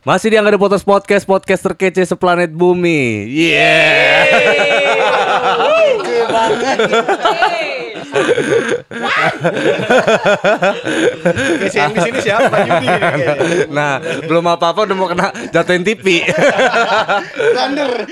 Masih 0.00 0.32
di 0.32 0.40
Angga 0.40 0.56
Potos 0.56 0.80
Podcast, 0.80 1.28
podcast 1.28 1.60
terkece 1.60 2.00
seplanet 2.08 2.48
bumi. 2.48 3.28
Yeah. 3.28 4.24
Guys, 11.60 11.76
yang 11.76 11.92
di 11.92 12.00
sini 12.00 12.18
siapa 12.24 12.64
Yudi? 12.64 12.88
Nah, 13.68 14.00
belum 14.24 14.48
apa-apa 14.48 14.88
udah 14.88 14.96
mau 14.96 15.04
kena 15.04 15.36
jatuhin 15.52 15.84
TV. 15.84 16.24
Thunder. 17.52 18.08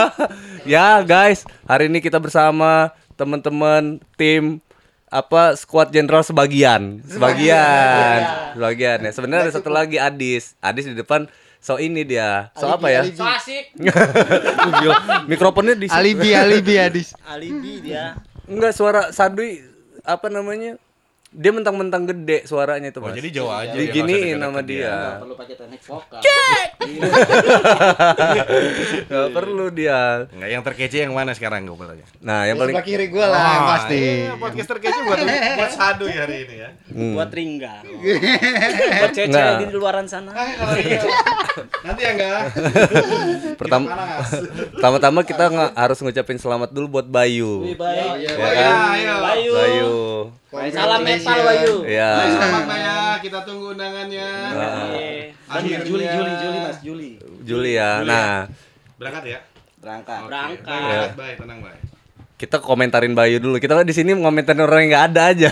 ya, 0.80 1.04
guys, 1.04 1.44
hari 1.68 1.92
ini 1.92 2.00
kita 2.00 2.16
bersama 2.16 2.88
teman-teman 3.20 4.00
tim 4.16 4.64
apa 5.08 5.56
squad 5.56 5.88
jenderal 5.92 6.20
sebagian. 6.24 7.00
Sebagian. 7.04 8.20
Sebagian. 8.56 8.98
Ya 9.04 9.10
sebenarnya 9.12 9.42
ada 9.48 9.52
satu 9.52 9.72
lagi 9.72 9.96
Adis. 9.96 10.56
Adis 10.60 10.88
di 10.88 10.96
depan. 10.96 11.28
So 11.58 11.80
ini 11.80 12.06
dia. 12.06 12.54
So 12.54 12.70
apa 12.70 12.86
ya? 12.92 13.02
So 13.08 13.26
asik. 13.26 13.74
Mikrofonnya 15.26 15.74
di 15.74 15.90
Alibi, 15.90 16.30
alibi 16.36 16.74
Adis. 16.78 17.16
Alibi 17.26 17.82
dia. 17.82 18.14
enggak 18.48 18.72
suara 18.72 19.12
Sadui 19.12 19.60
apa 20.08 20.32
namanya 20.32 20.80
dia 21.30 21.50
mentang-mentang 21.50 22.02
gede 22.04 22.42
suaranya 22.42 22.88
itu 22.88 22.98
Oh, 22.98 23.04
mas 23.04 23.12
jadi 23.14 23.28
Jawa 23.30 23.52
aja. 23.62 23.76
diginiin 23.76 24.16
dia, 24.32 24.40
sama 24.40 24.58
deket-deket 24.58 24.66
dia 24.66 24.96
Perlu 25.18 25.34
pakai 25.34 25.54
teknik 25.54 25.80
vokal. 25.82 26.20
nggak 29.04 29.28
perlu 29.30 29.66
dia 29.68 30.24
Enggak, 30.30 30.48
yang 30.48 30.62
terkece 30.62 30.96
yang 30.98 31.12
mana 31.12 31.32
sekarang 31.32 31.64
gue 31.64 31.74
bertanya? 31.74 32.06
nah 32.18 32.44
yang 32.44 32.56
paling 32.56 32.72
Sebelah 32.72 32.88
kiri 32.88 33.06
gue 33.08 33.20
lah 33.22 33.44
yang 33.46 33.68
pasti. 33.68 33.98
Iya, 33.98 34.32
podcast 34.36 34.68
terkece 34.70 34.98
buat 35.02 35.18
buat 35.58 35.70
sadu 35.70 36.04
ya 36.06 36.18
hari 36.18 36.36
ini 36.42 36.54
ya. 36.56 36.68
Buat 37.12 37.30
ringga. 37.30 37.74
Buat 38.98 39.10
cewek 39.12 39.28
Nggak. 39.28 39.52
di 39.60 39.74
luaran 39.74 40.06
sana. 40.06 40.30
Nanti 41.82 42.00
ya 42.00 42.10
enggak? 42.10 42.40
pertama 43.60 43.86
pertama-tama 44.72 45.20
kita 45.22 45.44
nggak 45.46 45.70
harus 45.74 45.98
ngucapin 45.98 46.38
selamat 46.38 46.70
dulu 46.70 46.86
buat 46.90 47.06
Bayu 47.06 47.74
Baik. 47.74 48.24
ya 48.24 48.30
Oh, 48.30 48.48
kan 48.48 48.54
iya, 48.54 48.72
iya. 48.96 49.14
Bayu. 49.18 49.52
Bayu 49.52 49.92
Salam 50.48 51.04
metal 51.04 51.38
Bayu. 51.44 51.74
ya 51.84 52.24
Selamat 52.24 52.64
ya, 52.72 52.96
kita 53.20 53.38
tunggu 53.44 53.76
undangannya. 53.76 54.28
Iya. 54.48 54.68
Akhirnya. 55.44 55.84
Juli 55.84 56.04
Juli 56.08 56.32
Juli 56.40 56.58
Mas 56.64 56.78
Juli. 56.80 57.10
Juli 57.44 57.70
ya 57.76 58.00
nah 58.00 58.48
Berangkat 58.96 59.24
ya? 59.28 59.38
Berangkat. 59.78 60.18
Oke. 60.24 60.28
Berangkat. 60.32 60.64
Berangkat, 60.64 61.12
baik, 61.20 61.36
tenang 61.36 61.60
baik. 61.60 61.80
kita 62.38 62.56
komentarin 62.62 63.18
Bayu 63.18 63.42
dulu 63.42 63.58
kita 63.58 63.82
di 63.82 63.90
sini 63.90 64.14
ngomentarin 64.14 64.62
orang 64.62 64.86
yang 64.86 64.90
nggak 64.94 65.04
ada 65.10 65.22
aja 65.34 65.50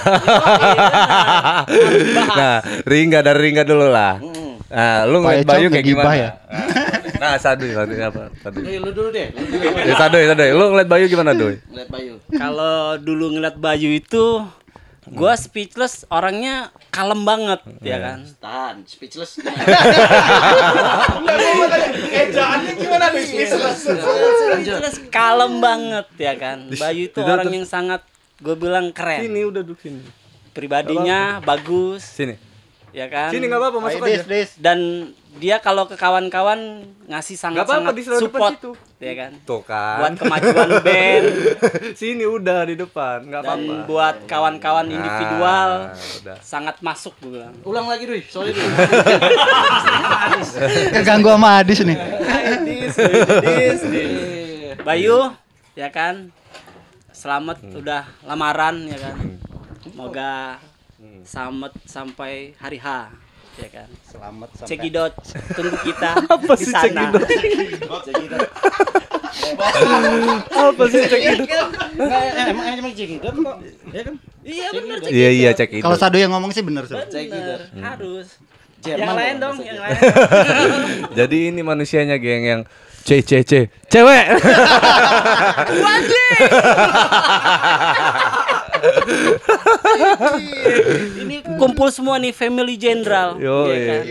nah 2.38 2.56
Ringga 2.86 3.26
dari 3.26 3.50
Ringga 3.50 3.66
dulu 3.66 3.90
lah 3.90 4.22
nah 4.70 5.02
lu 5.02 5.18
ngeliat 5.18 5.42
Bayu 5.44 5.66
kayak 5.66 5.82
gimana 5.82 6.14
ya? 6.14 6.30
nah 7.18 7.34
Sadu 7.42 7.66
Sadu 7.74 7.90
apa 7.98 8.30
Sadu 8.38 8.62
lu 8.62 8.90
dulu 8.94 9.10
deh. 9.10 9.34
Lu 9.34 9.44
dulu. 9.50 9.66
ya, 9.82 9.94
Sadu 9.98 10.18
Sadu 10.30 10.42
lu 10.46 10.64
ngeliat 10.72 10.86
Bayu 10.86 11.04
gimana 11.10 11.34
Doi 11.34 11.58
Ngeliat 11.66 11.90
Bayu. 11.90 12.14
Kalau 12.30 12.78
dulu 13.02 13.34
ngeliat 13.34 13.56
Bayu 13.58 13.90
itu 13.90 14.24
gua 15.10 15.38
speechless 15.38 16.02
orangnya 16.10 16.74
kalem 16.90 17.22
banget 17.22 17.60
ya 17.78 17.96
kan? 18.02 18.18
Tahan, 18.42 18.76
speechless. 18.88 19.38
Ejaannya 22.26 22.72
gimana? 22.74 23.06
Nih? 23.14 23.24
speechless. 23.26 24.96
Kalem 25.12 25.62
banget 25.62 26.06
ya 26.18 26.34
kan? 26.34 26.58
Bayu 26.74 27.06
itu 27.06 27.20
orang 27.22 27.52
yang 27.52 27.66
sangat 27.68 28.02
gue 28.36 28.54
bilang 28.58 28.92
keren. 28.92 29.24
Sini 29.24 29.40
udah 29.48 29.62
duduk 29.64 29.80
sini. 29.80 30.02
Pribadinya 30.52 31.40
bagus. 31.40 32.04
Sini. 32.04 32.36
Ya 32.96 33.08
kan? 33.12 33.28
Sini 33.28 33.44
nggak 33.48 33.60
apa-apa 33.60 33.78
masuk 33.80 34.00
aja. 34.08 34.24
Dis. 34.24 34.56
dan 34.56 35.12
dia 35.36 35.56
kalau 35.58 35.84
ke 35.84 35.94
kawan-kawan 35.94 36.80
ngasih 37.04 37.34
sangat 37.34 37.62
Nggak 37.62 37.68
apa-apa, 37.84 37.92
sangat 37.92 38.20
support. 38.20 38.52
situ. 38.52 38.70
ya 38.98 39.12
kan? 39.14 39.32
Tuh 39.42 39.60
kan. 39.60 39.96
Buat 39.98 40.12
kemajuan 40.16 40.68
band. 40.86 41.24
Sini 41.92 42.24
udah 42.24 42.64
di 42.64 42.74
depan 42.74 43.20
nggak 43.22 43.42
dan 43.42 43.60
apa-apa. 43.60 43.84
buat 43.84 44.16
kawan-kawan 44.24 44.86
individual 44.88 45.70
Nah, 45.86 46.16
udah. 46.18 46.36
sangat 46.40 46.80
masuk 46.80 47.12
gue 47.18 47.36
bilang. 47.36 47.52
Ulang 47.62 47.84
lagi, 47.84 48.04
Dui. 48.04 48.24
Sorry, 48.24 48.50
Dui. 48.50 48.64
Keganggu 50.90 51.28
sama 51.34 51.60
Adis 51.60 51.80
nih. 51.80 51.96
Dis, 52.62 52.96
dis, 52.96 53.80
dis. 53.84 54.10
Bayu 54.78 55.32
ya 55.72 55.88
kan? 55.88 56.32
Selamat 57.10 57.60
udah 57.62 58.04
lamaran 58.22 58.84
ya 58.84 58.98
kan? 58.98 59.16
Semoga 59.82 60.32
selamat 61.22 61.72
sampai 61.84 62.32
hari 62.56 62.78
H 62.78 63.08
ya 63.56 63.68
kan? 63.72 63.88
Selamat 64.04 64.48
sampai. 64.52 64.68
cekidot 64.68 65.12
tunggu 65.52 65.76
kita 65.80 66.10
Apa 66.34 66.52
di 66.52 66.60
sih 66.60 66.72
sana. 66.72 67.02
cekidot? 67.08 67.24
apa 70.48 70.82
sih 70.88 71.00
cek 71.02 71.20
itu 71.22 71.44
Emang 72.46 72.66
emang 72.70 72.92
cekidot 72.92 73.34
kok. 73.34 73.56
Ya 73.90 74.02
kan? 74.02 74.14
iya 74.42 74.66
benar 74.70 74.96
iya 75.06 75.28
iya 75.30 75.50
cek 75.52 75.70
itu 75.72 75.82
Kalau 75.82 75.96
Sado 75.96 76.16
yang 76.16 76.30
ngomong 76.30 76.50
sih 76.50 76.60
bener, 76.60 76.84
Sob. 76.84 77.00
benar 77.02 77.60
harus. 77.74 78.28
Jerman 78.76 79.02
yang 79.02 79.16
lain 79.16 79.36
dong, 79.40 79.56
yang 79.58 79.78
lain 79.80 79.98
jadi 81.18 81.38
ini 81.50 81.60
manusianya 81.60 82.16
geng 82.16 82.44
yang 82.44 82.60
C 83.02 83.18
C 83.20 83.42
C. 83.42 83.52
Cewek 83.86 84.26
ini 91.22 91.36
kumpul 91.56 91.88
semua 91.92 92.20
nih 92.20 92.32
family 92.32 92.76
general 92.76 93.36
Yo, 93.40 93.70
ya 93.70 93.84
kan? 93.84 94.02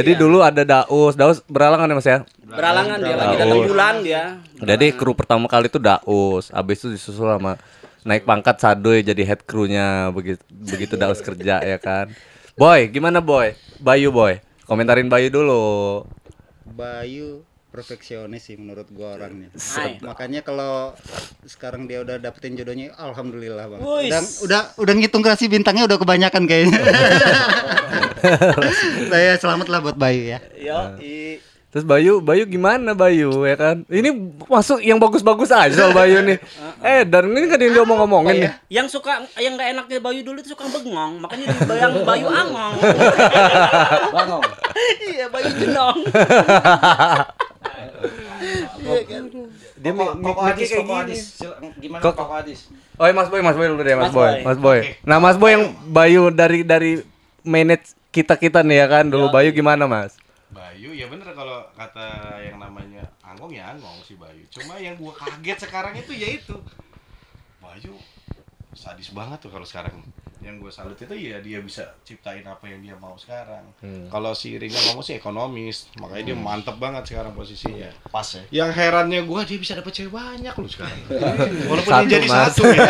Jadi 0.00 0.10
dulu 0.16 0.44
ada 0.44 0.62
Daus, 0.62 1.14
Daus 1.16 1.38
beralangan 1.46 1.90
ya 1.90 1.96
Mas 1.96 2.08
ya. 2.08 2.18
beralangan 2.50 2.98
dia 2.98 3.14
lagi 3.14 3.34
datang 3.38 3.62
bulan 3.66 3.94
dia 4.02 4.24
Jadi 4.58 4.86
kru 4.94 5.12
pertama 5.14 5.46
kali 5.46 5.70
itu 5.70 5.78
Daus, 5.78 6.50
habis 6.50 6.82
itu 6.82 6.88
disusul 6.94 7.30
sama 7.30 7.56
naik 8.04 8.24
pangkat 8.24 8.56
Sadoy 8.56 9.04
jadi 9.04 9.22
head 9.28 9.44
crew-nya 9.44 10.08
begitu 10.10 10.40
begitu 10.48 10.94
Daus 10.96 11.20
kerja 11.20 11.60
ya 11.60 11.76
kan. 11.76 12.08
Boy, 12.56 12.92
gimana 12.92 13.24
Boy? 13.24 13.56
Bayu 13.80 14.12
Boy. 14.12 14.40
Komentarin 14.68 15.08
Bayu 15.08 15.32
dulu. 15.32 16.04
Bayu 16.68 17.40
perfeksionis 17.70 18.50
sih 18.50 18.58
menurut 18.58 18.90
gua 18.90 19.14
orangnya. 19.14 19.54
Hai. 19.54 20.02
Makanya 20.02 20.42
kalau 20.42 20.98
sekarang 21.46 21.86
dia 21.86 22.02
udah 22.02 22.18
dapetin 22.18 22.58
jodohnya, 22.58 22.90
alhamdulillah 22.98 23.70
bang. 23.70 23.80
Wis. 23.80 24.10
Udah, 24.10 24.22
udah, 24.42 24.62
udah 24.82 24.94
ngitung 24.98 25.22
kreasi 25.22 25.46
bintangnya 25.46 25.86
udah 25.86 25.98
kebanyakan 26.02 26.50
kayaknya. 26.50 26.82
Saya 29.10 29.38
selamat 29.38 29.66
lah 29.70 29.78
buat 29.80 29.96
Bayu 29.96 30.34
ya. 30.36 30.38
yo 30.58 30.98
i 31.00 31.38
Terus 31.70 31.86
Bayu, 31.86 32.18
Bayu 32.18 32.50
gimana 32.50 32.98
Bayu 32.98 33.46
ya 33.46 33.54
kan? 33.54 33.86
Ini 33.86 34.10
masuk 34.50 34.82
yang 34.82 34.98
bagus-bagus 34.98 35.54
aja 35.54 35.70
soal 35.70 35.94
Bayu 35.94 36.18
nih. 36.26 36.42
Eh, 36.82 37.06
dan 37.06 37.30
ini 37.30 37.46
kan 37.46 37.62
yang 37.62 37.70
dia 37.70 37.82
ngomong-ngomongin 37.86 38.42
nih. 38.42 38.50
yang 38.66 38.90
suka 38.90 39.22
yang 39.38 39.54
nggak 39.54 39.78
enaknya 39.78 40.02
Bayu 40.02 40.26
dulu 40.26 40.42
itu 40.42 40.50
suka 40.50 40.66
bengong 40.66 41.22
makanya 41.22 41.54
dibayang 41.54 42.02
Bayu 42.02 42.26
angong 42.26 42.74
Bangong. 44.10 44.42
iya 45.14 45.30
Bayu 45.30 45.50
jenong 45.62 45.98
Dia 49.76 49.92
Koko, 49.92 50.14
mi- 50.16 50.24
Koko 50.24 50.40
mikirnya 50.40 50.52
Adis, 50.56 50.68
kayak 50.68 50.80
Koko 50.80 50.88
gini. 50.88 51.02
Adis. 51.04 51.22
Gimana 51.76 52.02
Kok- 52.02 52.16
Koko 52.16 52.34
Adis? 52.34 52.60
Oh, 52.96 53.04
iya, 53.04 53.14
Mas 53.14 53.28
Boy, 53.28 53.40
Mas 53.40 53.56
Boy 53.56 53.66
dulu 53.68 53.82
deh, 53.82 53.96
Mas, 53.96 54.02
Mas 54.02 54.14
Boy. 54.14 54.28
Boy. 54.28 54.40
Mas 54.44 54.58
Boy. 54.58 54.78
Nah, 55.04 55.18
Mas 55.18 55.36
Boy 55.36 55.50
yang 55.52 55.64
Bayu 55.86 56.22
dari 56.30 56.60
dari 56.62 56.92
manage 57.42 57.92
kita-kita 58.10 58.60
nih 58.60 58.76
ya 58.78 58.86
kan. 58.88 59.04
Dulu 59.06 59.28
Bayu 59.28 59.52
gimana, 59.52 59.84
Mas? 59.84 60.16
Bayu 60.50 60.90
ya 60.90 61.06
bener 61.06 61.30
kalau 61.30 61.62
kata 61.72 62.06
yang 62.42 62.58
namanya 62.58 63.06
Anggong 63.22 63.54
ya 63.54 63.70
Anggong 63.70 64.02
si 64.02 64.18
Bayu. 64.18 64.42
Cuma 64.50 64.76
yang 64.76 64.98
gua 64.98 65.14
kaget 65.14 65.62
sekarang 65.62 65.94
itu 65.94 66.10
ya 66.10 66.26
itu. 66.26 66.58
Bayu 67.60 67.94
sadis 68.72 69.12
banget 69.12 69.38
tuh 69.38 69.48
kalau 69.48 69.62
sekarang. 69.62 69.94
Yang 70.40 70.56
gue 70.58 70.72
salut 70.72 70.96
itu 70.96 71.12
ya 71.12 71.36
dia 71.38 71.60
bisa 71.60 71.84
ciptain 72.00 72.40
apa 72.42 72.64
yang 72.64 72.80
dia 72.80 72.96
mau 72.96 73.12
sekarang. 73.14 73.60
Kalau 74.08 74.32
si 74.32 74.56
Ringa 74.56 74.80
ngomong 74.88 75.04
sih 75.04 75.12
ekonomis, 75.14 75.92
makanya 75.94 76.24
dia 76.26 76.36
mantep 76.38 76.76
banget 76.76 77.04
sekarang 77.04 77.36
posisinya. 77.36 77.92
Pas 78.08 78.24
ya. 78.24 78.64
Yang 78.64 78.70
herannya 78.74 79.20
gua 79.22 79.44
dia 79.44 79.56
bisa 79.56 79.76
dapet 79.76 79.92
cewek 79.92 80.08
banyak 80.10 80.48
loh 80.50 80.64
sekarang. 80.66 80.96
Walaupun 81.68 81.92
Satu, 81.92 82.04
dia 82.04 82.12
jadi 82.16 82.26
Mas. 82.26 82.40
satu 82.48 82.62
ya. 82.66 82.80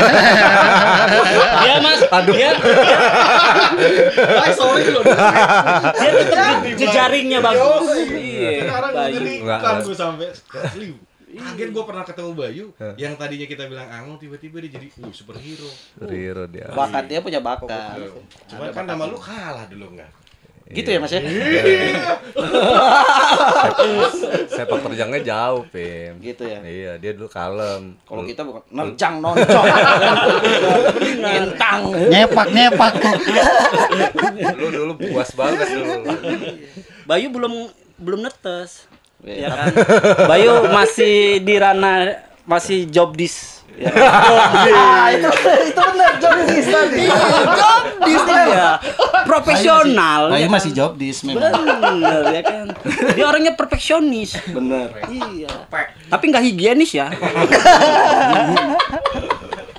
dia 1.61 1.77
mas 1.85 2.01
Aduh. 2.07 2.33
dia 2.33 2.51
Ay, 4.43 4.51
sorry 4.55 4.85
loh. 4.89 5.03
dia 5.03 6.11
tetap 6.23 6.55
je- 6.63 6.79
jejaringnya 6.79 7.39
bagus 7.43 7.83
iya 8.11 8.63
Sekarang 8.63 8.93
Enggak, 9.11 9.59
kan 9.59 9.75
gue 9.83 9.97
sampai 9.97 10.29
asli. 11.31 11.39
Kaget 11.39 11.69
gue 11.71 11.85
pernah 11.87 12.05
ketemu 12.05 12.31
Bayu 12.35 12.67
yang 12.99 13.15
tadinya 13.15 13.47
kita 13.47 13.71
bilang 13.71 13.89
angong 13.89 14.19
tiba-tiba 14.19 14.59
dia 14.67 14.71
jadi 14.79 14.87
uh 14.91 15.15
superhero. 15.15 15.71
Riro 16.03 16.45
dia. 16.51 16.67
Bakat 16.75 17.07
dia 17.07 17.23
punya 17.23 17.39
bakat. 17.39 18.11
Cuma 18.51 18.75
kan 18.75 18.85
nama 18.87 19.07
lu 19.07 19.19
kalah 19.19 19.67
dulu 19.71 19.95
enggak? 19.95 20.11
Gitu 20.71 20.87
ya 20.87 21.03
Mas 21.03 21.11
ya? 21.11 21.19
Sepak 24.47 24.79
terjangnya 24.87 25.19
jauh, 25.27 25.67
Pim. 25.67 26.23
Gitu 26.23 26.47
ya. 26.47 26.63
Iya, 26.63 26.93
dia 27.03 27.11
dulu 27.19 27.27
kalem. 27.27 27.99
Kalau 28.07 28.23
kita 28.23 28.47
bukan 28.47 28.63
nerjang 28.71 29.19
noncong. 29.19 29.67
Ngintang. 31.19 31.81
Nyepak, 32.07 32.49
nyepak. 32.55 32.95
Lu 34.55 34.67
dulu 34.71 34.93
puas 34.95 35.35
banget 35.35 35.67
dulu. 35.75 36.07
Bayu 37.03 37.35
belum 37.35 37.67
belum 37.99 38.23
netes. 38.23 38.87
Ya 39.25 39.49
kan? 39.53 39.73
Bayu 40.25 40.65
masih 40.73 41.45
di 41.45 41.55
ranah 41.61 42.25
masih 42.49 42.89
job 42.89 43.13
dis. 43.17 43.61
Ya? 43.81 43.89
Ah, 44.77 45.09
itu 45.15 45.29
itu 45.73 45.81
benar 45.81 46.13
job 46.21 46.37
dis 46.49 46.67
tadi. 46.69 47.07
job 47.57 47.83
dis 48.05 48.23
dia. 48.25 48.77
Profesional. 49.25 50.29
Bayu 50.33 50.45
ya 50.45 50.49
masih 50.49 50.71
kan? 50.73 50.79
job 50.81 50.91
dis 50.97 51.19
memang. 51.25 51.53
Bener 51.53 52.23
ya 52.33 52.43
kan. 52.45 52.67
Dia 53.17 53.25
orangnya 53.29 53.53
perfeksionis. 53.57 54.37
Bener. 54.49 54.89
Iya. 55.09 55.49
Tapi 56.09 56.25
nggak 56.29 56.45
higienis 56.45 56.91
ya. 56.97 57.09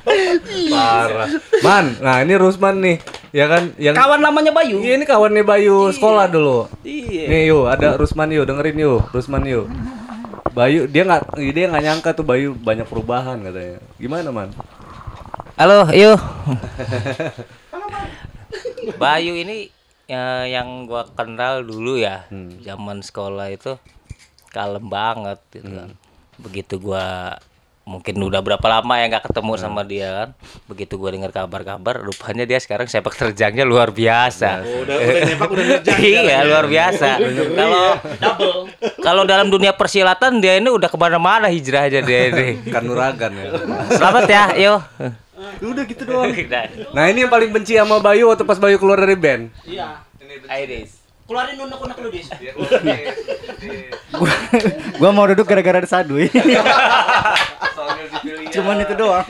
Parah. 0.04 1.30
Man, 1.62 1.86
nah 2.02 2.26
ini 2.26 2.34
Rusman 2.34 2.82
nih, 2.82 2.98
ya 3.30 3.46
kan 3.46 3.70
yang 3.78 3.94
Kawan 3.94 4.22
lamanya 4.22 4.50
Bayu. 4.50 4.82
Iya, 4.82 4.98
ini 4.98 5.06
kawannya 5.06 5.46
Bayu 5.46 5.94
sekolah 5.94 6.26
dulu. 6.32 6.66
Iya. 6.82 7.30
Nih 7.30 7.42
yuk, 7.54 7.70
ada 7.70 7.94
Rusman 7.98 8.34
yuk, 8.34 8.50
dengerin 8.50 8.82
yuk, 8.82 9.02
Rusman 9.14 9.46
yuk. 9.46 9.70
Bayu 10.52 10.90
dia 10.90 11.08
nggak 11.08 11.38
dia 11.38 11.66
nggak 11.72 11.86
nyangka 11.86 12.10
tuh 12.18 12.26
Bayu 12.26 12.58
banyak 12.58 12.90
perubahan 12.90 13.46
katanya. 13.46 13.80
Gimana 14.02 14.30
man? 14.34 14.50
Halo, 15.56 15.86
yuk. 15.94 16.18
Bayu 19.02 19.38
ini 19.38 19.70
ya, 20.10 20.50
yang 20.50 20.90
gua 20.90 21.06
kenal 21.14 21.62
dulu 21.62 22.02
ya, 22.02 22.26
zaman 22.66 23.06
sekolah 23.06 23.54
itu 23.54 23.78
kalem 24.50 24.90
banget 24.90 25.38
gitu 25.54 25.70
kan. 25.70 25.94
Begitu 26.42 26.82
gua 26.82 27.38
mungkin 27.82 28.14
udah 28.22 28.46
berapa 28.46 28.62
lama 28.70 28.94
ya 29.02 29.10
nggak 29.10 29.26
ketemu 29.32 29.52
sama 29.58 29.82
dia 29.82 30.08
kan. 30.14 30.30
Begitu 30.70 30.96
gua 31.02 31.10
dengar 31.12 31.34
kabar-kabar, 31.34 31.98
rupanya 32.00 32.46
dia 32.46 32.62
sekarang 32.62 32.86
sepak 32.86 33.18
terjangnya 33.18 33.66
luar 33.66 33.90
biasa. 33.90 34.62
Udah 34.62 34.96
udah 34.96 35.22
nyepak 35.28 35.50
udah 35.50 35.66
ngerjain. 35.76 36.22
iya, 36.24 36.38
luar 36.46 36.66
biasa. 36.70 37.10
Kalau 37.62 37.84
Double. 38.22 38.60
kalau 39.02 39.24
dalam 39.26 39.50
dunia 39.50 39.74
persilatan 39.74 40.40
dia 40.40 40.62
ini 40.62 40.70
udah 40.70 40.88
ke 40.88 40.98
mana-mana 40.98 41.50
hijrahnya 41.50 42.06
dia 42.06 42.20
ini. 42.30 42.48
Kanuragan 42.74 43.34
ya. 43.34 43.46
Selamat 43.98 44.24
ya, 44.30 44.44
yo. 44.56 44.76
Udah 45.62 45.84
gitu 45.90 46.06
doang. 46.06 46.32
Nah 46.94 47.04
ini 47.10 47.26
yang 47.26 47.32
paling 47.34 47.50
benci 47.50 47.74
sama 47.74 47.98
Bayu 47.98 48.30
waktu 48.30 48.46
pas 48.46 48.62
Bayu 48.62 48.78
keluar 48.78 49.02
dari 49.02 49.18
band. 49.18 49.50
Iya. 49.66 50.06
Iris. 50.48 51.01
Keluarin 51.32 51.64
unek-unek 51.64 51.96
lu, 52.04 52.12
Dis. 52.12 52.28
Gua 55.00 55.16
mau 55.16 55.24
duduk 55.32 55.48
gara-gara 55.48 55.80
ada 55.80 55.88
saduy. 55.88 56.28
Cuman 58.52 58.84
itu 58.84 58.92
doang. 59.00 59.24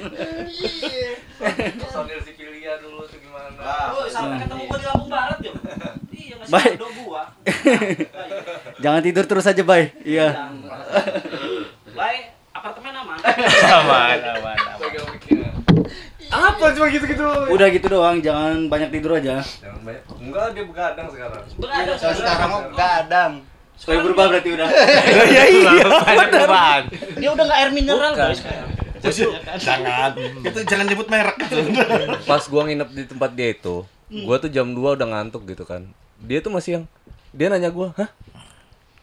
Personil 1.77 2.17
Sipilia 2.25 2.81
dulu 2.81 3.05
tuh 3.05 3.21
gimana? 3.21 3.93
Sampai 4.09 4.41
ketemu 4.41 4.65
gua 4.65 4.77
di 4.81 4.85
Lampung 4.89 5.13
Barat, 5.13 5.37
yo. 5.45 5.53
Iya, 6.09 6.41
ngasih 6.41 6.49
Baik. 6.49 6.73
kado 6.81 6.89
gua. 7.05 7.23
Jangan 8.81 9.01
tidur 9.05 9.25
terus 9.29 9.45
aja, 9.45 9.61
Bay. 9.61 9.93
Iya. 10.01 10.57
Baik, 11.93 12.33
apartemen. 12.49 12.97
Aman, 12.97 13.17
aman, 13.21 14.17
aman. 14.41 14.57
Apa 16.31 16.71
cuma 16.71 16.87
gitu-gitu? 16.87 17.25
Udah 17.51 17.67
gitu 17.67 17.87
doang, 17.91 18.23
jangan 18.23 18.71
banyak 18.71 18.89
tidur 18.89 19.19
aja. 19.19 19.43
Jangan 19.43 19.81
banyak. 19.83 20.03
Enggak, 20.15 20.47
dia 20.55 20.63
begadang 20.63 21.07
sekarang. 21.11 21.41
Berada 21.59 21.93
Sekarang 21.99 22.49
mau 22.49 22.61
gadang. 22.71 23.33
Supaya 23.75 23.97
berubah 24.05 24.25
berarti 24.29 24.49
udah. 24.53 24.67
Banyak 26.05 26.29
perubahan. 26.29 26.83
Dia 27.17 27.29
udah 27.33 27.43
nggak 27.49 27.59
air 27.65 27.71
mineral, 27.73 28.13
guys. 28.13 28.39
Jangan. 29.57 30.11
Itu 30.45 30.59
jangan 30.69 30.85
nyebut 30.85 31.07
merek. 31.09 31.37
Pas 32.29 32.43
gua 32.45 32.61
nginep 32.69 32.89
di 32.93 33.03
tempat 33.09 33.33
dia 33.33 33.57
itu, 33.57 33.81
gua 34.21 34.37
tuh 34.37 34.53
jam 34.53 34.69
2 34.69 34.77
udah 34.77 35.07
ngantuk 35.09 35.49
gitu 35.49 35.65
kan. 35.65 35.89
Dia 36.21 36.45
tuh 36.45 36.53
masih 36.53 36.77
yang 36.77 36.83
dia 37.33 37.49
nanya 37.49 37.73
gua, 37.73 37.89
"Hah? 37.97 38.13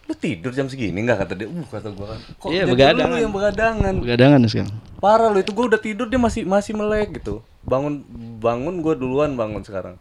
Lu 0.09 0.17
tidur 0.17 0.49
jam 0.49 0.65
segini 0.65 0.97
enggak?" 0.99 1.21
kata 1.21 1.37
dia. 1.37 1.45
Uh, 1.45 1.61
kata 1.63 1.93
gua 1.93 2.17
kan. 2.17 2.19
Kok 2.35 2.49
Iya, 2.49 2.65
dari 2.65 2.71
begadangan. 2.73 3.05
dulu 3.05 3.17
yang 3.21 3.33
begadangan. 3.33 3.93
Begadangan 4.01 4.39
sekarang. 4.43 4.73
Parah 4.97 5.29
lu 5.29 5.37
itu 5.37 5.51
gua 5.53 5.65
udah 5.69 5.77
tidur 5.79 6.09
dia 6.09 6.17
masih 6.17 6.41
masih 6.43 6.73
melek 6.73 7.21
gitu. 7.21 7.45
Bangun 7.61 8.01
bangun 8.41 8.81
gua 8.81 8.97
duluan 8.97 9.37
bangun 9.37 9.61
sekarang. 9.61 9.95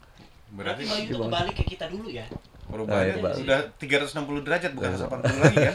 Berarti 0.49 0.83
Bayu 0.83 1.05
itu 1.05 1.15
kembali 1.15 1.53
ke 1.53 1.63
kita 1.69 1.87
dulu 1.87 2.09
ya. 2.09 2.25
perubahannya 2.69 3.25
Ah, 3.25 3.33
iya, 3.33 3.41
udah 3.49 3.61
360 3.81 4.45
derajat 4.45 4.77
bukan 4.77 4.93
180 4.93 5.41
lagi 5.41 5.57
kan? 5.57 5.75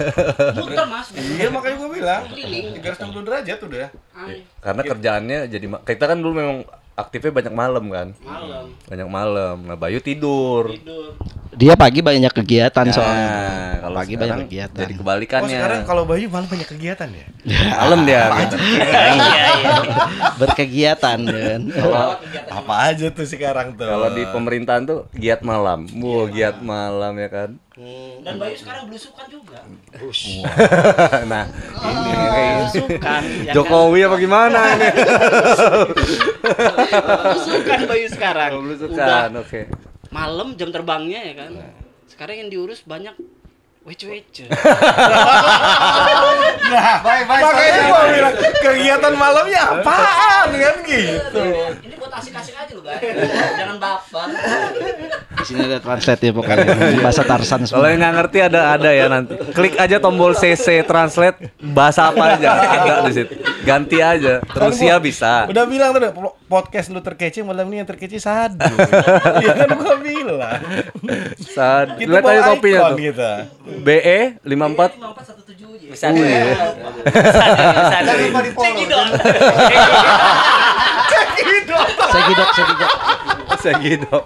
Muter, 0.53 0.85
Mas. 0.85 1.07
Iya 1.09 1.49
makanya 1.49 1.75
gua 1.75 1.89
bilang 1.89 2.21
360 2.29 3.25
derajat 3.25 3.57
udah. 3.59 3.89
Aneh. 4.13 4.45
Karena 4.61 4.81
kerjaannya 4.85 5.39
jadi 5.49 5.65
kita 5.81 6.05
kan 6.05 6.17
dulu 6.21 6.33
memang 6.37 6.57
aktifnya 6.93 7.33
banyak 7.33 7.53
malam 7.53 7.85
kan. 7.87 8.07
Malam. 8.19 8.65
Banyak 8.85 9.07
malam. 9.07 9.55
Nah, 9.63 9.75
Bayu 9.75 9.97
tidur. 9.97 10.69
Tidur. 10.69 11.17
Dia 11.53 11.73
pagi 11.73 12.01
banyak 12.01 12.33
kegiatan 12.33 12.81
Nah, 12.83 12.89
soalnya. 12.91 13.29
kalau 13.79 13.97
Pagi 13.99 14.13
banyak 14.15 14.37
kegiatan. 14.43 14.79
Jadi 14.79 14.93
Oh 14.93 14.99
kebalikannya. 14.99 15.53
sekarang 15.53 15.81
kalau 15.83 16.03
Bayu 16.03 16.25
malah 16.27 16.49
banyak 16.49 16.65
kegiatan 16.65 17.05
ya? 17.07 17.25
malam 17.77 17.99
dia. 18.03 18.23
gitu. 18.35 18.55
Iya, 18.57 19.01
iya. 19.13 19.45
Berkegiatan 20.39 21.19
kan. 21.21 21.61
Kalau 21.69 22.17
Apa 22.49 22.73
aja 22.89 23.07
tuh 23.09 23.25
sekarang 23.25 23.73
tuh? 23.73 23.85
kalau 23.85 24.09
di 24.09 24.23
pemerintahan 24.25 24.83
tuh 24.83 24.99
giat 25.13 25.41
malam. 25.41 25.85
Wah, 25.95 26.25
giat 26.27 26.57
malam 26.59 27.13
ya 27.15 27.29
kan. 27.29 27.49
Dan 28.21 28.37
Bayu 28.37 28.53
sekarang 28.53 28.85
belusukan 28.85 29.25
juga. 29.33 29.65
nah, 31.31 31.49
ini 31.81 32.11
Belusukan. 32.69 33.21
ya 33.41 33.49
kan? 33.49 33.53
Jokowi 33.57 33.99
apa 34.05 34.15
gimana 34.21 34.59
ini? 34.77 34.87
Belusukan 37.33 37.79
Bayu 37.89 38.07
sekarang. 38.13 38.51
Udah 38.53 38.61
Belusukan, 38.61 39.29
oke. 39.41 39.61
malam 40.13 40.53
jam 40.53 40.69
terbangnya 40.69 41.21
ya 41.25 41.33
kan. 41.33 41.51
Sekarang 42.05 42.45
yang 42.45 42.49
diurus 42.53 42.85
banyak 42.85 43.17
wece-wece. 43.83 44.47
Nah, 46.63 47.03
makanya 47.05 47.81
gua 47.85 48.01
bilang 48.09 48.33
kegiatan 48.57 49.13
malamnya 49.13 49.61
apaan 49.77 50.47
kan 50.49 50.75
gitu. 50.81 51.43
Ini 51.83 51.95
buat 51.99 52.13
asik-asik 52.13 52.55
aja 52.55 52.71
loh 52.73 52.81
guys. 52.81 53.03
Jangan 53.53 53.77
baper. 53.77 54.27
Di 55.33 55.45
sini 55.45 55.61
ada 55.67 55.77
translate 55.77 56.23
ya 56.23 56.31
pokoknya. 56.33 56.65
Bahasa 56.97 57.21
Tarsan 57.21 57.61
Kalau 57.61 57.77
semua. 57.77 57.91
yang 57.91 57.99
nggak 58.01 58.13
ngerti 58.15 58.37
ada 58.41 58.59
ada 58.73 58.89
ya 58.89 59.05
nanti. 59.05 59.33
Klik 59.51 59.75
aja 59.77 59.99
tombol 59.99 60.33
CC 60.33 60.81
translate 60.81 61.51
bahasa 61.61 62.09
apa 62.09 62.39
aja 62.39 62.49
ada 62.57 62.93
di 63.05 63.13
situ. 63.13 63.33
Ganti 63.61 63.97
aja. 63.99 64.41
Rusia 64.49 64.97
bisa. 64.97 65.45
Udah 65.45 65.65
bilang 65.67 65.93
tuh 65.93 66.01
po- 66.09 66.35
podcast 66.53 66.93
lu 66.93 67.01
terkece 67.01 67.41
malam 67.41 67.65
ini 67.73 67.81
yang 67.81 67.89
terkece 67.89 68.21
sadu. 68.21 68.61
Iya 69.41 69.65
kan 69.65 69.69
gua 69.73 69.97
bilang. 69.97 70.61
Saat 71.41 71.97
Kita 71.97 72.13
lihat 72.13 72.21
aja 72.21 72.29
bawa 72.37 72.49
topinya 72.53 72.79
tuh. 72.85 72.97
kita. 73.01 73.31
BE 73.81 74.19
54 74.45 75.01
5417 75.01 75.89
Bisa 75.89 76.07
deh. 76.13 76.53
Bisa 77.09 77.97
deh. 78.05 78.29
Cekidot. 81.09 81.89
Saya 82.13 82.23
gidok, 82.29 82.49
saya 83.57 83.75
gidok. 83.81 84.23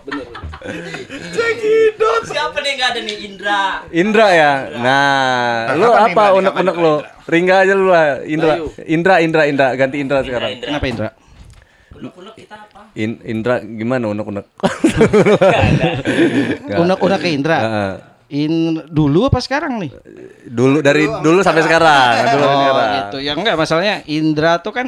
segitu. 1.31 2.09
Siapa 2.27 2.57
nih 2.59 2.71
nggak 2.75 2.89
ada 2.91 3.01
nih 3.01 3.17
Indra? 3.23 3.61
Indra 3.93 4.27
ya. 4.33 4.51
Nah, 4.75 5.71
lu 5.79 5.89
apa 5.91 6.23
unek-unek 6.35 6.75
lu? 6.75 6.95
Ringga 7.27 7.55
aja 7.63 7.73
lu 7.75 7.87
lah, 7.87 8.23
Indra. 8.23 8.59
Indra, 8.83 9.15
Indra, 9.23 9.41
Indra, 9.47 9.67
ganti 9.75 9.97
Indra 9.99 10.19
sekarang. 10.23 10.59
Kenapa 10.59 10.85
Indra? 10.87 11.09
Unek-unek 11.97 12.33
kita 12.35 12.55
apa? 12.57 12.79
In- 12.93 13.21
Indra 13.23 13.59
gimana 13.59 14.07
unek-unek? 14.07 14.45
Unek-unek 16.77 17.19
ke 17.19 17.29
Indra. 17.29 17.57
Heeh. 17.59 17.93
In 18.27 18.83
dulu 18.85 19.25
apa 19.25 19.39
sekarang 19.39 19.79
nih? 19.79 19.91
Dulu 20.45 20.81
dari 20.81 21.07
dulu 21.07 21.39
sampai 21.39 21.63
sekarang, 21.63 22.11
dulu 22.35 22.43
sampai 22.43 22.51
Oh 22.51 22.61
sekarang. 22.61 22.89
gitu. 22.99 23.17
Ya 23.23 23.31
enggak 23.33 23.55
masalahnya 23.55 23.95
Indra 24.05 24.59
tuh 24.59 24.71
kan 24.71 24.87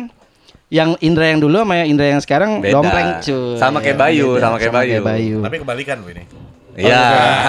yang 0.67 0.99
Indra 0.99 1.25
yang 1.25 1.39
dulu 1.39 1.55
sama 1.55 1.73
yang 1.79 1.87
Indra 1.89 2.05
yang 2.09 2.19
sekarang 2.19 2.59
Beda. 2.59 2.75
dompleng 2.75 3.09
cuy. 3.23 3.55
Sama 3.55 3.79
kayak 3.79 3.97
Bayu, 3.97 4.27
Beda, 4.35 4.41
sama 4.43 4.55
kayak 4.59 4.73
Bayu. 4.75 4.99
Bayu. 5.01 5.37
Tapi 5.39 5.55
kebalikan 5.57 5.95
Bu 6.03 6.09
ini. 6.11 6.23
Iya. 6.75 7.05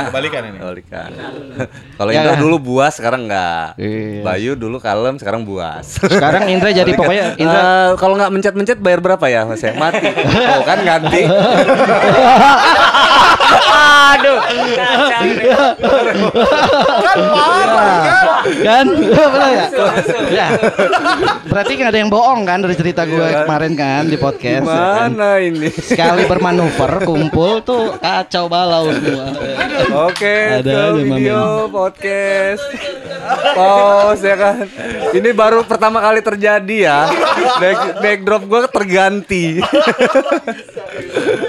Kebalikan 0.09 0.43
ini. 0.47 0.59
Kebalikan. 0.59 1.11
Kalau 1.99 2.11
Ya 2.11 2.21
Indra 2.21 2.35
kan? 2.35 2.41
dulu 2.41 2.57
buas, 2.59 2.93
sekarang 2.97 3.29
enggak. 3.29 3.77
Iya. 3.77 4.23
Bayu 4.25 4.53
dulu 4.57 4.81
kalem, 4.81 5.17
sekarang 5.17 5.45
buas. 5.45 6.01
Sekarang 6.01 6.49
Indra 6.49 6.71
jadi 6.71 6.91
pokoknya 6.93 7.37
Indra 7.37 7.61
Eh, 7.61 7.91
kalau 7.97 8.17
nggak 8.17 8.33
mencet-mencet 8.33 8.79
bayar 8.81 9.01
berapa 9.01 9.25
ya 9.27 9.45
Mas 9.45 9.61
ya? 9.61 9.77
Mati. 9.77 10.09
Oh 10.57 10.63
kan 10.65 10.79
ganti. 10.83 11.23
Aduh. 14.11 14.39
Kacau. 14.75 15.25
kan 18.65 18.87
benar 18.87 19.51
ya? 19.53 19.67
ya. 20.31 20.49
Berarti 21.47 21.73
nggak 21.77 21.91
ada 21.93 21.99
yang 21.99 22.11
bohong 22.11 22.43
kan 22.47 22.59
dari 22.63 22.75
cerita 22.75 23.05
gue 23.07 23.29
kemarin 23.45 23.73
kan 23.77 24.03
di 24.09 24.17
podcast. 24.19 24.65
ya 24.67 24.77
kan? 25.07 25.11
Mana 25.15 25.39
ini? 25.39 25.69
Sekali 25.71 26.23
bermanuver 26.27 27.05
kumpul 27.05 27.61
tuh 27.63 27.95
kacau 28.01 28.49
balau 28.51 28.91
semua. 28.91 29.31
Oke, 30.11 30.63
Ada 30.63 30.95
video 30.97 31.69
podcast. 31.69 32.63
Pause 33.55 34.25
ya 34.27 34.37
kan. 34.37 34.65
Ini 35.13 35.31
baru 35.37 35.63
pertama 35.67 36.01
kali 36.01 36.21
terjadi 36.25 36.77
ya. 36.89 36.99
Back, 37.61 38.01
backdrop 38.01 38.43
gua 38.49 38.67
terganti. 38.67 39.61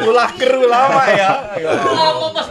Ulah 0.01 0.29
keru 0.35 0.67
lama 0.67 1.03
ya. 1.13 1.31
Lama 1.61 2.27
pas 2.35 2.47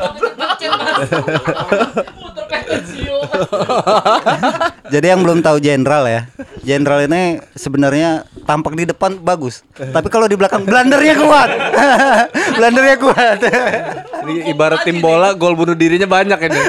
Jadi 4.91 5.07
yang 5.07 5.23
belum 5.23 5.41
tahu 5.41 5.63
jenderal 5.63 6.05
ya, 6.07 6.27
jenderal 6.67 7.07
ini 7.07 7.39
sebenarnya 7.55 8.27
tampak 8.45 8.75
di 8.75 8.85
depan 8.91 9.23
bagus, 9.23 9.63
tapi 9.75 10.11
kalau 10.11 10.27
di 10.27 10.35
belakang 10.35 10.67
blendernya 10.67 11.15
kuat, 11.15 11.51
blendernya 12.59 12.97
kuat. 12.99 13.39
Ini 14.27 14.51
ibarat 14.51 14.83
tim 14.83 14.99
bola 14.99 15.33
gol 15.39 15.55
bunuh 15.55 15.79
dirinya 15.79 16.11
banyak 16.11 16.39
ini. 16.51 16.61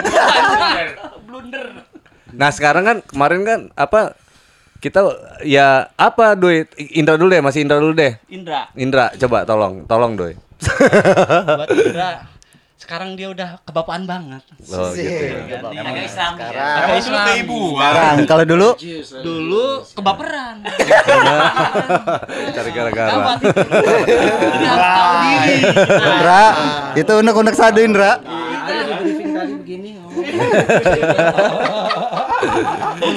Nah 2.31 2.50
sekarang 2.53 2.83
kan 2.85 2.97
kemarin 3.03 3.41
kan 3.43 3.59
apa 3.75 4.15
kita 4.81 5.01
ya 5.45 5.93
apa 5.93 6.33
Doi? 6.33 6.65
Indra 6.97 7.19
dulu 7.19 7.29
deh 7.29 7.43
masih 7.43 7.65
Indra 7.65 7.77
dulu 7.77 7.93
deh. 7.93 8.17
Indra. 8.31 8.71
Indra 8.73 9.13
coba 9.17 9.45
tolong 9.45 9.85
tolong 9.85 10.13
Doi. 10.17 10.33
Buat 10.61 11.69
Indra 11.73 12.30
sekarang 12.81 13.13
dia 13.13 13.29
udah 13.29 13.61
kebapaan 13.61 14.09
banget. 14.09 14.41
Oh 14.73 14.89
gitu 14.89 15.05
ya. 15.05 15.61
Agak 15.85 16.05
Islam. 16.09 16.31
Agak 16.41 16.97
Islam. 16.97 17.25
Sekarang. 17.29 18.15
Kalau 18.25 18.43
dulu? 18.50 18.69
Dulu 19.21 19.65
kebaperan. 19.93 20.55
Cari 22.57 22.69
gara-gara. 22.73 23.09
Tahu 23.13 23.21
diri. 25.21 25.57
Indra, 25.93 26.43
itu 26.97 27.13
unek-unek 27.21 27.53
sadu 27.53 27.79
Indra. 27.85 28.17
ada 28.17 29.45
begini 29.45 30.01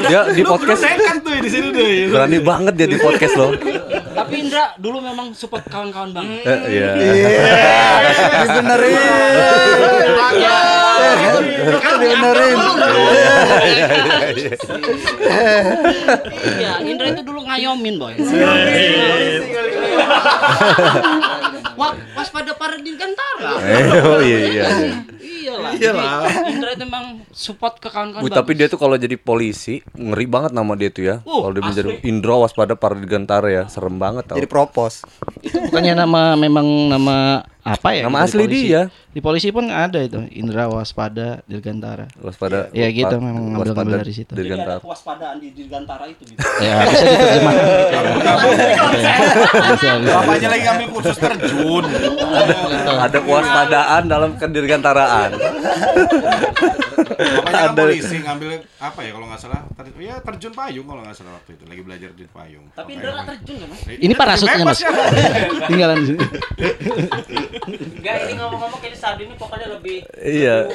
dia 0.05 0.21
di 0.31 0.43
podcast. 0.45 0.83
Nekat 0.85 1.17
tuh 1.25 1.33
di 1.41 1.51
sini 1.51 1.69
deh. 1.73 2.13
berani 2.13 2.39
banget 2.45 2.73
dia 2.77 2.89
di 2.89 2.99
podcast 3.01 3.35
loh 3.41 3.51
tapi 4.15 4.35
Indra 4.47 4.79
dulu 4.79 5.03
memang 5.03 5.35
support 5.35 5.67
kawan-kawan 5.67 6.15
banget. 6.15 6.47
Eh, 6.47 6.61
iya. 6.71 6.91
Dibenerin. 8.47 8.99
Dibenerin. 11.99 12.59
iya 16.63 16.73
Indra 16.87 17.07
itu 17.11 17.23
dulu 17.27 17.41
ngayomin 17.43 17.95
boy. 17.99 18.15
Wah, 21.75 21.93
waspada 22.15 22.55
para 22.55 22.79
dirgantara. 22.79 23.59
Eh, 23.67 23.83
oh 24.07 24.23
iya 24.23 24.39
iya 24.47 24.67
iya. 25.73 25.91
Iyalah. 25.91 26.21
Indra 26.53 26.71
itu 26.77 26.85
memang 26.85 27.05
support 27.33 27.81
ke 27.81 27.89
kawan-kawan. 27.89 28.25
Wih, 28.27 28.33
tapi 28.33 28.53
dia 28.53 28.69
tuh 28.69 28.77
kalau 28.77 29.01
jadi 29.01 29.17
polisi 29.17 29.81
ngeri 29.97 30.27
banget 30.29 30.53
nama 30.53 30.73
dia 30.77 30.91
tuh 30.93 31.05
ya. 31.05 31.17
Uh, 31.25 31.49
kalau 31.49 31.53
dia 31.57 31.65
menjadi. 31.65 31.91
Indra 32.05 32.37
waspada 32.37 32.77
para 32.77 32.99
digantara 32.99 33.49
ya, 33.49 33.65
serem 33.73 33.97
banget 33.97 34.29
tau. 34.29 34.37
Jadi 34.37 34.49
propos. 34.51 35.07
Bukannya 35.41 35.95
nama 35.97 36.37
memang 36.37 36.67
nama 36.93 37.17
apa 37.65 37.89
ya? 37.91 38.05
Nama 38.05 38.21
gitu 38.21 38.29
di 38.29 38.29
asli 38.29 38.45
polisi? 38.45 38.61
dia. 38.63 38.83
Di 39.09 39.21
polisi 39.21 39.49
pun 39.49 39.65
ada 39.67 39.97
itu 39.99 40.21
Indra 40.31 40.67
Waspada 40.67 41.41
Dirgantara. 41.45 42.05
waspada 42.19 42.69
Ya, 42.71 42.91
gitu, 42.91 43.09
wa- 43.11 43.23
memang 43.23 43.45
ngambil-ngambil 43.49 43.73
waspada 43.73 43.97
dari 43.99 44.13
situ. 44.13 44.29
Jadi 44.29 44.37
ada 44.37 44.45
Dirgantara. 44.45 44.79
kewaspadaan 44.81 45.37
di 45.39 45.49
dirgantara 45.51 46.05
itu 46.05 46.23
gitu. 46.27 46.39
Ya 46.61 46.77
bisa 46.83 47.05
diterjemahkan 47.07 47.65
gitu. 47.65 47.89
Bisa, 49.65 49.91
bisa, 49.97 50.13
Bapaknya 50.13 50.37
bisa. 50.39 50.49
lagi 50.51 50.63
ngambil 50.63 50.87
kursus 50.91 51.17
terjun. 51.17 51.85
Ada 53.01 53.19
kewaspadaan 53.19 54.03
dalam 54.05 54.31
kedirgantaraan. 54.35 55.31
Bapaknya 57.05 57.43
kan 57.47 57.71
Ada. 57.71 57.79
polisi 57.79 58.17
ngambil 58.19 58.49
apa 58.79 59.01
ya 59.01 59.11
kalau 59.11 59.27
nggak 59.27 59.41
salah? 59.41 59.61
Ter- 59.71 59.97
ya 59.99 60.15
terjun 60.21 60.53
payung 60.53 60.85
kalau 60.85 61.01
nggak 61.01 61.15
salah 61.15 61.33
waktu 61.35 61.51
itu 61.55 61.65
lagi 61.65 61.83
belajar 61.83 62.11
di 62.11 62.25
payung. 62.27 62.65
Tapi 62.71 62.91
Indra 62.93 63.11
nggak 63.15 63.27
terjun 63.31 63.57
kan? 63.57 63.69
Mas? 63.71 63.81
Ini 63.97 64.13
parasutnya, 64.13 64.57
Mas. 64.63 64.79
ya. 64.79 64.91
Tinggalan 65.65 65.97
di 65.97 66.07
sini. 66.07 66.19
Enggak, 67.55 68.15
ini 68.21 68.33
ngomong-ngomong 68.35 68.79
kayak 68.79 68.95
Sadu 68.95 69.23
ini 69.23 69.35
pokoknya 69.35 69.67
lebih 69.71 70.03
Iya. 70.17 70.67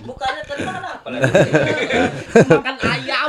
Bukannya 0.00 0.42
tadi 0.44 0.62
makan 0.62 0.84
apa 0.84 1.06
lagi? 1.08 1.30
Makan 2.52 2.76
ayam. 2.78 3.28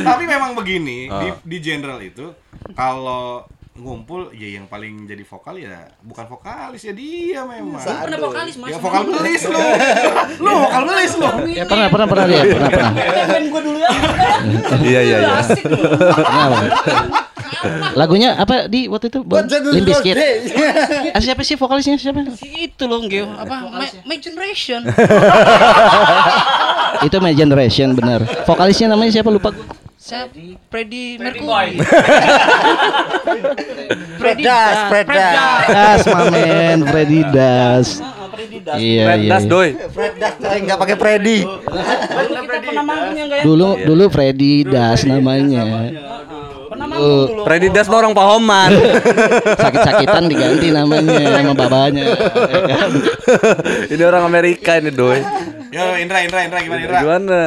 Tapi 0.00 0.24
memang 0.24 0.50
begini 0.52 1.06
di 1.06 1.28
Ah. 1.28 1.36
di 1.38 1.58
general 1.58 1.98
itu 1.98 2.32
kalau 2.72 3.44
ngumpul 3.80 4.30
ya 4.36 4.60
yang 4.60 4.68
paling 4.68 5.08
jadi 5.08 5.24
vokal 5.24 5.56
ya 5.56 5.88
bukan 6.04 6.28
vokalis 6.28 6.84
ya 6.84 6.92
dia 6.92 7.40
memang. 7.48 7.80
Lu 7.80 7.96
pernah 8.04 8.18
vokalis 8.20 8.54
Mas? 8.60 8.70
Ya 8.70 8.78
vokal 8.78 9.02
belis 9.08 9.42
lu. 9.52 9.60
lu 10.44 10.50
vokal 10.68 10.82
belis 10.84 11.12
lu. 11.16 11.28
Ya 11.50 11.64
pernah 11.64 11.86
pernah 11.88 12.06
pernah 12.06 12.26
lihat, 12.28 12.44
pernah 12.44 12.70
pernah. 12.70 12.92
Pengen 12.94 13.44
gua 13.48 13.60
dulu 13.64 13.78
ya. 13.80 13.90
Iya 14.84 15.00
iya 15.00 15.16
iya. 15.24 15.40
Lagunya 17.92 18.40
apa 18.40 18.70
di 18.70 18.88
waktu 18.88 19.12
itu? 19.12 19.20
Limp 19.24 19.86
Bizkit. 19.88 20.16
Ah, 21.10 21.18
siapa 21.18 21.42
sih 21.42 21.58
vokalisnya 21.58 21.98
siapa? 21.98 22.22
Si 22.38 22.70
itu 22.70 22.86
loh 22.86 23.02
Geo, 23.10 23.26
apa? 23.34 23.66
My, 23.66 23.88
my 24.06 24.16
generation. 24.22 24.86
Itu 27.06 27.16
My 27.18 27.32
Generation 27.32 27.96
bener. 27.96 28.20
Vokalisnya 28.44 28.92
namanya 28.92 29.20
siapa 29.20 29.30
lupa 29.32 29.50
gue. 29.50 29.66
Siapa? 30.00 30.32
Freddy 30.72 31.20
Mercury. 31.20 31.76
Freddy 34.16 34.42
Das, 34.48 34.88
Fred 34.88 35.06
Das. 35.12 35.36
Das, 35.68 36.00
Mamen, 36.08 36.78
Freddy 36.88 37.20
Das. 37.28 37.86
Ah, 38.00 38.32
Freddy 38.32 38.64
Das. 38.64 38.80
Iya, 38.80 39.04
Red 39.12 39.20
iya. 39.20 39.30
Das 39.36 39.44
doi. 39.44 39.68
Fred 39.92 40.16
Das 40.16 40.40
tapi 40.40 40.64
nggak 40.64 40.78
pakai 40.80 40.96
Freddy. 40.96 41.38
Dulu 41.44 42.32
ya 42.32 42.80
enggak 43.28 43.44
ya? 43.44 43.84
Dulu 43.84 44.04
Freddy 44.08 44.64
Das 44.64 45.04
namanya. 45.04 45.68
Pernah 45.68 46.86
manggung 46.88 47.36
dulu. 47.36 47.44
Freddy 47.44 47.68
Das 47.68 47.86
mah 47.92 47.98
orang 48.00 48.16
Pahoman. 48.16 48.72
Sakit-sakitan 49.68 50.32
diganti 50.32 50.72
namanya 50.72 51.28
sama 51.28 51.52
babanya. 51.52 52.16
ya 52.48 52.60
kan? 52.72 52.90
ini 53.92 54.00
orang 54.00 54.24
Amerika 54.24 54.80
ini 54.80 54.88
doi. 54.88 55.20
Yo 55.70 55.84
Indra 56.00 56.24
Indra 56.24 56.40
Indra 56.48 56.58
gimana 56.64 56.80
Indra? 56.80 56.98
Gimana? 57.04 57.38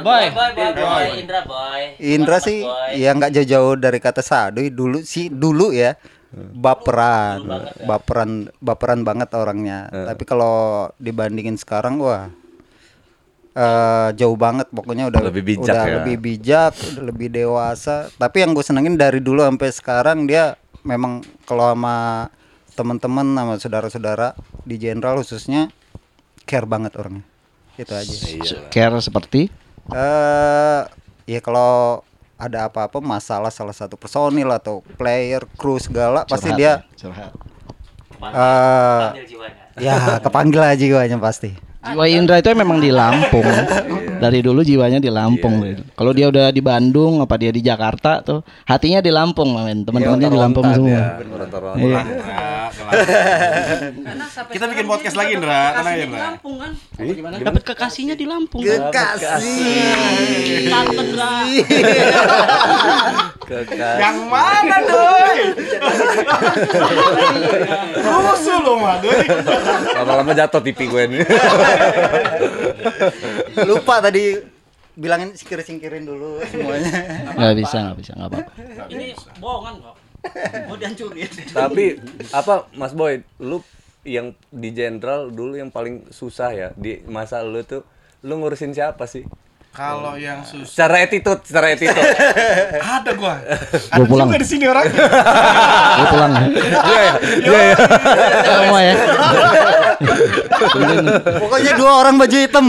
Boy. 0.00 0.32
Boy, 0.32 0.50
boy, 0.56 0.70
boy, 0.72 1.06
Indra 1.20 1.40
boy. 1.44 1.82
Indra 2.00 2.36
sih 2.40 2.64
Boy. 2.64 2.96
ya 2.96 3.12
nggak 3.12 3.30
jauh-jauh 3.36 3.76
dari 3.76 4.00
kata 4.00 4.24
saduy 4.24 4.72
dulu 4.72 5.04
sih 5.04 5.28
dulu 5.28 5.76
ya 5.76 5.92
baperan. 6.32 7.44
Baperan 7.84 8.48
baperan 8.56 9.04
banget 9.04 9.28
orangnya. 9.36 9.92
Tapi 9.92 10.24
kalau 10.24 10.88
dibandingin 10.96 11.60
sekarang 11.60 12.00
wah 12.00 12.32
eh, 13.52 14.08
jauh 14.16 14.38
banget. 14.40 14.72
Pokoknya 14.72 15.12
udah 15.12 15.20
Lebih 15.28 15.44
bijak 15.44 15.76
udah 15.76 15.84
ya. 15.84 15.94
lebih 16.00 16.16
bijak 16.16 16.72
udah 16.72 17.04
lebih 17.04 17.28
dewasa. 17.28 18.08
Tapi 18.16 18.36
yang 18.40 18.56
gue 18.56 18.64
senengin 18.64 18.96
dari 18.96 19.20
dulu 19.20 19.44
sampai 19.44 19.68
sekarang 19.68 20.24
dia 20.24 20.56
memang 20.88 21.20
kalau 21.44 21.68
sama 21.76 22.32
teman-teman 22.72 23.26
sama 23.36 23.54
saudara-saudara 23.60 24.32
di 24.64 24.80
general 24.80 25.20
khususnya 25.20 25.68
care 26.48 26.64
banget 26.64 26.96
orangnya. 26.96 27.28
Itu 27.76 27.92
aja. 27.92 28.12
Care 28.72 28.96
seperti 29.04 29.52
eh 29.90 30.80
ya 31.26 31.40
kalau 31.42 32.02
ada 32.38 32.66
apa-apa 32.66 32.98
masalah 33.02 33.50
salah 33.50 33.74
satu 33.74 33.94
personil 33.98 34.50
atau 34.50 34.82
player 34.98 35.46
kru 35.58 35.78
segala 35.78 36.26
pasti 36.26 36.50
curhat 36.50 36.58
dia 36.58 36.66
ya, 36.66 36.74
curhat. 36.98 37.32
eh 38.22 39.26
jiwanya. 39.26 39.62
ya 39.78 39.96
kepanggil 40.22 40.62
aja 40.62 40.78
jiwanya 40.78 41.18
pasti 41.18 41.54
Jiwa 41.82 42.06
Indra 42.06 42.38
itu 42.38 42.46
memang 42.54 42.78
di 42.78 42.94
Lampung. 42.94 43.42
Dari 44.22 44.38
dulu 44.38 44.62
jiwanya 44.62 45.02
di 45.02 45.10
Lampung. 45.10 45.66
Kalau 45.98 46.14
dia 46.14 46.30
udah 46.30 46.54
di 46.54 46.62
Bandung, 46.62 47.18
apa 47.18 47.34
dia 47.34 47.50
di 47.50 47.58
Jakarta 47.58 48.22
tuh, 48.22 48.46
hatinya 48.70 49.02
di 49.02 49.10
Lampung, 49.10 49.58
men. 49.58 49.82
Teman-temannya 49.82 50.30
di 50.30 50.38
Lampung 50.38 50.62
semua. 50.70 51.18
Iya. 51.74 52.02
Sampai 54.30 54.54
Kita 54.54 54.70
bikin 54.70 54.86
podcast 54.86 55.18
lagi, 55.18 55.34
Indra. 55.34 55.74
Tenang 55.74 55.94
di 55.98 56.02
Indra. 56.06 56.22
Lampung 56.30 56.54
kan? 56.62 56.70
Dapat 57.42 57.62
kekasihnya 57.66 58.14
di 58.14 58.30
Lampung. 58.30 58.62
kasih 58.62 60.70
Tante 60.70 61.02
Dra. 61.10 61.34
Kekasih. 63.42 63.98
Yang 63.98 64.18
mana 64.30 64.76
doi? 64.86 65.38
Rusuh 68.06 68.58
lu 68.62 68.78
mah 68.78 69.02
doi. 69.02 69.26
Lama-lama 69.98 70.30
jatuh 70.30 70.62
TV 70.62 70.86
gue 70.86 71.02
ini. 71.10 71.18
lupa 73.70 74.00
tadi 74.02 74.38
bilangin 74.92 75.32
singkir-singkirin 75.32 76.04
dulu 76.04 76.44
semuanya 76.44 76.92
Nggak 77.38 77.56
bisa, 77.64 77.76
nggak 77.80 77.98
bisa, 77.98 78.12
nggak 78.16 78.28
apa-apa. 78.28 78.52
Ini 78.92 79.06
bohongan 79.40 79.74
kok. 79.80 79.96
Mau 80.68 80.76
dihancurin. 80.76 81.30
Tapi 81.50 81.84
apa 82.38 82.68
Mas 82.76 82.92
Boy, 82.92 83.24
lu 83.40 83.64
yang 84.02 84.34
di 84.50 84.74
jenderal 84.74 85.30
dulu 85.30 85.56
yang 85.56 85.70
paling 85.70 86.10
susah 86.10 86.50
ya 86.52 86.68
di 86.74 87.00
masa 87.06 87.40
lu 87.46 87.62
tuh 87.62 87.86
lu 88.26 88.38
ngurusin 88.38 88.76
siapa 88.76 89.08
sih? 89.08 89.24
Kalau 89.72 90.20
yang 90.20 90.44
susah 90.44 90.68
Secara 90.68 91.00
attitude, 91.00 91.40
secara 91.48 91.72
attitude. 91.72 91.96
ada 93.00 93.10
gua. 93.16 93.40
Gua 93.88 94.04
pulang. 94.04 94.28
Juga 94.28 94.38
di 94.44 94.48
sini 94.48 94.64
orang. 94.68 94.84
Gue 94.84 96.06
pulang 96.12 96.32
ya. 96.36 96.44
Iya 96.84 97.00
ya. 97.00 97.14
Iya 97.40 97.60
ya. 97.64 97.76
Semua 98.44 98.80
ya. 98.84 98.94
pokoknya 101.40 101.72
dua 101.80 101.92
orang 102.04 102.14
baju 102.20 102.36
hitam 102.36 102.66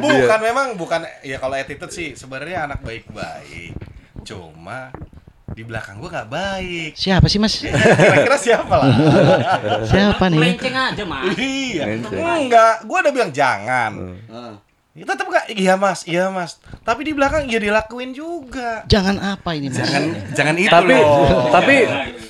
bukan 0.00 0.38
memang 0.40 0.66
bukan 0.80 1.00
ya 1.20 1.36
kalau 1.36 1.52
attitude 1.52 1.92
sih 1.92 2.08
sebenarnya 2.16 2.64
anak 2.64 2.80
baik-baik. 2.80 3.76
Cuma 4.24 4.88
di 5.52 5.62
belakang 5.68 6.00
gua 6.00 6.08
nggak 6.08 6.30
baik. 6.32 6.90
Siapa 6.96 7.28
sih 7.28 7.36
mas? 7.36 7.60
Kira-kira 7.60 8.40
siapa 8.40 8.74
lah? 8.80 8.88
Siapa 9.84 10.32
nih? 10.32 10.40
Melenceng 10.40 10.72
aja, 10.72 11.04
Mas. 11.04 11.36
iya. 11.36 12.00
Enggak, 12.00 12.88
gua 12.88 13.04
udah 13.04 13.12
bilang 13.12 13.30
jangan. 13.36 14.16
Heeh. 14.16 14.63
Ya, 14.94 15.02
tetap 15.04 15.26
enggak, 15.26 15.50
iya 15.50 15.74
mas, 15.74 16.06
iya 16.06 16.30
mas. 16.30 16.54
Tapi 16.80 17.02
di 17.02 17.10
belakang 17.10 17.50
ya 17.50 17.58
dilakuin 17.58 18.14
juga. 18.14 18.86
Jangan 18.86 19.18
apa 19.18 19.50
ini 19.52 19.66
mas? 19.66 19.82
Jangan, 19.82 20.02
jangan 20.30 20.54
itu 20.54 20.70
Tapi 20.70 20.94
loh. 20.94 21.50
tapi 21.50 21.74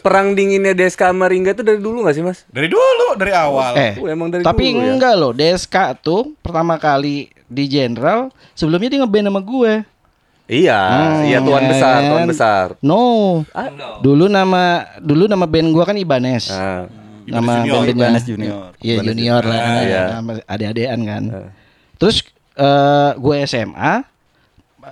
perang 0.00 0.32
dinginnya 0.32 0.72
Deska 0.72 1.12
sama 1.12 1.28
Ringga 1.28 1.52
itu 1.52 1.60
dari 1.60 1.76
dulu 1.76 2.08
gak 2.08 2.16
sih 2.16 2.24
mas? 2.24 2.48
dari 2.48 2.66
dulu, 2.66 3.12
dari 3.14 3.36
awal. 3.36 3.72
Eh, 3.74 3.92
Oh, 3.94 4.08
emang 4.08 4.32
dari 4.32 4.40
tapi 4.40 4.72
dulu 4.72 4.80
ya? 4.80 4.96
enggak 4.96 5.12
loh. 5.14 5.32
Deska 5.32 5.92
tuh 5.94 6.32
pertama 6.40 6.80
kali 6.80 7.28
di 7.44 7.64
Jenderal 7.66 8.32
sebelumnya 8.52 8.88
dia 8.88 8.98
ngeband 8.98 9.28
sama 9.28 9.40
gue. 9.42 9.72
Iya, 10.46 10.80
Hmm, 10.80 11.20
iya 11.22 11.38
tuan 11.40 11.62
ya 11.62 11.68
besar, 11.68 11.98
tuan 12.02 12.16
kan? 12.18 12.28
besar. 12.28 12.66
No. 12.80 13.04
Dulu 14.00 14.24
nama 14.26 14.62
dulu 14.96 15.24
nama 15.24 15.44
band 15.44 15.68
gua 15.68 15.84
kan 15.84 15.96
Ibanez. 15.96 16.48
Ah, 16.48 16.88
nama 17.22 17.60
Junior, 17.60 17.72
band-bandnya 17.78 17.92
Ibanez 18.08 18.24
Junior. 18.24 18.68
Iya 18.76 18.94
junior 19.02 19.42
lah, 19.42 19.60
iya. 19.82 20.02
sama 20.14 20.32
adik-adikan 20.42 21.00
kan. 21.02 21.22
Terus 21.96 22.24
eh 22.54 23.10
gue 23.18 23.36
SMA 23.44 23.92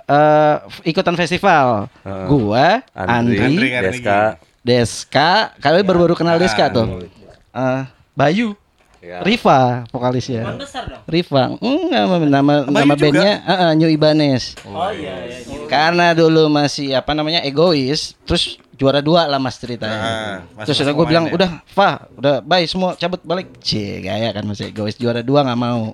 eh 0.09 0.55
ikutan 0.89 1.15
festival. 1.15 1.87
Heeh. 2.03 2.25
Gua, 2.27 2.81
Andri, 2.97 3.37
Andri, 3.37 3.37
Andri, 3.39 3.67
Andri. 3.73 3.87
Deska. 3.89 4.19
Deska, 4.63 5.31
kalian 5.59 5.83
baru-baru 5.85 6.15
kenal 6.15 6.39
Deska 6.39 6.71
tuh. 6.71 7.05
Eh, 7.53 7.81
Bayu, 8.15 8.55
Ya. 9.03 9.19
Riva 9.19 9.83
vokalisnya. 9.91 10.47
Ban 10.47 10.55
besar 10.55 10.87
dong. 10.87 11.03
Riva, 11.11 11.59
enggak 11.59 12.03
nama 12.07 12.15
nama, 12.23 12.53
Bayu 12.63 12.87
nama 12.87 12.93
bandnya 12.95 13.33
eh, 13.43 13.51
eh, 13.51 13.71
New 13.75 13.91
Ibanez. 13.91 14.55
Oh 14.63 14.87
iya 14.95 15.27
iya. 15.27 15.67
Karena 15.67 16.15
dulu 16.15 16.47
masih 16.47 16.95
apa 16.95 17.11
namanya 17.11 17.43
egois, 17.43 18.15
terus 18.23 18.55
juara 18.79 19.03
dua 19.03 19.27
lah 19.27 19.43
mas 19.43 19.59
ceritanya. 19.59 19.99
Nah, 19.99 20.35
masuk 20.55 20.71
terus 20.71 20.95
gue 20.95 21.05
bilang 21.11 21.27
ya. 21.27 21.35
udah, 21.35 21.49
Fa, 21.67 22.07
udah 22.15 22.39
bye 22.47 22.63
semua 22.63 22.95
cabut 22.95 23.19
balik. 23.27 23.51
Cie 23.59 23.99
gaya 23.99 24.31
kan 24.31 24.47
masih 24.47 24.71
egois 24.71 24.95
juara 24.95 25.19
dua 25.19 25.43
nggak 25.43 25.59
mau. 25.59 25.91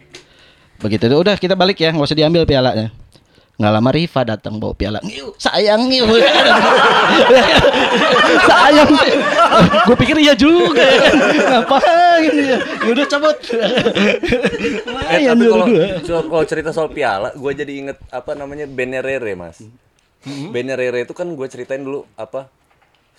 Begitu 0.80 1.06
udah 1.12 1.36
kita 1.36 1.60
balik 1.60 1.84
ya, 1.84 1.92
nggak 1.92 2.08
usah 2.08 2.18
diambil 2.18 2.48
pialanya. 2.48 2.90
Nggak 3.60 3.74
lama 3.76 3.92
Riva 3.92 4.22
datang 4.24 4.56
bawa 4.56 4.72
piala. 4.72 5.04
Ngiu, 5.04 5.36
sayang 5.36 5.92
ngiu. 5.92 6.08
sayang. 8.48 8.88
gue 9.84 9.96
pikir 10.00 10.16
iya 10.24 10.32
juga. 10.32 10.80
ya 10.80 10.98
kan. 11.04 11.16
Ngapain 11.60 12.34
ya? 12.40 12.58
Udah 12.88 13.06
cabut. 13.12 13.36
Eh, 15.12 15.28
tapi 15.28 15.44
kalau 15.44 15.68
kalau 16.32 16.46
cerita 16.48 16.72
soal 16.72 16.88
piala, 16.96 17.36
gue 17.36 17.52
jadi 17.52 17.74
inget 17.84 18.00
apa 18.16 18.32
namanya 18.32 18.64
bandnya 18.64 19.04
Rere 19.04 19.36
mas. 19.36 19.60
Bandnya 20.24 20.80
Rere 20.80 21.04
itu 21.04 21.12
kan 21.12 21.28
gue 21.28 21.48
ceritain 21.52 21.84
dulu 21.84 22.08
apa 22.16 22.48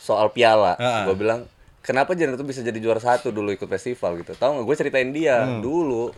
soal 0.01 0.33
piala. 0.33 0.73
Ah. 0.81 1.05
Gue 1.05 1.21
bilang 1.21 1.45
kenapa 1.81 2.13
Jan 2.13 2.33
itu 2.33 2.45
bisa 2.45 2.61
jadi 2.61 2.77
juara 2.77 2.99
satu 2.99 3.29
dulu 3.29 3.51
ikut 3.51 3.67
festival 3.67 4.21
gitu. 4.21 4.33
Tahu 4.33 4.51
nggak? 4.57 4.65
Gue 4.65 4.77
ceritain 4.77 5.11
dia 5.11 5.45
dulu 5.59 6.13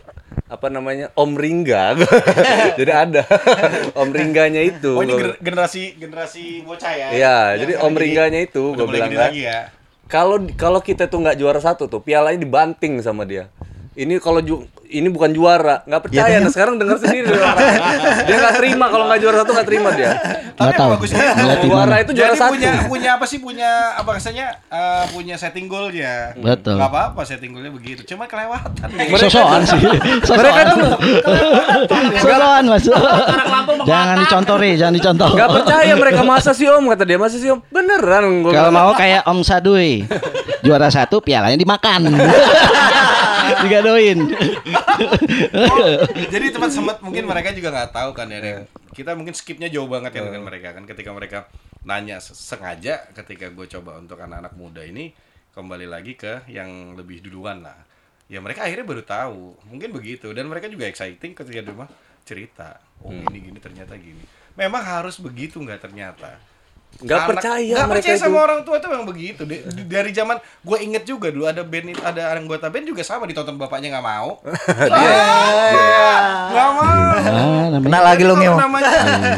apa 0.45 0.67
namanya 0.67 1.09
Om 1.13 1.31
Ringga. 1.33 1.95
jadi 2.79 2.91
ada 2.91 3.23
Om 4.01 4.09
Ringganya 4.11 4.61
itu. 4.61 4.95
Oh 4.95 5.03
ini 5.03 5.13
Gua- 5.13 5.39
generasi 5.39 5.95
generasi 5.95 6.61
bocah 6.61 6.91
ya? 6.91 7.07
Iya, 7.11 7.37
jadi 7.63 7.73
Om. 7.79 7.93
Ringganya 7.95 8.39
itu 8.41 8.73
gue 8.73 8.85
bilang 8.85 9.09
kan. 9.09 9.31
ya. 9.31 9.71
Kalau 10.03 10.37
kalau 10.53 10.77
kita 10.77 11.07
tuh 11.07 11.23
nggak 11.23 11.39
juara 11.39 11.57
satu 11.57 11.87
tuh, 11.87 12.03
pialanya 12.03 12.37
dibanting 12.37 12.99
sama 12.99 13.23
dia. 13.23 13.49
Ini 13.93 14.17
kalau 14.17 14.39
ju- 14.39 14.65
ini 14.87 15.05
bukan 15.05 15.29
juara, 15.29 15.81
nggak 15.83 16.01
percaya. 16.03 16.37
nah 16.37 16.49
sekarang 16.49 16.77
dengar 16.77 16.97
sendiri 16.97 17.25
dia 18.23 18.35
nggak 18.35 18.55
terima 18.57 18.85
kalau 18.87 19.05
nggak 19.05 19.19
juara 19.19 19.37
satu 19.41 19.51
nggak 19.51 19.67
terima 19.67 19.89
dia. 19.91 20.11
Nggak 20.53 20.53
Tapi 20.55 20.73
tahu. 20.75 20.89
bagusnya 20.93 21.23
Juara 21.63 21.95
itu 21.99 22.11
juara 22.11 22.27
Jadi 22.27 22.37
satu. 22.37 22.51
punya 22.53 22.71
punya 22.85 23.09
apa 23.11 23.25
sih 23.25 23.37
punya 23.37 23.69
apa 23.95 24.09
rasanya 24.13 24.45
eh, 24.67 25.03
punya 25.09 25.35
setting 25.35 25.65
goalnya. 25.65 26.33
Betul. 26.35 26.77
Gak 26.77 26.89
apa-apa 26.89 27.21
setting 27.23 27.51
goalnya 27.51 27.69
begitu. 27.69 28.05
Cuma 28.05 28.25
kelewatan. 28.25 28.85
Sosokan 29.17 29.61
sih. 29.63 29.81
Sosokan. 30.23 30.65
Sosokan 32.15 32.63
mas. 32.67 32.85
jangan 33.83 34.15
dicontori, 34.19 34.69
jangan 34.75 34.93
dicontoh. 34.93 35.29
Nggak 35.31 35.49
percaya 35.53 35.93
mereka 35.95 36.21
masa 36.21 36.51
sih 36.51 36.65
om 36.65 36.85
kata 36.87 37.03
dia 37.03 37.17
masa 37.17 37.37
sih 37.37 37.49
om 37.49 37.59
beneran 37.67 38.45
Kalau 38.45 38.69
mau 38.69 38.93
kayak 38.93 39.25
Om 39.25 39.41
Sadui, 39.41 40.05
juara 40.61 40.89
satu 40.89 41.17
pialanya 41.17 41.55
dimakan, 41.55 42.13
digadoin. 43.65 44.19
Jadi 46.29 46.45
tempat 46.53 46.71
sempat 46.71 46.97
mungkin 47.03 47.25
mereka 47.27 47.51
juga 47.55 47.69
nggak 47.73 47.91
tahu 47.93 48.11
kan 48.15 48.27
ya. 48.29 48.63
Kita 48.93 49.17
mungkin 49.17 49.33
skipnya 49.33 49.67
jauh 49.73 49.89
banget 49.89 50.13
ya 50.17 50.21
dengan 50.29 50.45
mereka 50.45 50.77
kan 50.77 50.85
ketika 50.85 51.09
mereka 51.11 51.37
nanya 51.83 52.21
se- 52.21 52.37
sengaja 52.37 53.09
ketika 53.11 53.49
gue 53.51 53.65
coba 53.67 53.99
untuk 53.99 54.21
anak-anak 54.21 54.53
muda 54.55 54.85
ini 54.85 55.11
kembali 55.51 55.89
lagi 55.89 56.13
ke 56.15 56.45
yang 56.47 56.93
lebih 56.93 57.25
duluan 57.25 57.65
lah. 57.65 57.75
Ya 58.31 58.39
mereka 58.39 58.63
akhirnya 58.63 58.85
baru 58.85 59.03
tahu. 59.03 59.57
Mungkin 59.67 59.89
begitu 59.91 60.31
dan 60.31 60.47
mereka 60.47 60.69
juga 60.69 60.87
exciting 60.87 61.33
ketika 61.35 61.59
di 61.59 61.69
rumah 61.69 61.89
cerita. 62.23 62.79
Oh 63.03 63.11
gini 63.11 63.51
gini 63.51 63.59
ternyata 63.59 63.97
gini. 63.99 64.23
Memang 64.53 64.85
harus 64.85 65.17
begitu 65.17 65.57
nggak 65.57 65.89
ternyata. 65.89 66.37
Nggak 66.95 67.17
Anak- 67.17 67.29
percaya 67.33 67.73
nggak 67.73 67.87
mereka 67.87 67.99
percaya 67.99 68.15
itu 68.15 68.23
sama 68.23 68.37
orang 68.39 68.59
tua 68.61 68.77
tuh 68.77 68.89
memang 68.89 69.05
begitu 69.05 69.41
Di- 69.43 69.63
di- 69.65 69.85
dari 69.85 70.11
zaman 70.11 70.35
gue 70.37 70.77
inget 70.79 71.03
juga 71.03 71.27
dulu 71.27 71.45
ada 71.45 71.61
band 71.61 71.87
itu- 71.89 71.99
ada 72.01 72.31
anggota 72.31 72.67
band 72.67 72.85
juga 72.85 73.01
sama 73.01 73.23
ditonton 73.23 73.55
bapaknya 73.55 73.89
nggak 73.89 74.05
mau 74.05 74.39
nggak 76.49 76.69
mau 76.71 76.91
Ah, 77.13 77.69
namanya. 77.69 77.83
Kena 77.83 77.99
lagi 78.03 78.23
lu 78.23 78.33
Kalau 78.33 78.43
ngeo. 78.43 78.55
namanya 78.57 78.89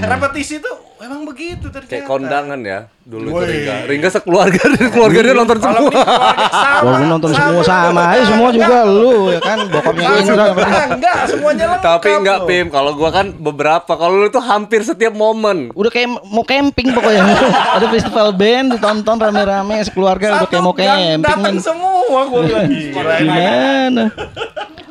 repetisi 0.06 0.56
tuh 0.58 0.76
emang 1.06 1.22
begitu 1.30 1.66
ternyata. 1.70 1.92
Kayak 1.94 2.06
kondangan 2.10 2.60
ya 2.66 2.80
dulu 3.06 3.28
itu 3.30 3.38
Woi. 3.38 3.46
Ringga. 3.46 3.76
Ringga 3.86 4.10
sekeluarga 4.10 4.62
keluarga 4.94 5.20
dia 5.22 5.34
nonton 5.38 5.58
semua. 5.62 5.90
sama. 5.94 6.82
Walaupun 6.82 7.10
nonton 7.14 7.32
semua 7.38 7.62
sama 7.62 8.02
aja 8.10 8.24
semua 8.26 8.50
juga 8.50 8.78
lu 8.90 9.30
ya 9.30 9.40
kan? 9.46 9.58
Bokapnya 9.70 10.08
Indra. 10.26 10.46
enggak, 10.52 10.88
enggak 10.98 11.18
semuanya 11.30 11.66
lengkap 11.78 11.86
tapi 12.02 12.10
enggak 12.18 12.38
loh. 12.42 12.48
Pim. 12.50 12.66
Kalau 12.74 12.92
gua 12.98 13.10
kan 13.14 13.26
beberapa 13.38 13.92
kalau 13.94 14.16
lu 14.26 14.28
tuh 14.34 14.42
hampir 14.42 14.82
setiap 14.82 15.14
momen. 15.14 15.70
Udah 15.78 15.92
kayak 15.94 16.10
mau 16.26 16.42
camping 16.42 16.90
pokoknya. 16.98 17.22
Ada 17.78 17.86
festival 17.94 18.28
band 18.34 18.68
ditonton 18.74 19.18
rame-rame 19.22 19.76
sekeluarga 19.86 20.42
udah 20.42 20.50
kayak 20.50 20.64
mau 20.66 20.74
camping. 20.74 21.22
datang 21.22 21.58
semua 21.62 22.22
gua 22.26 22.42
bilang 22.42 22.68
gila 22.68 23.14
ini. 23.22 23.30
Gimana? 23.30 24.04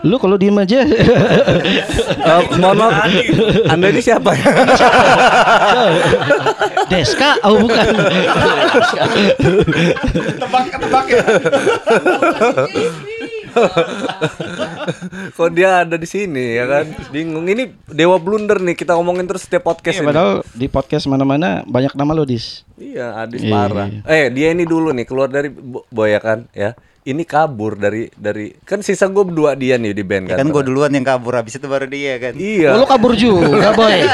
Lu 0.05 0.20
kalau 0.20 0.37
diem 0.37 0.53
aja. 0.61 0.85
Eh, 0.85 2.42
mohon 2.61 2.77
maaf. 2.77 3.09
Anda 3.72 3.88
ini 3.88 4.05
siapa 4.05 4.37
ya 4.37 4.53
Deska, 6.87 7.40
oh 7.43 7.59
bukan. 7.59 7.87
tebak 10.37 10.64
tebak 10.73 11.07
ya 11.09 11.23
kok 15.31 15.51
dia 15.51 15.87
ada 15.87 15.95
di 15.95 16.05
sini 16.05 16.59
ya 16.59 16.67
kan 16.67 16.85
bingung 17.11 17.47
ini 17.47 17.71
dewa 17.87 18.19
blunder 18.19 18.59
nih 18.59 18.75
kita 18.75 18.95
ngomongin 18.95 19.25
terus 19.25 19.47
setiap 19.47 19.64
podcast 19.64 19.95
Iya, 19.95 20.03
ini 20.03 20.09
padahal 20.11 20.33
di 20.51 20.67
podcast 20.67 21.05
mana-mana 21.07 21.62
banyak 21.64 21.95
nama 21.95 22.12
lo 22.12 22.27
dis. 22.27 22.67
Iya, 22.75 23.23
Adis 23.23 23.40
Iya, 23.40 23.53
parah. 23.53 23.87
Eh, 24.05 24.27
dia 24.31 24.51
ini 24.51 24.67
dulu 24.67 24.90
nih 24.90 25.07
keluar 25.07 25.31
dari 25.31 25.49
Bo- 25.49 25.87
Boy 25.88 26.11
ya 26.11 26.21
kan, 26.21 26.51
ya. 26.51 26.75
Ini 27.05 27.21
kabur 27.23 27.77
dari 27.77 28.09
dari 28.11 28.51
kan 28.64 28.81
sisa 28.81 29.07
gue 29.07 29.21
berdua 29.21 29.53
dia 29.53 29.77
nih 29.77 29.93
di 29.93 30.01
band 30.01 30.25
kan. 30.25 30.40
Kan 30.40 30.49
gue 30.49 30.62
duluan 30.64 30.88
yang 30.88 31.05
kabur 31.05 31.37
habis 31.37 31.53
itu 31.53 31.69
baru 31.69 31.85
dia 31.85 32.17
kan. 32.17 32.33
Iya. 32.33 32.73
Oh, 32.73 32.81
lo 32.81 32.87
kabur 32.88 33.12
juga, 33.12 33.77
boy. 33.77 34.09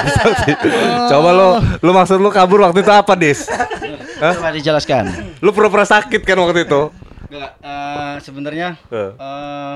Coba 1.10 1.30
lo 1.30 1.48
lu 1.78 1.90
maksud 1.94 2.18
lu 2.18 2.34
kabur 2.34 2.58
waktu 2.60 2.82
itu 2.82 2.90
apa, 2.90 3.14
Dis? 3.14 3.46
Coba 4.18 4.50
dijelaskan. 4.50 5.06
Lu 5.38 5.54
pura-pura 5.54 5.86
sakit 5.86 6.18
kan 6.26 6.34
waktu 6.42 6.66
itu? 6.66 6.90
Enggak, 7.30 7.52
eh, 7.62 8.14
sebenarnya 8.18 8.74
Eh. 8.90 9.14
eh, 9.14 9.74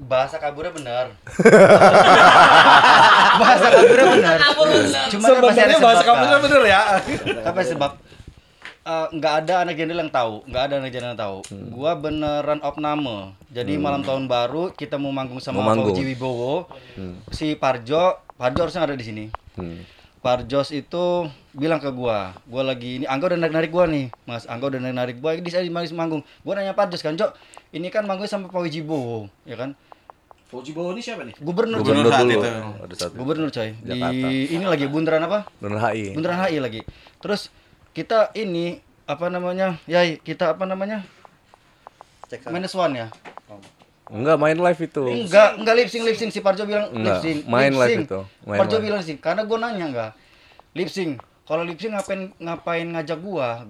bahasa 0.00 0.40
kaburnya 0.40 0.72
benar. 0.72 1.12
bahasa 3.44 3.66
kaburnya 3.68 4.06
benar. 4.08 4.38
Cuma 5.12 5.20
kan 5.20 5.36
sebenarnya 5.36 5.78
bahasa 5.84 6.00
Kak. 6.00 6.16
bener 6.40 6.62
ya 6.64 6.80
Apa 7.44 7.60
sebab? 7.60 8.05
Eh, 8.86 9.08
nggak 9.18 9.34
ada 9.42 9.66
anak 9.66 9.74
jendela 9.74 9.98
yang 10.06 10.14
tahu, 10.14 10.46
nggak 10.46 10.62
ada 10.70 10.74
anak 10.78 10.94
jendela 10.94 11.10
yang 11.10 11.18
tahu. 11.18 11.38
Hmm. 11.50 11.74
Gua 11.74 11.98
beneran 11.98 12.62
opname. 12.62 13.34
Jadi 13.50 13.74
malam 13.82 14.06
tahun 14.06 14.30
baru 14.30 14.70
kita 14.70 14.94
mau 14.94 15.10
manggung 15.10 15.42
sama 15.42 15.58
manggung. 15.66 15.90
Fauji 15.90 16.06
Wibowo. 16.14 16.70
Si 17.34 17.58
Parjo, 17.58 18.22
Parjo 18.38 18.60
harusnya 18.62 18.86
ada 18.86 18.94
di 18.94 19.02
sini. 19.02 19.24
Hmm. 19.58 19.82
Parjos 20.22 20.70
itu 20.70 21.26
bilang 21.50 21.82
ke 21.82 21.90
gua, 21.90 22.38
gua 22.46 22.62
lagi 22.62 23.02
ini 23.02 23.10
Angga 23.10 23.34
udah 23.34 23.38
narik-narik 23.42 23.74
gua 23.74 23.90
nih. 23.90 24.06
Mas, 24.22 24.46
Angga 24.46 24.70
udah 24.70 24.78
narik-narik 24.78 25.18
gua 25.18 25.34
di 25.34 25.50
saya 25.50 25.66
di 25.66 25.74
manggung. 25.74 26.22
Gua 26.46 26.54
nanya 26.54 26.78
Parjos 26.78 27.02
kan, 27.02 27.18
"Jok, 27.18 27.34
ini 27.74 27.90
kan 27.90 28.06
manggung 28.06 28.30
sama 28.30 28.46
Pak 28.46 28.70
Wijibo, 28.70 29.26
ya 29.42 29.58
kan?" 29.58 29.74
Fauji 30.46 30.70
Bowo 30.70 30.94
ini 30.94 31.02
siapa 31.02 31.26
nih? 31.26 31.34
Gubernur, 31.42 31.82
Gubernur 31.82 32.06
coy. 32.06 32.14
saat 32.14 32.26
dulu. 32.30 32.38
itu. 32.38 33.06
Gubernur 33.18 33.50
coy. 33.50 33.74
Di 33.82 33.98
Jakarta. 33.98 34.28
ini 34.30 34.62
lagi 34.62 34.86
bundaran 34.86 35.26
apa? 35.26 35.50
Bener 35.58 35.82
HI. 35.82 36.14
Bundaran 36.14 36.38
HI 36.46 36.62
lagi. 36.62 36.80
Terus 37.18 37.50
kita 37.96 38.28
ini 38.36 38.76
apa 39.08 39.32
namanya? 39.32 39.80
Ya, 39.88 40.04
kita 40.04 40.52
apa 40.52 40.68
namanya? 40.68 41.00
Cek 42.28 42.44
Minus 42.52 42.76
one 42.76 42.92
ya? 42.92 43.08
Enggak 44.06 44.36
main 44.36 44.58
live 44.60 44.80
itu. 44.84 45.04
Enggak, 45.24 45.56
enggak 45.56 45.74
lip 45.74 45.88
sync 45.88 46.04
lip 46.04 46.14
sync 46.14 46.30
si 46.30 46.44
Parjo 46.44 46.68
bilang 46.68 46.92
lip 46.92 47.00
Enggak, 47.00 47.18
sync. 47.24 47.38
main 47.48 47.72
lip 47.72 47.80
live 47.80 47.98
itu, 48.04 48.20
main 48.44 48.58
Parjo 48.60 48.76
live. 48.78 48.84
bilang 48.84 49.00
sih, 49.00 49.16
karena 49.16 49.42
gua 49.42 49.58
nanya 49.64 49.84
enggak. 49.88 50.10
Lip 50.76 50.92
sync. 50.92 51.18
kalau 51.46 51.62
Lipsi 51.62 51.86
ngapain 51.86 52.34
ngapain 52.42 52.82
ngajak 52.90 53.22
gua 53.22 53.62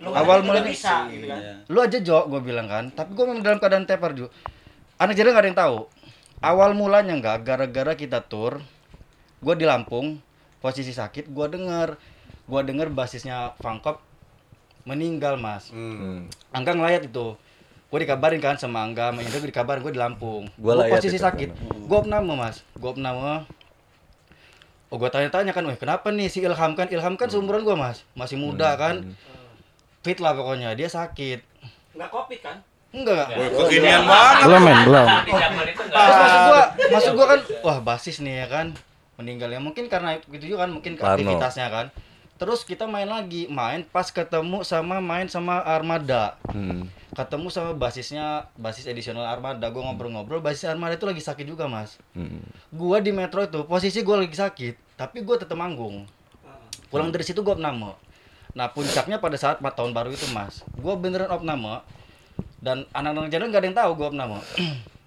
Lu 0.00 0.08
awal 0.08 0.40
mulai 0.40 0.64
bisa 0.64 1.04
gitu 1.12 1.28
kan. 1.28 1.60
lu 1.68 1.78
aja 1.84 2.00
Jo 2.00 2.24
gue 2.24 2.40
bilang 2.40 2.64
kan 2.64 2.88
tapi 2.88 3.12
gue 3.12 3.28
memang 3.28 3.44
dalam 3.44 3.60
keadaan 3.60 3.84
tepar 3.84 4.16
Jo 4.16 4.32
anak 4.96 5.12
jadi 5.12 5.28
nggak 5.28 5.42
ada 5.44 5.48
yang 5.52 5.60
tahu 5.60 5.78
awal 6.40 6.72
mulanya 6.72 7.12
nggak 7.12 7.44
gara-gara 7.44 7.92
kita 7.92 8.24
tur 8.24 8.64
gue 9.44 9.54
di 9.58 9.68
Lampung 9.68 10.16
posisi 10.64 10.96
sakit 10.96 11.28
gue 11.28 11.46
denger 11.50 12.00
gue 12.48 12.60
denger 12.64 12.88
basisnya 12.88 13.52
Fangkop 13.60 14.00
meninggal 14.82 15.36
mas 15.36 15.68
Hmm. 15.68 16.26
Angga 16.48 16.72
ngelayat 16.72 17.06
itu 17.06 17.36
gue 17.88 17.98
dikabarin 18.00 18.40
kan 18.40 18.56
sama 18.56 18.82
Angga 18.82 19.12
sama 19.12 19.20
Indra 19.20 19.38
gue 19.38 19.48
dikabarin 19.48 19.80
gue 19.80 19.92
di 19.92 20.00
Lampung 20.00 20.48
Gua 20.56 20.80
gue 20.80 20.88
posisi 20.88 21.16
itu. 21.16 21.24
sakit 21.24 21.48
gue 21.60 21.96
opname 21.96 22.32
mas 22.32 22.64
gue 22.72 22.88
opname 22.88 23.44
Oh 24.88 24.96
gue 24.96 25.04
tanya-tanya 25.12 25.52
kan, 25.52 25.60
weh 25.68 25.76
kenapa 25.76 26.08
nih 26.08 26.32
si 26.32 26.40
Ilham 26.40 26.72
kan 26.72 26.88
Ilham 26.88 27.20
kan 27.20 27.28
seumuran 27.28 27.60
gue 27.60 27.76
mas, 27.76 28.08
masih 28.16 28.40
muda 28.40 28.72
kan, 28.72 29.04
fit 30.00 30.16
lah 30.16 30.32
pokoknya 30.32 30.72
dia 30.72 30.88
sakit. 30.88 31.44
Nggak 31.92 32.08
covid 32.08 32.40
kan? 32.40 32.56
Enggak. 32.88 33.28
Kekinian 33.28 34.08
banget. 34.08 34.48
Belum 34.48 34.62
men, 34.64 34.78
belum. 34.88 35.08
Itu 35.28 35.84
Terus 35.92 36.16
maksud 36.16 36.40
gua, 36.40 36.62
maksud 36.88 37.12
gua 37.12 37.26
kan, 37.28 37.40
wah 37.60 37.78
basis 37.84 38.16
nih 38.24 38.34
ya 38.40 38.46
kan, 38.48 38.66
meninggal 39.20 39.52
ya 39.52 39.60
mungkin 39.60 39.92
karena 39.92 40.16
gitu 40.24 40.56
juga 40.56 40.64
kan, 40.64 40.72
mungkin 40.72 40.96
Parno. 40.96 41.20
aktivitasnya 41.20 41.68
kan. 41.68 41.86
Terus 42.38 42.62
kita 42.62 42.86
main 42.86 43.10
lagi, 43.10 43.50
main 43.50 43.82
pas 43.82 44.06
ketemu 44.14 44.62
sama 44.62 45.02
main 45.02 45.26
sama 45.26 45.58
Armada, 45.58 46.38
Hmm. 46.54 46.86
ketemu 47.10 47.50
sama 47.50 47.74
basisnya, 47.74 48.46
basis 48.54 48.86
edisional 48.86 49.26
Armada. 49.26 49.66
Gua 49.74 49.90
ngobrol-ngobrol, 49.90 50.38
basis 50.38 50.70
Armada 50.70 50.94
itu 50.94 51.02
lagi 51.02 51.18
sakit 51.18 51.42
juga 51.42 51.66
mas. 51.66 51.98
Hmm. 52.14 52.46
Gua 52.70 53.02
di 53.02 53.10
Metro 53.10 53.42
itu 53.42 53.66
posisi 53.66 54.06
gua 54.06 54.22
lagi 54.22 54.38
sakit, 54.38 54.94
tapi 54.94 55.26
gua 55.26 55.34
tetap 55.34 55.58
manggung. 55.58 56.06
Pulang 56.94 57.10
dari 57.10 57.26
situ 57.26 57.42
gua 57.42 57.58
opname. 57.58 57.98
Nah 58.54 58.70
puncaknya 58.70 59.18
pada 59.18 59.34
saat 59.34 59.58
tahun 59.58 59.90
baru 59.90 60.14
itu 60.14 60.30
mas, 60.30 60.62
gua 60.78 60.94
beneran 60.94 61.34
opname 61.34 61.82
dan 62.62 62.86
anak-anak 62.94 63.34
jadul 63.34 63.50
nggak 63.50 63.60
ada 63.60 63.66
yang 63.66 63.78
tahu 63.82 63.90
gua 63.98 64.06
opname. 64.14 64.38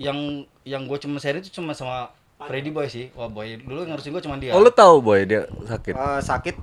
yang 0.00 0.48
yang 0.64 0.88
gue 0.88 0.96
cuma 0.96 1.20
seri 1.20 1.44
itu 1.44 1.60
cuma 1.60 1.76
sama 1.76 2.08
Freddy 2.42 2.70
Boy 2.70 2.86
sih. 2.86 3.12
Wah 3.12 3.26
Boy 3.26 3.56
dulu 3.56 3.84
ngurusin 3.84 4.10
gua 4.10 4.20
cuma 4.20 4.36
dia. 4.36 4.50
Oh 4.50 4.58
lu 4.58 4.70
tahu 4.70 5.00
boy 5.00 5.22
dia 5.22 5.44
sakit. 5.62 5.92
Eh, 5.92 6.20
sakit 6.20 6.54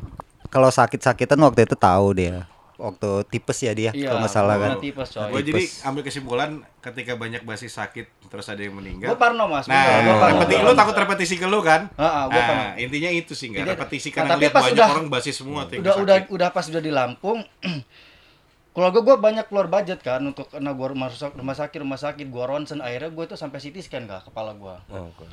kalau 0.47 0.69
sakit-sakitan 0.69 1.37
waktu 1.37 1.63
itu 1.63 1.75
tahu 1.75 2.13
dia. 2.13 2.47
Waktu 2.77 3.09
tipes 3.27 3.57
ya 3.59 3.73
dia 3.73 3.89
Iya, 3.89 4.05
kalau 4.07 4.21
nggak 4.21 4.31
salah 4.31 4.55
kan. 4.55 4.69
gua 4.71 4.79
tipes 4.79 5.09
coy. 5.09 5.29
Gue 5.29 5.41
jadi 5.43 5.63
ambil 5.83 6.01
kesimpulan 6.03 6.49
ketika 6.77 7.13
banyak 7.13 7.41
basis 7.41 7.73
sakit 7.73 8.05
terus 8.27 8.45
ada 8.45 8.59
yang 8.59 8.73
meninggal. 8.73 9.09
Gua 9.09 9.17
parno 9.19 9.45
mas. 9.45 9.65
Nah, 9.65 9.75
bener, 9.75 10.01
gua 10.03 10.15
parno. 10.15 10.37
repeti, 10.39 10.55
lu 10.59 10.71
takut 10.73 10.95
repetisi 10.95 11.35
ke 11.35 11.45
lu 11.45 11.59
kan? 11.59 11.89
Heeh, 11.91 12.23
gua 12.27 12.37
parno. 12.39 12.61
Nah, 12.63 12.73
intinya 12.77 13.09
itu 13.09 13.33
sih 13.33 13.49
enggak 13.49 13.63
Jadi- 13.63 13.73
repetisi 13.73 14.07
Nah, 14.07 14.15
karena 14.15 14.33
lihat 14.35 14.51
pas 14.51 14.63
banyak 14.63 14.77
udah- 14.77 14.89
orang 14.91 15.07
basis 15.09 15.35
semua 15.35 15.61
tuh 15.63 15.75
udah 15.75 15.93
udah 15.97 16.17
sakit. 16.21 16.29
udah 16.31 16.49
pas 16.51 16.65
udah 16.67 16.81
di 16.83 16.91
Lampung 16.91 17.39
keluarga 18.73 18.99
gue 19.01 19.15
banyak 19.17 19.45
keluar 19.47 19.67
budget 19.67 19.99
kan 19.99 20.21
untuk 20.21 20.45
karena 20.47 20.69
gue 20.69 20.87
rumah 20.87 21.09
sakit 21.09 21.33
rumah 21.33 21.55
sakit 21.55 21.79
rumah 21.81 21.97
sakit 21.97 22.25
gue 22.27 22.43
ronsen 22.43 22.77
akhirnya 22.79 23.09
gue 23.09 23.25
tuh 23.25 23.33
sampai 23.35 23.57
CT 23.57 23.81
scan 23.81 24.05
gak 24.05 24.29
kepala 24.29 24.53
gue 24.53 24.75
Oh, 24.87 25.09
oke. 25.09 25.25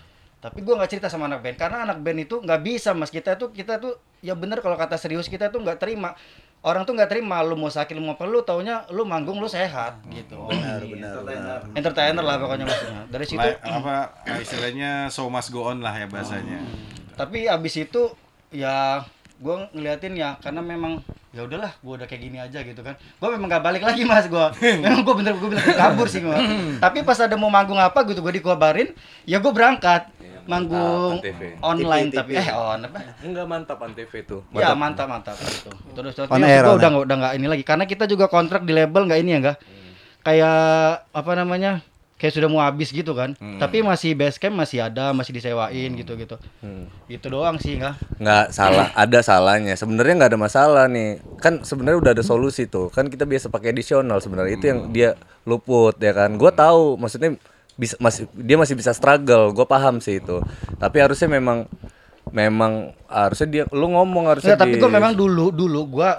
Tapi 0.45 0.61
gue 0.61 0.77
nggak 0.77 0.93
cerita 0.93 1.09
sama 1.09 1.25
anak 1.25 1.41
band 1.41 1.57
karena 1.57 1.89
anak 1.89 2.05
band 2.05 2.29
itu 2.29 2.37
nggak 2.37 2.61
bisa 2.61 2.93
mas. 2.93 3.09
Kita 3.09 3.41
tuh 3.41 3.49
kita 3.49 3.81
tuh 3.81 3.97
ya 4.21 4.37
bener 4.37 4.61
kalau 4.61 4.77
kata 4.77 5.01
serius 5.01 5.25
kita 5.33 5.49
tuh 5.49 5.65
nggak 5.65 5.81
terima. 5.81 6.13
Orang 6.61 6.85
tuh 6.85 6.93
nggak 6.93 7.09
terima 7.09 7.41
lu 7.41 7.57
mau 7.57 7.73
sakit 7.73 7.97
lu 7.97 8.05
mau 8.05 8.21
perlu 8.21 8.45
taunya 8.45 8.85
lu 8.93 9.09
manggung 9.09 9.41
lu 9.41 9.49
sehat 9.49 10.05
gitu. 10.13 10.45
Benar, 10.53 10.85
benar, 10.85 11.17
benar. 11.25 11.59
entertainer. 11.73 12.21
Lah 12.21 12.37
pokoknya 12.37 12.69
maksudnya 12.69 13.03
dari 13.09 13.25
situ 13.25 13.49
apa 13.65 14.13
istilahnya 14.37 15.09
show 15.09 15.33
must 15.33 15.49
go 15.49 15.65
on 15.65 15.81
lah 15.81 15.97
ya 15.97 16.05
bahasanya. 16.13 16.61
tapi 17.17 17.49
abis 17.49 17.81
itu 17.81 18.13
ya 18.53 19.01
gue 19.45 19.57
ngeliatin 19.77 20.17
ya 20.17 20.41
karena 20.41 20.65
memang 20.65 21.05
ya 21.37 21.45
udahlah 21.45 21.77
gue 21.77 21.93
udah 22.01 22.09
kayak 22.09 22.23
gini 22.25 22.41
aja 22.41 22.65
gitu 22.65 22.81
kan. 22.81 22.97
Gue 22.97 23.29
memang 23.37 23.53
gak 23.53 23.61
balik 23.61 23.85
lagi 23.85 24.09
mas 24.09 24.25
gue 24.25 24.47
memang 24.85 25.05
gue 25.05 25.15
bener 25.21 25.37
gue 25.37 25.49
bener 25.53 25.65
kabur 25.77 26.09
sih 26.09 26.25
gue 26.25 26.33
tapi 26.85 27.05
pas 27.05 27.21
ada 27.21 27.37
mau 27.37 27.53
manggung 27.53 27.77
apa 27.77 28.09
gitu 28.09 28.25
gue 28.25 28.41
dikabarin 28.41 28.97
ya 29.29 29.37
gue 29.45 29.53
berangkat. 29.53 30.09
Manggung 30.45 31.21
Antv. 31.21 31.43
online 31.73 32.09
TV. 32.13 32.17
tapi 32.21 32.33
eh 32.41 32.49
on 32.53 32.81
apa? 32.85 32.99
Enggak 33.25 33.47
mantap 33.49 33.81
antv 33.81 34.13
itu. 34.13 34.41
ya 34.57 34.73
mantap. 34.73 35.09
mantap 35.09 35.37
gitu. 35.41 35.73
Terus 35.93 36.13
terus 36.17 36.29
On 36.33 36.41
on 36.41 36.77
udah 36.81 36.89
nggak 36.89 37.05
udah 37.05 37.17
nggak 37.21 37.33
ini 37.37 37.47
lagi. 37.49 37.65
Karena 37.65 37.85
kita 37.85 38.05
juga 38.09 38.29
kontrak 38.33 38.65
di 38.65 38.73
label 38.73 39.09
nggak 39.09 39.21
ini 39.21 39.31
ya 39.37 39.39
enggak 39.41 39.59
kayak 40.25 41.05
apa 41.13 41.33
namanya 41.37 41.85
kayak 42.15 42.31
sudah 42.31 42.49
mau 42.49 42.63
habis 42.63 42.95
gitu 42.95 43.13
kan. 43.13 43.35
Tapi 43.35 43.83
masih 43.83 44.15
base 44.15 44.39
camp 44.39 44.55
masih 44.55 44.81
ada 44.81 45.11
masih 45.11 45.35
disewain 45.35 45.91
gitu 45.95 46.15
gitu 46.15 46.37
Hmm. 46.63 46.87
itu 47.07 47.27
doang 47.29 47.59
sih 47.59 47.77
enggak 47.77 47.99
nggak 48.17 48.45
salah 48.51 48.89
ada 49.03 49.19
salahnya. 49.21 49.75
Sebenarnya 49.75 50.15
nggak 50.25 50.31
ada 50.33 50.41
masalah 50.41 50.85
nih. 50.87 51.19
Kan 51.43 51.67
sebenarnya 51.67 51.99
udah 52.01 52.13
ada 52.15 52.25
solusi 52.25 52.71
tuh. 52.71 52.89
Kan 52.89 53.11
kita 53.11 53.27
biasa 53.27 53.51
pakai 53.51 53.75
additional 53.75 54.23
sebenarnya. 54.23 54.55
Itu 54.57 54.65
yang 54.71 54.81
dia 54.91 55.19
luput 55.45 55.99
ya 55.99 56.15
kan? 56.15 56.39
Gue 56.39 56.51
tahu 56.51 56.97
maksudnya 56.97 57.37
bisa 57.75 57.99
masih 57.99 58.31
dia 58.33 58.57
masih 58.57 58.79
bisa 58.79 58.95
struggle. 58.95 59.51
Gue 59.51 59.67
paham 59.67 59.99
sih 59.99 60.23
itu. 60.23 60.39
Tapi 60.79 60.97
harusnya 61.03 61.27
memang 61.27 61.67
memang 62.31 62.95
harusnya 63.07 63.47
dia 63.47 63.65
lu 63.71 63.91
ngomong 63.91 64.27
harusnya 64.27 64.57
Enggak, 64.57 64.67
tapi 64.67 64.81
gue 64.81 64.91
memang 64.91 65.13
dulu 65.15 65.55
dulu 65.55 65.87
gua 65.87 66.19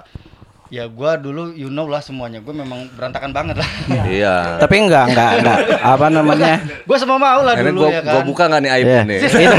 ya 0.68 0.84
gua 0.86 1.14
dulu 1.14 1.52
you 1.52 1.66
know 1.66 1.84
lah 1.84 1.98
semuanya 1.98 2.38
gue 2.38 2.50
memang 2.50 2.90
berantakan 2.92 3.30
banget 3.30 3.56
lah 3.56 3.70
iya 4.04 4.58
Tapi 4.58 4.74
enggak, 4.78 5.04
enggak, 5.08 5.30
enggak. 5.38 5.58
Apa 5.78 6.06
namanya? 6.08 6.54
gue 6.62 6.96
semua 6.96 7.16
mau 7.16 7.40
lah 7.40 7.54
dulu 7.54 7.86
gue 7.86 7.90
ya 7.90 8.00
kan 8.00 8.12
gua 8.12 8.22
buka 8.22 8.44
nggak 8.46 8.60
nih 8.60 8.70
aib 8.72 8.86
Iya. 8.86 9.00
nih 9.02 9.18
itu, 9.22 9.56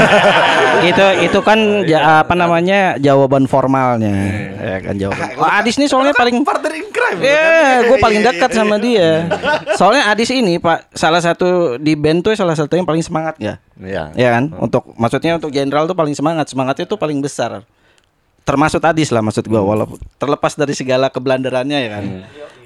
itu 0.84 1.06
itu 1.24 1.38
kan 1.40 1.58
ja- 1.84 2.20
apa 2.20 2.34
namanya 2.34 2.96
jawaban 2.96 3.44
formalnya 3.44 4.12
ya 4.54 4.76
kan 4.80 4.94
jawaban 4.94 5.28
oh, 5.40 5.48
Adis 5.48 5.76
nih 5.76 5.86
soalnya 5.86 6.12
paling 6.12 6.40
Partner 6.40 6.72
in 6.72 6.86
crime. 6.88 7.18
Iya, 7.18 7.56
gue 7.88 7.98
paling 7.98 8.20
dekat 8.20 8.50
sama 8.50 8.76
dia. 8.76 9.26
Soalnya 9.78 10.08
Adis 10.08 10.30
ini 10.30 10.56
Pak 10.56 10.92
salah 10.92 11.18
satu 11.18 11.76
di 11.76 11.94
band 11.94 12.20
tuh 12.20 12.32
salah 12.32 12.52
satu 12.52 12.74
yang 12.74 12.84
paling 12.84 13.00
semangat 13.00 13.38
ya. 13.38 13.54
iya 13.76 14.10
Ya 14.14 14.28
kan? 14.34 14.50
Untuk 14.56 14.92
maksudnya 14.94 15.36
untuk 15.36 15.50
jenderal 15.50 15.84
tuh 15.84 15.94
paling 15.94 16.12
semangat, 16.12 16.48
semangatnya 16.48 16.84
tuh 16.84 16.96
paling 16.96 17.18
besar. 17.18 17.62
Termasuk 18.48 18.80
Adis 18.80 19.12
lah 19.12 19.20
maksud 19.20 19.44
gua 19.44 19.60
walaupun 19.60 20.00
terlepas 20.16 20.56
dari 20.56 20.72
segala 20.72 21.12
kebelanderannya 21.12 21.78
ya 21.78 21.90
kan. 21.92 22.04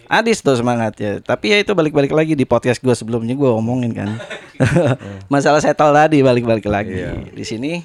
Adis 0.06 0.38
tuh 0.38 0.54
semangatnya. 0.54 1.18
Tapi 1.18 1.50
ya 1.50 1.58
itu 1.58 1.74
balik-balik 1.74 2.14
lagi 2.14 2.38
di 2.38 2.46
podcast 2.46 2.78
gua 2.78 2.94
sebelumnya 2.94 3.34
gua 3.34 3.58
omongin 3.58 3.90
kan. 3.90 4.14
Masalah 5.32 5.58
settle 5.58 5.90
tadi 5.90 6.22
balik-balik 6.22 6.70
lagi. 6.70 7.02
Di 7.34 7.42
sini 7.42 7.82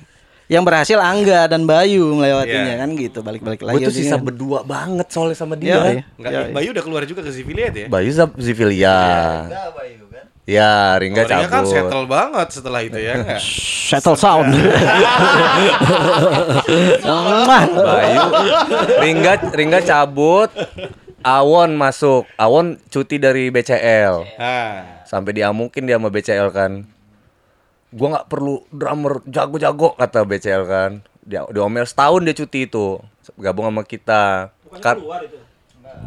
yang 0.47 0.63
berhasil 0.63 0.95
Angga 0.95 1.51
dan 1.51 1.67
Bayu 1.67 2.15
melewatinya 2.15 2.79
kan 2.79 2.89
gitu 2.95 3.19
balik-balik 3.19 3.59
lagi. 3.67 3.83
gue 3.83 3.91
tuh 3.91 3.95
sisa 3.99 4.15
Artinya- 4.15 4.23
berdua 4.31 4.59
banget 4.63 5.07
soalnya 5.11 5.35
sama 5.35 5.59
Iya, 5.59 5.59
dia 5.59 5.75
iya. 5.75 6.03
Enggak, 6.15 6.31
Iya, 6.31 6.41
Bayu 6.55 6.69
udah 6.71 6.83
keluar 6.87 7.03
juga 7.03 7.21
ke 7.27 7.31
Ziviliat 7.35 7.73
ya? 7.75 7.87
Bayu 7.91 8.15
Zivilia 8.39 8.95
ya 10.47 10.95
Ringga 10.95 11.27
kan 11.27 11.43
cabut. 11.51 11.67
settle 11.67 12.07
banget 12.07 12.47
setelah 12.49 12.79
itu 12.79 12.95
ya 12.95 13.19
enggak? 13.19 13.41
Settle 13.87 14.15
sound. 14.15 14.47
Bayu. 17.37 18.23
Ringga 18.97 19.33
Ringga 19.51 19.79
cabut. 19.81 20.49
Awon 21.19 21.75
masuk. 21.75 22.23
Awon 22.35 22.79
cuti 22.87 23.19
dari 23.19 23.49
BCL 23.49 24.23
sampai 25.03 25.31
diamukin 25.33 25.83
dia 25.83 25.99
sama 25.99 26.07
BCL 26.07 26.49
kan. 26.49 26.87
Gua 27.89 28.07
nggak 28.13 28.27
perlu 28.27 28.63
drummer 28.69 29.23
jago-jago 29.25 29.95
kata 29.95 30.23
BCL 30.23 30.63
kan. 30.63 30.91
Dia 31.21 31.43
diomel 31.45 31.83
setahun 31.83 32.23
dia 32.23 32.31
cuti 32.33 32.63
itu. 32.63 32.99
Gabung 33.35 33.67
sama 33.67 33.83
kita. 33.83 34.51
Kar- 34.79 35.03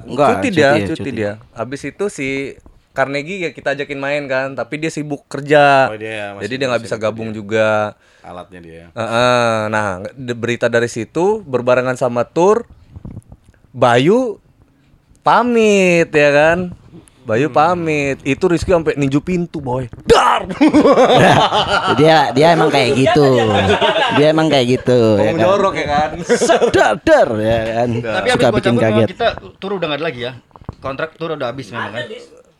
Enggak, 0.01 0.39
cuti, 0.39 0.49
dia 0.51 0.71
ya, 0.73 0.87
cuti, 0.87 1.11
dia. 1.11 1.33
Habis 1.51 1.83
itu 1.85 2.05
si 2.09 2.55
Carnegie 2.91 3.39
ya 3.41 3.51
kita 3.51 3.73
ajakin 3.73 3.97
main 3.97 4.23
kan 4.25 4.53
tapi 4.53 4.75
dia 4.77 4.89
sibuk 4.89 5.23
kerja 5.25 5.87
Oh, 5.87 5.95
dia 5.95 6.35
masih 6.35 6.43
jadi 6.45 6.55
dia 6.57 6.67
nggak 6.69 6.85
bisa 6.85 6.97
gabung 6.97 7.31
juga 7.31 7.95
alatnya 8.21 8.61
dia. 8.61 8.85
Heeh, 8.91 9.59
nah 9.69 9.87
de- 10.11 10.35
berita 10.35 10.67
dari 10.67 10.87
situ 10.87 11.41
berbarengan 11.41 11.95
sama 11.95 12.23
tour 12.23 12.67
Bayu 13.71 14.43
pamit 15.21 16.09
ya 16.09 16.31
kan 16.31 16.59
Bayu 17.23 17.47
pamit 17.49 18.19
itu 18.25 18.43
Rizky 18.45 18.69
sampai 18.69 18.97
ninju 18.97 19.21
pintu 19.21 19.61
boy 19.61 19.87
dar 20.03 20.51
dia 21.95 22.33
dia 22.33 22.47
emang 22.51 22.69
kayak 22.69 22.91
gitu. 22.97 23.23
Dia 24.17 24.27
emang 24.29 24.49
kayak 24.49 24.67
gitu. 24.73 24.99
ya 25.15 25.31
kan? 25.31 25.39
jorok 25.39 25.75
ya 25.75 25.87
kan 25.87 26.11
Sedar 26.27 27.29
ya 27.39 27.59
kan. 27.77 27.89
tapi 27.95 28.27
Suka 28.33 28.49
bikin 28.51 28.75
kaget. 28.75 29.07
kita 29.11 29.29
tur 29.57 29.79
udah 29.79 29.87
nggak 29.87 30.01
ada 30.01 30.05
lagi 30.05 30.21
ya 30.23 30.33
kontrak 30.79 31.15
tur 31.15 31.31
udah 31.33 31.49
habis 31.49 31.71
memang 31.71 31.93
kan 31.93 32.05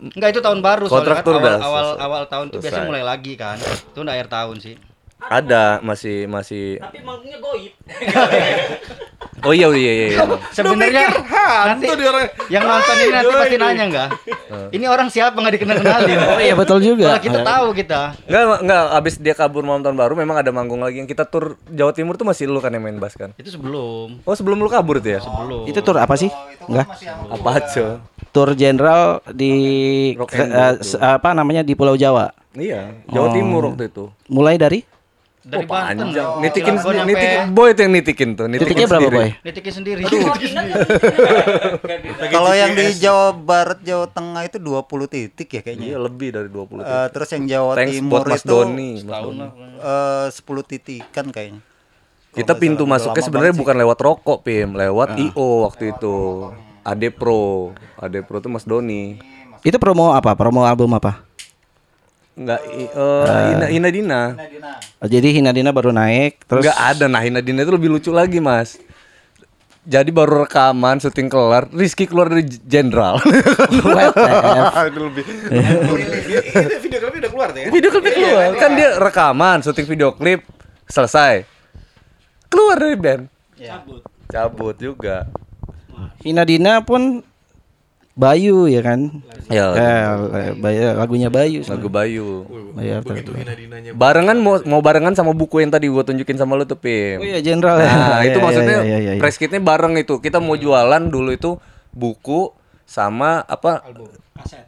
Enggak 0.01 0.29
itu 0.33 0.41
tahun 0.41 0.59
baru 0.65 0.85
Kontrak 0.89 1.21
soalnya 1.21 1.41
kan 1.45 1.61
awal, 1.61 1.61
awal 1.61 1.87
awal 2.01 2.23
tahun 2.25 2.47
tuh 2.53 2.59
biasanya 2.65 2.89
mulai 2.89 3.05
lagi 3.05 3.37
kan 3.37 3.61
itu 3.61 3.99
udah 4.01 4.15
akhir 4.17 4.29
tahun 4.33 4.57
sih 4.61 4.75
ada 5.21 5.85
masih 5.85 6.25
masih 6.25 6.81
Tapi 6.81 7.05
manggungnya 7.05 7.39
goib. 7.39 7.73
Oh 9.41 9.57
iya 9.57 9.73
iya 9.73 9.93
iya. 9.97 10.07
iya. 10.13 10.25
Sebenarnya 10.53 11.09
nanti 11.73 11.89
yang 12.53 12.61
nonton 12.61 12.97
ini 13.01 13.09
nanti 13.09 13.33
pasti 13.33 13.57
nanya 13.57 13.85
enggak? 13.89 14.09
Ini 14.69 14.85
orang 14.85 15.09
siapa 15.09 15.33
nggak 15.33 15.55
dikenal 15.57 15.77
kenalin? 15.81 16.19
Oh 16.37 16.41
iya 16.41 16.53
betul 16.53 16.85
juga. 16.85 17.17
Kalau 17.17 17.25
kita 17.25 17.41
tahu 17.41 17.67
kita. 17.73 18.01
Enggak 18.29 18.43
enggak 18.61 18.83
abis 19.01 19.15
dia 19.17 19.33
kabur 19.33 19.65
malam 19.65 19.81
tahun 19.81 19.97
baru 19.97 20.13
memang 20.13 20.37
ada 20.45 20.53
manggung 20.53 20.85
lagi 20.85 21.01
yang 21.01 21.09
kita 21.09 21.25
tur 21.25 21.57
Jawa 21.73 21.97
Timur 21.97 22.21
tuh 22.21 22.29
masih 22.29 22.53
lu 22.53 22.61
kan 22.61 22.69
yang 22.69 22.85
main 22.85 23.01
bass 23.01 23.17
kan. 23.17 23.33
Itu 23.41 23.49
sebelum. 23.49 24.21
Oh 24.29 24.35
sebelum 24.37 24.61
lu 24.61 24.69
kabur 24.69 25.01
tuh 25.01 25.17
ya? 25.17 25.21
Belum. 25.25 25.65
Itu 25.65 25.81
tur 25.81 25.97
apa 25.97 26.21
sih? 26.21 26.29
Enggak. 26.69 27.01
Apa 27.33 27.49
aja? 27.57 27.97
Tur 28.31 28.53
jenderal 28.53 29.21
di 29.29 29.53
Rock 30.15 30.29
ke- 30.29 30.41
and 30.41 30.51
roll 30.51 30.75
se- 30.81 30.97
apa 30.97 31.29
namanya 31.31 31.61
di 31.61 31.73
Pulau 31.73 31.95
Jawa. 31.95 32.31
Iya, 32.53 32.91
Jawa 33.07 33.25
Oh. 33.25 33.33
Timur 33.33 33.61
waktu 33.69 33.85
itu. 33.87 34.05
Mulai 34.27 34.57
dari 34.57 34.81
Dari 35.41 35.65
Banten. 35.65 36.05
Panjang. 36.05 36.27
loh. 36.29 36.37
Nitikin 36.39 36.75
nyampe- 36.77 37.03
nitikin 37.03 37.39
boy 37.51 37.69
itu 37.69 37.81
yang 37.81 37.93
nitikin 37.93 38.29
tuh. 38.35 38.45
Nitikin 38.45 38.67
titiknya 38.69 38.87
berapa, 38.87 39.03
sendiri. 39.03 39.17
Boy? 39.17 39.29
Nitikin 39.43 39.73
sendiri. 39.73 40.01
Kalau 42.31 42.53
yang 42.53 42.71
di 42.73 42.85
Jawa 42.95 43.33
Barat, 43.33 43.79
Jawa 43.81 44.07
Tengah 44.07 44.43
itu 44.43 44.57
20 44.59 45.07
titik 45.09 45.49
ya 45.51 45.61
kayaknya. 45.61 45.87
Iya, 45.87 45.97
lebih 45.99 46.29
dari 46.31 46.47
20 46.47 46.79
Eh, 46.79 47.07
terus 47.09 47.29
yang 47.31 47.43
Jawa 47.47 47.71
Thanks 47.75 47.91
Timur 47.95 48.13
buat 48.13 48.25
Mas 48.29 48.39
itu 48.39 48.49
Doni. 48.49 48.91
Mas 48.97 49.03
Tahun 49.07 49.33
Doni. 49.33 49.41
lah. 49.41 49.51
eh, 49.81 50.27
10 50.31 50.63
titikan 50.63 51.25
kayaknya. 51.27 51.61
Kita 52.31 52.53
pintu 52.55 52.83
masuknya 52.85 53.21
sebenarnya 53.21 53.53
bukan 53.53 53.77
lewat 53.77 53.99
rokok, 53.99 54.39
Pim, 54.41 54.73
lewat 54.73 55.09
IO 55.17 55.65
waktu 55.65 55.91
itu. 55.91 56.17
Ade 56.83 57.09
Pro. 57.11 57.73
Ade 57.97 58.21
Pro 58.21 58.39
tuh 58.39 58.49
Mas 58.49 58.65
Doni. 58.65 59.19
itu 59.61 59.77
promo 59.77 60.11
apa? 60.11 60.33
Promo 60.33 60.65
album 60.65 60.97
apa? 60.97 61.21
Enggak 62.33 62.61
i- 62.67 62.89
eh, 62.89 63.53
Ina, 63.53 63.67
Ina 63.69 63.89
Dina. 63.91 64.23
Oh, 64.97 65.05
jadi 65.05 65.29
Hinadina 65.31 65.69
baru 65.71 65.93
naik 65.93 66.41
terus 66.47 66.65
Enggak 66.65 66.79
ada 66.79 67.05
nah 67.05 67.21
Ina 67.21 67.41
Dina 67.41 67.61
itu 67.61 67.73
lebih 67.73 67.93
lucu 67.93 68.09
lagi, 68.09 68.41
Mas. 68.41 68.81
Jadi 69.81 70.09
baru 70.09 70.45
rekaman 70.45 70.97
syuting 70.97 71.29
kelar, 71.29 71.69
Rizky 71.69 72.05
keluar 72.05 72.29
dari 72.29 72.45
Jenderal. 72.45 73.17
Itu 74.89 75.01
lebih. 75.03 75.25
Itu 75.25 76.77
video 76.79 76.99
klipnya 77.01 77.21
udah 77.21 77.31
keluar 77.33 77.49
tuh 77.51 77.61
ya? 77.61 77.69
Video 77.69 77.89
klipnya 77.91 78.13
keluar. 78.13 78.49
Kan 78.57 78.71
dia 78.73 78.89
rekaman, 78.97 79.57
syuting 79.61 79.87
video 79.87 80.13
klip 80.13 80.45
selesai. 80.85 81.45
Keluar 82.49 82.77
dari 82.77 82.97
band. 82.97 83.23
Cabut. 83.57 84.01
Cabut 84.27 84.77
juga. 84.77 85.29
Hinadina 86.21 86.81
pun 86.81 87.23
Bayu 88.13 88.69
ya 88.69 88.85
kan? 88.85 89.25
Ya, 89.49 89.73
Eh, 89.73 90.53
Bayu, 90.55 90.93
lagunya 90.93 91.29
Bayu. 91.29 91.65
lagu 91.65 91.89
Bayu. 91.89 92.45
Bayu, 92.71 93.01
Begitu 93.01 93.33
hina-dinanya. 93.33 93.97
Barengan 93.97 94.37
mau 94.37 94.61
mau 94.63 94.79
barengan 94.79 95.15
sama 95.15 95.33
buku 95.33 95.59
yang 95.59 95.71
tadi 95.71 95.89
gua 95.89 96.03
tunjukin 96.03 96.37
sama 96.37 96.53
lu 96.53 96.65
tuh, 96.65 96.77
Pim. 96.77 97.17
Oh 97.17 97.25
iya 97.25 97.41
jenderal 97.41 97.81
ya. 97.81 97.89
Nah, 97.89 98.21
itu 98.29 98.37
Iya, 98.37 98.45
maksudnya 98.45 98.79
iya, 98.83 98.99
iya, 98.99 99.13
iya. 99.15 99.21
press 99.23 99.35
kitnya 99.35 99.59
bareng 99.59 99.97
itu. 99.97 100.19
Kita 100.19 100.37
mau 100.37 100.53
jualan 100.53 101.01
dulu 101.03 101.31
itu 101.31 101.57
buku 101.91 102.53
sama 102.85 103.41
apa? 103.43 103.81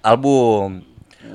Album. 0.01 0.81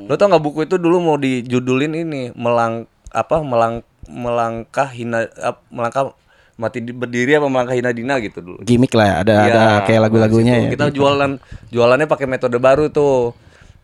Lo 0.07 0.15
tau 0.15 0.27
nggak 0.27 0.41
buku 0.41 0.60
itu 0.63 0.75
dulu 0.75 0.97
mau 0.99 1.15
dijudulin 1.15 1.93
ini 1.97 2.21
melang 2.33 2.86
apa 3.10 3.39
melang 3.39 3.83
melangkah 4.07 4.88
hina 4.88 5.27
ap- 5.38 5.67
melangkah 5.69 6.15
mati 6.57 6.81
di- 6.81 6.93
berdiri 6.93 7.37
apa 7.37 7.47
melangkah 7.47 7.77
hina 7.77 7.93
dina 7.93 8.17
gitu 8.17 8.41
dulu. 8.41 8.59
Gimik 8.65 8.91
lah 8.97 9.05
ya, 9.05 9.15
ada 9.21 9.35
Iya, 9.45 9.53
ada 9.53 9.63
kayak 9.85 10.01
lagu-lagunya 10.09 10.53
nah, 10.57 10.63
ya. 10.65 10.69
Kita 10.73 10.85
jualan 10.89 11.31
jualannya 11.69 12.07
pakai 12.09 12.25
metode 12.25 12.57
baru 12.57 12.89
tuh. 12.89 13.37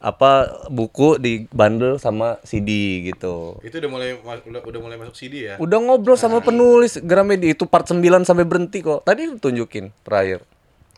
Apa 0.03 0.67
buku 0.67 1.15
di 1.15 1.47
bundle 1.47 1.95
sama 1.95 2.35
CD 2.43 2.99
gitu. 3.07 3.55
Itu 3.63 3.79
udah 3.79 3.87
mulai 3.87 4.19
udah, 4.19 4.59
udah 4.67 4.79
mulai 4.83 4.97
masuk 4.99 5.15
CD 5.15 5.47
ya? 5.47 5.55
Udah 5.55 5.79
ngobrol 5.79 6.19
sama 6.19 6.43
penulis 6.43 6.99
Gramedia 6.99 7.55
itu 7.55 7.63
part 7.63 7.87
9 7.87 8.27
sampai 8.27 8.43
berhenti 8.43 8.83
kok. 8.83 9.07
Tadi 9.07 9.31
lu 9.31 9.39
tunjukin 9.39 9.95
terakhir. 10.03 10.43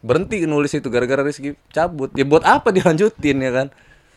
Berhenti 0.01 0.41
nulis 0.49 0.73
itu 0.73 0.89
gara-gara 0.89 1.21
Rizky 1.21 1.53
cabut. 1.69 2.09
Ya 2.17 2.25
buat 2.25 2.41
apa 2.49 2.73
dilanjutin 2.73 3.45
ya 3.45 3.51
kan? 3.53 3.67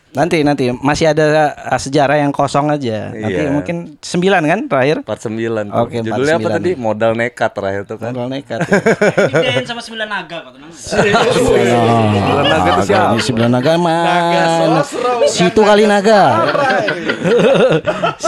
Nanti 0.08 0.40
nanti 0.40 0.72
masih 0.72 1.12
ada 1.12 1.52
uh, 1.52 1.76
sejarah 1.76 2.16
yang 2.16 2.32
kosong 2.32 2.72
aja. 2.72 3.12
Nanti 3.12 3.44
Iya. 3.44 3.52
mungkin 3.52 3.76
sembilan 4.00 4.40
kan 4.40 4.60
terakhir. 4.64 4.96
Part 5.04 5.20
9 5.20 5.68
tuh. 5.68 5.78
Oke, 5.84 5.96
part 6.00 6.06
Judulnya 6.08 6.34
apa 6.36 6.48
9. 6.48 6.56
tadi? 6.56 6.70
Modal 6.74 7.12
nekat 7.12 7.50
terakhir 7.52 7.82
tuh 7.84 7.96
kan. 8.00 8.12
Modal 8.16 8.28
nekat. 8.32 8.58
Didein 9.30 9.64
sama 9.68 9.84
sembilan 9.84 10.08
naga 10.08 10.36
kok 10.40 10.52
tenang. 10.56 10.70
Sembilan 10.72 12.44
naga 12.44 12.70
itu 12.70 12.82
siapa? 12.84 13.12
Ini 13.12 13.20
sembilan 13.20 13.50
naga 13.50 13.70
mana? 13.76 14.80
Situ 15.28 15.60
kali 15.60 15.84
naga. 15.84 16.20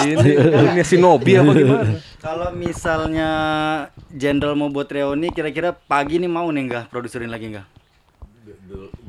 Ini, 0.00 0.30
ini 0.70 0.82
si 0.82 0.96
Nobi 0.96 1.32
apa 1.34 1.50
gimana? 1.50 1.84
Kalau 2.20 2.52
misalnya 2.52 3.30
Jenderal 4.10 4.52
mau 4.52 4.68
buat 4.68 4.84
reuni, 4.86 5.32
kira-kira 5.32 5.72
pagi 5.72 6.20
nih 6.20 6.28
mau 6.28 6.44
nih 6.50 6.62
enggak 6.62 6.84
produserin 6.88 7.32
lagi 7.32 7.48
enggak? 7.48 7.79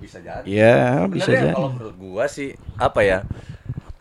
Bisa 0.01 0.17
jadi. 0.17 0.43
Ya 0.43 1.05
bisa 1.05 1.29
aja. 1.29 1.53
kalau 1.53 1.69
menurut 1.71 1.95
gua 1.95 2.25
sih 2.25 2.57
apa 2.75 3.05
ya? 3.05 3.21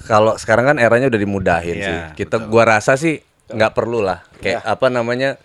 Kalau 0.08 0.40
sekarang 0.40 0.64
kan 0.64 0.76
eranya 0.80 1.12
udah 1.12 1.20
dimudahin 1.20 1.76
Iya, 1.76 1.84
sih. 1.84 1.98
Kita 2.24 2.40
gua 2.48 2.64
rasa 2.66 2.96
sih 2.96 3.20
nggak 3.46 3.76
perlu 3.76 4.00
lah. 4.00 4.24
Kayak 4.40 4.64
apa 4.64 4.88
namanya? 4.88 5.36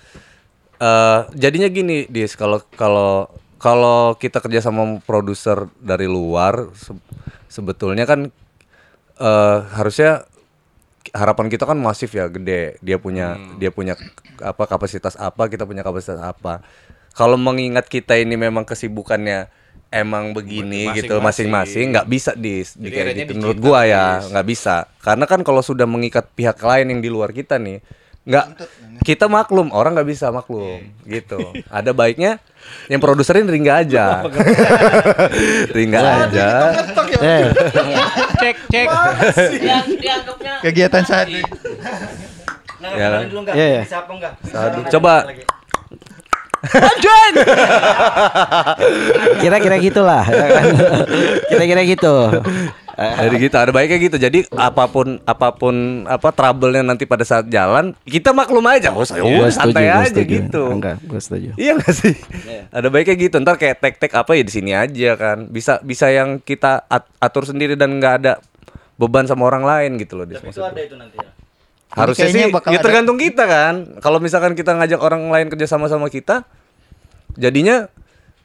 eh 0.75 1.19
jadinya 1.35 1.67
gini, 1.67 2.07
Dis, 2.07 2.35
kalau 2.35 2.63
kalau 2.75 3.27
kalau 3.59 4.15
kita 4.15 4.39
kerja 4.39 4.59
sama 4.59 4.99
produser 5.03 5.71
dari 5.79 6.03
luar 6.03 6.71
se- 6.75 6.99
sebetulnya 7.47 8.03
kan 8.03 8.27
eh 9.15 9.59
harusnya 9.75 10.27
harapan 11.15 11.47
kita 11.47 11.63
kan 11.63 11.79
masif 11.79 12.11
ya, 12.11 12.27
gede. 12.27 12.75
Dia 12.83 12.99
punya 12.99 13.39
dia 13.55 13.71
punya 13.71 13.95
apa 14.39 14.67
kapasitas 14.67 15.15
apa, 15.15 15.47
kita 15.47 15.63
punya 15.63 15.83
kapasitas 15.83 16.19
apa. 16.19 16.59
Kalau 17.15 17.39
mengingat 17.39 17.87
kita 17.87 18.19
ini 18.19 18.35
memang 18.35 18.67
kesibukannya 18.67 19.47
emang 19.89 20.31
begini 20.31 20.91
gitu 20.93 21.17
Masing-masing. 21.19 21.93
nggak 21.95 22.07
bisa 22.07 22.31
di, 22.33 22.61
di 22.75 22.89
kayak 22.89 23.13
gitu. 23.25 23.31
menurut 23.37 23.57
dicipta, 23.57 23.67
gua 23.69 23.79
ya 23.85 24.05
nggak 24.21 24.45
bisa. 24.45 24.75
Karena 24.99 25.25
kan 25.25 25.41
kalau 25.41 25.61
sudah 25.61 25.87
mengikat 25.87 26.25
pihak 26.33 26.57
lain 26.59 26.97
yang 26.97 27.01
di 27.01 27.09
luar 27.09 27.31
kita 27.31 27.55
nih 27.57 27.79
nggak 28.25 28.45
kita 29.05 29.29
maklum 29.29 29.69
orang 29.69 29.93
nggak 29.93 30.09
bisa 30.09 30.33
maklum 30.33 30.81
gitu. 31.05 31.37
Ada 31.69 31.93
baiknya 31.93 32.41
yang 32.89 32.97
produserin 32.97 33.45
Ringga 33.45 33.85
aja. 33.85 34.25
Ringga 35.77 35.99
aja. 36.25 36.47
Eh, 37.21 37.43
Cek 38.41 38.57
cek. 38.67 38.87
Yang 39.61 39.87
dianggapnya 40.01 40.53
Kegiatan 40.65 41.03
saat 41.05 41.29
ya. 41.29 41.45
kan? 42.85 43.29
dulu 43.29 43.39
enggak? 43.45 43.55
Iya, 43.57 43.65
iya. 43.65 43.81
Bisa 43.85 43.97
apa 44.01 44.11
enggak? 44.13 44.33
Aduh, 44.53 44.83
coba 46.67 47.43
Kira-kira 49.41 49.75
gitulah. 49.77 50.23
ya 50.25 50.47
kan? 50.51 50.65
Kira-kira 51.51 51.81
gitu. 51.83 52.15
Jadi 52.95 53.35
gitu, 53.43 53.55
ada 53.59 53.71
baiknya 53.75 53.97
gitu. 53.99 54.15
Jadi 54.15 54.39
apa 54.51 54.87
pun 54.87 55.19
apa 55.21 55.51
pun 55.51 55.75
apa 56.07 56.31
trouble-nya 56.31 56.79
nanti 56.79 57.03
pada 57.03 57.27
saat 57.27 57.45
jalan, 57.45 57.91
kita 58.01 58.31
maklum 58.31 58.63
aja. 58.65 58.95
Oh, 58.95 59.03
saya 59.03 59.19
setuju, 59.19 59.51
santai 59.51 59.83
gua 59.83 59.99
aja 59.99 60.07
setuju. 60.15 60.31
gitu. 60.39 60.63
Enggak, 60.71 60.95
gue 61.03 61.19
setuju. 61.19 61.49
Iya 61.55 61.71
gak 61.75 61.91
sih? 61.93 62.15
Ada 62.71 62.87
baiknya 62.87 63.15
gitu. 63.19 63.35
Ntar 63.37 63.59
kayak 63.59 63.83
tek-tek 63.83 64.15
apa 64.15 64.31
ya 64.33 64.43
di 64.43 64.53
sini 64.53 64.71
aja 64.71 65.11
kan. 65.19 65.51
Bisa 65.51 65.83
bisa 65.83 66.07
yang 66.07 66.39
kita 66.39 66.87
at- 66.87 67.11
atur 67.19 67.43
sendiri 67.43 67.75
dan 67.75 67.99
nggak 67.99 68.15
ada 68.23 68.33
beban 68.95 69.27
sama 69.27 69.43
orang 69.43 69.67
lain 69.67 69.99
gitu 69.99 70.15
loh. 70.15 70.23
Dis, 70.23 70.39
Itu 70.39 70.63
ada 70.63 70.79
itu 70.79 70.95
nanti 70.95 71.19
ya. 71.19 71.27
Harusnya 71.95 72.27
sih 72.27 72.41
ya 72.43 72.51
ada- 72.51 72.83
tergantung 72.83 73.15
kita 73.15 73.47
kan. 73.47 73.75
Kalau 74.03 74.19
misalkan 74.19 74.51
kita 74.53 74.75
ngajak 74.75 74.99
orang 74.99 75.31
lain 75.31 75.47
kerja 75.47 75.65
sama 75.65 75.87
sama 75.87 76.11
kita, 76.11 76.43
jadinya 77.33 77.87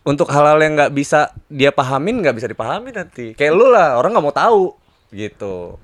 untuk 0.07 0.31
hal-hal 0.31 0.57
yang 0.63 0.79
nggak 0.79 0.95
bisa 0.95 1.35
dia 1.51 1.75
pahamin 1.75 2.23
nggak 2.23 2.37
bisa 2.39 2.47
dipahami 2.47 2.95
nanti. 2.95 3.35
Kayak 3.35 3.53
lu 3.59 3.67
lah, 3.69 3.99
orang 3.99 4.15
nggak 4.15 4.25
mau 4.25 4.33
tahu 4.33 4.63
gitu. 5.11 5.77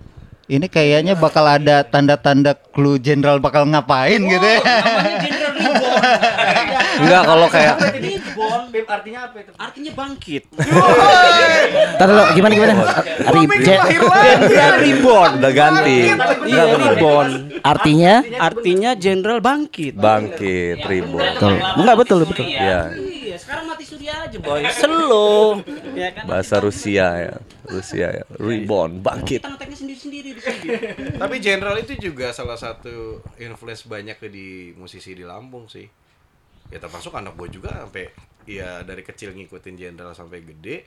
Ini 0.46 0.70
kayaknya 0.70 1.18
bakal 1.18 1.42
ada 1.42 1.82
tanda-tanda 1.82 2.54
clue 2.54 3.02
jenderal 3.02 3.42
bakal 3.42 3.66
ngapain 3.66 4.22
gitu 4.22 4.46
ya. 4.46 4.62
namanya 4.62 5.18
Jenderal 5.18 5.52
Reborn. 5.58 6.62
Enggak 6.96 7.22
kalau 7.24 7.46
kayak 7.46 7.74
Reborn 7.92 8.62
Beb, 8.68 8.86
artinya 8.86 9.20
apa 9.24 9.36
itu? 9.38 9.52
artinya 9.56 9.92
bangkit. 9.94 10.42
Ntar 11.96 12.06
dulu 12.06 12.22
gimana 12.32 12.52
gimana? 12.52 12.72
Rib, 13.28 13.50
Je- 13.56 13.80
Jenderal 13.86 14.74
Reborn. 14.78 15.32
udah 15.38 15.52
ganti. 15.52 15.98
Iya, 16.46 16.62
Reborn. 16.74 17.30
artinya 17.60 18.14
Artinya 18.38 18.90
Jenderal 18.94 19.38
bangkit. 19.40 19.94
Bangkit, 19.94 20.80
ribut. 20.82 21.20
betul. 21.20 21.54
Enggak 21.76 21.96
betul 21.96 22.18
betul. 22.24 22.44
Iya. 22.46 22.92
Iya, 22.92 23.36
sekarang 23.36 23.64
mati 23.66 23.84
surya 23.84 24.12
aja, 24.22 24.36
boy. 24.38 24.62
Slow. 24.70 25.60
Ya 25.92 26.08
kan? 26.12 26.22
Bahasa 26.26 26.56
Rusia 26.58 27.06
ya. 27.18 27.34
Rusia 27.66 28.06
ya. 28.12 28.24
Reborn, 28.32 29.00
bangkit. 29.00 29.42
Kita 29.42 29.50
ngeteknya 29.50 29.76
sendiri-sendiri 29.76 30.28
di 30.30 30.40
sini. 30.40 30.68
Tapi 31.16 31.36
General 31.38 31.76
itu 31.76 31.92
juga 31.96 32.30
salah 32.30 32.56
satu 32.56 33.20
influence 33.36 33.84
banyak 33.84 34.16
di 34.26 34.48
musisi 34.72 35.12
di 35.12 35.22
Lampung 35.22 35.66
sih. 35.66 35.84
Ya 36.66 36.78
termasuk 36.78 37.14
anak 37.14 37.38
gue 37.38 37.48
juga 37.48 37.70
sampai 37.86 38.10
ya 38.46 38.82
dari 38.82 39.02
kecil 39.02 39.34
ngikutin 39.34 39.74
General 39.74 40.14
sampai 40.14 40.42
gede. 40.42 40.86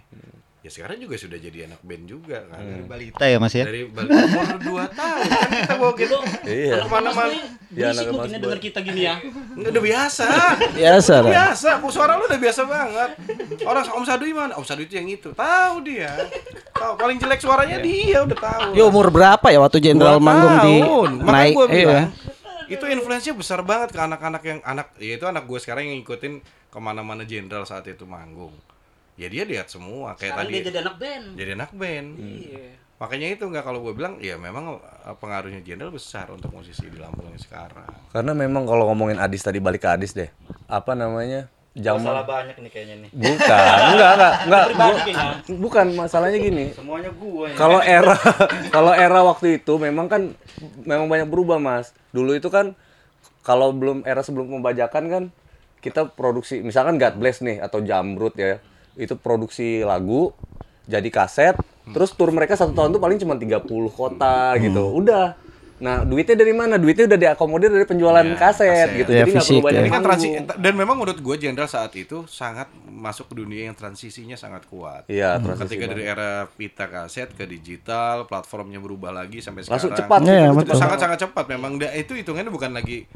ya 0.60 0.68
sekarang 0.68 1.00
juga 1.00 1.16
sudah 1.16 1.40
jadi 1.40 1.72
anak 1.72 1.80
band 1.88 2.04
juga 2.04 2.44
kan. 2.52 2.60
Hmm. 2.60 2.84
balita 2.84 3.24
ya 3.24 3.40
mas 3.40 3.56
ya 3.56 3.64
Dari 3.64 3.88
balik 3.88 4.12
umur 4.12 4.48
2 4.60 4.92
tahun 4.92 5.22
kan 5.32 5.48
kita 5.56 5.74
bawa 5.80 5.92
gitu. 5.96 6.18
Iya. 6.44 6.76
Ke 6.84 6.88
mana-mana. 6.92 7.32
Iya, 7.72 7.86
anak 7.96 8.04
Berisik 8.04 8.04
Mas 8.04 8.12
mungkin 8.12 8.32
Boy. 8.36 8.42
denger 8.44 8.60
kita 8.60 8.80
gini 8.84 9.02
ya. 9.08 9.16
Nggak, 9.24 9.72
Udah 9.72 9.84
biasa. 9.88 10.26
Biasa 10.76 11.14
Udah 11.16 11.32
biasa. 11.32 11.70
Kok 11.80 11.92
suara 11.96 12.12
lu 12.20 12.24
udah 12.28 12.40
biasa 12.44 12.62
banget. 12.68 13.10
Orang 13.64 13.84
Om 13.88 14.04
Sadui 14.04 14.32
mana? 14.36 14.54
Om 14.60 14.66
Sadui 14.68 14.84
itu 14.84 14.96
yang 15.00 15.08
itu. 15.08 15.30
Tahu 15.32 15.76
dia. 15.88 16.12
Tahu 16.76 16.92
paling 17.00 17.18
jelek 17.24 17.40
suaranya 17.40 17.78
dia 17.80 18.18
udah 18.28 18.38
tahu. 18.44 18.70
Ya 18.76 18.84
umur 18.84 19.08
berapa 19.16 19.48
ya 19.48 19.64
waktu 19.64 19.80
Jenderal 19.80 20.20
Dua 20.20 20.28
manggung 20.28 20.56
di 20.60 20.76
naik? 21.24 21.56
Iya. 21.72 22.12
Itu 22.70 22.86
influence-nya 22.86 23.34
besar 23.34 23.60
banget 23.62 23.90
ke 23.92 24.00
anak-anak 24.00 24.44
yang 24.44 24.60
anak 24.62 24.94
ya 24.96 25.18
itu 25.18 25.26
anak 25.26 25.44
gue 25.44 25.58
sekarang 25.58 25.90
yang 25.90 25.98
ngikutin 26.00 26.34
ke 26.70 26.78
mana-mana 26.78 27.26
jenderal 27.26 27.66
saat 27.66 27.84
itu 27.86 28.06
manggung 28.06 28.54
ya 29.18 29.28
dia 29.28 29.44
lihat 29.44 29.68
semua 29.68 30.14
kayak 30.14 30.38
Sekarang 30.38 30.48
tadi 30.48 30.54
dia 30.54 30.64
jadi 30.70 30.80
anak 30.80 30.96
band. 30.96 31.26
jadi 31.34 31.52
anak 31.54 31.72
band 31.74 32.08
Iya. 32.16 32.68
makanya 32.96 33.28
itu 33.32 33.44
nggak 33.44 33.64
kalau 33.64 33.80
gue 33.82 33.94
bilang 33.94 34.16
ya 34.20 34.36
memang 34.36 34.78
eh, 34.80 35.16
pengaruhnya 35.18 35.60
jenderal 35.60 35.90
besar 35.90 36.30
untuk 36.30 36.52
musisi 36.52 36.86
di 36.86 36.96
Lampung 36.96 37.28
yang 37.28 37.36
sekarang 37.38 37.90
Karena 38.10 38.32
memang 38.32 38.64
kalau 38.64 38.88
ngomongin 38.88 39.18
Adis 39.18 39.42
tadi 39.42 39.58
balik 39.58 39.84
ke 39.84 39.90
Adis 39.90 40.14
deh. 40.14 40.30
Apa 40.66 40.94
namanya? 40.94 41.50
Zaman 41.80 42.04
banyak 42.28 42.56
nih 42.60 42.72
kayaknya 42.72 42.96
nih. 43.02 43.10
Bukan, 43.16 43.78
enggak, 43.96 44.12
enggak, 44.16 44.34
enggak. 44.46 44.66
Gua- 44.76 45.00
bukan 45.58 45.86
masalahnya 45.96 46.40
gini. 46.40 46.66
Semuanya 46.76 47.12
gua 47.16 47.48
yang 47.48 47.58
Kalau 47.58 47.80
era 47.98 48.16
kalau 48.70 48.94
era 48.94 49.20
waktu 49.24 49.64
itu 49.64 49.74
memang 49.80 50.08
kan 50.08 50.22
memang 50.84 51.08
banyak 51.08 51.28
berubah, 51.28 51.58
Mas. 51.58 51.96
Dulu 52.12 52.36
itu 52.36 52.52
kan 52.52 52.76
kalau 53.42 53.72
belum 53.72 54.04
era 54.04 54.20
sebelum 54.22 54.52
pembajakan 54.52 55.04
kan 55.10 55.24
kita 55.80 56.12
produksi 56.12 56.60
misalkan 56.60 57.00
God 57.00 57.16
Bless 57.18 57.40
nih 57.40 57.64
atau 57.64 57.80
Jamrut 57.80 58.36
ya. 58.36 58.60
Itu 59.00 59.16
produksi 59.16 59.82
lagu 59.82 60.36
jadi 60.90 61.06
kaset, 61.08 61.54
terus 61.94 62.12
tur 62.12 62.34
mereka 62.34 62.58
satu 62.58 62.74
tahun 62.74 62.98
tuh 62.98 63.02
paling 63.02 63.22
cuma 63.22 63.38
30 63.38 63.62
kota 63.90 64.58
gitu. 64.58 65.00
Udah. 65.00 65.38
Nah, 65.80 66.04
duitnya 66.04 66.36
dari 66.36 66.52
mana? 66.52 66.76
Duitnya 66.76 67.08
udah 67.08 67.16
diakomodir 67.18 67.70
dari 67.70 67.84
penjualan 67.84 68.28
kaset, 68.34 68.68
kaset. 68.68 68.90
gitu. 68.98 69.10
Ya, 69.10 69.24
Jadi 69.24 69.32
nggak 69.32 69.40
perlu 69.40 69.48
fisik, 69.50 69.64
banyak 69.64 69.74
ya. 69.74 69.82
Ini 69.82 69.90
kan 69.90 70.02
transi 70.02 70.28
dan 70.58 70.74
memang 70.74 70.96
menurut 70.96 71.18
gue 71.18 71.36
jenderal 71.38 71.68
saat 71.68 71.92
itu 71.94 72.18
sangat 72.26 72.68
masuk 72.86 73.28
ke 73.28 73.36
dunia 73.38 73.64
yang 73.66 73.74
transisinya 73.74 74.36
sangat 74.36 74.64
kuat. 74.66 75.08
Iya, 75.08 75.40
transisi 75.40 75.66
Ketika 75.74 75.84
banget. 75.86 75.92
dari 75.94 76.04
era 76.06 76.30
pita 76.48 76.86
kaset 76.86 77.32
ke 77.32 77.44
digital, 77.44 78.24
platformnya 78.26 78.78
berubah 78.78 79.12
lagi 79.14 79.40
sampai 79.40 79.64
Langsung 79.64 79.90
sekarang. 79.90 80.00
cepat 80.02 80.20
Iya, 80.22 80.36
gitu, 80.42 80.54
betul. 80.54 80.68
cepat. 80.70 80.82
sangat-sangat 80.82 81.18
cepat 81.22 81.46
memang 81.50 81.72
Da- 81.76 81.94
itu 81.94 82.12
hitungannya 82.14 82.50
bukan 82.50 82.72
lagi 82.72 83.08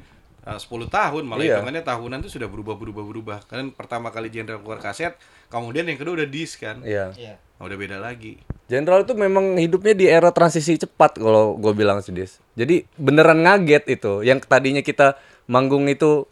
uh, 0.41 0.55
10 0.55 0.67
tahun 0.87 1.23
malah 1.23 1.39
Iya. 1.41 1.55
hitungannya 1.57 1.81
tahunan 1.81 2.17
itu 2.21 2.31
sudah 2.31 2.47
berubah 2.47 2.75
berubah 2.75 2.99
berubah 3.01 3.37
kan 3.43 3.71
pertama 3.71 4.07
kali 4.07 4.27
jenderal 4.27 4.59
keluar 4.59 4.77
kaset 4.77 5.15
kemudian 5.53 5.85
yang 5.85 6.01
kedua 6.01 6.17
udah 6.23 6.29
disk 6.29 6.65
kan 6.65 6.81
Iya. 6.81 7.13
Iya. 7.13 7.35
Nah, 7.37 7.69
udah 7.69 7.77
beda 7.77 7.97
lagi 8.01 8.41
Jenderal 8.71 9.03
itu 9.03 9.13
memang 9.13 9.59
hidupnya 9.59 9.93
di 9.93 10.05
era 10.07 10.31
transisi 10.31 10.79
cepat 10.79 11.19
kalau 11.19 11.59
gue 11.59 11.73
bilang 11.75 11.99
sih 11.99 12.15
Dis. 12.15 12.39
Jadi 12.55 12.87
beneran 12.95 13.43
ngaget 13.43 13.85
itu. 13.85 14.23
Yang 14.23 14.47
tadinya 14.47 14.79
kita 14.79 15.19
manggung 15.51 15.85
itu 15.91 16.23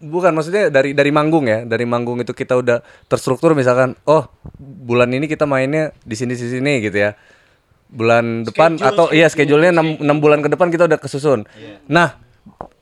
bukan 0.00 0.32
maksudnya 0.32 0.70
dari 0.70 0.94
dari 0.94 1.10
manggung 1.10 1.50
ya. 1.50 1.66
Dari 1.66 1.82
manggung 1.84 2.22
itu 2.22 2.30
kita 2.32 2.54
udah 2.54 2.80
terstruktur 3.10 3.58
misalkan, 3.58 3.98
oh 4.06 4.30
bulan 4.62 5.10
ini 5.10 5.26
kita 5.26 5.44
mainnya 5.44 5.90
di 6.06 6.14
sini 6.14 6.38
di 6.38 6.46
sini 6.48 6.80
gitu 6.86 6.96
ya. 6.96 7.18
Bulan 7.90 8.46
depan 8.46 8.78
atau 8.78 9.10
iya 9.10 9.26
schedule-nya 9.26 9.74
6, 9.74 10.00
bulan 10.22 10.40
ke 10.40 10.48
depan 10.54 10.70
kita 10.70 10.86
udah 10.86 10.96
kesusun. 11.02 11.50
Nah, 11.90 12.14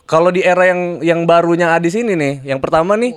kalau 0.04 0.28
di 0.28 0.44
era 0.44 0.68
yang 0.68 1.00
yang 1.00 1.24
barunya 1.24 1.72
Adis 1.72 1.96
ini 1.96 2.12
nih, 2.12 2.52
yang 2.52 2.60
pertama 2.60 3.00
nih 3.00 3.16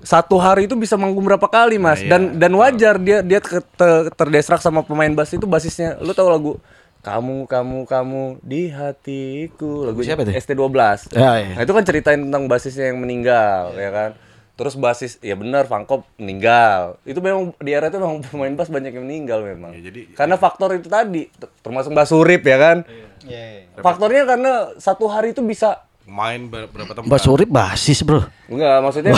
satu 0.00 0.36
hari 0.36 0.64
itu 0.64 0.74
bisa 0.74 0.94
manggung 0.94 1.22
berapa 1.22 1.44
kali 1.44 1.76
mas. 1.76 1.98
Nah, 1.98 2.02
iya, 2.02 2.10
dan 2.10 2.22
dan 2.36 2.52
wajar 2.54 2.94
dia 2.96 3.20
dia 3.20 3.38
ke- 3.38 3.60
te- 3.60 4.08
terdestrak 4.10 4.58
sama 4.58 4.80
pemain 4.80 5.10
bass 5.10 5.30
itu 5.30 5.44
basisnya. 5.44 5.96
Lu 5.98 6.10
tahu 6.10 6.26
lagu 6.26 6.52
kamu 7.00 7.44
kamu 7.44 7.78
kamu 7.84 8.22
di 8.40 8.68
hatiku 8.68 9.84
lagu 9.84 10.00
Siapa 10.00 10.20
tuh? 10.20 10.32
ST12 10.32 10.76
Ya, 11.10 11.32
iya. 11.38 11.52
nah 11.52 11.62
itu 11.62 11.72
kan 11.72 11.80
ceritain 11.82 12.20
tentang 12.20 12.44
basisnya 12.44 12.88
yang 12.88 12.98
meninggal 12.98 13.72
ya 13.72 13.90
kan. 13.90 14.10
Terus 14.52 14.76
basis 14.76 15.16
ya 15.18 15.32
benar 15.32 15.64
Fangkop 15.64 16.04
meninggal. 16.16 17.00
Itu 17.02 17.18
memang 17.18 17.56
di 17.56 17.72
era 17.72 17.88
itu 17.88 17.96
memang 17.96 18.20
pemain 18.22 18.52
bass 18.52 18.68
banyak 18.68 18.92
yang 18.92 19.04
meninggal 19.04 19.40
memang. 19.40 19.72
Ya, 19.72 19.88
jadi- 19.88 20.12
karena 20.12 20.36
faktor 20.36 20.72
itu 20.74 20.84
tadi 20.86 21.28
ter- 21.30 21.52
termasuk 21.60 21.88
Mbak 21.90 22.06
Surip 22.06 22.42
ya 22.42 22.56
kan. 22.56 22.76
Iya. 23.20 23.68
faktornya 23.76 24.24
karena 24.24 24.52
satu 24.76 25.04
hari 25.04 25.32
itu 25.32 25.40
bisa 25.40 25.84
main 26.10 26.42
ber- 26.44 26.66
berapa 26.66 26.90
tempat 26.92 27.06
Mbak 27.06 27.20
Surip 27.20 27.46
basis, 27.48 28.02
Bro. 28.02 28.26
Enggak, 28.44 28.76
maksudnya 28.80 29.14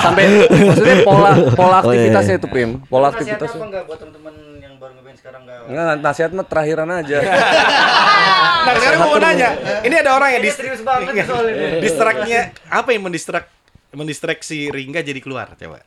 sampai 0.00 0.22
maksudnya 0.50 0.96
pola 1.02 1.30
pola 1.58 1.78
Oh, 1.78 1.94
iya, 1.94 2.10
aktivitasnya 2.10 2.34
iya. 2.34 2.40
itu 2.40 2.48
Prim. 2.48 2.70
Pola 2.82 3.08
Nasihatnya 3.08 3.08
aktivitasnya. 3.38 3.54
apa 3.54 3.64
enggak 3.64 3.82
buat 3.84 3.98
teman-teman 3.98 4.34
yang 4.58 4.74
baru 4.74 4.92
ngeband 4.94 5.16
sekarang 5.16 5.40
enggak? 5.40 5.58
Enggak, 5.64 5.94
nasihat 6.02 6.30
mah 6.32 6.44
terakhiran 6.44 6.88
aja. 6.92 7.18
nah 8.64 8.72
sekarang 8.74 8.98
mau 8.98 9.16
nanya 9.16 9.48
ini 9.82 9.94
ada 9.94 10.10
orang 10.12 10.30
yang 10.32 10.42
Ini 10.42 10.48
dis 10.48 10.56
serius 10.56 10.80
banget 10.80 11.12
nih 11.12 11.24
soal 11.24 11.44
ini. 11.46 11.64
distraknya 11.84 12.40
apa 12.66 12.88
yang 12.90 13.02
mendistrak 13.02 13.44
mendistrak 13.92 14.38
si 14.40 14.66
Ringga 14.66 15.00
jadi 15.00 15.20
keluar 15.20 15.54
coba 15.54 15.78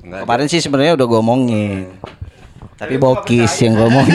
Enggak. 0.00 0.20
Kemarin 0.20 0.46
sih 0.46 0.58
sebenarnya 0.58 0.92
udah 0.94 1.06
gue 1.06 1.18
omongin. 1.18 1.88
Tapi 2.74 2.94
bokis 2.96 3.54
yang 3.58 3.72
gue 3.74 3.86
omongin. 3.86 4.14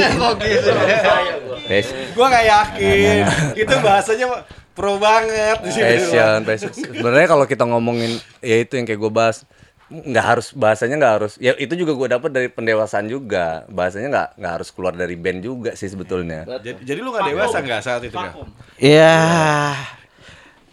Pas- 1.64 1.92
gue 1.94 2.26
nggak 2.26 2.46
yakin 2.46 3.24
itu 3.56 3.76
bahasanya 3.80 4.26
pro 4.74 4.98
banget 4.98 5.62
di 5.62 5.70
sini 5.70 5.86
Passion, 6.02 6.40
passion. 6.44 6.72
Sebenarnya 6.74 7.28
kalau 7.30 7.46
kita 7.46 7.64
ngomongin 7.64 8.18
ya 8.42 8.58
itu 8.58 8.74
yang 8.74 8.86
kayak 8.86 9.00
gue 9.00 9.14
bahas 9.14 9.46
nggak 9.88 10.26
harus 10.26 10.48
bahasanya 10.58 10.98
nggak 10.98 11.14
harus 11.22 11.34
ya 11.38 11.54
itu 11.54 11.78
juga 11.78 11.94
gue 11.94 12.08
dapat 12.10 12.30
dari 12.34 12.48
pendewasaan 12.50 13.06
juga 13.06 13.62
bahasanya 13.70 14.08
nggak 14.10 14.30
nggak 14.42 14.54
harus 14.58 14.70
keluar 14.74 14.98
dari 14.98 15.14
band 15.14 15.46
juga 15.46 15.72
sih 15.78 15.86
sebetulnya 15.86 16.50
jadi, 16.66 16.82
jadi 16.82 17.00
lu 17.06 17.14
nggak 17.14 17.30
dewasa 17.30 17.58
nggak 17.62 17.82
saat 17.84 18.02
itu 18.02 18.18
nggak 18.18 18.34
Ya 18.82 19.14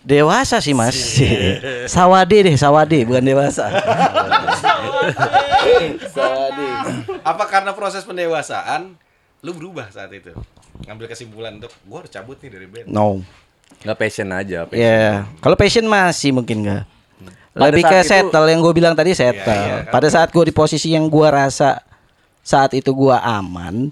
dewasa 0.01 0.65
sih 0.65 0.73
mas. 0.73 0.97
Sawade 1.93 2.41
deh, 2.41 2.57
sawade 2.57 3.05
bukan 3.05 3.21
dewasa. 3.21 3.69
sawade. 6.09 6.69
apa 7.21 7.45
karena 7.45 7.77
proses 7.77 8.09
pendewasaan 8.09 8.97
lu 9.41 9.53
berubah 9.53 9.93
saat 9.93 10.09
itu 10.13 10.33
ngambil 10.89 11.13
kesimpulan 11.13 11.61
untuk 11.61 11.73
gue 11.73 11.97
harus 12.01 12.09
cabut 12.09 12.41
nih 12.41 12.51
dari 12.53 12.67
band 12.69 12.87
No. 12.89 13.21
Nggak 13.81 13.97
passion 13.97 14.29
aja 14.31 14.59
passion. 14.65 14.83
Ya, 14.83 15.25
kalau 15.39 15.57
passion 15.57 15.85
masih 15.85 16.31
mungkin 16.31 16.63
nggak. 16.63 16.85
Pada 17.51 17.67
Lebih 17.67 17.83
ke 17.83 17.99
itu- 17.99 18.09
settle 18.09 18.47
yang 18.47 18.61
gue 18.61 18.73
bilang 18.73 18.95
tadi 18.95 19.11
settle. 19.11 19.43
Iya, 19.51 19.67
iya, 19.67 19.77
kan. 19.85 19.93
Pada 19.93 20.09
saat 20.09 20.31
gue 20.31 20.45
di 20.45 20.53
posisi 20.53 20.91
yang 20.91 21.07
gue 21.07 21.27
rasa 21.27 21.83
saat 22.41 22.71
itu 22.73 22.89
gue 22.89 23.11
aman, 23.13 23.91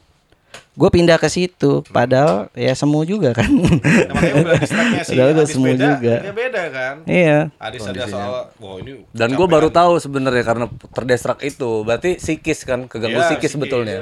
gue 0.72 0.88
pindah 0.88 1.18
ke 1.18 1.26
situ. 1.26 1.82
Padahal 1.90 2.46
ya 2.54 2.70
semu 2.72 3.02
juga 3.02 3.34
kan. 3.34 3.50
Nah, 3.50 4.22
gue 4.22 4.62
sih 5.02 5.18
Padahal 5.18 5.42
semua 5.42 5.74
beda 5.74 5.86
juga. 5.90 6.14
dia 6.22 6.32
beda 6.32 6.62
kan 6.70 6.94
iya. 7.04 7.38
Adis 7.58 7.82
ada 7.82 8.04
soal 8.06 8.32
wah 8.54 8.76
ini 8.78 9.02
dan 9.10 9.30
gue 9.32 9.46
baru 9.46 9.68
tahu 9.68 9.98
sebenarnya 9.98 10.44
karena 10.44 10.64
terdestrak 10.92 11.42
itu 11.42 11.82
berarti 11.82 12.14
psikis 12.16 12.62
kan 12.62 12.86
keganggu 12.86 13.18
Iya, 13.18 13.26
psikis 13.26 13.38
psikis, 13.42 13.52
sebetulnya 13.58 13.98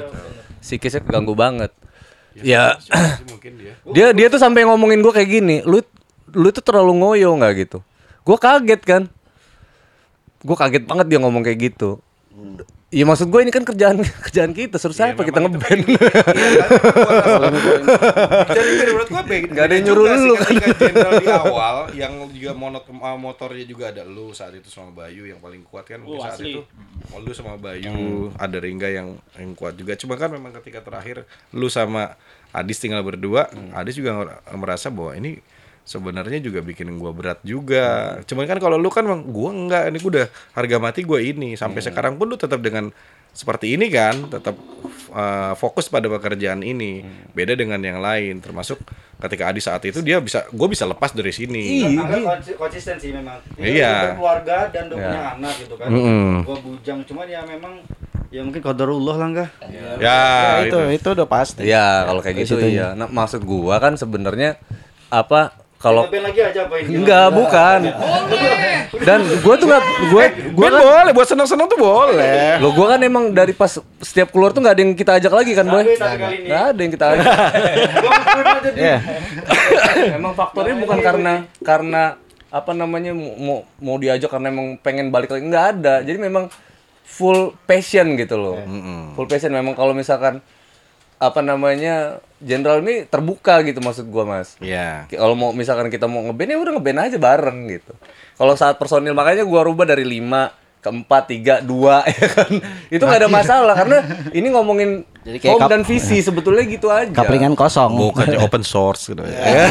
psikisnya 0.61 1.01
keganggu 1.01 1.33
banget 1.33 1.73
ya 2.43 2.77
sih 2.77 2.91
mungkin 3.25 3.51
dia. 3.57 3.73
Dia 3.95 4.07
dia 4.11 4.27
tuh 4.27 4.37
sampai 4.37 4.63
ngomongin 4.63 4.99
gue 4.99 5.09
kayak 5.09 5.29
gini 5.31 5.55
lu 5.63 5.79
lu 6.35 6.49
tuh 6.51 6.61
terlalu 6.61 6.93
ngoyo 6.99 7.33
nggak? 7.35 7.53
gitu. 7.57 7.79
Gue 8.21 8.37
kaget 8.37 8.81
kan. 8.83 9.03
Gue 10.39 10.53
kaget 10.53 10.83
banget 10.83 11.07
dia 11.07 11.19
ngomong 11.19 11.41
kayak 11.41 11.71
gitu. 11.73 11.97
Iya 12.87 13.03
maksud 13.03 13.27
gue 13.27 13.43
ini 13.43 13.51
kan 13.51 13.67
kerjaan 13.67 13.99
kerjaan 14.29 14.55
kita 14.55 14.79
suruh 14.79 14.95
siapa 14.95 15.19
kita 15.19 15.43
memang 15.43 15.59
itu 15.59 15.59
ngeband? 15.59 15.81
Jadi 18.47 18.71
dari 18.79 18.91
menurut 18.95 19.09
gue. 19.09 19.21
Nggak 19.51 19.65
ada 19.67 19.73
yang 19.75 19.85
nyuruh 19.91 20.05
lu 20.07 20.33
jenderal 20.39 21.13
di 21.19 21.27
awal 21.43 21.75
yang 21.91 22.13
juga 22.31 22.51
monot 22.55 22.87
uh, 22.87 23.17
motornya 23.19 23.65
juga 23.67 23.91
ada 23.91 24.07
lu 24.07 24.31
saat 24.31 24.55
itu 24.55 24.71
sama 24.71 24.95
Bayu 24.95 25.27
yang 25.27 25.43
paling 25.43 25.67
kuat 25.67 25.83
kan 25.83 25.99
mungkin 25.99 26.19
Oh, 26.19 26.23
saat 26.23 26.39
asli. 26.39 26.55
itu. 26.55 26.61
Lu 27.11 27.31
sama 27.35 27.59
Bayu 27.59 28.31
ada 28.39 28.57
Ringga 28.57 28.87
yang 28.87 29.19
yang 29.35 29.51
kuat 29.51 29.75
juga. 29.75 29.99
Cuma 29.99 30.15
kan 30.15 30.31
memang 30.31 30.55
ketika 30.55 30.79
terakhir 30.79 31.27
lu 31.51 31.67
sama 31.67 32.15
Adis 32.57 32.77
tinggal 32.77 33.01
berdua 33.01 33.45
Adis 33.71 33.93
juga 33.93 34.25
merasa 34.51 34.89
bahwa 34.89 35.13
ini 35.13 35.37
sebenarnya 35.83 36.39
juga 36.39 36.59
bikin 36.59 36.91
gua 36.95 37.11
berat 37.11 37.39
juga 37.41 38.17
cuman 38.23 38.43
kan 38.43 38.57
kalau 38.57 38.75
lu 38.75 38.89
kan 38.89 39.05
gua 39.23 39.49
enggak 39.49 39.83
ini 39.87 39.97
gua 39.97 40.11
udah 40.13 40.27
harga 40.51 40.77
mati 40.77 40.99
gua 41.01 41.19
ini 41.19 41.53
sampai 41.53 41.79
sekarang 41.79 42.15
pun 42.15 42.27
lu 42.27 42.35
tetap 42.35 42.59
dengan 42.59 42.91
seperti 43.31 43.71
ini 43.71 43.87
kan 43.87 44.27
tetap 44.27 44.57
uh, 45.09 45.53
fokus 45.53 45.87
pada 45.87 46.09
pekerjaan 46.09 46.59
ini 46.59 47.05
beda 47.31 47.53
dengan 47.53 47.77
yang 47.79 48.01
lain 48.01 48.41
termasuk 48.41 48.81
ketika 49.17 49.47
Adi 49.47 49.61
saat 49.61 49.85
itu 49.85 50.01
dia 50.01 50.17
bisa 50.17 50.43
gue 50.47 50.67
bisa 50.67 50.83
lepas 50.83 51.13
dari 51.13 51.29
sini 51.29 51.85
Agak 51.85 52.21
konsi- 52.41 52.57
konsisten 52.57 52.97
sih 52.97 53.13
memang. 53.13 53.37
Iya. 53.55 53.93
Dia 54.03 54.13
keluarga 54.13 54.57
dan 54.67 54.89
udah 54.89 54.97
Iya. 54.97 55.05
punya 55.07 55.21
anak 55.31 55.53
gitu 55.55 55.75
kan. 55.75 55.87
Mm-mm. 55.87 56.33
Gua 56.43 56.57
bujang 56.59 56.99
cuman 57.03 57.25
ya 57.25 57.41
memang 57.43 57.73
ya 58.27 58.41
mungkin 58.43 58.59
qadarullah 58.59 59.15
lah 59.15 59.27
enggak. 59.27 59.49
ya, 59.71 59.87
Ya, 59.97 60.21
itu 60.67 60.77
itu 60.77 60.99
itu 60.99 61.07
udah 61.15 61.27
pasti. 61.27 61.61
Iya, 61.63 62.07
kalau 62.07 62.19
kayak 62.19 62.35
gitu 62.43 62.59
iya. 62.59 62.91
Nah, 62.93 63.07
maksud 63.07 63.41
gua 63.47 63.79
kan 63.79 63.95
sebenarnya 63.95 64.59
apa 65.07 65.55
kalau 65.77 66.09
lagi 66.09 66.41
aja 66.41 66.65
apa 66.65 66.75
ini? 66.81 67.05
enggak 67.05 67.27
bukan. 67.31 67.79
Dan 68.97 69.19
gue 69.23 69.55
tuh 69.61 69.67
nggak 69.69 69.83
gue 70.09 70.23
gue 70.33 70.49
Gue 70.57 70.67
kan 70.73 70.81
boleh 70.81 71.11
buat 71.13 71.27
seneng-seneng 71.29 71.69
tuh 71.69 71.77
boleh. 71.77 72.57
lo 72.57 72.73
gue 72.73 72.85
kan 72.89 72.99
emang 73.03 73.29
dari 73.29 73.53
pas 73.53 73.77
setiap 74.01 74.33
keluar 74.33 74.49
tuh 74.57 74.65
nggak 74.65 74.73
ada 74.73 74.81
yang 74.81 74.93
kita 74.97 75.11
ajak 75.21 75.33
lagi 75.37 75.51
kan 75.53 75.65
boy. 75.69 75.85
Nggak 75.85 76.63
ada 76.73 76.79
yang 76.81 76.91
kita 76.91 77.05
ajak. 77.13 77.25
Gua. 78.01 78.11
Iya. 78.73 78.97
emang 80.17 80.33
faktornya 80.33 80.75
bukan 80.81 80.99
karena 80.99 81.33
karena 81.61 82.17
apa 82.47 82.71
namanya 82.71 83.11
mau 83.11 83.35
mau, 83.37 83.57
mau 83.77 83.95
diajak 83.99 84.31
karena 84.31 84.49
emang 84.49 84.79
pengen 84.79 85.11
balik 85.11 85.29
lagi 85.29 85.45
nggak 85.45 85.65
ada 85.77 85.99
jadi 85.99 86.15
memang 86.15 86.47
full 87.07 87.55
passion 87.63 88.19
gitu 88.19 88.35
loh. 88.35 88.59
Full 89.15 89.31
passion. 89.31 89.55
Memang 89.55 89.79
kalau 89.79 89.95
misalkan 89.95 90.43
apa 91.17 91.41
namanya 91.41 92.21
jenderal 92.37 92.85
ini 92.85 93.09
terbuka 93.09 93.65
gitu 93.65 93.81
maksud 93.81 94.05
gua 94.11 94.27
mas. 94.27 94.53
Iya. 94.61 95.09
kalau 95.09 95.33
mau 95.33 95.49
misalkan 95.49 95.89
kita 95.89 96.05
mau 96.05 96.21
ngeband 96.21 96.53
ya 96.53 96.57
udah 96.61 96.73
ngeband 96.77 96.99
aja 97.09 97.17
bareng 97.17 97.59
gitu. 97.73 97.93
Kalau 98.37 98.53
saat 98.53 98.77
personil 98.77 99.17
makanya 99.17 99.41
gua 99.41 99.65
rubah 99.65 99.89
dari 99.89 100.05
lima 100.05 100.53
ke 100.77 100.89
empat 100.93 101.23
tiga 101.33 101.59
dua 101.59 102.05
ya 102.15 102.27
kan 102.31 102.51
itu 102.93 103.01
nggak 103.01 103.21
ada 103.25 103.29
masalah 103.29 103.73
karena 103.75 103.99
ini 104.31 104.47
ngomongin 104.53 104.89
Jadi 105.27 105.37
kayak 105.43 105.53
home 105.59 105.67
dan 105.67 105.81
visi 105.83 106.23
sebetulnya 106.23 106.63
gitu 106.63 106.87
aja 106.87 107.11
Kaplingan 107.11 107.51
kosong. 107.51 107.99
Bukan 107.99 108.31
open 108.39 108.63
source 108.63 109.11
gitu 109.11 109.19
ya. 109.27 109.35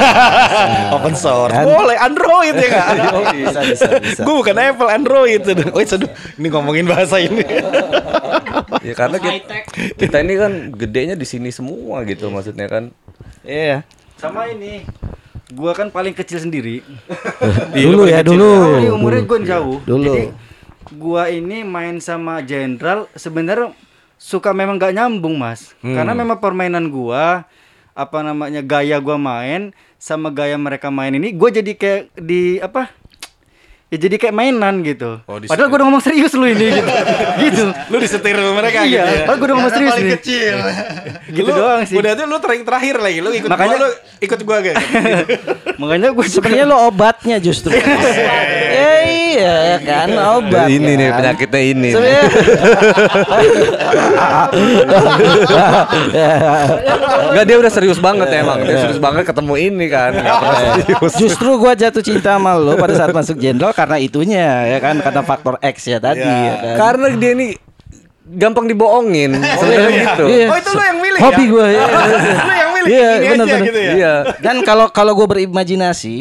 open 1.01 1.17
source. 1.17 1.57
Kan? 1.57 1.65
Boleh 1.65 1.97
Android 1.97 2.53
ya 2.53 2.69
kan? 2.77 2.95
bisa 3.33 3.61
bisa 3.65 3.89
bisa 3.97 4.21
Gue 4.21 4.35
bukan 4.37 4.53
Apple 4.53 4.91
Android. 4.93 5.41
Oh, 5.73 5.81
aduh, 5.81 6.11
ini 6.37 6.47
ngomongin 6.53 6.85
bahasa 6.85 7.17
ini. 7.17 7.41
ya 8.85 8.93
karena 8.93 9.17
kita, 9.17 9.65
kita 9.97 10.17
ini 10.21 10.35
kan 10.37 10.53
gedenya 10.77 11.17
di 11.17 11.25
sini 11.25 11.49
semua 11.49 12.05
gitu 12.05 12.29
maksudnya 12.29 12.69
kan 12.69 12.93
Iya. 13.47 13.87
Sama 14.19 14.51
ini. 14.51 14.83
Gua 15.55 15.71
kan 15.73 15.95
paling 15.95 16.11
kecil 16.11 16.43
sendiri. 16.43 16.83
Dulu 17.71 18.11
ya, 18.11 18.27
dulu. 18.27 18.83
Umurnya 18.99 19.23
gua 19.23 19.39
jauh. 19.41 19.79
Dulu. 19.87 20.11
Jadi 20.11 20.25
gua 20.95 21.27
ini 21.33 21.67
main 21.67 21.99
sama 21.99 22.39
Jenderal 22.43 23.11
sebenarnya 23.19 23.75
suka 24.17 24.55
memang 24.57 24.81
gak 24.81 24.97
nyambung, 24.97 25.37
Mas. 25.37 25.77
Karena 25.83 26.13
memang 26.17 26.39
permainan 26.41 26.89
gua 26.89 27.45
apa 27.97 28.21
namanya 28.21 28.61
gaya 28.61 29.01
gua 29.01 29.17
main 29.17 29.73
sama 29.97 30.29
gaya 30.29 30.61
mereka 30.61 30.93
main 30.93 31.17
ini 31.17 31.33
gua 31.33 31.49
jadi 31.49 31.73
kayak 31.73 32.03
di 32.17 32.61
apa? 32.61 32.93
Ya 33.87 34.03
jadi 34.03 34.19
kayak 34.19 34.35
mainan 34.35 34.83
gitu. 34.83 35.23
Oh, 35.31 35.39
di- 35.39 35.47
Padahal 35.47 35.71
gua 35.71 35.79
udah 35.79 35.87
ngomong 35.87 36.03
serius 36.03 36.35
lu 36.35 36.43
ini 36.45 36.75
gitu. 36.75 36.91
gitu. 37.47 37.65
Lu 37.87 38.03
disetir 38.03 38.35
mereka 38.35 38.83
iya, 38.83 39.07
gitu 39.07 39.15
ya. 39.15 39.23
padahal 39.23 39.39
gua 39.39 39.47
udah 39.47 39.57
ngomong 39.57 39.73
serius 39.73 39.95
nih. 39.95 40.13
kecil 40.19 40.57
Gitu 41.39 41.47
doang 41.47 41.83
sih. 41.87 41.95
Udah 41.95 42.13
tuh 42.13 42.27
lu 42.27 42.37
terakhir 42.37 42.65
terakhir 42.67 42.97
lagi. 42.99 43.19
Lu 43.23 43.31
ikut 43.31 43.47
Makanya- 43.47 43.79
gua, 43.79 43.87
lu 43.87 43.91
ikut 44.19 44.41
gua 44.43 44.57
gak? 44.59 44.75
Makanya 45.81 46.09
gua 46.11 46.25
suka 46.27 46.51
Sebenarnya 46.51 46.67
lo 46.67 46.77
obatnya 46.83 47.37
justru. 47.39 47.71
Eh, 47.71 49.03
iya 49.39 49.79
kan 49.79 50.11
obat. 50.35 50.67
ini 50.67 50.93
nih 50.97 51.07
kan. 51.07 51.17
penyakitnya 51.23 51.63
ini 51.63 51.89
Sebenarnya 51.95 52.23
Enggak 57.31 57.45
dia 57.45 57.57
udah 57.57 57.71
serius 57.71 57.99
banget 57.99 58.29
ya 58.29 58.39
emang 58.43 58.59
dia 58.63 58.77
serius 58.81 58.99
banget 58.99 59.23
ketemu 59.25 59.55
ini 59.61 59.87
kan 59.87 60.13
serius. 60.17 61.15
justru 61.17 61.51
gua 61.55 61.73
jatuh 61.73 62.01
cinta 62.01 62.35
sama 62.35 62.57
lo 62.57 62.75
pada 62.75 62.95
saat 62.97 63.13
masuk 63.13 63.37
jenderal 63.37 63.76
karena 63.77 64.01
itunya 64.01 64.45
ya 64.67 64.79
kan 64.81 64.97
karena 64.99 65.21
faktor 65.21 65.61
X 65.61 65.85
ya 65.85 66.01
tadi 66.01 66.25
ya 66.25 66.55
kan. 66.57 66.75
karena 66.75 67.07
dia 67.15 67.31
ini 67.37 67.47
gampang 68.27 68.67
dibohongin 68.67 69.37
sebenarnya 69.39 69.91
gitu 70.17 70.25
Iya. 70.27 70.47
Oh 70.49 70.57
itu 70.57 70.71
lu 70.73 70.83
yang 70.83 70.99
milih 70.99 71.21
Hobi 71.21 71.45
ya? 71.45 71.53
gua 71.53 71.67
ya. 71.69 71.85
Lu 72.49 72.55
yang 72.57 72.71
milih 72.73 72.89
Iya, 72.89 73.11
ini 73.13 73.27
benar, 73.29 73.37
aja 73.37 73.55
benar. 73.55 73.67
gitu 73.69 73.79
ya. 73.79 73.93
iya 73.95 74.15
Dan 74.45 74.57
kalau 74.63 74.87
kalau 74.89 75.13
gue 75.15 75.27
berimajinasi, 75.27 76.17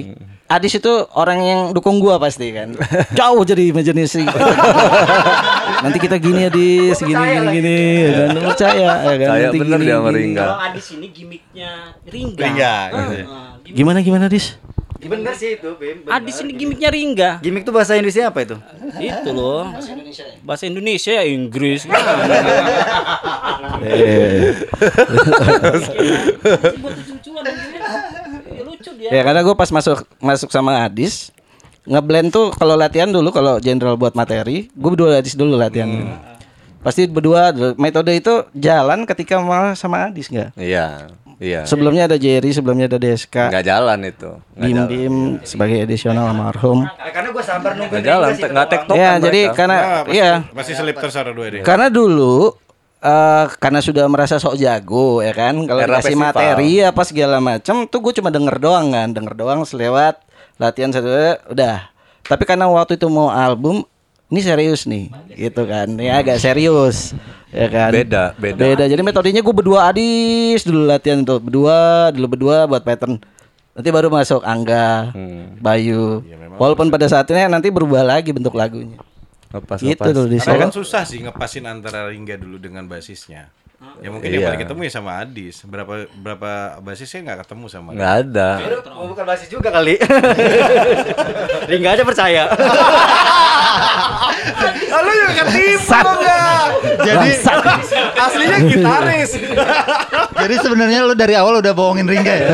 Adis 0.45 0.77
itu 0.77 0.93
orang 1.17 1.39
yang 1.41 1.61
dukung 1.73 1.97
gua 1.97 2.21
pasti 2.21 2.53
kan. 2.53 2.77
Jauh 3.11 3.41
jadi 3.41 3.73
imajinasi. 3.73 4.21
Nanti 5.83 5.97
kita 5.97 6.17
gini 6.17 6.45
ya 6.45 6.49
di 6.49 6.67
segini 6.91 7.17
gini 7.17 7.47
gini 7.51 7.75
ya 8.05 8.11
kan. 8.13 8.27
Lu 8.29 8.41
percaya 8.43 8.77
ya 9.01 9.15
kan. 9.15 9.27
Kayak 9.27 9.41
Nanti 9.41 9.57
bener 9.57 9.77
gini, 9.77 9.85
dia 9.85 9.95
sama 9.95 10.09
gini. 10.09 10.19
Ringga. 10.21 10.43
Kalau 10.43 10.57
Adis 10.61 10.87
ini 10.91 11.07
gimmicknya 11.09 11.69
Ringga. 12.05 12.37
Ringga, 12.39 12.75
gitu 12.85 13.13
ya. 13.15 13.25
Ah, 13.25 13.49
Gimana 13.65 13.99
gimana 14.01 14.25
Dis? 14.95 15.11
Bener 15.11 15.33
sih 15.35 15.59
itu, 15.59 15.69
Bim. 15.75 16.03
bener. 16.03 16.15
Adis 16.15 16.39
ini 16.39 16.51
gimmicknya 16.55 16.89
Ringga. 16.89 17.31
Gimik 17.43 17.67
tuh 17.67 17.75
bahasa 17.75 17.99
Indonesia 17.99 18.31
apa 18.31 18.39
itu? 18.41 18.55
Itu 18.95 19.29
loh. 19.35 19.67
Bahasa 20.41 20.65
Indonesia 20.65 21.11
ya 21.11 21.23
Inggris. 21.27 21.83
Buat 26.79 26.93
lucu-lucuan 26.95 27.43
Ya, 28.45 28.61
lucu 28.63 28.89
dia. 28.95 29.09
Ya 29.11 29.21
karena 29.23 29.41
gue 29.43 29.55
pas 29.55 29.69
masuk 29.69 30.07
masuk 30.19 30.49
sama 30.49 30.87
Adis 30.87 31.31
ngeblend 31.85 32.33
tuh 32.33 32.49
kalau 32.55 32.73
latihan 32.73 33.05
dulu 33.05 33.29
kalau 33.29 33.61
general 33.61 33.93
buat 33.93 34.17
materi, 34.17 34.71
gue 34.73 34.89
berdua 34.89 35.21
Adis 35.21 35.37
dulu 35.37 35.53
latihan. 35.59 36.17
Pasti 36.81 37.05
berdua 37.09 37.49
metode 37.77 38.13
itu 38.13 38.45
jalan 38.53 39.05
ketika 39.05 39.41
malah 39.41 39.73
sama 39.77 40.09
Adis 40.09 40.29
nggak? 40.29 40.53
iya 40.57 41.09
iya. 41.41 41.61
Sebelumnya 41.67 42.07
ada 42.07 42.17
Jerry, 42.17 42.51
sebelumnya 42.51 42.85
ada 42.87 42.99
Deska, 42.99 43.51
nggak 43.51 43.65
jalan 43.65 43.99
itu. 44.05 44.31
Nggak 44.55 44.67
Bim 44.67 44.75
jalan. 44.75 44.87
Bim 44.89 45.15
sebagai 45.43 45.77
additional 45.83 46.25
almarhum. 46.31 46.85
Eh, 46.85 47.11
karena 47.11 47.29
gue 47.33 47.43
sabar 47.43 47.71
nungguin 47.75 48.01
nggak 48.01 48.05
jalan 48.05 48.29
nggak 48.35 48.67
tektok 48.71 48.95
Ya 48.95 49.11
jadi 49.19 49.41
karena 49.51 49.77
iya. 50.09 50.31
Masih 50.55 50.73
selip 50.73 50.95
terus 50.99 51.15
ada 51.15 51.31
dua 51.35 51.47
deh. 51.51 51.61
karena 51.61 51.87
dulu 51.91 52.55
eh 53.05 53.45
karena 53.61 53.79
sudah 53.85 54.05
merasa 54.09 54.41
sok 54.41 54.57
jago 54.57 55.21
ya 55.21 55.33
kan? 55.35 55.53
Kalau 55.67 55.81
dikasih 55.85 56.17
festival. 56.17 56.25
materi 56.33 56.71
apa 56.81 57.01
segala 57.05 57.37
macam 57.37 57.85
tuh 57.85 57.99
gue 58.01 58.13
cuma 58.17 58.33
denger 58.33 58.55
doang 58.57 58.89
kan? 58.89 59.13
Denger 59.13 59.33
doang 59.37 59.61
selewat 59.61 60.25
latihan 60.57 60.89
satu 60.89 61.09
udah. 61.51 61.91
Tapi 62.25 62.43
karena 62.49 62.65
waktu 62.65 62.97
itu 62.97 63.05
mau 63.05 63.29
album 63.29 63.85
ini 64.35 64.43
serius 64.43 64.83
nih 64.83 65.07
gitu 65.31 65.63
kan. 65.63 65.87
Ya 65.95 66.19
agak 66.19 66.43
serius 66.43 67.15
ya 67.55 67.71
kan? 67.71 67.95
Beda, 67.95 68.35
beda. 68.35 68.59
beda. 68.59 68.83
Jadi 68.91 68.99
metodenya 68.99 69.39
gue 69.39 69.55
berdua 69.55 69.87
adis 69.87 70.67
dulu 70.67 70.91
latihan 70.91 71.23
tuh. 71.23 71.39
Berdua 71.39 72.11
dulu 72.11 72.27
berdua 72.35 72.67
buat 72.67 72.83
pattern. 72.83 73.23
Nanti 73.75 73.89
baru 73.91 74.11
masuk 74.11 74.43
Angga 74.43 75.15
Hmm. 75.15 75.55
Bayu. 75.63 76.19
Ya, 76.27 76.35
walaupun 76.59 76.91
pada 76.91 77.07
saatnya 77.07 77.47
nanti 77.47 77.71
berubah 77.71 78.03
lagi 78.03 78.35
bentuk 78.35 78.55
lagunya. 78.55 78.99
Ngepas, 79.55 79.79
gitu 79.79 79.95
ngepas. 79.95 80.11
dulu 80.11 80.27
di 80.27 80.37
Karena 80.43 80.67
kan 80.67 80.75
susah 80.75 81.03
sih 81.07 81.19
ngepasin 81.23 81.63
antara 81.63 82.11
Ringga 82.11 82.35
dulu 82.35 82.59
dengan 82.59 82.91
basisnya. 82.91 83.47
Ya 83.97 84.09
mungkin 84.09 84.27
yang 84.27 84.39
Iya. 84.39 84.47
paling 84.47 84.61
ketemu 84.61 84.81
ya 84.81 84.91
sama 84.93 85.11
Adis. 85.19 85.55
Berapa 85.63 85.93
berapa 86.15 86.51
basisnya 86.79 87.19
nggak 87.23 87.39
ketemu 87.43 87.65
sama 87.67 87.89
nggak 87.91 88.13
ada 88.23 88.49
Oh, 88.91 89.05
bukan 89.05 89.23
basis 89.23 89.47
juga 89.47 89.69
kali. 89.69 89.99
Ringga 91.69 91.89
aja 91.91 92.03
percaya. 92.03 92.43
Lalu 94.87 95.11
juga 95.11 95.33
ketipu 95.43 95.91
enggak? 95.91 96.67
jadi 96.97 97.29
Aslinya 98.25 98.57
gitaris. 98.63 99.31
jadi 100.33 100.55
sebenarnya 100.57 100.99
lu 101.03 101.13
dari 101.13 101.35
awal 101.35 101.59
udah 101.59 101.73
bohongin 101.73 102.07
Ringga 102.07 102.33
ya 102.33 102.47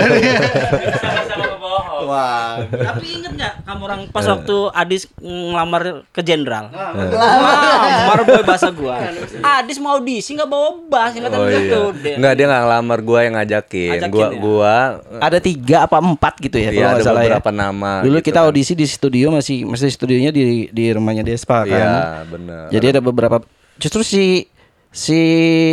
Wah. 2.03 2.61
Tapi 2.63 3.05
inget 3.13 3.31
nggak 3.31 3.53
kamu 3.61 3.81
orang 3.83 4.01
pas 4.07 4.25
waktu 4.25 4.57
Adis 4.71 5.03
ngelamar 5.15 5.81
ke 6.09 6.21
jenderal? 6.21 6.69
Ngelamar 6.69 8.19
boy 8.23 8.43
bahasa 8.43 8.69
gua. 8.69 8.97
Adis 9.41 9.77
mau 9.77 9.95
audisi 9.95 10.33
nggak 10.33 10.45
bawa 10.45 10.69
bass, 10.83 11.11
ingat 11.13 11.31
oh 11.31 11.45
gitu. 11.45 11.81
iya 11.91 11.99
Dia- 12.01 12.17
nggak 12.17 12.33
dia 12.33 12.45
nggak 12.45 12.61
ngelamar 12.63 12.99
gua 13.01 13.19
yang 13.21 13.33
ngajakin, 13.35 13.89
Ngajakin 13.93 14.11
gua 14.11 14.25
ya? 14.25 14.37
gua 14.37 14.75
ada 15.19 15.37
tiga 15.39 15.77
apa 15.83 15.97
empat 15.97 16.33
gitu 16.39 16.57
ya 16.57 16.69
Iya, 16.69 16.79
kalau 16.81 16.91
ada 16.91 17.03
salah 17.03 17.21
ya. 17.21 17.25
beberapa 17.29 17.51
nama 17.51 17.91
Dulu 18.01 18.17
gitu 18.17 18.27
kita 18.27 18.39
kan. 18.39 18.47
audisi 18.47 18.73
di 18.73 18.85
studio 18.85 19.25
masih 19.29 19.63
masih 19.63 19.89
studionya 19.89 20.29
di 20.29 20.43
di 20.67 20.85
rumahnya 20.89 21.21
Despa 21.21 21.63
kan. 21.63 21.67
iya 21.67 21.93
bener 22.25 22.65
Jadi 22.69 22.85
ada 22.89 23.01
beberapa 23.01 23.37
justru 23.75 24.01
si 24.01 24.45
si 24.87 25.19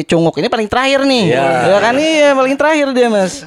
Cunguk 0.05 0.37
ini 0.37 0.47
paling 0.47 0.67
terakhir 0.67 1.03
nih. 1.03 1.25
Iya. 1.29 1.47
Ya 1.67 1.79
kan 1.81 1.95
iya 1.95 2.31
paling 2.33 2.55
terakhir 2.55 2.87
dia, 2.93 3.09
Mas. 3.09 3.43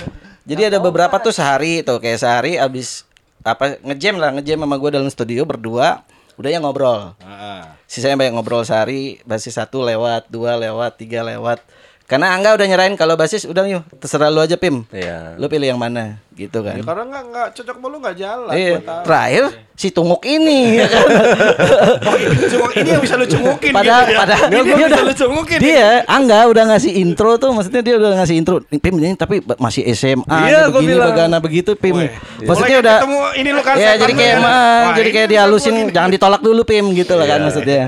Jadi 0.51 0.67
ada 0.67 0.83
beberapa 0.83 1.15
tuh 1.23 1.31
sehari 1.31 1.79
tuh 1.79 2.03
kayak 2.03 2.19
sehari 2.19 2.59
abis 2.59 3.07
apa 3.39 3.79
ngejam 3.87 4.19
lah 4.19 4.35
ngejam 4.35 4.59
sama 4.59 4.75
gue 4.75 4.91
dalam 4.91 5.07
studio 5.07 5.47
berdua 5.47 6.03
udah 6.35 6.49
ya 6.51 6.59
ngobrol. 6.59 7.15
Sisanya 7.87 8.19
banyak 8.19 8.35
ngobrol 8.35 8.67
sehari 8.67 9.23
basis 9.23 9.55
satu 9.55 9.79
lewat 9.79 10.27
dua 10.27 10.59
lewat 10.59 10.99
tiga 10.99 11.23
lewat 11.23 11.63
karena 12.11 12.27
Angga 12.29 12.51
udah 12.51 12.65
nyerahin 12.65 12.93
kalau 12.93 13.15
basis 13.15 13.47
udah 13.47 13.63
yuk 13.63 13.87
terserah 13.95 14.27
lu 14.27 14.37
aja 14.37 14.53
Pim 14.53 14.83
Iya. 14.85 15.33
lu 15.33 15.47
pilih 15.47 15.63
yang 15.65 15.79
mana 15.79 16.19
gitu 16.33 16.59
kan 16.59 16.75
Ya 16.75 16.83
karena 16.83 17.03
nggak 17.05 17.23
nggak 17.25 17.47
cocok 17.53 17.75
sama 17.77 17.87
lu 17.87 17.97
nggak 17.97 18.15
jalan. 18.17 18.51
Iya, 18.51 18.75
terakhir 19.01 19.43
si 19.73 19.87
Tunguk 19.89 20.19
ini 20.25 20.59
ya 20.79 20.87
kan. 20.87 21.05
Cuma 22.43 22.67
ini 22.73 22.89
yang 22.89 22.99
bisa 22.99 23.15
lu 23.15 23.25
cungukin 23.25 23.71
Padahal 23.71 24.01
gitu 24.01 24.11
ya. 24.11 24.19
padahal 24.19 24.45
Nggak, 24.45 24.61
gua 24.61 24.67
dia 24.67 24.75
bisa 24.77 24.87
udah 24.89 25.01
lu 25.01 25.13
cungukin. 25.15 25.59
dia 25.59 25.87
Angga 26.05 26.39
udah 26.45 26.63
ngasih 26.67 26.91
intro 26.97 27.31
tuh 27.37 27.49
maksudnya 27.51 27.81
dia 27.81 27.95
udah 27.95 28.11
ngasih 28.17 28.35
intro 28.35 28.55
Pim 28.61 28.95
ini 28.97 29.15
tapi 29.15 29.35
masih 29.57 29.81
SMA 29.91 30.27
Iya, 30.43 30.67
gua 30.67 30.77
begini 30.77 30.91
bilang. 30.93 31.07
bagana 31.09 31.37
begitu 31.39 31.71
Pim 31.73 31.95
maksudnya 32.41 32.49
Mulai 32.73 32.81
udah 32.81 32.95
ketemu 32.97 33.19
ini 33.37 33.49
lu 33.51 33.61
kan 33.61 33.75
ya 33.75 33.91
jadi 33.95 34.13
kayak 34.13 34.35
mah 34.37 34.91
jadi 34.93 35.09
kayak 35.11 35.27
dihalusin 35.29 35.73
jangan 35.89 36.09
ditolak 36.09 36.41
dulu 36.41 36.61
Pim 36.63 36.85
gitu 36.91 37.13
lah 37.13 37.25
kan 37.25 37.39
maksudnya 37.41 37.81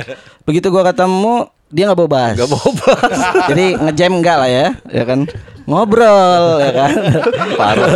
begitu 0.44 0.68
gua 0.70 0.84
ketemu 0.86 1.48
dia 1.74 1.84
nggak 1.84 1.98
bawa 1.98 2.10
bass 2.12 2.34
Nggak 2.38 2.50
bawa 2.50 2.70
bass. 2.72 3.20
jadi 3.50 3.66
ngejam 3.82 4.12
enggak 4.14 4.38
lah 4.38 4.48
ya 4.48 4.68
ya 4.88 5.04
kan 5.04 5.20
ngobrol 5.64 6.60
ya 6.60 6.72
kan. 6.76 6.92
Parah. 7.56 7.90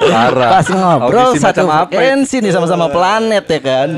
Parah. 0.00 0.50
Pas 0.50 0.66
ngobrol 0.66 1.30
Audisi 1.30 1.38
satu 1.38 1.60
itu? 1.60 1.68
frekuensi 1.68 2.36
nih 2.40 2.50
sama-sama 2.50 2.88
planet 2.88 3.44
ya 3.44 3.60
kan. 3.60 3.88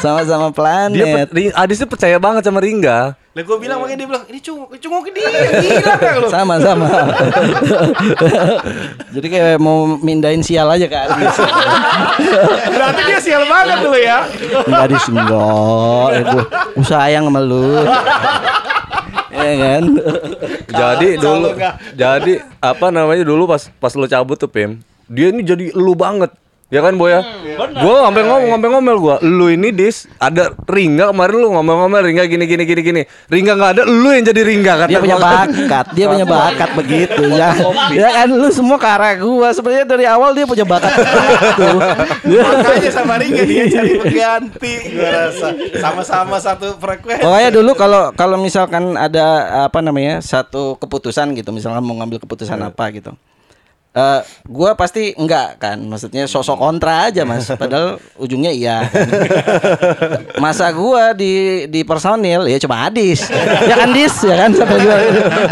Sama-sama 0.00 0.48
Dia 0.48 0.56
planet. 0.56 1.26
per- 1.28 1.36
Ri- 1.36 1.52
Adis 1.52 1.76
tuh 1.76 1.86
percaya 1.86 2.16
banget 2.16 2.42
sama 2.42 2.58
Ringga. 2.58 3.12
Lah 3.12 3.42
gue 3.42 3.56
bilang 3.56 3.76
makanya 3.76 3.96
dia 4.00 4.08
bilang 4.08 4.24
ini 4.26 4.40
cungok 4.40 4.66
cungok 4.74 5.02
dia 5.06 5.28
gila 5.52 5.92
kan 5.94 6.12
lu. 6.16 6.26
Sama-sama. 6.28 6.86
Jadi 9.14 9.26
kayak 9.26 9.58
mau 9.58 9.98
mindahin 9.98 10.40
sial 10.40 10.66
aja 10.66 10.86
kan. 10.86 11.08
Berarti 12.68 13.00
dia 13.04 13.18
sial 13.20 13.42
banget 13.44 13.76
dulu 13.80 13.96
ya. 13.96 14.18
Enggak 14.64 14.86
dis 14.88 15.06
enggak. 15.06 16.06
Ya 16.08 16.20
gua, 16.24 16.42
gua 16.72 16.82
sayang 16.82 17.22
sama 17.28 17.40
lu. 17.42 17.66
Ya 19.44 19.54
kan? 19.58 19.82
Jadi 20.80 21.08
dulu 21.20 21.48
jadi 21.92 22.32
apa 22.58 22.86
namanya 22.88 23.24
dulu 23.26 23.44
pas 23.44 23.68
pas 23.76 23.92
lu 23.92 24.08
cabut 24.08 24.38
tuh 24.38 24.48
Pim. 24.48 24.80
Dia 25.12 25.28
ini 25.28 25.44
jadi 25.44 25.74
lu 25.76 25.92
banget. 25.92 26.32
Ya 26.72 26.80
kan 26.80 26.96
Boy 26.96 27.12
ya? 27.12 27.20
Gua 27.84 28.08
sampai 28.08 28.24
ngomong 28.24 28.50
sampai 28.56 28.68
ngomel 28.72 28.96
gua. 28.96 29.16
Lu 29.20 29.52
ini 29.52 29.76
dis 29.76 30.08
ada 30.16 30.56
Ringga 30.64 31.12
kemarin 31.12 31.36
lu 31.44 31.52
ngomel-ngomel 31.52 32.00
Ringga 32.00 32.24
gini 32.24 32.48
gini 32.48 32.64
gini 32.64 32.80
gini. 32.80 33.02
Ringga 33.28 33.52
nggak 33.60 33.70
ada, 33.76 33.82
lu 33.84 34.08
yang 34.08 34.24
jadi 34.24 34.40
Ringga 34.40 34.72
kata 34.80 34.88
Dia 34.88 35.00
punya 35.04 35.20
bakat, 35.20 35.86
dia 35.92 36.06
punya 36.08 36.24
bakat 36.24 36.72
begitu 36.72 37.28
ya. 37.28 37.52
Ya 37.92 38.08
kan 38.16 38.32
lu 38.32 38.48
semua 38.48 38.80
ke 38.80 38.88
arah 38.88 39.20
gua. 39.20 39.52
Sebenarnya 39.52 39.84
dari 39.84 40.08
awal 40.08 40.32
dia 40.32 40.48
punya 40.48 40.64
bakat 40.64 40.96
begitu. 40.96 41.68
Makanya 42.40 42.88
sama 42.88 43.20
Ringa 43.20 43.44
dia 43.44 43.64
cari 43.68 43.92
pengganti 44.00 44.72
gua 44.96 45.08
rasa. 45.12 45.48
Sama-sama 45.76 46.40
satu 46.40 46.80
frekuensi. 46.80 47.20
Pokoknya 47.20 47.50
dulu 47.52 47.76
kalau 47.76 48.16
kalau 48.16 48.40
misalkan 48.40 48.96
ada 48.96 49.60
apa 49.68 49.84
namanya 49.84 50.24
satu 50.24 50.80
keputusan 50.80 51.36
gitu, 51.36 51.52
misalkan 51.52 51.84
mau 51.84 52.00
ngambil 52.00 52.16
keputusan 52.24 52.56
apa 52.64 52.88
gitu. 52.96 53.12
Eh, 53.92 54.20
gua 54.48 54.72
pasti 54.72 55.12
enggak 55.20 55.60
kan, 55.60 55.76
maksudnya 55.76 56.24
sosok 56.24 56.56
kontra 56.56 57.12
aja 57.12 57.28
mas, 57.28 57.44
padahal 57.60 58.00
ujungnya 58.16 58.48
iya. 58.48 58.88
kan. 58.88 59.04
Masa 60.40 60.72
gua 60.72 61.12
di 61.12 61.68
di 61.68 61.84
personil 61.84 62.48
ya 62.48 62.56
cuma 62.56 62.88
Adis, 62.88 63.28
ya 63.68 63.76
kan 63.76 63.92
Dis, 63.92 64.16
ya 64.24 64.32
kan 64.40 64.50
sampai 64.56 64.80
gua, 64.80 64.96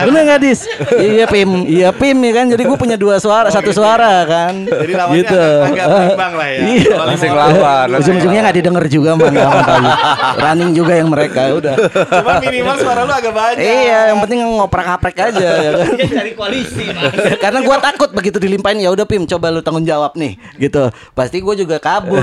bener 0.08 0.20
nggak 0.24 0.40
Dis? 0.40 0.64
Iya 0.96 1.28
Pim, 1.28 1.68
iya 1.68 1.92
Pim 1.92 2.16
ya 2.16 2.32
kan, 2.32 2.44
jadi 2.48 2.62
gua 2.64 2.80
punya 2.80 2.96
dua 2.96 3.20
suara, 3.20 3.52
satu 3.52 3.76
suara 3.76 4.24
kan. 4.24 4.64
Jadi 4.64 4.92
lawannya 4.96 5.20
agak- 5.20 5.60
agak 5.68 5.86
berimbang 5.92 6.32
lah 6.32 6.48
ya. 6.48 6.60
Iya. 6.64 6.94
Langsung 6.96 7.32
lawan. 7.36 7.86
Ujung-ujungnya 8.00 8.40
nggak 8.40 8.56
didengar 8.56 8.84
juga 8.88 9.10
mah. 9.20 9.28
Running 10.48 10.72
juga 10.72 10.96
yang 10.96 11.12
mereka 11.12 11.52
udah. 11.60 11.76
Cuma 11.92 12.40
minimal 12.40 12.74
suara 12.80 13.04
lu 13.04 13.12
agak 13.12 13.36
banyak. 13.36 13.60
Iya, 13.60 14.16
yang 14.16 14.18
penting 14.24 14.48
ngoprak-ngaprek 14.48 15.16
aja 15.28 15.48
ya 15.60 15.70
kan. 15.76 15.92
Cari 16.08 16.32
koalisi. 16.32 16.88
Karena 17.36 17.60
gua 17.60 17.76
takut 17.84 18.08
begitu 18.08 18.29
dilimpahin 18.38 18.84
ya 18.84 18.92
udah 18.92 19.08
Pim 19.08 19.26
coba 19.26 19.50
lu 19.50 19.64
tanggung 19.64 19.82
jawab 19.82 20.14
nih 20.14 20.36
gitu. 20.60 20.92
Pasti 21.16 21.40
gua 21.40 21.56
juga 21.56 21.80
kabur. 21.80 22.20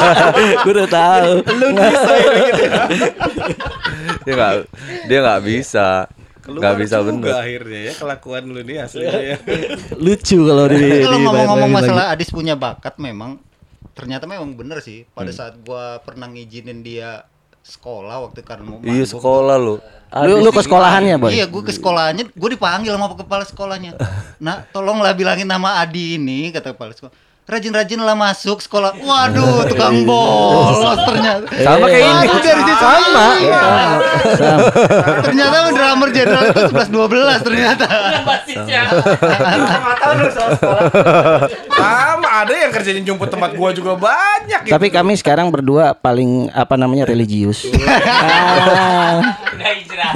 gua 0.66 0.72
udah 0.74 0.88
tahu. 0.90 1.32
Dia 4.26 4.32
nggak 4.34 4.52
dia 5.08 5.18
nggak 5.24 5.40
bisa. 5.46 5.88
Nggak 6.48 6.74
bisa 6.80 6.96
juga 7.04 7.12
bener. 7.12 7.34
akhirnya 7.36 7.80
ya 7.88 7.92
kelakuan 7.92 8.42
lu 8.48 8.60
nih 8.64 8.76
aslinya 8.80 9.20
ya. 9.20 9.36
Lucu 10.04 10.38
kalau 10.48 10.64
di 10.72 10.80
kalau 11.04 11.18
ngomong-ngomong 11.20 11.70
lagi- 11.72 11.76
masalah 11.84 12.04
Adis 12.16 12.32
punya 12.32 12.56
bakat 12.56 12.96
memang 12.96 13.36
ternyata 13.92 14.24
memang 14.24 14.56
bener 14.56 14.80
sih. 14.80 15.04
Pada 15.12 15.28
saat 15.28 15.60
gua 15.60 16.00
pernah 16.00 16.24
ngizinin 16.28 16.80
dia 16.80 17.28
sekolah 17.68 18.16
waktu 18.24 18.40
karena 18.40 18.64
mau 18.64 18.80
Iya 18.80 19.04
sekolah 19.04 19.56
lu. 19.60 19.76
Lu 20.08 20.34
lu 20.40 20.48
ke 20.48 20.64
sekolahannya, 20.64 21.20
Boy. 21.20 21.36
Iya, 21.36 21.44
gue 21.52 21.60
ke 21.60 21.68
sekolahnya, 21.68 22.32
gue 22.32 22.50
dipanggil 22.56 22.96
sama 22.96 23.12
kepala 23.12 23.44
sekolahnya. 23.44 23.92
Nah, 24.40 24.62
tolonglah 24.70 25.12
bilangin 25.18 25.50
nama 25.50 25.82
Adi 25.82 26.14
ini, 26.14 26.54
kata 26.54 26.72
kepala 26.72 26.94
sekolah. 26.94 27.12
Rajin-rajin 27.48 27.96
lah 28.04 28.12
masuk 28.12 28.60
sekolah. 28.60 28.92
Waduh, 29.00 29.64
tukang 29.72 30.04
bolos 30.04 31.00
ternyata. 31.00 31.48
Sama 31.48 31.88
kayak 31.88 32.04
ini. 32.04 32.26
Waduh, 32.28 32.40
dari 32.44 32.60
situ 32.60 32.76
Sama. 32.76 33.26
iya. 33.40 33.62
Sama. 34.36 34.68
Ternyata 35.24 35.56
drummer 35.72 36.08
jenderal 36.12 36.44
itu 36.52 36.60
11 36.76 36.92
12 36.92 37.48
ternyata. 37.48 37.86
Sama 41.72 42.28
ada 42.44 42.52
yang 42.52 42.68
kerjanya 42.68 43.00
jemput 43.00 43.32
tempat 43.32 43.56
gua 43.56 43.72
juga 43.72 43.96
banyak 43.96 44.68
gitu. 44.68 44.72
Tapi 44.76 44.92
kami 44.92 45.16
sekarang 45.16 45.48
berdua 45.48 45.96
paling 45.96 46.52
apa 46.52 46.76
namanya 46.76 47.08
religius. 47.08 47.64
Udah 47.64 49.24
hijrah. 49.56 50.12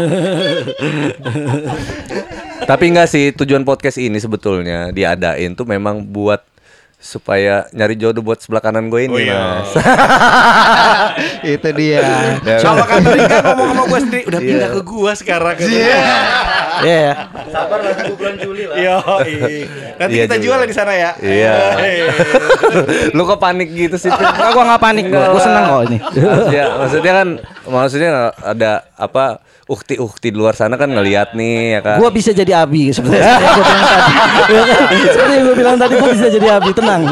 Tapi 2.68 2.84
enggak 2.92 3.08
sih 3.08 3.32
tujuan 3.32 3.64
podcast 3.64 3.96
ini 3.96 4.20
sebetulnya 4.20 4.92
diadain 4.92 5.56
tuh 5.56 5.64
memang 5.64 6.04
buat 6.04 6.51
supaya 7.02 7.66
nyari 7.70 7.98
jodoh 7.98 8.22
buat 8.22 8.38
sebelah 8.38 8.62
kanan 8.62 8.86
gue 8.86 9.04
ini, 9.04 9.10
Oh, 9.10 9.18
iya. 9.18 9.34
Mas. 9.58 9.74
itu 11.44 11.68
dia. 11.74 12.00
Ya, 12.40 12.56
sama 12.58 12.86
kata 12.86 13.10
Rika 13.10 13.36
ngomong 13.42 13.68
sama 13.68 13.82
gua 13.84 13.98
sendiri 13.98 14.22
udah 14.24 14.40
pindah 14.40 14.68
Iya. 14.70 14.76
ke 14.78 14.82
gua 14.82 15.12
sekarang 15.12 15.56
Iya. 16.82 16.94
Iya. 16.98 17.12
Sabar 17.48 17.78
lah 17.78 17.92
tunggu 17.94 18.14
bulan 18.18 18.34
Juli 18.36 18.64
lah. 18.66 18.76
Yo, 18.76 18.96
nanti 19.96 20.14
Iya 20.14 20.24
kita 20.26 20.36
juga. 20.36 20.44
jual 20.44 20.60
di 20.66 20.74
sana 20.74 20.92
ya. 20.92 21.10
Iya. 21.18 21.54
Lu 23.16 23.22
kok 23.24 23.38
panik 23.38 23.68
gitu 23.70 23.96
sih? 23.96 24.10
Enggak 24.10 24.50
gua 24.52 24.64
nggak 24.66 24.82
panik 24.82 25.04
gua. 25.08 25.24
Gua 25.30 25.40
senang 25.40 25.64
kok 25.64 25.82
ini. 25.86 25.98
maksudnya, 26.02 26.64
maksudnya 26.76 27.12
kan 27.12 27.28
maksudnya 27.64 28.10
ada 28.38 28.70
apa 28.94 29.24
ukti-ukti 29.62 30.28
di 30.28 30.36
luar 30.36 30.52
sana 30.52 30.74
kan 30.74 30.90
ngelihat 30.90 31.32
nih 31.32 31.78
ya 31.78 31.80
kan. 31.80 31.96
Gua 32.02 32.10
bisa 32.10 32.34
jadi 32.34 32.52
abi 32.58 32.90
sebenarnya. 32.90 33.38
Seperti 33.38 33.52
yang 33.54 33.54
gua 33.54 33.64
bilang 33.64 34.76
tadi. 34.82 35.06
Seperti 35.06 35.32
yang 35.32 35.44
gua 35.44 35.56
bilang 35.56 35.76
tadi 35.78 35.94
gua 35.96 36.10
bisa 36.10 36.26
jadi 36.28 36.48
abi, 36.50 36.70
tenang. 36.74 37.02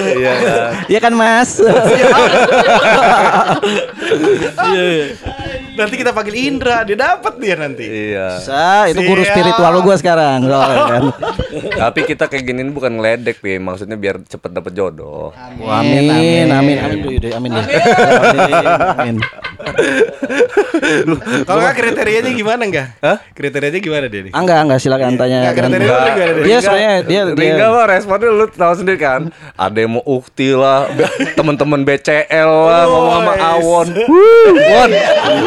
Iya 0.00 0.32
kan. 0.32 0.70
Iya 0.88 0.98
kan, 0.98 1.12
Mas? 1.14 1.50
Nanti 5.70 5.94
kita 5.94 6.10
panggil 6.10 6.34
Indra, 6.36 6.82
dia 6.82 6.94
dapat 6.94 7.34
dia 7.36 7.54
nanti. 7.54 7.84
Iya. 7.84 8.36
Sa, 8.38 8.86
itu 8.86 9.00
guru 9.00 9.20
Siap. 9.20 9.32
spiritual 9.32 9.74
gua 9.80 9.96
sekarang. 9.96 10.38
Soalnya 10.42 10.82
kan. 10.84 11.02
Tapi 11.82 12.00
kita 12.04 12.24
kayak 12.26 12.44
gini 12.44 12.62
bukan 12.68 12.94
ngeledek, 12.94 13.38
Pi. 13.38 13.56
Maksudnya 13.56 13.94
biar 13.94 14.20
cepet 14.22 14.50
dapet 14.50 14.72
jodoh. 14.72 15.30
Wah, 15.58 15.80
Amin, 15.80 16.06
amin, 16.06 16.46
amin, 16.48 16.76
dulu, 16.98 17.16
dulu, 17.16 17.28
amin, 17.32 17.50
dulu. 17.50 17.64
amin, 17.64 18.64
amin. 18.90 19.16
Kalau 21.42 21.60
nggak 21.60 21.76
kriterianya 21.76 22.30
gimana 22.32 22.62
enggak? 22.62 22.88
Hah? 22.98 23.16
Kriterianya 23.30 23.78
gimana 23.78 24.06
dia 24.06 24.20
nih? 24.22 24.32
Ah, 24.32 24.40
Enggak, 24.40 24.58
enggak 24.62 24.80
silakan 24.80 25.14
tanya. 25.14 25.38
Nggak, 25.42 25.54
kriteria 25.56 25.80
Dia- 25.80 25.90
lu 25.90 26.10
gimana 26.10 26.32
deh? 26.32 26.44
Dia 26.44 26.58
sebenarnya 26.60 26.92
dia 27.02 27.20
dia 27.26 27.34
Ringga 27.36 27.66
mah 27.68 27.84
responnya 27.86 28.28
lu 28.28 28.46
tahu 28.48 28.72
sendiri 28.74 28.98
kan. 28.98 29.20
Ada 29.54 29.78
yang 29.78 29.92
mau 29.92 30.04
ukti 30.04 30.48
lah, 30.50 30.88
temen-temen 31.38 31.80
BCL 31.82 32.50
lah 32.50 32.82
ngomong 32.86 33.14
sama. 33.16 33.32
Awon. 33.38 33.86
Won, 34.72 34.90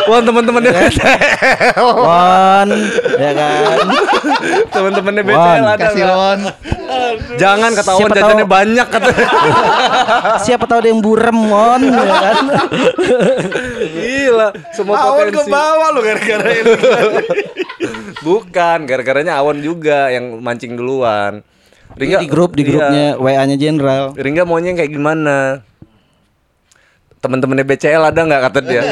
Won 0.05 0.22
temen-temennya 0.23 0.71
BCL. 0.73 1.83
Won, 1.95 2.69
ya 3.15 3.31
kan. 3.33 3.77
Temen-temennya 4.69 5.23
BCL 5.23 5.65
ada 5.65 5.77
Kasih 5.79 6.01
nggak? 6.01 6.17
on. 6.17 6.39
Jangan 7.35 7.69
kata 7.73 7.89
tahu- 7.89 8.09
jajannya 8.09 8.45
banyak 8.45 8.87
kata. 8.87 9.07
Siapa 10.39 10.63
tahu 10.63 10.77
ada 10.79 10.89
yang 10.89 10.99
burem, 10.99 11.37
Won, 11.45 11.81
ya 11.83 12.05
kan. 12.05 12.37
Gila, 13.93 14.47
semua 14.71 14.95
Awan 14.99 15.27
ke 15.27 15.37
potensi. 15.37 15.51
bawah 15.51 15.87
lu 15.89 15.99
gara-gara 16.01 16.49
ini. 16.51 16.73
Bukan, 18.19 18.77
gara-garanya 18.83 19.33
Awon 19.35 19.59
juga 19.59 20.07
yang 20.09 20.39
mancing 20.39 20.73
duluan. 20.73 21.43
Di 21.93 22.09
grup, 22.25 22.57
di 22.57 22.63
Iya. 22.63 22.69
grupnya 22.71 23.05
WA-nya 23.17 23.53
Jenderal. 23.53 24.15
Ringga 24.15 24.43
maunya 24.43 24.73
yang 24.73 24.79
kayak 24.79 24.91
gimana? 24.91 25.61
Temen-temennya 27.23 27.63
BCL 27.63 28.03
ada 28.11 28.19
nggak 28.19 28.41
kata 28.51 28.59
dia? 28.67 28.83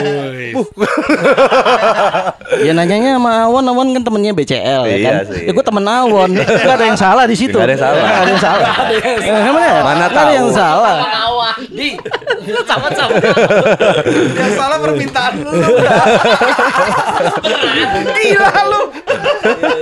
Ya 2.62 2.76
nanyanya 2.76 3.16
sama 3.16 3.48
Awon, 3.48 3.64
Awon 3.64 3.88
kan 3.96 4.04
temennya 4.04 4.36
BCL 4.36 4.84
ya 4.84 4.96
Iya 5.00 5.12
kan. 5.24 5.24
sih. 5.32 5.48
Ya 5.48 5.52
gue 5.56 5.64
temen 5.64 5.84
Awon. 5.88 6.30
Gak 6.68 6.76
ada 6.76 6.86
yang 6.88 7.00
salah 7.00 7.24
di 7.24 7.36
situ. 7.36 7.56
Nggak 7.56 7.68
ada 7.68 7.74
yang 7.76 7.84
salah. 7.84 8.02
Nggak 8.04 8.20
ada 8.20 8.32
yang 8.32 8.44
salah. 8.44 8.74
Eh, 8.92 9.18
ya? 9.24 9.80
Mana 9.84 10.06
Nggak 10.08 10.12
ada 10.12 10.32
yang 10.36 10.48
tahu. 10.48 10.60
salah. 10.60 10.98
Awal 11.00 11.54
di 11.72 11.88
sama-sama. 12.68 13.12
Yang 14.36 14.54
salah 14.56 14.78
permintaan 14.80 15.34
lu. 15.42 15.52
Gila 18.16 18.52
lu. 18.68 18.82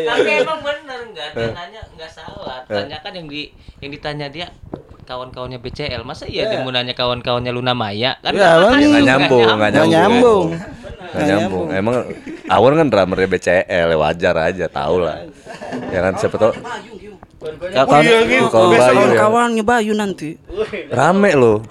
Tapi 0.06 0.30
emang 0.42 0.60
bener 0.62 1.00
nggak 1.10 1.28
dia 1.34 1.50
nanya 1.54 1.82
nggak 1.98 2.12
salah. 2.14 2.66
Tanya 2.66 2.98
kan 3.02 3.12
yang 3.14 3.26
di 3.26 3.50
yang 3.82 3.90
ditanya 3.94 4.28
dia 4.30 4.48
kawan-kawannya 5.10 5.58
BCL 5.58 6.06
masa 6.06 6.30
iya 6.30 6.46
dia 6.54 6.62
mau 6.62 6.70
nanya 6.70 6.94
kawan-kawannya 6.94 7.50
Luna 7.50 7.74
Maya 7.74 8.14
kan 8.22 8.30
Ya, 8.38 8.62
nggak 8.62 8.62
Bang. 8.62 8.78
Nggak 8.78 9.04
nyambung, 9.10 9.48
nggak 9.58 9.72
nyambung. 9.74 9.90
nyambung. 9.90 10.48
Nggak 11.10 11.26
nyambung. 11.26 11.68
Emang 11.74 11.96
Awon 12.50 12.74
kan 12.78 12.88
drummernya 12.90 13.30
BCL, 13.30 13.88
ya 13.94 13.98
wajar 13.98 14.36
aja, 14.38 14.66
tau 14.70 15.02
lah. 15.02 15.26
Ya 15.90 16.00
kan 16.06 16.14
siapa 16.18 16.38
tau 16.38 16.54
Kawan 17.40 18.04
iya, 18.04 18.20
gitu. 18.28 18.52
Bayu 18.52 19.06
ya. 19.16 19.20
Kawannya 19.24 19.64
Bayu 19.64 19.94
nanti. 19.96 20.36
Rame 20.92 21.32
loh. 21.34 21.64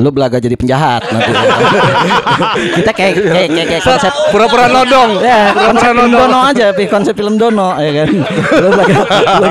Lu 0.00 0.08
belaga 0.08 0.40
jadi 0.40 0.56
penjahat 0.56 1.04
nanti. 1.12 1.30
kita 2.80 2.90
kayak 2.96 3.14
kayak 3.20 3.48
kayak, 3.52 3.66
kayak 3.68 3.84
konsep 3.84 4.12
Pura-pura 4.32 4.66
nodong. 4.72 5.20
Ya, 5.20 5.52
konsep 5.52 5.92
film 5.92 6.08
Dono 6.08 6.38
aja, 6.48 6.66
Pi. 6.72 6.84
konsep 6.88 7.14
film 7.14 7.34
Dono, 7.36 7.76
ya 7.76 7.90
kan. 8.02 8.08
Lu 8.64 8.68
belaga, 8.72 8.96
belaga, 9.04 9.50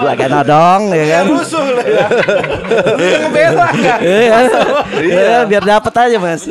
belaga 0.00 0.26
nodong, 0.32 0.82
ya 0.96 1.04
kan. 1.12 1.24
Rusuh 1.28 1.66
lah 1.76 1.86
ya. 1.86 2.06
Ngebela 3.20 3.68
kan? 3.68 3.98
Iya, 4.00 4.38
iya, 5.04 5.38
biar 5.44 5.62
dapat 5.68 5.92
aja 6.08 6.16
mas. 6.16 6.42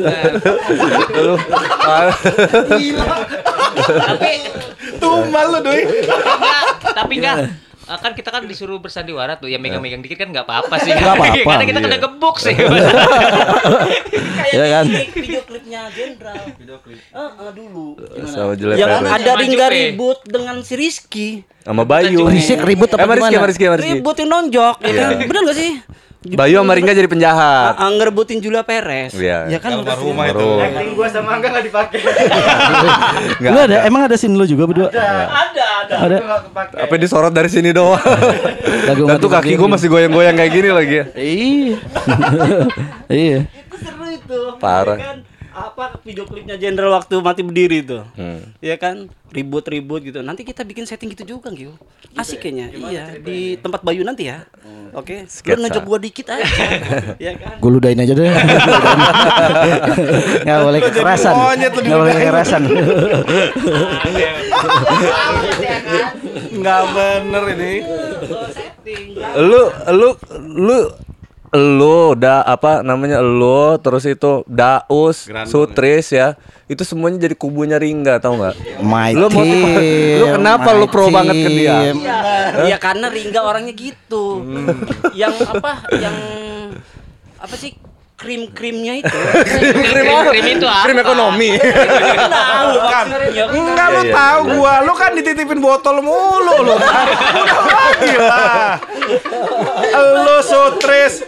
tapi 3.80 4.32
Tumbal 5.00 5.46
lu 5.48 5.58
doi. 5.64 5.82
enggak, 5.88 6.64
tapi 6.92 7.12
enggak 7.18 7.36
kan 7.92 8.12
kita 8.12 8.28
kan 8.28 8.42
disuruh 8.44 8.76
bersandiwara 8.76 9.34
tuh 9.34 9.46
ya 9.46 9.56
megang-megang 9.56 9.98
dikit 9.98 10.14
kan 10.16 10.28
nggak 10.28 10.44
apa-apa 10.44 10.78
sih 10.78 10.90
Nggak 10.90 11.10
apa-apa. 11.12 11.50
karena 11.50 11.64
kita 11.64 11.80
kena 11.80 11.98
gebuk 11.98 12.36
sih 12.36 12.54
Ya 14.50 14.66
kan. 14.68 14.84
video 15.16 15.40
klipnya 15.42 15.80
Jenderal. 15.90 16.42
Video 16.52 16.76
klip. 16.78 16.98
dulu. 17.52 17.94
Sama 18.24 18.52
jelek 18.54 18.76
Yang 18.76 18.90
ada 19.06 19.32
Ringga 19.36 19.66
ribut 19.68 20.18
dengan 20.24 20.56
si 20.60 20.74
Rizky. 20.74 21.28
sama 21.60 21.82
Bayu. 21.82 22.26
Risik 22.26 22.60
ribut 22.60 22.90
Eh, 22.90 22.96
apa 22.96 23.12
Rizky, 23.12 23.30
gimana? 23.30 23.46
Rizky, 23.46 23.64
sama 23.64 23.76
Rizky. 23.76 23.94
Ribut 23.94 24.16
yang 24.16 24.28
nonjok, 24.28 24.76
ya 24.80 24.92
kan? 24.92 25.10
Bener 25.22 25.42
gak 25.44 25.56
sih? 25.56 25.72
Bayu 26.20 26.60
sama 26.60 26.76
Ringga 26.76 26.92
jadi 26.92 27.08
penjahat. 27.08 27.80
Ah, 27.80 27.88
ah, 27.88 27.90
ngerebutin 27.96 28.44
Julia 28.44 28.60
Perez. 28.60 29.16
Iya. 29.16 29.48
Ya 29.48 29.56
kan? 29.56 29.80
Almarhumah 29.80 30.28
itu. 30.28 30.48
Acting 30.60 30.92
gua 30.92 31.08
sama 31.08 31.40
Angga 31.40 31.48
enggak 31.48 31.64
dipakai. 31.64 32.00
Nggak 33.40 33.52
Lu 33.56 33.58
ada, 33.64 33.76
emang 33.88 34.02
ada 34.04 34.16
scene 34.20 34.36
lu 34.36 34.44
juga 34.44 34.68
berdua? 34.68 34.92
Ada, 34.92 35.64
ada. 35.88 35.94
Ada. 35.96 36.16
Apa 36.84 36.94
disorot 37.00 37.32
dari 37.32 37.48
sini 37.48 37.72
doang. 37.72 37.96
Lagu 38.92 39.08
Dan 39.08 39.16
tuh 39.16 39.32
kaki 39.32 39.56
begini. 39.56 39.72
masih 39.72 39.88
goyang-goyang 39.88 40.36
kayak 40.36 40.52
gini 40.52 40.68
lagi 40.68 40.94
ya. 41.00 41.04
Iya. 41.16 41.76
Iya. 43.10 43.38
Itu 43.48 43.76
seru 43.80 44.06
itu. 44.12 44.40
Parah. 44.60 45.24
Ya? 45.60 45.68
Apa 45.68 45.84
video 46.00 46.24
klipnya 46.24 46.56
Jenderal 46.56 46.96
waktu 46.96 47.20
mati 47.20 47.44
berdiri 47.44 47.84
itu? 47.84 48.00
Hmm. 48.16 48.40
Ya 48.64 48.80
kan? 48.80 49.12
Ribut-ribut 49.28 50.00
gitu. 50.02 50.24
Nanti 50.24 50.42
kita 50.42 50.64
bikin 50.64 50.88
setting 50.88 51.12
gitu 51.12 51.36
juga, 51.36 51.52
Gil. 51.52 51.76
Asik 52.16 52.40
kayaknya. 52.42 52.72
Iya, 52.72 53.04
di 53.20 53.60
tempat 53.60 53.84
Bayu 53.84 54.02
nanti 54.02 54.32
ya. 54.32 54.48
Oke. 54.90 55.22
Lu 55.22 55.30
Sketsa. 55.30 55.60
ngejok 55.62 55.82
gua 55.86 55.98
dikit 56.02 56.26
aja. 56.32 56.42
ya 57.30 57.32
kan? 57.38 57.62
Gue 57.62 57.70
ludahin 57.70 58.02
aja 58.02 58.10
deh. 58.10 58.26
Nggak 60.46 60.60
boleh 60.66 60.80
kekerasan. 60.82 61.34
lu 61.38 61.46
Nggak 61.86 62.00
boleh 62.00 62.14
kekerasan. 62.18 62.62
Enggak 66.50 66.80
bener 66.90 67.42
ini. 67.54 67.72
Lu 69.38 69.62
lu 69.94 70.08
lu 70.58 70.78
lu 71.50 72.14
udah 72.14 72.46
apa 72.46 72.86
namanya 72.86 73.18
lu 73.18 73.74
terus 73.82 74.06
itu 74.06 74.46
Daus, 74.46 75.26
Grandong, 75.26 75.50
Sutris 75.50 76.14
ya. 76.14 76.38
Itu 76.70 76.86
semuanya 76.86 77.18
jadi 77.18 77.34
kubunya 77.34 77.74
Ringga 77.82 78.22
tau 78.22 78.38
nggak? 78.38 78.54
My 78.86 79.10
Lu 79.10 79.26
mau 79.26 79.42
team, 79.42 79.58
lu 80.22 80.26
kenapa 80.38 80.70
lu 80.70 80.86
pro 80.86 81.10
banget 81.10 81.34
ke 81.34 81.48
dia? 81.50 81.90
team. 81.90 81.96
Iya, 82.70 82.76
karena 82.78 83.10
Ringga 83.10 83.40
orangnya 83.42 83.74
gitu. 83.74 84.46
yang 85.10 85.34
apa? 85.42 85.82
Yang 85.98 86.16
apa 87.42 87.54
sih? 87.58 87.74
Krim-krimnya 88.20 89.00
itu. 89.00 89.18
krim, 89.88 90.12
krim 90.28 90.46
itu 90.60 90.66
apa 90.68 90.84
Krim 90.84 90.98
ekonomi. 91.00 91.56
Tahu 91.56 92.70
maksudnya. 92.76 93.44
Enggak 93.48 93.88
lu 93.88 94.00
Iya, 94.00 94.08
iya. 94.08 94.16
tahu 94.16 94.38
gua, 94.60 94.74
lu 94.84 94.92
kan 94.92 95.10
dititipin 95.16 95.60
botol 95.60 96.04
mulu 96.04 96.56
lu 96.68 96.74
kan. 96.76 97.06
Udah 97.40 97.88
gila. 97.96 98.44
Lu 100.24 100.36
sutris 100.44 101.24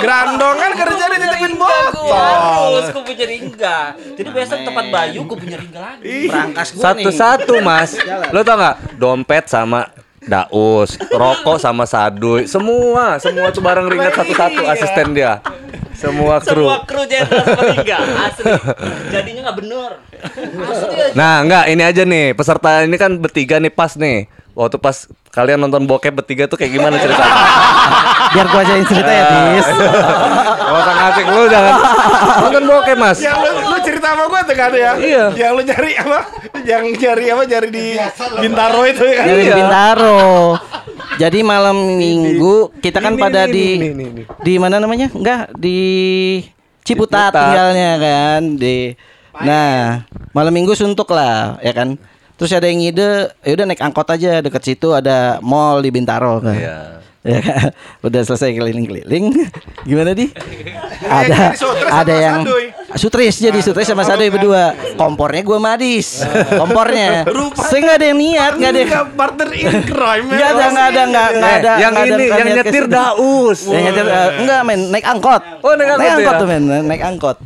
Grandong 0.00 0.56
kan 0.56 0.72
kerja 0.72 1.04
dititipin 1.12 1.52
botol. 1.60 2.80
Terus 2.80 2.88
punya 2.96 3.26
Ringga. 3.28 3.78
Jadi 4.16 4.28
biasa 4.32 4.52
tempat 4.64 4.84
Bayu 4.88 5.20
gue 5.28 5.36
punya 5.36 5.56
Ringga 5.60 5.80
lagi. 5.80 6.32
Berangkas 6.32 6.68
gua 6.72 6.80
nih. 6.80 6.84
Satu-satu 7.04 7.54
mas. 7.60 7.90
Lu 8.32 8.40
tau 8.40 8.56
nggak? 8.56 8.76
Dompet 8.96 9.44
sama 9.52 9.84
Daus, 10.22 10.94
rokok 11.10 11.58
sama 11.58 11.82
Saduy, 11.82 12.46
semua, 12.46 13.18
semua 13.18 13.50
tuh 13.50 13.62
barang 13.62 13.90
ringan 13.90 14.14
satu-satu 14.14 14.62
asisten 14.70 15.18
dia. 15.18 15.42
Semua 16.02 16.42
kru. 16.42 16.66
Semua 16.66 16.82
kru 16.82 17.02
jenderal 17.06 17.46
sama 17.46 17.62
Ringga. 17.62 17.98
Asli. 18.26 18.52
Jadinya 19.14 19.40
nggak 19.46 19.56
bener. 19.62 19.90
Asli 20.66 20.94
aja. 20.98 21.14
Nah, 21.14 21.34
enggak, 21.46 21.64
ini 21.70 21.82
aja 21.86 22.02
nih. 22.02 22.26
Peserta 22.34 22.82
ini 22.82 22.96
kan 22.98 23.22
bertiga 23.22 23.62
nih 23.62 23.70
pas 23.70 23.94
nih. 23.94 24.26
Waktu 24.52 24.76
pas 24.82 25.06
kalian 25.30 25.62
nonton 25.62 25.86
bokep 25.86 26.12
bertiga 26.12 26.44
tuh 26.50 26.58
kayak 26.58 26.74
gimana 26.74 26.98
ceritanya? 26.98 27.34
Biar 28.34 28.46
gua 28.50 28.60
ajain 28.66 28.84
cerita 28.84 29.12
ya, 29.14 29.24
Tis. 29.30 29.66
Kalau 30.58 30.80
tak 30.82 30.94
ngasih 30.98 31.24
lu 31.30 31.42
jangan 31.46 31.74
nonton 32.50 32.62
bokep, 32.66 32.96
Mas. 32.98 33.18
Lu 33.22 33.61
cerita 34.02 34.18
sama 34.18 34.24
gua 34.26 34.40
tuh 34.42 34.56
kan 34.58 34.70
ya? 34.74 34.92
Iya. 34.98 35.24
Yang 35.38 35.52
lu 35.54 35.62
nyari 35.62 35.92
apa? 35.94 36.18
Yang 36.66 36.84
nyari 36.98 37.24
apa? 37.30 37.42
Nyari 37.46 37.68
di 37.70 37.86
Bintaro 38.42 38.80
itu 38.82 39.02
ya 39.06 39.14
kan? 39.14 39.26
Dari 39.30 39.42
Iya. 39.46 39.54
Bintaro. 39.54 40.20
Jadi 41.22 41.38
malam 41.46 41.76
Minggu 41.94 42.54
kita 42.82 42.98
kan 42.98 43.14
Ini, 43.14 43.22
pada 43.22 43.46
ini, 43.46 43.54
di 43.54 43.66
ini, 43.78 43.86
ini, 43.94 44.04
ini. 44.10 44.22
di 44.42 44.54
mana 44.58 44.82
namanya? 44.82 45.06
Enggak, 45.14 45.54
di 45.54 45.78
Ciputat, 46.82 47.30
Ciputat. 47.30 47.46
tinggalnya 47.46 47.90
kan 48.02 48.42
di 48.58 48.76
Nah, 49.32 50.04
malam 50.34 50.52
Minggu 50.52 50.74
suntuk 50.74 51.08
lah, 51.14 51.56
ya 51.62 51.72
kan. 51.72 51.94
Terus 52.36 52.52
ada 52.52 52.66
yang 52.66 52.82
ngide, 52.82 53.32
ya 53.40 53.52
udah 53.54 53.64
naik 53.70 53.80
angkot 53.80 54.08
aja 54.10 54.42
deket 54.42 54.60
situ 54.66 54.90
ada 54.92 55.38
mall 55.40 55.78
di 55.78 55.94
Bintaro 55.94 56.42
kan. 56.42 56.52
Iya. 56.58 56.78
Ya 57.22 57.38
kan? 57.38 57.70
Udah 58.10 58.26
selesai 58.26 58.50
keliling-keliling. 58.50 59.46
Gimana 59.88 60.10
di? 60.10 60.26
Ada 61.06 61.54
Sutris 61.54 61.86
ada 61.86 62.12
sama 62.12 62.18
yang. 62.18 62.38
Sutris 62.94 63.36
jadi 63.36 63.58
Sutris 63.58 63.84
sama 63.84 64.02
Sadoy 64.02 64.28
berdua. 64.28 64.76
Kompornya 64.94 65.42
gua 65.42 65.58
madis. 65.58 66.20
Kompornya. 66.60 67.24
Saya 67.56 67.80
nggak 67.80 67.96
ada 67.96 68.06
yang 68.06 68.18
niat, 68.18 68.52
nggak 68.54 68.70
ada 68.70 68.80
yang 68.80 68.90
partner 69.12 69.48
in 69.50 69.76
crime 69.84 70.26
ya. 70.28 70.36
Nggak 70.36 70.50
ada, 70.50 70.64
nggak 70.68 70.86
ada, 70.86 71.02
nggak 71.04 71.26
Eh, 71.26 71.56
ada. 71.58 71.72
yang 71.78 71.90
nggak 71.90 72.04
ada 72.04 72.14
ini, 72.14 72.24
yang 72.28 72.48
nyetir. 72.52 72.84
Daus. 72.86 73.58
Yang 73.64 73.82
nyetir 73.88 74.06
eh, 74.06 74.28
enggak 74.40 74.60
men, 74.62 74.80
naik 74.90 75.04
angkot. 75.04 75.42
Oh, 75.60 75.72
naik 75.72 75.90
angkot 75.96 76.34
ya? 76.34 76.40
tuh 76.40 76.46
men, 76.46 76.62
naik 76.84 77.02
angkot. 77.02 77.38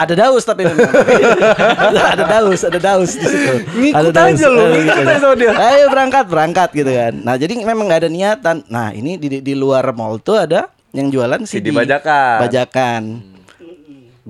Ada 0.00 0.14
daus 0.16 0.42
tapi 0.42 0.64
memang. 0.64 0.80
ada 2.16 2.24
daus, 2.24 2.60
ada 2.64 2.80
daus 2.80 3.10
di 3.12 3.26
situ. 3.28 3.54
Ngikut 3.76 4.00
Ada 4.00 4.10
daus. 4.16 4.32
aja 4.32 4.46
lu, 4.48 4.64
Eh, 4.64 4.70
ngikut 4.80 4.96
aja 5.04 5.18
sama 5.20 5.34
dia. 5.36 5.50
Ayo 5.52 5.84
berangkat, 5.92 6.24
berangkat 6.24 6.68
gitu 6.72 6.88
kan. 6.88 7.12
Nah, 7.20 7.36
jadi 7.36 7.52
memang 7.60 7.84
nggak 7.84 8.00
ada 8.00 8.10
niatan. 8.10 8.56
Nah, 8.66 8.96
ini 8.96 9.20
di, 9.20 9.28
di, 9.28 9.38
di 9.44 9.52
luar 9.52 9.84
mall 9.92 10.16
tuh 10.16 10.40
ada 10.40 10.72
yang 10.96 11.12
jualan 11.12 11.44
CD, 11.44 11.68
CD 11.68 11.76
bajakan. 11.76 12.36
Bajakan. 12.48 13.02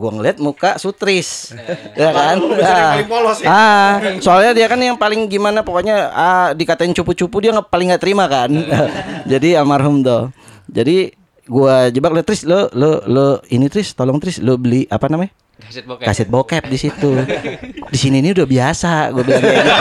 Gua 0.00 0.16
ngeliat 0.16 0.40
muka 0.40 0.80
Sutris. 0.80 1.52
ya 1.92 2.08
kan? 2.08 2.40
polos 3.04 3.44
ya? 3.44 3.48
Ah, 3.52 3.92
soalnya 4.24 4.56
dia 4.56 4.64
kan 4.64 4.80
yang 4.80 4.96
paling 4.96 5.28
gimana 5.28 5.60
pokoknya 5.60 6.08
ah 6.08 6.48
dikatain 6.56 6.96
cupu-cupu 6.96 7.44
dia 7.44 7.52
nggak 7.52 7.68
paling 7.68 7.92
nggak 7.92 8.00
terima 8.00 8.24
kan. 8.24 8.48
Jadi 9.32 9.52
almarhum 9.60 10.00
tuh. 10.00 10.32
Jadi 10.72 11.12
gua 11.44 11.92
jebak 11.92 12.16
lu 12.16 12.24
Tris 12.24 12.48
lo 12.48 12.72
lo 12.72 13.04
lo 13.04 13.44
ini 13.52 13.68
Tris 13.68 13.92
tolong 13.92 14.16
Tris 14.16 14.40
lo 14.40 14.56
beli 14.56 14.88
apa 14.88 15.12
namanya? 15.12 15.36
Kaset 15.60 15.84
bokep 15.84 16.04
Kaset 16.08 16.28
bokep 16.28 16.64
di 16.66 16.78
situ. 16.80 17.12
Di 17.90 17.98
sini 17.98 18.24
ini 18.24 18.32
udah 18.32 18.46
biasa 18.48 19.12
gue 19.12 19.22
bilang 19.22 19.42
kayak 19.44 19.64
gitu. 19.64 19.72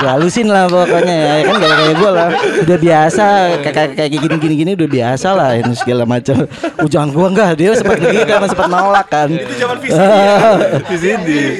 Gua 0.00 0.10
halusin 0.16 0.48
lah 0.48 0.64
pokoknya 0.66 1.16
ya 1.16 1.34
kan 1.44 1.54
kayak 1.60 1.76
kayak 1.76 1.94
gue 1.94 2.10
lah 2.10 2.28
udah 2.64 2.78
biasa 2.80 3.24
kayak 3.60 3.74
kayak 3.74 3.90
kayak 3.98 4.10
gini 4.10 4.26
gini 4.40 4.54
gini 4.56 4.70
udah 4.74 4.88
biasa 4.88 5.28
lah 5.36 5.50
ini 5.58 5.72
segala 5.76 6.02
macam. 6.08 6.36
Ujangan 6.80 7.10
gua 7.12 7.26
enggak 7.30 7.50
dia 7.60 7.70
sempat 7.76 8.00
begitu 8.00 8.24
kan 8.24 8.48
sempat 8.48 8.68
nolak 8.70 9.06
kan. 9.12 9.28
Itu 9.30 9.54
zaman 9.60 9.76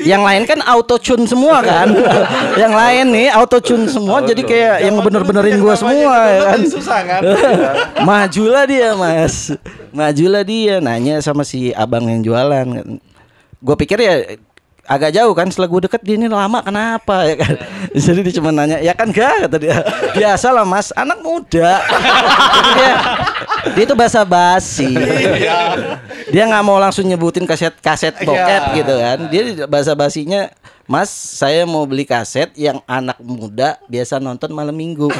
Yang 0.02 0.22
lain 0.24 0.42
kan 0.48 0.58
auto 0.64 0.96
tune 0.96 1.24
semua 1.28 1.60
kan. 1.60 1.88
yang 2.56 2.72
lain 2.74 3.06
nih 3.12 3.28
auto 3.34 3.58
tune 3.60 3.86
semua 3.86 4.24
jadi 4.24 4.42
kayak 4.42 4.76
yang 4.88 4.96
bener-benerin 5.04 5.58
gua 5.60 5.74
semua 5.76 6.00
ya 6.26 6.38
kan. 6.54 6.58
Susah 6.64 7.00
kan? 7.04 7.22
Majulah 8.02 8.64
dia 8.64 8.96
mas 8.96 9.52
Majulah 9.90 10.46
dia 10.46 10.78
Nanya 10.78 11.18
sama 11.18 11.42
si 11.42 11.74
abang 11.74 12.06
yang 12.06 12.22
jualan 12.22 12.79
Gue 13.60 13.76
pikir 13.76 14.00
ya 14.00 14.14
agak 14.90 15.14
jauh 15.14 15.30
kan 15.38 15.46
setelah 15.46 15.70
gue 15.70 15.80
deket 15.86 16.02
dia 16.02 16.18
ini 16.18 16.26
lama 16.26 16.58
kenapa 16.64 17.28
ya 17.28 17.36
kan? 17.38 17.54
Jadi 18.04 18.20
dia 18.26 18.34
cuma 18.40 18.50
nanya 18.50 18.82
ya 18.82 18.96
kan 18.96 19.12
gak 19.12 19.46
kata 19.46 19.56
dia. 19.60 19.76
Biasa 20.18 20.50
lah 20.50 20.66
mas 20.66 20.90
anak 20.96 21.22
muda. 21.22 21.78
Dia 22.74 22.92
dia 23.76 23.84
itu 23.84 23.92
basa 23.92 24.24
basi 24.24 24.88
dia 26.32 26.48
nggak 26.48 26.64
mau 26.64 26.80
langsung 26.80 27.04
nyebutin 27.04 27.44
kaset 27.44 27.76
kaset 27.78 28.16
bokep 28.24 28.62
gitu 28.82 28.94
kan. 28.98 29.18
Dia 29.28 29.42
basa 29.68 29.92
basinya 29.92 30.48
mas 30.90 31.06
saya 31.14 31.62
mau 31.70 31.86
beli 31.86 32.02
kaset 32.02 32.50
yang 32.58 32.82
anak 32.82 33.14
muda 33.22 33.78
biasa 33.86 34.18
nonton 34.18 34.50
malam 34.50 34.74
minggu 34.74 35.06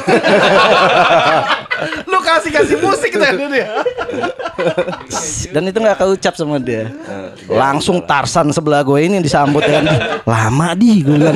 kasih 2.31 2.51
kasih 2.51 2.77
musik 2.79 3.11
tuh 3.11 3.21
dia. 3.47 3.67
dan 5.49 5.63
itu 5.63 5.77
nggak 5.77 5.97
keucap 5.97 6.33
sama 6.33 6.57
dia. 6.57 6.91
Langsung 7.45 7.99
Tarsan 8.01 8.49
sebelah 8.49 8.81
gue 8.81 8.99
ini 9.01 9.19
disambut 9.19 9.61
kan 9.61 9.83
lama 10.23 10.67
di 10.73 11.01
gue 11.01 11.17
bilang. 11.17 11.35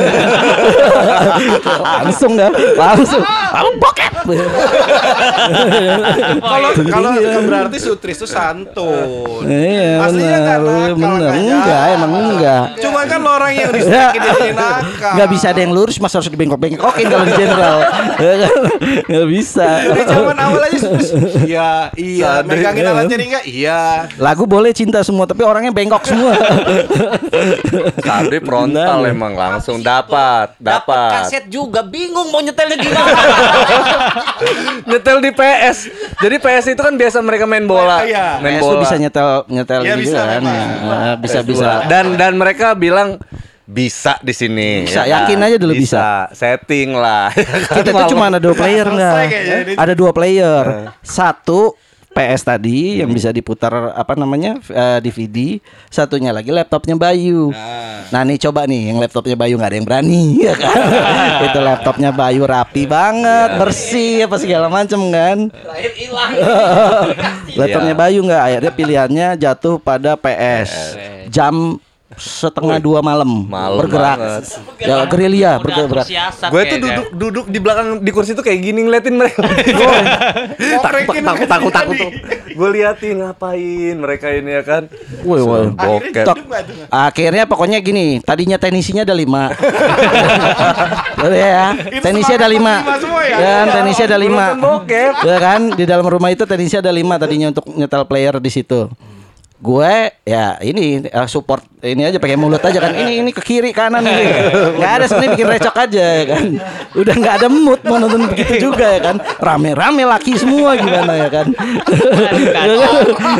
Langsung 2.01 2.33
kan 2.33 2.51
langsung. 2.75 3.21
Lalu 3.51 3.69
bokep. 3.77 4.13
Kalau 6.35 6.69
kalau 6.85 7.09
berarti 7.41 7.77
Sutris 7.77 8.15
itu 8.15 8.27
santun. 8.27 9.43
iya 9.45 10.01
Aslinya 10.01 10.39
benar. 10.39 10.59
nggak 10.95 11.33
enggak 11.35 11.83
emang 11.93 12.11
enggak. 12.31 12.63
Cuma 12.79 12.99
kan 13.05 13.19
lo 13.19 13.31
orang 13.33 13.51
yang 13.53 13.63
Ya, 13.65 13.73
respect 13.73 14.13
dia 14.15 14.53
nakal. 14.53 15.13
nggak 15.15 15.29
bisa 15.29 15.45
ada 15.49 15.59
yang 15.59 15.73
lurus 15.73 15.97
mas 15.97 16.09
harus 16.09 16.27
dibengkok-bengkokin 16.27 17.05
kalau 17.05 17.23
di 17.23 17.33
jenderal 17.33 17.77
Ya 18.17 18.33
kan? 18.43 18.55
nggak 19.05 19.27
bisa. 19.27 19.67
Dari 19.85 20.03
zaman 20.05 20.37
awal 20.37 20.61
aja. 20.63 20.84
Iya, 21.45 21.89
iya. 21.95 22.31
Megangin 22.41 22.85
alat 22.85 23.05
jadi 23.05 23.23
enggak? 23.25 23.43
Iya. 23.45 23.81
lagu 24.17 24.45
boleh 24.45 24.71
cinta 24.71 25.01
semua 25.01 25.25
tapi 25.25 25.41
orangnya 25.41 25.69
bengkok 25.69 26.03
semua 26.03 26.33
Tadi 28.07 28.37
frontal 28.39 29.01
Benar. 29.01 29.11
emang 29.11 29.33
langsung 29.33 29.79
dapat, 29.79 30.55
dapat. 30.57 31.11
kaset 31.21 31.45
juga 31.47 31.81
bingung 31.81 32.29
mau 32.29 32.39
nyetelnya 32.39 32.77
gimana 32.77 33.11
Nyetel 34.89 35.17
di 35.19 35.31
PS. 35.31 35.77
Jadi 36.17 36.35
PS 36.37 36.65
itu 36.69 36.81
kan 36.81 36.93
biasa 36.93 37.17
mereka 37.19 37.45
main 37.45 37.65
bola, 37.65 38.03
Iya. 38.03 38.39
main 38.39 38.57
PS 38.57 38.63
bola. 38.63 38.79
bisa 38.81 38.95
nyetel 38.95 39.27
nyetel 39.47 39.81
Iya, 39.81 39.93
gitu 39.95 40.01
bisa 40.05 40.21
kan. 40.21 40.41
Nah, 40.41 41.15
bisa 41.17 41.39
PS2. 41.39 41.47
bisa 41.47 41.69
Dan 41.87 42.15
dan 42.15 42.33
mereka 42.35 42.73
bilang 42.73 43.17
bisa 43.65 44.21
di 44.21 44.33
sini. 44.33 44.85
Bisa, 44.85 45.03
ya 45.03 45.25
kan? 45.25 45.33
yakin 45.33 45.39
aja 45.41 45.57
dulu 45.57 45.73
bisa. 45.73 46.29
Setting 46.31 46.93
lah. 46.93 47.33
kita 47.75 47.89
tuh 47.89 48.05
cuma 48.13 48.29
ada 48.29 48.37
dua 48.37 48.53
player 48.53 48.85
Selesai 48.85 48.97
nggak? 48.97 49.15
kayaknya 49.29 49.57
ini. 49.65 49.73
ada 49.73 49.93
dua 49.97 50.11
player. 50.13 50.63
Satu 51.01 51.73
PS 52.15 52.47
tadi 52.47 53.03
yang 53.03 53.11
bisa 53.11 53.27
diputar 53.27 53.91
apa 53.91 54.15
namanya 54.15 54.55
eh, 54.71 55.03
DVD 55.03 55.59
satunya 55.91 56.31
lagi 56.31 56.47
laptopnya 56.47 56.95
Bayu. 56.95 57.51
Nah 58.07 58.21
nih 58.23 58.39
coba 58.39 58.63
nih 58.63 58.93
yang 58.93 59.03
laptopnya 59.03 59.35
Bayu 59.35 59.59
nggak 59.59 59.67
ada 59.75 59.77
yang 59.83 59.87
berani 59.89 60.23
ya 60.47 60.55
kan? 60.55 60.79
Itu 61.51 61.59
laptopnya 61.59 62.15
Bayu 62.15 62.47
rapi 62.47 62.87
banget 62.87 63.59
bersih 63.59 64.31
apa 64.31 64.39
segala 64.39 64.71
macem 64.71 64.95
kan? 65.11 65.51
Laptopnya 67.59 67.95
Bayu 67.99 68.23
nggak 68.23 68.43
akhirnya 68.47 68.71
pilihannya 68.71 69.27
jatuh 69.35 69.75
pada 69.83 70.15
PS 70.15 70.95
jam 71.27 71.83
setengah 72.15 72.79
dua 72.79 72.99
malam, 73.03 73.47
Malam 73.47 73.77
bergerak 73.79 74.17
banget. 74.17 74.43
ya 74.79 74.95
gerilya 75.05 75.51
bergerak 75.59 76.07
Gue 76.51 76.61
tuh 76.67 76.77
duduk 76.79 77.05
duduk 77.15 77.45
di 77.51 77.59
belakang 77.59 77.87
di 77.99 78.11
kursi 78.11 78.31
tuh 78.31 78.43
kayak 78.43 78.59
gini 78.63 78.87
ngeliatin 78.87 79.15
mereka. 79.19 79.43
takut 80.85 81.15
takut 81.19 81.47
takut 81.47 81.71
takut. 81.71 81.97
Gue 82.55 82.69
liatin 82.71 83.19
ngapain 83.19 83.95
mereka 83.99 84.31
ini 84.31 84.55
ya 84.55 84.63
kan. 84.63 84.87
Woi, 85.27 85.41
woi. 85.43 85.75
Bokep. 85.75 86.25
Akhirnya 86.87 87.43
pokoknya 87.43 87.83
gini, 87.83 88.23
tadinya 88.23 88.55
tenisinya 88.55 89.03
ada 89.03 89.15
lima. 89.15 89.51
Ya, 91.25 91.73
tenisnya 92.05 92.37
ada 92.37 92.45
lima. 92.45 92.85
lima 92.85 92.95
semua 93.01 93.21
ya? 93.25 93.37
kan, 93.41 93.65
tenisnya 93.81 94.05
ada 94.05 94.19
lima. 94.21 94.45
Ya 95.25 95.37
kan, 95.41 95.61
di 95.73 95.83
dalam 95.89 96.05
rumah 96.05 96.29
itu 96.29 96.45
tenisnya 96.45 96.85
ada 96.85 96.93
lima 96.93 97.17
tadinya 97.17 97.49
untuk 97.49 97.65
nyetel 97.73 98.05
player 98.05 98.37
di 98.37 98.51
situ. 98.53 98.85
Gue 99.55 100.11
ya 100.27 100.59
ini 100.59 101.07
eh, 101.07 101.27
support 101.31 101.63
ini 101.79 102.03
aja 102.03 102.19
pakai 102.19 102.35
mulut 102.35 102.59
aja 102.59 102.75
kan. 102.75 102.91
Ini 102.91 103.23
ini 103.23 103.31
ke 103.31 103.39
kiri 103.39 103.71
kanan 103.71 104.03
ini 104.03 104.25
nggak 104.77 104.91
ada 104.99 105.05
sebenarnya 105.07 105.31
bikin 105.37 105.47
recok 105.47 105.75
aja 105.79 106.03
ya 106.03 106.25
kan. 106.27 106.45
Udah 106.97 107.15
nggak 107.15 107.35
ada 107.39 107.47
mood 107.47 107.79
mau 107.87 107.95
nonton 107.95 108.27
begitu 108.29 108.67
juga 108.67 108.89
ya 108.91 108.99
kan. 108.99 109.15
Rame-rame 109.39 110.03
laki 110.03 110.35
semua 110.35 110.75
gimana 110.75 111.13
ya 111.15 111.29
kan. 111.31 111.47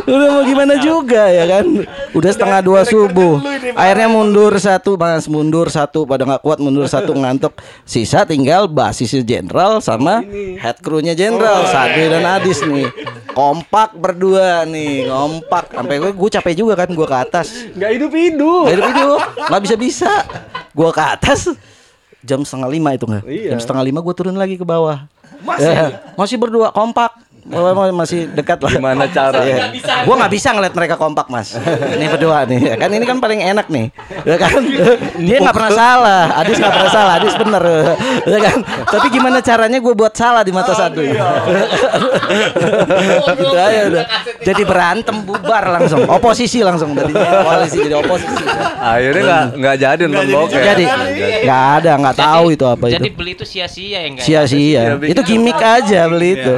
Udah 0.07 0.27
mau 0.31 0.43
gimana 0.47 0.79
juga 0.79 1.27
ya 1.27 1.45
kan. 1.51 1.65
Udah 2.15 2.31
setengah 2.31 2.59
dua 2.63 2.81
subuh. 2.87 3.43
Akhirnya 3.75 4.07
mundur 4.07 4.55
satu 4.55 4.95
mas. 4.95 5.27
Mundur 5.27 5.67
satu 5.67 6.07
pada 6.07 6.23
nggak 6.23 6.41
kuat 6.41 6.63
mundur 6.63 6.87
satu 6.87 7.11
ngantuk. 7.11 7.59
Sisa 7.83 8.23
tinggal 8.23 8.71
basisnya 8.71 9.19
jenderal 9.25 9.83
sama 9.83 10.23
head 10.63 10.79
crew-nya 10.79 11.11
jenderal 11.11 11.67
Sade 11.67 12.07
dan 12.07 12.23
Adis 12.23 12.63
nih. 12.63 12.87
Kompak 13.35 13.99
berdua 13.99 14.63
nih 14.63 15.11
kompak. 15.11 15.75
Sampai 15.75 15.99
gue 15.99 16.13
gue 16.15 16.29
capek 16.31 16.53
juga 16.55 16.73
kan 16.79 16.89
gue 16.89 17.07
ke 17.07 17.17
atas. 17.17 17.67
Gak 17.75 17.91
hidup 17.99 18.11
hidup. 18.15 18.63
Nggak 18.65 18.75
hidup 18.79 18.89
hidup. 18.95 19.19
Nggak 19.51 19.61
bisa 19.67 19.75
bisa 19.75 20.11
gue 20.71 20.89
ke 20.89 21.03
atas. 21.03 21.39
Jam 22.25 22.41
setengah 22.41 22.69
lima 22.71 22.89
itu 22.95 23.05
nggak? 23.05 23.23
Jam 23.27 23.59
setengah 23.59 23.83
lima 23.85 23.99
gue 24.01 24.13
turun 24.15 24.33
lagi 24.33 24.55
ke 24.55 24.65
bawah. 24.65 25.05
Masih? 25.45 25.99
Masih 26.17 26.35
berdua 26.41 26.73
kompak 26.73 27.13
masih 27.45 28.25
dekat 28.33 28.57
lah 28.57 28.73
Gimana 28.73 29.05
cara? 29.05 29.45
Iya. 29.45 29.69
Gua 30.01 30.15
nggak 30.17 30.33
bisa 30.33 30.49
ngeliat 30.49 30.73
mereka 30.73 30.97
kompak 30.97 31.29
mas. 31.29 31.53
Ini 31.95 32.05
berdua 32.09 32.45
nih, 32.49 32.73
ya 32.73 32.75
kan 32.75 32.89
ini 32.89 33.05
kan 33.05 33.21
paling 33.21 33.39
enak 33.41 33.69
nih, 33.69 33.93
ya 34.25 34.37
kan? 34.41 34.57
Dia 35.21 35.37
nggak 35.41 35.55
pernah 35.55 35.73
salah, 35.73 36.23
Adis 36.41 36.57
nggak 36.57 36.73
pernah 36.73 36.91
salah, 36.91 37.13
Adis 37.21 37.35
bener, 37.37 37.63
ya 38.25 38.39
kan? 38.41 38.57
Tapi 38.65 39.07
gimana 39.13 39.37
caranya 39.45 39.77
gue 39.77 39.93
buat 39.93 40.13
salah 40.17 40.41
di 40.41 40.51
mata 40.51 40.73
satu? 40.73 40.99
gitu 43.35 43.55
aja 43.55 43.79
udah. 43.93 44.05
Jadi 44.41 44.61
berantem 44.65 45.15
bubar 45.21 45.69
langsung, 45.69 46.01
oposisi 46.09 46.65
langsung 46.65 46.97
dari 46.97 47.13
koalisi 47.13 47.77
jadi 47.85 47.95
oposisi. 48.01 48.45
Akhirnya 48.81 49.21
nggak 49.21 49.45
nggak 49.59 49.75
jadi 49.77 50.03
nonton 50.09 50.27
bokep. 50.33 50.61
Jadi 50.65 50.85
nggak 51.45 51.63
ada, 51.81 51.91
nggak 52.01 52.15
tahu 52.17 52.45
itu 52.53 52.65
apa 52.65 52.85
Jadi 52.89 53.09
itu. 53.09 53.17
beli 53.17 53.31
itu 53.37 53.45
sia-sia 53.45 53.99
ya 54.01 54.09
enggak? 54.09 54.25
Sia-sia. 54.25 54.83
Itu 54.97 55.21
gimmick 55.21 55.59
aja 55.61 56.09
beli 56.09 56.41
itu. 56.41 56.53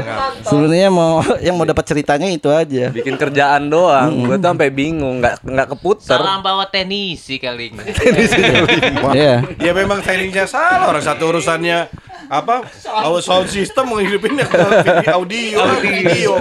nggak 0.47 0.76
Sebenarnya 0.77 0.93
mau 0.93 1.13
yang 1.49 1.55
mau 1.57 1.65
dapat 1.65 1.85
ceritanya 1.89 2.29
itu 2.29 2.53
aja. 2.53 2.93
Bikin 2.93 3.17
kerjaan 3.17 3.65
doang. 3.65 4.29
Gue 4.29 4.37
tuh 4.37 4.45
sampai 4.45 4.69
bingung, 4.69 5.17
nggak 5.17 5.41
nggak 5.41 5.67
keputer. 5.73 6.21
Salah 6.21 6.37
bawa 6.37 6.69
tenisi 6.69 7.41
kali 7.41 7.73
ini. 7.73 7.81
Iya. 9.17 9.41
Ya 9.57 9.71
memang 9.73 10.03
tekniknya 10.03 10.45
salah 10.45 10.91
orang 10.91 11.01
satu 11.01 11.31
urusannya 11.31 11.89
apa 12.27 12.59
au- 13.01 13.23
sound 13.23 13.47
system 13.47 13.87
menghidupinnya 13.87 14.43
ke 14.43 14.57
video 14.83 15.11
audio 15.15 15.57
video 15.79 16.31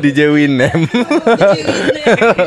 DJ 0.00 0.32
Winem. 0.32 0.88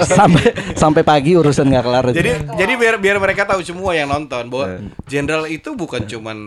sampai 0.04 0.44
sampai 0.74 1.02
pagi 1.06 1.38
urusan 1.38 1.70
nggak 1.70 1.84
kelar 1.86 2.06
itu. 2.10 2.18
jadi 2.18 2.32
jadi 2.50 2.74
biar 2.74 2.96
biar 2.98 3.18
mereka 3.22 3.46
tahu 3.46 3.62
semua 3.62 3.94
yang 3.94 4.10
nonton 4.10 4.50
bahwa 4.50 4.82
jenderal 5.06 5.46
itu 5.46 5.78
bukan 5.78 6.02
cuman 6.02 6.38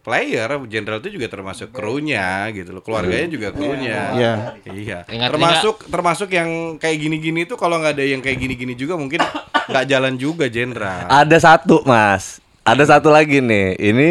player, 0.00 0.48
jenderal 0.66 0.98
itu 1.04 1.20
juga 1.20 1.28
termasuk 1.28 1.70
krunya 1.70 2.48
gitu 2.56 2.72
loh, 2.72 2.80
keluarganya 2.80 3.28
juga 3.28 3.48
krunya. 3.52 4.00
Iya. 4.16 4.32
Iya. 4.64 4.98
Termasuk 5.06 5.86
termasuk 5.92 6.28
yang 6.32 6.80
kayak 6.80 6.96
gini-gini 6.96 7.44
itu 7.44 7.54
kalau 7.60 7.80
nggak 7.80 8.00
ada 8.00 8.04
yang 8.04 8.24
kayak 8.24 8.40
gini-gini 8.40 8.72
juga 8.74 8.96
mungkin 8.96 9.20
nggak 9.68 9.84
jalan 9.86 10.16
juga 10.16 10.48
jenderal. 10.48 11.04
Ada 11.06 11.36
satu 11.36 11.84
mas, 11.84 12.40
ada 12.64 12.84
satu 12.84 13.12
lagi 13.12 13.44
nih. 13.44 13.76
Ini 13.76 14.08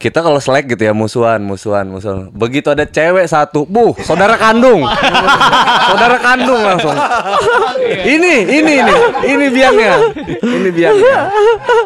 kita 0.00 0.24
kalau 0.24 0.40
selek 0.40 0.72
gitu 0.72 0.88
ya 0.88 0.96
musuhan, 0.96 1.44
musuhan, 1.44 1.84
musuhan. 1.84 2.32
Begitu 2.32 2.72
ada 2.72 2.88
cewek 2.88 3.28
satu, 3.28 3.68
buh, 3.68 3.92
saudara 4.00 4.40
kandung, 4.40 4.80
saudara 5.92 6.16
kandung 6.16 6.56
langsung. 6.56 6.96
Ini, 7.84 8.48
ini, 8.48 8.80
ini, 8.80 8.94
ini 9.28 9.46
biangnya, 9.52 9.94
ini 10.40 10.68
biangnya. 10.72 11.28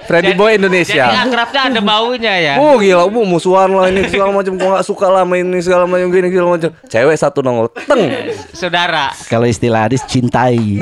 Freddy 0.06 0.30
Boy 0.38 0.54
Jadi 0.54 0.62
Indonesia. 0.62 1.26
akrabnya 1.26 1.60
ada 1.74 1.80
baunya 1.82 2.34
ya. 2.38 2.54
Oh 2.62 2.78
gila, 2.78 3.10
bu 3.10 3.26
musuhan 3.26 3.74
lah 3.74 3.90
ini 3.90 4.06
segala 4.06 4.30
macam. 4.30 4.54
Gua 4.62 4.78
nggak 4.78 4.86
suka 4.86 5.10
lah 5.10 5.26
main 5.26 5.42
ini 5.42 5.58
segala 5.58 5.82
macam 5.82 6.06
gini 6.14 6.30
segala 6.30 6.54
macam. 6.54 6.70
Cewek 6.86 7.16
satu 7.18 7.42
nongol, 7.42 7.66
teng. 7.74 8.14
Saudara. 8.54 9.10
Kalau 9.26 9.50
istilah 9.50 9.90
hadis 9.90 10.06
cintai. 10.06 10.78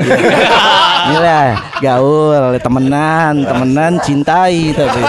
Inilah 1.09 1.81
gaul, 1.81 2.61
temenan, 2.61 3.41
temenan 3.41 3.97
cintai 4.05 4.69
tapi 4.77 5.01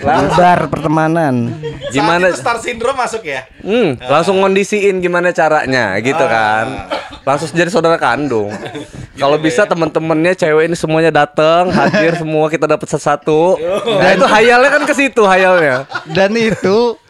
bubar 0.00 0.72
pertemanan. 0.72 1.65
Gimana? 1.92 2.28
Saat 2.28 2.34
itu 2.34 2.42
star 2.42 2.58
syndrome 2.60 2.98
masuk 2.98 3.22
ya? 3.24 3.46
Hmm, 3.62 3.96
langsung 3.98 4.38
ngondisiin 4.42 4.98
gimana 5.00 5.30
caranya 5.30 5.96
gitu 6.02 6.24
kan. 6.24 6.90
Langsung 7.26 7.50
jadi 7.54 7.70
saudara 7.70 7.98
kandung. 7.98 8.50
Kalau 9.20 9.40
bisa 9.40 9.64
teman-temannya 9.64 10.36
cewek 10.36 10.68
ini 10.68 10.76
semuanya 10.76 11.10
datang, 11.24 11.72
hadir 11.72 12.14
semua 12.20 12.52
kita 12.52 12.68
dapat 12.68 12.86
satu. 12.86 13.56
Nah, 13.88 14.12
itu 14.12 14.26
hayalnya 14.28 14.70
kan 14.70 14.82
ke 14.84 14.94
situ 14.94 15.22
hayalnya. 15.24 15.88
Dan 16.12 16.36
itu 16.36 17.00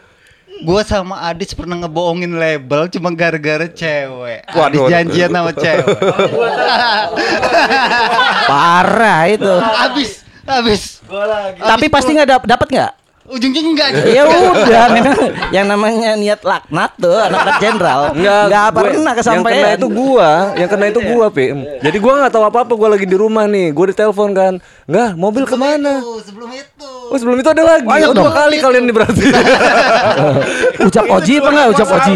gua 0.65 0.81
sama 0.81 1.21
Adis 1.29 1.53
pernah 1.53 1.77
ngebohongin 1.77 2.33
label 2.39 2.89
cuma 2.89 3.13
gara-gara 3.13 3.67
cewek. 3.69 4.41
Adis 4.47 4.81
janjian 4.87 5.29
sama 5.29 5.51
cewek. 5.53 5.97
Parah 8.47 9.21
itu. 9.29 9.53
Habis, 9.59 10.23
habis. 10.47 10.81
Tapi 11.59 11.85
pasti 11.91 12.09
nggak 12.15 12.27
dap 12.27 12.43
dapat 12.47 12.67
nggak? 12.71 12.93
Ujungnya 13.27 13.61
enggak 13.61 13.89
Ya 14.07 14.23
udah, 14.23 14.85
memang 14.89 15.17
yang 15.49 15.65
namanya 15.65 16.15
niat 16.15 16.41
laknat 16.41 16.91
tuh 16.95 17.11
anak-anak 17.13 17.55
jenderal 17.57 18.01
Enggak, 18.11 18.41
nggak 18.47 18.63
gue- 18.63 18.73
pernah 18.73 18.91
Yang 18.93 19.03
kena 19.03 19.13
kesampaian. 19.13 19.75
itu 19.75 19.87
gua, 19.89 20.29
yang 20.53 20.69
kena 20.69 20.85
itu 20.87 21.01
gua, 21.05 21.25
Pi. 21.27 21.45
Jadi 21.77 21.97
gua 21.97 22.13
nggak 22.17 22.31
tahu 22.31 22.43
apa-apa, 22.45 22.73
gua 22.73 22.89
lagi 22.89 23.03
di 23.03 23.13
rumah 23.13 23.45
nih. 23.45 23.69
Gua 23.69 23.85
ditelepon 23.87 24.31
kan. 24.31 24.53
Enggak, 24.85 25.09
mobil 25.13 25.43
ke 25.43 25.55
mana? 25.55 25.99
Tuh, 25.99 26.23
sebelum 26.23 26.49
itu 26.49 26.87
Oh, 27.07 27.15
sebelum 27.15 27.39
itu 27.39 27.47
ada 27.47 27.63
lagi. 27.65 27.87
Banyak 27.87 28.09
oh, 28.09 28.15
dua 28.17 28.31
kali 28.33 28.59
kalian 28.59 28.83
nih 28.83 28.91
berarti. 28.93 29.25
ucap 30.87 31.05
Oji 31.09 31.33
apa 31.39 31.49
enggak 31.49 31.67
ucap 31.71 31.87
Oji? 31.89 32.13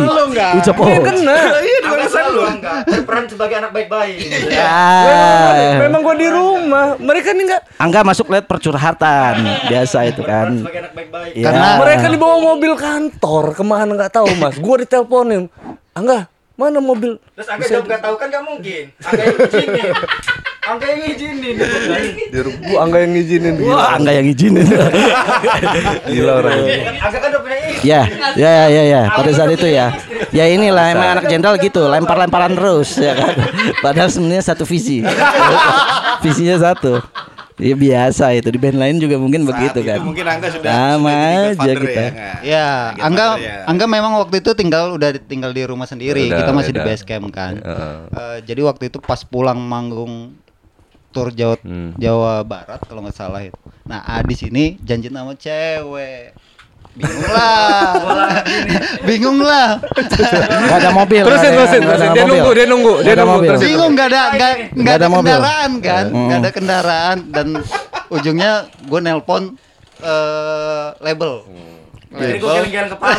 Ucap 0.53 0.75
Dia 0.75 0.83
Oji. 0.83 0.99
kena. 1.01 1.35
Iya, 1.57 1.77
di 1.79 1.87
mana 1.87 2.05
Angga 2.11 2.73
lu 2.83 2.91
berperan 2.93 3.23
sebagai 3.25 3.55
anak 3.57 3.71
baik-baik. 3.71 4.19
Ya. 4.51 5.79
Memang 5.79 6.01
gua 6.01 6.15
di 6.15 6.27
rumah. 6.27 6.99
Mereka 6.99 7.31
nih 7.31 7.43
enggak 7.45 7.61
Angga 7.77 7.99
masuk 8.03 8.27
lihat 8.27 8.45
percurhatan 8.45 9.33
biasa 9.65 9.97
itu 10.05 10.21
kan. 10.21 10.59
Sebagai 10.59 10.79
anak 10.81 10.93
baik-baik. 11.01 11.33
Ya. 11.33 11.49
Karena- 11.49 11.77
mereka 11.81 12.05
dibawa 12.13 12.37
mobil 12.37 12.73
kantor 12.77 13.45
ke 13.57 13.63
mana 13.65 13.91
nggak 13.97 14.13
tahu 14.13 14.29
mas 14.37 14.55
gua 14.61 14.75
diteleponin 14.77 15.49
Angga 15.91 16.29
mana 16.53 16.77
mobil 16.77 17.17
Terus 17.33 17.49
Angga 17.49 17.65
jawab 17.65 17.85
nggak 17.89 18.01
tahu 18.05 18.15
kan 18.21 18.27
nggak 18.29 18.43
mungkin. 18.45 18.83
Angga 19.01 19.23
yang 19.25 19.37
izinin. 19.41 19.93
Angga 20.61 20.87
yang 20.87 21.01
izinin. 21.09 21.55
Di 22.61 22.75
Angga 22.77 22.97
yang 23.01 23.11
ngizinin 23.17 23.53
Wah, 23.57 23.65
gila, 23.65 23.85
Angga 23.97 24.11
yang 24.13 24.27
izinin. 24.29 24.67
gila 26.05 26.33
orang 26.37 26.57
Angga 27.01 27.17
kan 27.17 27.29
udah 27.33 27.41
punya 27.41 27.57
istri. 27.65 27.89
ya, 27.89 28.01
ya, 28.37 28.49
ya, 28.51 28.65
ya, 28.69 28.83
ya. 28.85 29.01
Pada 29.09 29.31
saat 29.33 29.51
itu 29.51 29.67
ya. 29.67 29.87
Ya 30.31 30.45
inilah 30.47 30.85
emang 30.93 31.09
anak 31.17 31.25
jenderal 31.27 31.57
gitu, 31.57 31.81
lempar-lemparan 31.89 32.53
terus 32.53 32.93
ya 32.95 33.17
kan. 33.17 33.33
Padahal 33.81 34.07
sebenarnya 34.07 34.43
satu 34.45 34.63
visi. 34.63 35.01
Visinya 36.23 36.61
satu. 36.61 37.01
Ya 37.61 37.75
biasa 37.77 38.33
itu 38.33 38.49
di 38.49 38.57
band 38.57 38.77
lain 38.77 38.95
juga 38.97 39.15
mungkin 39.15 39.45
begitu 39.45 39.77
Saat 39.77 39.85
itu 39.85 39.91
kan. 39.93 39.99
mungkin 40.01 40.25
Angga 40.25 40.47
sudah 40.49 40.71
Sama 40.73 41.13
aja 41.53 41.71
kita. 41.71 42.03
Ya, 42.41 42.67
Jadi 42.91 43.01
Angga 43.05 43.25
ya. 43.37 43.55
Angga 43.69 43.85
memang 43.85 44.17
waktu 44.17 44.41
itu 44.41 44.51
tinggal 44.51 44.97
udah 44.97 45.13
tinggal 45.21 45.53
di 45.53 45.61
rumah 45.61 45.85
sendiri. 45.85 46.25
Udah, 46.25 46.37
kita 46.41 46.51
masih 46.51 46.73
di 46.73 46.81
udah. 46.81 46.87
base 46.89 47.03
camp 47.05 47.29
kan. 47.29 47.53
Heeh. 47.55 47.95
Eh, 48.11 48.37
jadi 48.43 48.61
waktu 48.65 48.89
itu 48.89 48.97
pas 48.97 49.21
pulang 49.21 49.61
manggung 49.61 50.33
tur 51.11 51.29
Jawa 51.29 51.59
Hmm. 51.61 51.91
Jawa 51.95 52.41
Barat 52.41 52.81
kalau 52.81 53.05
nggak 53.05 53.13
salah 53.13 53.45
itu. 53.45 53.55
Nah, 53.85 54.01
Adis 54.09 54.41
ini 54.41 54.79
janji 54.81 55.07
sama 55.07 55.35
cewek. 55.35 56.33
Bingung 56.91 57.31
lah. 57.31 58.43
Bingung 59.07 59.39
lah. 59.39 59.67
Gak 60.67 60.77
ada 60.83 60.91
mobil. 60.91 61.23
terusin 61.23 61.49
nggak 61.51 61.67
terusin 61.71 61.81
nggak 61.87 62.11
dia 62.11 62.23
nunggu 62.27 62.49
dia 62.51 62.65
nunggu 62.67 62.93
dia 62.99 63.03
Nggak 63.03 63.15
ada 63.15 63.23
nunggu 63.23 63.35
mobil. 63.39 63.49
terusin 63.49 63.65
Bingung 63.65 63.91
nggak 63.95 64.07
ada 64.11 64.21
nggak 64.31 64.51
nggak 64.75 64.93
ada 64.93 64.99
ada 64.99 65.07
mobil. 65.07 65.23
kendaraan 65.31 65.71
kan? 65.79 66.05
Hmm. 66.11 66.25
Nggak 66.27 66.37
ada 66.37 66.49
kendaraan 66.51 67.17
dan 67.31 67.47
ujungnya 68.09 68.51
gue 68.83 68.99
nelpon 68.99 69.43
eh 70.01 70.87
label. 70.99 71.33
Jadi 72.11 72.43
gue 72.43 72.51
geleng-geleng 72.51 72.91
kepala. 72.91 73.15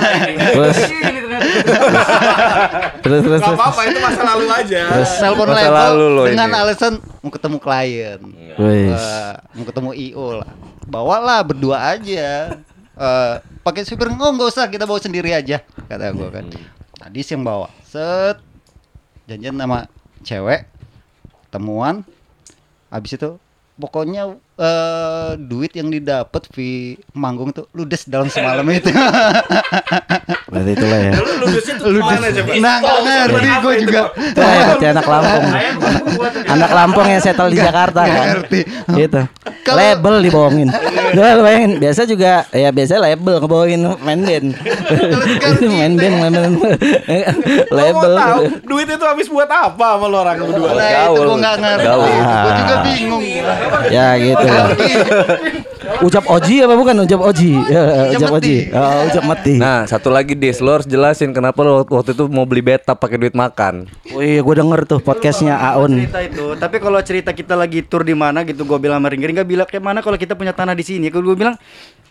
Terus 3.00 3.20
terus 3.24 3.24
terus. 3.24 3.40
Nggak 3.40 3.40
terus. 3.40 3.40
apa-apa 3.56 3.80
itu 3.88 3.98
masa 4.04 4.20
lalu 4.20 4.46
aja. 4.52 4.82
Masa 4.92 5.26
label 5.32 5.48
lalu 5.72 6.06
lo 6.12 6.22
dengan 6.28 6.48
ini. 6.52 6.60
alasan 6.60 6.92
mau 7.24 7.30
ketemu 7.32 7.56
klien. 7.56 8.20
Eh, 8.52 9.32
mau 9.56 9.64
ketemu 9.64 9.90
IO 9.96 10.26
lah. 10.44 10.50
Bawalah 10.84 11.40
berdua 11.40 11.96
aja. 11.96 12.52
Eh, 12.92 13.36
pakai 13.64 13.88
supir 13.88 14.12
oh 14.12 14.30
nggak 14.36 14.52
usah 14.52 14.68
kita 14.68 14.84
bawa 14.84 15.00
sendiri 15.00 15.32
aja 15.32 15.64
kata 15.88 16.12
gue 16.12 16.28
kan. 16.28 16.44
Tadi 17.00 17.20
yang 17.24 17.42
bawa. 17.42 17.72
Set 17.88 18.36
janjian 19.24 19.56
sama 19.56 19.88
cewek 20.20 20.68
temuan 21.48 22.04
habis 22.92 23.16
itu 23.16 23.40
pokoknya 23.80 24.36
eh 24.62 25.30
duit 25.42 25.74
yang 25.74 25.90
didapat 25.90 26.46
di 26.54 26.94
manggung 27.18 27.50
tuh 27.50 27.66
ludes 27.74 28.06
dalam 28.06 28.30
semalam 28.30 28.62
itu. 28.70 28.94
Berarti 30.52 30.70
itulah 30.76 30.98
ya. 31.00 31.12
Lu 31.16 31.32
ludusnya 31.48 31.74
tuh 31.80 31.86
ke 31.90 32.00
mana 32.04 32.28
coba? 32.28 32.50
nah, 32.60 32.76
nggak 32.78 32.98
ngerti 33.02 33.48
gue 33.48 33.74
juga. 33.88 34.02
Itulah 34.12 34.52
ya 34.52 34.62
berarti 34.68 34.86
anak 34.92 35.06
Lampung. 35.08 35.44
Anak 36.46 36.70
Lampung 36.70 37.06
yang 37.08 37.22
settle 37.24 37.50
di 37.50 37.58
Jakarta 37.58 38.00
kan. 38.04 38.26
ngerti. 38.36 38.60
Gitu. 38.94 39.20
Label 39.72 40.14
dibohongin. 40.22 40.68
Gue 41.16 41.28
lu 41.34 41.42
bayangin, 41.42 41.72
biasa 41.80 42.00
juga 42.04 42.44
ya 42.52 42.68
biasa 42.68 43.00
label 43.00 43.34
ngebohongin 43.40 43.80
main 44.04 44.20
band. 44.22 44.46
Itu 45.56 45.66
main 45.72 45.94
band 45.96 46.14
main 46.20 46.32
band. 46.36 46.54
Lu 46.60 47.80
mau 47.80 48.02
label. 48.04 48.12
duit 48.68 48.86
itu 48.92 49.04
habis 49.08 49.26
buat 49.32 49.48
apa 49.48 49.96
sama 49.96 50.06
lo 50.06 50.20
orang 50.20 50.36
berdua? 50.36 50.70
Nah, 50.76 50.88
itu 50.92 51.00
Gaul. 51.16 51.26
gue 51.26 51.38
nggak 51.40 51.56
ngerti. 51.64 51.86
Gaul. 51.88 52.12
Gue 52.12 52.52
juga 52.60 52.76
bingung. 52.84 53.24
Ya 53.88 54.06
gitu. 54.20 54.46
Ucap 56.02 56.24
Oji 56.30 56.62
apa 56.62 56.74
bukan? 56.74 56.94
Ucap 57.06 57.20
Oji? 57.22 57.52
Ya, 57.70 58.10
ucap 58.14 58.30
Oji. 58.38 58.56
Oh, 58.70 59.00
ucap 59.10 59.24
mati. 59.26 59.54
nah 59.58 59.86
satu 59.86 60.08
lagi 60.10 60.34
dis. 60.34 60.58
Lo 60.62 60.78
harus 60.78 60.86
jelasin 60.86 61.34
kenapa 61.34 61.62
lo 61.62 61.82
waktu 61.86 62.14
itu 62.14 62.26
mau 62.30 62.46
beli 62.46 62.62
betap 62.62 62.98
pakai 62.98 63.18
duit 63.18 63.34
makan. 63.34 63.86
Wih, 64.14 64.42
gue 64.42 64.54
denger 64.54 64.80
tuh 64.86 64.98
podcastnya 65.02 65.58
Aun. 65.58 66.06
cerita 66.06 66.20
itu. 66.22 66.46
Tapi 66.58 66.76
kalau 66.78 66.98
cerita 67.02 67.30
kita 67.34 67.54
lagi 67.54 67.82
tour 67.86 68.06
di 68.06 68.14
mana 68.14 68.42
gitu 68.46 68.66
gue 68.66 68.78
bilang 68.78 69.02
sama 69.02 69.10
nggak 69.10 69.46
bilang 69.46 69.66
kayak 69.66 69.84
mana 69.84 69.98
kalau 70.02 70.18
kita 70.18 70.34
punya 70.38 70.54
tanah 70.54 70.74
di 70.74 70.84
sini? 70.86 71.06
Gue 71.10 71.34
bilang 71.34 71.58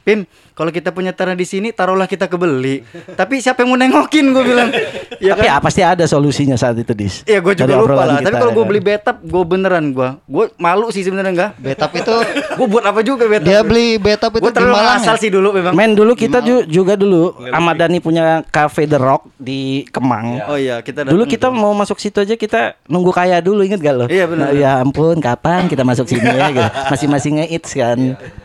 Pim 0.02 0.26
kalau 0.52 0.70
kita 0.70 0.90
punya 0.90 1.10
tanah 1.10 1.34
di 1.34 1.44
sini 1.44 1.70
taruhlah 1.70 2.06
kita 2.06 2.26
kebeli 2.26 2.82
tapi 3.14 3.38
siapa 3.38 3.62
yang 3.62 3.70
mau 3.70 3.78
nengokin 3.78 4.30
gue 4.30 4.44
bilang 4.44 4.70
ya 5.24 5.32
Tapi 5.32 5.40
kan 5.40 5.46
ya 5.48 5.56
pasti 5.58 5.82
ada 5.82 6.04
solusinya 6.04 6.56
saat 6.56 6.74
itu, 6.76 6.90
Dis. 6.92 7.22
Iya 7.24 7.40
gue 7.40 7.54
juga 7.54 7.68
Dari 7.68 7.78
lupa 7.80 8.04
lah. 8.04 8.18
Tapi 8.20 8.34
kalau 8.34 8.50
ya 8.50 8.56
gue 8.56 8.64
kan? 8.64 8.70
beli 8.70 8.82
betap, 8.82 9.18
gue 9.22 9.44
beneran 9.44 9.86
gue. 9.92 10.10
Gue 10.26 10.46
malu 10.58 10.90
sih 10.90 11.02
sebenarnya 11.02 11.32
enggak. 11.32 11.52
Betap 11.56 11.92
itu 11.94 12.14
Gue 12.58 12.68
buat 12.68 12.82
apa 12.82 13.00
juga 13.02 13.24
betap? 13.26 13.46
dia 13.46 13.62
beli 13.62 13.96
betap 13.96 14.32
itu 14.32 14.42
Gue 14.42 14.50
di 14.50 14.58
terlalu 14.58 14.76
Malang. 14.76 14.98
asal 14.98 15.16
ya? 15.16 15.22
sih 15.22 15.30
dulu 15.30 15.50
memang. 15.52 15.74
Men 15.74 15.94
dulu 15.94 16.12
kita 16.14 16.42
ju- 16.42 16.66
juga 16.66 16.94
dulu 16.96 17.22
Ahmad 17.48 17.78
Dhani 17.78 18.00
punya 18.00 18.24
cafe 18.44 18.86
The 18.86 18.98
Rock 18.98 19.30
di 19.36 19.62
Kemang. 19.88 20.42
Oh 20.48 20.58
iya 20.58 20.82
kita 20.82 21.06
Dulu 21.06 21.24
kita 21.24 21.48
mau 21.48 21.72
masuk 21.72 21.98
situ 21.98 22.18
aja 22.18 22.34
kita 22.34 22.76
nunggu 22.86 23.12
kaya 23.12 23.38
dulu 23.38 23.62
inget 23.62 23.78
gak 23.78 23.96
lo? 23.96 24.06
Iya, 24.08 24.26
benar. 24.26 24.50
Nah, 24.50 24.52
ya 24.52 24.72
ampun 24.80 25.18
kapan 25.18 25.66
kita 25.66 25.82
masuk 25.82 26.06
sini 26.06 26.26
ya 26.26 26.50
gitu. 26.50 26.66
Masih 26.90 27.08
masih 27.08 27.30
nge-hits 27.36 27.72
kan. 27.72 28.00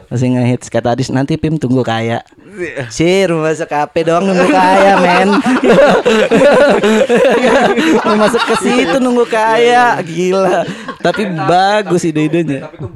Masih 0.06 0.28
nge-hits 0.32 0.70
kata 0.70 0.94
Adis 0.94 1.10
nanti 1.10 1.34
Pim 1.34 1.58
tunggu 1.58 1.82
kaya. 1.82 2.22
Sir 2.94 3.28
mau 3.34 3.42
masuk 3.44 3.66
kafe 3.66 4.06
doang 4.06 4.22
nunggu 4.22 4.46
kaya 4.48 4.92
men. 5.02 5.28
masuk 8.22 8.42
ke 8.46 8.54
situ 8.62 8.96
nunggu 9.02 9.26
kaya 9.26 9.98
gila. 10.06 10.62
Tapi 11.02 11.26
bagus 11.26 12.06
ide-idenya. 12.06 12.70
tapi 12.70 12.76
tuh 12.80 12.90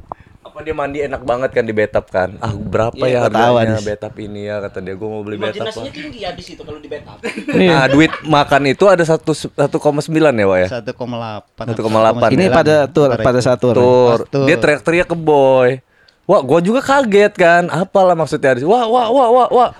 apa 0.50 0.66
dia 0.66 0.74
mandi 0.74 0.98
enak 1.00 1.22
banget 1.22 1.50
kan 1.54 1.62
di 1.62 1.70
betap 1.70 2.10
kan 2.10 2.34
ah 2.42 2.50
berapa 2.50 2.98
Iya, 3.00 3.24
ya 3.24 3.32
tahu, 3.32 3.54
harganya 3.54 3.80
betap 3.80 4.14
ini 4.18 4.40
ya 4.50 4.58
kata 4.58 4.78
dia 4.82 4.94
gue 4.98 5.08
mau 5.08 5.22
beli 5.22 5.38
betap 5.38 5.70
Pak. 5.70 5.84
tinggi 5.88 6.20
ya 6.26 6.34
di 6.34 6.42
situ 6.42 6.60
kalau 6.66 6.82
di 6.82 6.90
betap. 6.90 7.16
nah 7.54 7.86
duit 7.86 8.10
makan 8.26 8.68
itu 8.68 8.84
ada 8.90 9.00
satu 9.06 9.30
satu 9.32 9.76
koma 9.80 10.02
sembilan 10.02 10.34
ya 10.34 10.46
Wak 10.50 10.58
ya 10.58 10.68
1,8. 10.84 11.70
1,8. 11.70 12.34
Ini 12.34 12.44
pada 12.50 12.90
tur 12.90 13.08
pada 13.14 13.40
saat 13.40 13.56
tur. 13.62 13.72
tur 13.78 14.18
Pas 14.20 14.28
tur. 14.28 14.46
dia 14.50 14.56
teriak-teriak 14.58 15.08
ke 15.08 15.16
boy 15.16 15.80
wah 16.30 16.42
gua 16.46 16.62
juga 16.62 16.78
kaget 16.78 17.34
kan. 17.34 17.66
Apalah 17.66 18.14
maksudnya 18.14 18.54
Adis 18.54 18.62
wah 18.62 18.86
wah 18.86 19.10
wah 19.10 19.28
wah 19.34 19.48
wah. 19.50 19.70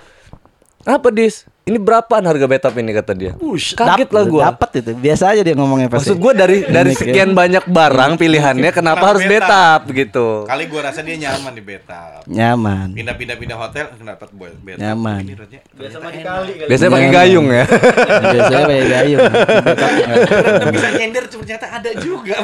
Apa 0.82 1.14
dis 1.14 1.46
ini 1.70 1.78
berapaan 1.78 2.24
harga 2.24 2.42
betap 2.44 2.74
ini 2.74 2.90
kata 2.90 3.14
dia 3.14 3.32
kaget 3.70 4.10
lah 4.10 4.24
gua 4.26 4.42
Dapat 4.50 4.70
itu. 4.76 4.90
Biasa 4.92 5.24
aja 5.30 5.40
dia 5.40 5.54
ngomongnya 5.54 5.86
pasti. 5.86 6.10
maksud 6.10 6.18
gua 6.18 6.32
dari 6.34 6.66
dari 6.66 6.90
sekian 6.92 7.30
banyak 7.30 7.62
barang 7.64 8.12
pilihannya 8.16 8.70
kenapa 8.70 8.78
Kenapa 8.90 9.06
harus 9.08 9.22
betap? 9.22 9.80
betap 9.80 9.94
gitu 9.94 10.26
Kali 10.44 10.64
gua 10.66 10.80
rasa 10.84 11.00
dia 11.00 11.14
nyaman 11.16 11.52
di 11.52 11.62
betap. 11.62 12.26
nyaman. 12.26 12.88
Pindah-pindah 12.90 13.36
pindah 13.36 13.54
hotel 13.56 13.84
kenapa 13.92 14.26
boy 14.28 14.50
betap? 14.58 14.82
Nyaman. 14.82 15.22
Ini 15.22 15.34
Biasa 15.70 15.96
kali 15.96 16.18
kali. 16.20 16.52
biasanya 16.66 16.90
pakai 16.90 17.08
gayung 17.08 17.46
ya 17.48 17.64
Biasanya 18.26 18.66
pakai 18.66 18.86
gayung. 18.88 19.20
bisa 20.70 20.88
nyender 20.92 21.24
ternyata 21.26 21.66
ada 21.68 21.90
juga. 21.96 22.34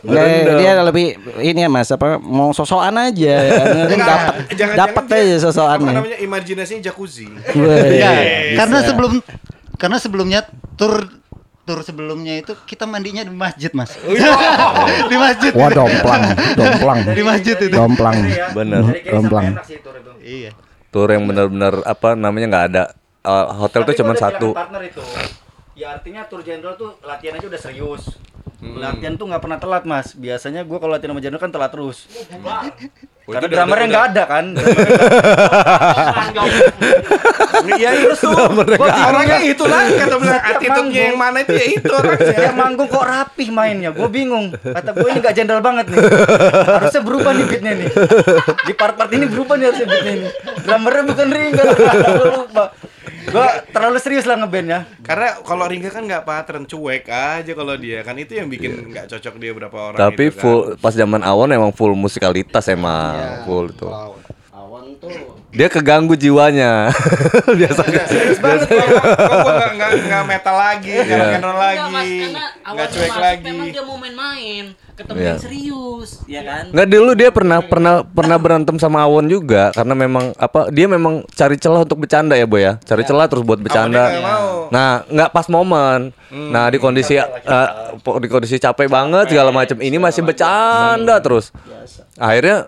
Nggak, 0.00 0.26
dia 0.56 0.72
lebih 0.80 1.06
ini 1.40 1.60
ya 1.60 1.68
mas 1.68 1.88
apa 1.88 2.16
mau 2.16 2.50
sosokan 2.50 2.94
aja 3.02 3.34
ya 3.34 3.54
dapat 3.96 4.34
dapat 4.74 5.04
aja 5.10 5.36
sosokannya 5.42 5.92
namanya 5.94 6.18
imajinasinya 6.20 6.82
jacuzzi. 6.84 7.26
Wah, 8.04 8.14
Ya, 8.14 8.22
iya. 8.22 8.56
karena 8.56 8.78
sebelum 8.82 9.12
karena 9.74 9.96
sebelumnya 9.98 10.40
tur 10.74 11.08
tur 11.64 11.80
sebelumnya 11.80 12.36
itu 12.36 12.52
kita 12.62 12.84
mandinya 12.84 13.24
di 13.24 13.32
masjid, 13.32 13.72
Mas. 13.72 13.96
di 15.10 15.16
masjid. 15.16 15.48
wah 15.50 15.72
domplang 15.72 16.22
domplang 16.52 17.00
Di 17.10 17.22
masjid 17.24 17.56
itu. 17.56 17.72
domplang 17.72 18.16
bener 18.52 18.82
kiri 18.92 19.08
sampai 19.08 19.10
domplang. 19.10 19.46
Iya. 20.20 20.50
tur 20.88 21.08
yang 21.08 21.24
benar-benar 21.24 21.80
apa 21.82 22.12
namanya 22.14 22.46
nggak 22.48 22.66
ada 22.70 22.84
Eh, 23.24 23.46
hotel 23.56 23.82
Tapi 23.82 23.88
tuh 23.88 24.04
cuma 24.04 24.12
satu 24.12 24.52
bilang 24.52 24.68
partner 24.68 24.82
itu. 24.84 25.00
Ya 25.74 25.96
artinya 25.96 26.28
tour 26.28 26.44
general 26.44 26.76
tuh 26.76 27.00
latihan 27.00 27.40
aja 27.40 27.48
udah 27.48 27.56
serius. 27.56 28.20
Latihan 28.64 29.14
tuh 29.20 29.28
nggak 29.28 29.42
pernah 29.44 29.58
telat 29.60 29.84
mas. 29.84 30.16
Biasanya 30.16 30.64
gue 30.64 30.78
kalau 30.80 30.96
latihan 30.96 31.12
sama 31.12 31.20
Jano 31.20 31.36
kan 31.36 31.50
telat 31.52 31.70
terus. 31.70 32.08
Oh, 33.24 33.32
Karena 33.32 33.48
drummernya 33.48 33.86
nggak 33.92 34.06
ada 34.12 34.22
kan. 34.24 34.44
Iya 37.64 37.96
itu 37.96 38.14
tuh. 38.18 38.34
Orangnya 38.82 39.38
itu 39.46 39.64
lah 39.64 39.86
kata 39.86 40.16
bilang 40.20 40.42
attitude-nya 40.42 41.02
yang 41.12 41.18
mana 41.18 41.38
itu 41.46 41.54
ya 41.54 41.66
itu 41.78 41.92
orangnya. 41.92 42.34
Dia 42.34 42.52
manggung 42.52 42.88
kok 42.90 43.06
rapih 43.06 43.48
mainnya. 43.54 43.90
Gue 43.94 44.08
bingung. 44.10 44.52
Kata 44.52 44.90
gue 44.92 45.08
ini 45.08 45.18
nggak 45.22 45.34
jendral 45.38 45.62
banget 45.62 45.86
nih. 45.88 45.98
Harusnya 46.66 47.02
berubah 47.06 47.30
nih 47.32 47.44
beatnya 47.46 47.72
nih. 47.78 47.88
Di 48.68 48.72
part-part 48.74 49.10
ini 49.14 49.24
berubah 49.30 49.54
nih 49.56 49.66
harusnya 49.70 49.86
beatnya 49.86 50.12
ini. 50.18 50.28
Drummernya 50.66 51.02
bukan 51.08 51.26
Ringga. 51.30 51.62
Gue 52.18 52.28
lupa. 52.42 52.64
Gue 53.24 53.48
terlalu 53.72 53.98
serius 54.00 54.28
lah 54.28 54.36
ngeband 54.40 54.68
ya. 54.68 54.80
Karena 55.04 55.28
kalau 55.40 55.64
Ringga 55.64 55.90
kan 55.90 56.04
nggak 56.04 56.24
pattern, 56.24 56.64
cuek 56.68 57.08
aja 57.08 57.52
kalau 57.52 57.74
dia 57.76 58.04
kan 58.04 58.16
itu 58.20 58.36
yang 58.36 58.48
bikin 58.48 58.92
nggak 58.92 59.08
cocok 59.10 59.34
dia 59.40 59.52
berapa 59.56 59.76
orang. 59.76 59.98
Tapi 59.98 60.24
itu 60.28 60.36
kan. 60.36 60.40
full 60.40 60.60
pas 60.78 60.94
zaman 60.94 61.22
Awon 61.24 61.50
emang 61.56 61.72
full 61.72 61.96
musikalitas 61.96 62.68
emang 62.68 63.44
full 63.48 63.72
tuh. 64.96 65.10
Dia 65.50 65.68
keganggu 65.68 66.14
jiwanya. 66.14 66.90
Biasanya. 67.60 68.02
Serius 68.04 68.38
banget 68.38 68.66
kok 68.66 68.86
kok 68.86 69.36
gua 69.40 69.52
nggak 69.54 69.70
nggak 69.72 69.90
nggak 70.02 70.24
metal 70.24 70.56
lagi, 70.56 70.92
nggak 70.92 71.16
rock 71.16 71.32
and 71.32 71.44
roll 71.44 71.54
Enggak, 71.54 71.86
Mas, 71.86 71.94
lagi, 71.96 72.18
karena 72.18 72.44
nggak 72.66 72.88
cuek 72.90 73.14
lagi. 73.16 73.44
Memang 73.46 73.66
dia 73.68 73.82
mau 73.82 73.96
main-main, 73.96 74.64
ketemu 74.92 75.16
Iya. 75.16 75.26
yang 75.26 75.40
serius, 75.40 76.10
ya 76.26 76.42
kan? 76.42 76.64
Nggak 76.68 76.88
dulu 76.88 77.10
dia 77.12 77.30
pernah 77.30 77.58
pernah 77.60 77.94
pernah 78.02 78.36
berantem 78.36 78.76
sama 78.76 78.98
Awon 79.00 79.26
juga 79.26 79.70
karena 79.70 79.94
memang 79.94 80.24
apa 80.34 80.68
dia 80.68 80.86
memang 80.86 81.14
cari 81.30 81.54
celah 81.54 81.82
untuk 81.82 81.98
bercanda 81.98 82.34
ya 82.34 82.44
boy 82.44 82.60
ya 82.60 82.76
cari 82.80 83.02
celah 83.02 83.26
terus 83.26 83.42
buat 83.42 83.58
bercanda. 83.58 84.04
nggak. 84.10 84.32
Nah 84.70 84.90
nggak 85.06 85.30
pas 85.30 85.46
momen. 85.46 86.10
Nah 86.30 86.66
di 86.66 86.76
kondisi 86.76 87.14
eh, 87.14 87.68
po- 88.00 88.18
di 88.18 88.26
kondisi 88.26 88.58
capek 88.58 88.86
banget 88.86 89.30
segala 89.30 89.48
macam 89.48 89.78
ini 89.78 89.96
masih 89.96 90.20
bercanda 90.20 91.22
terus. 91.22 91.54
Akhirnya 92.14 92.66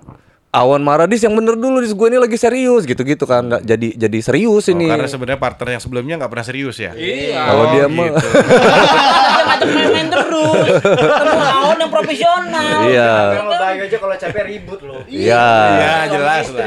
Awan 0.56 0.80
marah 0.80 1.04
dis 1.04 1.20
yang 1.20 1.32
bener 1.32 1.52
dulu 1.52 1.78
dis 1.78 1.92
gue 1.92 2.06
ini 2.06 2.16
lagi 2.16 2.34
serius 2.34 2.82
gitu-gitu 2.82 3.22
kan 3.22 3.44
nggak 3.44 3.62
jadi 3.62 3.88
jadi 3.98 4.18
serius 4.20 4.64
Oh, 4.64 4.72
ini. 4.72 4.88
karena 4.88 5.04
sebenarnya 5.04 5.36
partner 5.36 5.68
yang 5.70 5.82
sebelumnya 5.82 6.14
nggak 6.16 6.30
pernah 6.32 6.46
serius 6.46 6.76
ya. 6.76 6.96
Iya. 6.96 7.44
Kalau 7.44 7.60
Oh, 7.60 7.70
dia 7.70 7.84
mah 7.86 8.06
gitu. 8.08 8.28
dia 9.36 9.44
ngajak 9.44 9.68
main-main 9.68 10.08
terus. 10.08 10.66
Ketemu 10.80 11.42
lawan 11.42 11.76
yang 11.76 11.92
profesional. 11.92 12.78
iya. 12.86 13.12
Kalau 13.36 13.52
baik 13.54 13.78
aja 13.84 13.96
kalau 13.98 14.14
capek 14.16 14.42
ribut 14.46 14.80
loh. 14.80 15.00
Iya. 15.04 15.46
Ya 15.76 15.94
jelas 16.08 16.46
lah. 16.48 16.66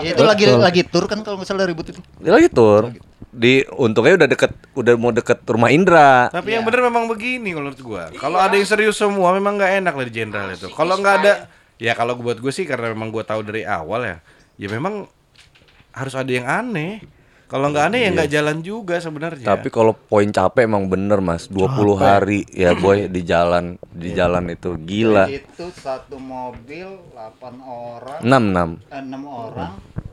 Ya, 0.00 0.10
itu 0.10 0.22
lagi 0.22 0.44
lagi 0.50 0.82
tur 0.82 1.06
kan 1.06 1.22
kalau 1.22 1.38
salah 1.42 1.64
ribut 1.64 1.86
itu. 1.86 2.00
Dia 2.18 2.32
lagi 2.32 2.50
tur. 2.50 2.90
Di 3.30 3.62
untungnya 3.70 4.18
udah 4.18 4.28
deket 4.28 4.50
udah 4.74 4.94
mau 4.98 5.14
deket 5.14 5.46
rumah 5.46 5.70
Indra. 5.70 6.26
Tapi 6.28 6.58
yang 6.58 6.66
bener 6.66 6.82
memang 6.82 7.06
begini 7.06 7.54
kalau 7.54 7.70
menurut 7.70 7.80
gua. 7.80 8.10
Kalau 8.12 8.36
ada 8.36 8.50
yang 8.52 8.66
serius 8.66 8.98
semua 8.98 9.30
memang 9.30 9.54
nggak 9.54 9.78
enak 9.78 9.94
lah 9.94 10.04
di 10.04 10.12
jenderal 10.12 10.50
itu. 10.50 10.66
Kalau 10.68 10.98
nggak 10.98 11.14
ada 11.22 11.32
ya 11.80 11.96
kalau 11.96 12.14
buat 12.20 12.38
gue 12.38 12.52
sih 12.52 12.68
karena 12.68 12.92
memang 12.92 13.08
gua 13.08 13.24
tahu 13.24 13.40
dari 13.40 13.64
awal 13.64 14.04
ya. 14.04 14.16
Ya 14.60 14.68
memang 14.68 15.08
harus 15.96 16.14
ada 16.14 16.28
yang 16.28 16.44
aneh. 16.44 17.00
Kalau 17.50 17.66
nggak 17.66 17.90
aneh 17.90 18.00
ya 18.06 18.08
nggak 18.14 18.30
jalan 18.30 18.56
juga 18.62 19.02
sebenarnya. 19.02 19.42
Tapi 19.42 19.74
kalau 19.74 19.90
poin 19.90 20.30
capek 20.30 20.70
emang 20.70 20.86
bener 20.86 21.18
Mas, 21.18 21.50
20 21.50 21.66
hari 21.98 22.46
ya 22.46 22.78
boy 22.78 23.10
di 23.10 23.26
jalan 23.26 23.74
di 23.90 24.14
jalan 24.14 24.54
itu 24.54 24.78
gila. 24.78 25.26
Itu 25.26 25.66
satu 25.74 26.14
mobil 26.22 26.86
8 27.10 27.58
orang, 27.58 28.22
6 28.22 28.30
6. 28.54 28.94
eh, 28.94 29.02
6 29.02 29.18
orang, 29.26 29.72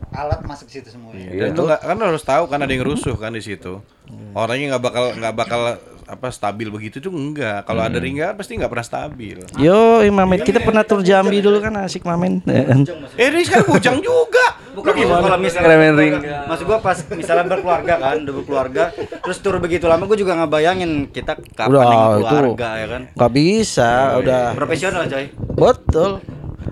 alat 0.09 0.41
masuk 0.49 0.65
situ 0.65 0.89
semua. 0.89 1.13
ya. 1.13 1.29
Iya. 1.29 1.53
Dan 1.53 1.61
lu 1.61 1.61
nggak 1.69 1.81
kan 1.85 1.97
harus 2.01 2.23
tahu 2.25 2.43
kan 2.49 2.57
ada 2.57 2.73
yang 2.73 2.81
rusuh 2.81 3.13
kan 3.13 3.29
di 3.29 3.45
situ. 3.45 3.85
Orangnya 4.33 4.73
nggak 4.73 4.83
bakal 4.89 5.05
nggak 5.13 5.35
bakal 5.37 5.61
apa 6.07 6.31
stabil 6.31 6.71
begitu 6.71 6.97
tuh 7.03 7.13
enggak. 7.13 7.67
Kalau 7.67 7.83
ada 7.83 7.99
ringga 7.99 8.33
pasti 8.33 8.55
nggak 8.57 8.71
pernah 8.71 8.87
stabil. 8.87 9.37
Yo, 9.59 10.01
Mamet, 10.07 10.41
kita 10.41 10.63
pernah 10.63 10.81
tur 10.87 11.03
Jambi 11.03 11.37
dulu 11.43 11.59
kan 11.61 11.85
asik 11.85 12.01
Mamen. 12.01 12.41
Eh 12.47 13.27
ini 13.29 13.43
sekarang 13.45 13.67
bujang 13.77 13.99
juga. 14.01 14.57
Bukan 14.71 14.93
kalau 14.93 15.41
misalnya 15.41 15.89
ring. 15.91 16.13
Maksud 16.21 16.65
gua 16.69 16.77
pas 16.77 17.01
misalnya 17.27 17.51
berkeluarga 17.51 17.93
kan, 17.99 18.15
udah 18.23 18.35
berkeluarga, 18.39 18.83
terus 18.95 19.37
tur 19.43 19.59
begitu 19.59 19.83
lama 19.83 20.07
gua 20.07 20.15
juga 20.15 20.31
nggak 20.39 20.47
bayangin 20.47 20.91
kita 21.11 21.35
kapan 21.51 21.75
Udah, 21.75 21.83
nengok 21.83 22.07
itu. 22.07 22.23
keluarga 22.31 22.69
ya 22.79 22.87
kan. 22.87 23.01
Gak 23.11 23.31
bisa, 23.35 23.89
udah. 24.23 24.43
Profesional 24.55 25.03
coy. 25.11 25.25
Betul. 25.35 26.11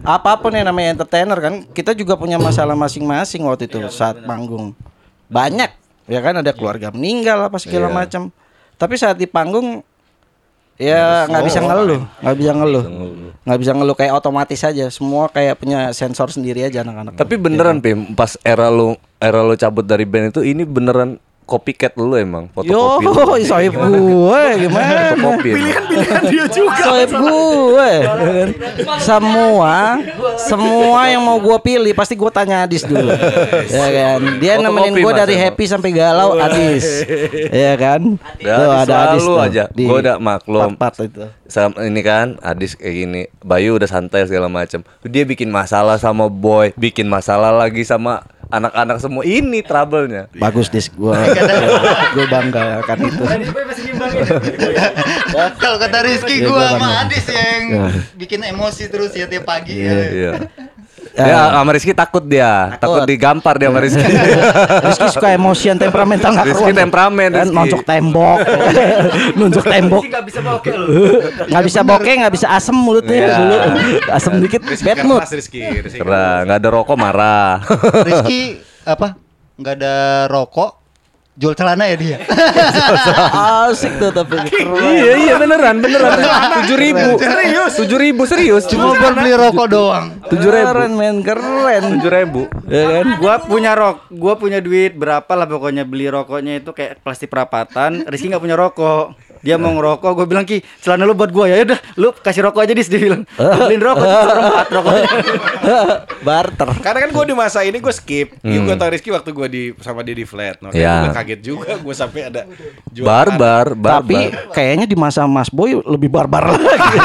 Apa 0.06 0.32
pun 0.40 0.56
yang 0.56 0.64
namanya 0.64 0.96
entertainer 0.96 1.36
kan, 1.44 1.54
kita 1.76 1.92
juga 1.92 2.16
punya 2.16 2.40
masalah 2.40 2.72
masing-masing 2.80 3.44
waktu 3.44 3.68
itu 3.68 3.84
saat 3.92 4.24
manggung. 4.24 4.72
Banyak, 5.28 5.76
ya 6.08 6.20
kan 6.24 6.40
ada 6.40 6.56
keluarga 6.56 6.88
meninggal 6.96 7.52
apa 7.52 7.60
segala 7.60 7.92
Iya. 7.92 7.96
macam. 8.00 8.22
Tapi 8.80 8.96
saat 8.96 9.20
di 9.20 9.28
panggung 9.28 9.84
ya 10.76 11.26
nggak 11.28 11.44
bisa 11.48 11.60
ngeluh, 11.64 12.02
nggak 12.20 12.36
bisa 12.36 12.52
ngeluh, 12.52 12.84
nggak 13.48 13.60
bisa 13.60 13.72
ngeluh. 13.72 13.96
Kayak 13.96 14.14
otomatis 14.20 14.60
aja. 14.64 14.86
Semua 14.92 15.32
kayak 15.32 15.56
punya 15.60 15.92
sensor 15.96 16.32
sendiri 16.32 16.68
aja 16.68 16.84
anak-anak. 16.84 17.16
Tapi 17.16 17.36
beneran 17.40 17.80
Pim, 17.80 18.12
pas 18.12 18.36
era 18.44 18.68
lu 18.68 19.00
era 19.20 19.40
lu 19.42 19.56
cabut 19.56 19.88
dari 19.88 20.04
band 20.04 20.36
itu 20.36 20.42
ini 20.44 20.68
beneran 20.68 21.18
copycat 21.46 21.94
lu 21.96 22.18
emang 22.18 22.50
Yo, 22.62 22.98
fotokopi. 23.00 23.06
lu. 23.06 23.46
soib 23.54 23.74
gue 23.74 24.42
gimana? 24.66 25.14
Fotokopi. 25.14 25.50
emang. 25.54 25.74
dia 26.28 26.46
juga. 26.50 26.82
Soib 26.82 27.12
gue. 27.14 27.92
Semua 29.00 30.02
semua 30.36 31.00
yang 31.08 31.22
mau 31.22 31.38
gue 31.38 31.58
pilih 31.62 31.94
pasti 31.94 32.18
gue 32.18 32.32
tanya 32.34 32.66
Adis 32.66 32.84
dulu. 32.84 33.14
ya 33.70 33.88
kan? 33.94 34.20
Dia 34.42 34.58
Fotokopi, 34.58 34.66
nemenin 34.66 34.94
gue 34.98 35.14
dari 35.14 35.36
emang. 35.38 35.46
happy 35.54 35.66
sampai 35.70 35.90
galau 35.94 36.30
Adis. 36.36 36.86
ya 37.66 37.74
kan? 37.78 38.02
Ya, 38.42 38.56
Tuh, 38.58 38.70
Adis 38.74 38.90
selalu 38.90 39.24
tuh 39.24 39.38
aja. 39.40 39.64
Gua 39.72 39.98
udah 40.02 40.16
maklum. 40.18 40.74
Part-part 40.76 41.08
itu. 41.08 41.24
Sama 41.46 41.78
ini 41.86 42.02
kan 42.02 42.42
Adis 42.42 42.74
kayak 42.74 42.96
gini 42.96 43.22
Bayu 43.46 43.78
udah 43.78 43.86
santai 43.86 44.26
segala 44.26 44.50
macam 44.50 44.82
dia 45.06 45.22
bikin 45.22 45.54
masalah 45.54 46.02
sama 46.02 46.26
boy 46.26 46.74
bikin 46.74 47.06
masalah 47.06 47.54
lagi 47.54 47.86
sama 47.86 48.26
anak-anak 48.56 48.98
semua. 49.04 49.24
Ini 49.28 49.60
trouble-nya. 49.62 50.32
Bagus 50.36 50.72
dis. 50.72 50.88
Gue 50.92 51.16
gue 52.16 52.26
bangga 52.32 52.82
akan 52.84 52.98
itu. 53.08 53.24
Kalau 55.62 55.78
kata 55.78 55.98
Rizky 56.02 56.36
Iya, 56.38 56.48
gua 56.48 56.56
gua 56.56 56.68
sama 56.72 56.88
kan. 56.88 57.06
Adis 57.06 57.26
yang 57.28 57.62
Iya. 57.66 57.86
bikin 58.16 58.40
emosi 58.46 58.84
terus 58.86 59.12
ya 59.12 59.26
tiap 59.26 59.44
pagi. 59.44 59.74
Iya. 59.74 59.92
ya. 59.92 60.06
iya 60.10 60.32
Ya, 61.16 61.48
sama 61.50 61.72
Rizky 61.72 61.96
takut 61.96 62.28
dia, 62.28 62.76
takut, 62.76 63.00
Takut. 63.00 63.08
digampar 63.08 63.56
dia 63.56 63.72
sama 63.72 63.80
Rizky. 63.80 64.04
Rizky 64.86 65.08
suka 65.10 65.32
emosian 65.32 65.80
temperamental 65.80 66.28
nggak 66.30 66.44
Rizky 66.46 66.72
temperamen, 66.76 67.30
kan 67.32 67.40
Rizky. 67.42 67.56
nonjok 67.56 67.82
tembok 67.84 68.38
nunjuk 69.40 69.64
tembok 69.64 70.04
nggak 70.04 70.26
bisa 70.26 70.40
bokeh 70.42 70.74
lu. 70.76 70.88
nggak 71.48 71.64
bisa 71.64 71.80
bokeh 71.82 72.14
nggak 72.20 72.34
bisa 72.36 72.48
asem 72.52 72.76
mulutnya 72.76 73.32
dulu 73.34 73.56
asem 74.12 74.34
dikit 74.38 74.62
Rizky 74.66 74.84
bad 74.84 74.98
mood 75.08 75.22
Rizky. 75.24 75.60
Rizky 75.80 76.00
Karena 76.04 76.24
nggak 76.44 76.58
ada 76.60 76.70
rokok 76.70 76.98
marah. 77.00 77.64
Rizky 78.04 78.42
apa? 78.84 79.16
Nggak 79.56 79.74
ada 79.74 79.96
rokok, 80.28 80.84
jual 81.36 81.52
celana 81.52 81.84
ya 81.92 81.96
dia. 82.00 82.18
asik 83.68 84.00
tuh 84.00 84.12
tapi 84.16 84.40
keren. 84.48 84.72
iya 84.80 85.14
iya 85.20 85.34
beneran 85.36 85.84
beneran. 85.84 86.16
Tujuh 86.64 86.78
ribu. 86.80 87.10
Serius? 87.20 87.74
Tujuh 87.76 87.98
ribu 88.00 88.22
serius. 88.24 88.64
Cuma 88.72 88.96
buat 88.96 89.20
beli 89.20 89.36
rokok 89.36 89.68
doang. 89.68 90.06
tujuh 90.32 90.50
ribu. 90.50 90.68
keren 90.72 90.92
men 90.96 91.16
keren 91.22 92.00
Tujuh 92.00 92.12
ribu. 92.12 92.42
ya 92.72 93.04
kan 93.04 93.06
Gua 93.20 93.36
punya 93.44 93.72
rok, 93.76 94.08
gua 94.16 94.40
punya 94.40 94.64
duit 94.64 94.96
berapa 94.96 95.28
lah 95.36 95.44
pokoknya 95.46 95.84
beli 95.84 96.08
rokoknya 96.08 96.64
itu 96.64 96.72
kayak 96.72 97.04
plastik 97.04 97.28
perapatan. 97.28 98.08
Rizky 98.08 98.32
nggak 98.32 98.44
punya 98.44 98.56
rokok. 98.56 99.16
Dia 99.46 99.56
mau 99.56 99.70
ngerokok, 99.72 100.12
gue 100.12 100.26
bilang 100.26 100.42
ki 100.42 100.66
celana 100.82 101.06
lu 101.06 101.14
buat 101.14 101.30
gua 101.30 101.46
ya 101.46 101.62
udah, 101.64 101.78
lu 101.96 102.10
kasih 102.12 102.42
rokok 102.44 102.60
aja 102.60 102.74
dis 102.74 102.90
dia 102.90 102.98
bilang. 102.98 103.22
Beliin 103.62 103.78
rokok 103.80 104.02
empat 104.04 104.68
rokoknya. 104.72 105.06
barter 106.26 106.70
Karena 106.82 107.00
kan 107.00 107.10
gue 107.12 107.26
di 107.26 107.36
masa 107.36 107.62
ini 107.62 107.78
gue 107.78 107.94
skip. 107.94 108.34
Hmm. 108.42 108.66
Gue 108.66 108.74
tau 108.74 108.90
Rizky 108.90 109.10
waktu 109.10 109.30
gue 109.30 109.48
di 109.48 109.64
sama 109.80 110.02
dia 110.02 110.14
di 110.14 110.26
flat. 110.26 110.58
Makanya 110.60 110.82
Ya. 110.82 110.96
gue 111.00 111.14
kaget 111.14 111.40
juga 111.42 111.72
gue 111.76 111.94
sampai 111.94 112.22
ada 112.26 112.42
jualan. 112.90 113.06
Barbar, 113.06 113.66
tapi 113.72 114.18
barbar. 114.28 114.50
kayaknya 114.52 114.86
di 114.86 114.96
masa 114.96 115.24
Mas 115.26 115.48
Boy 115.48 115.78
lebih 115.78 116.10
barbar 116.10 116.50
lagi 116.52 116.98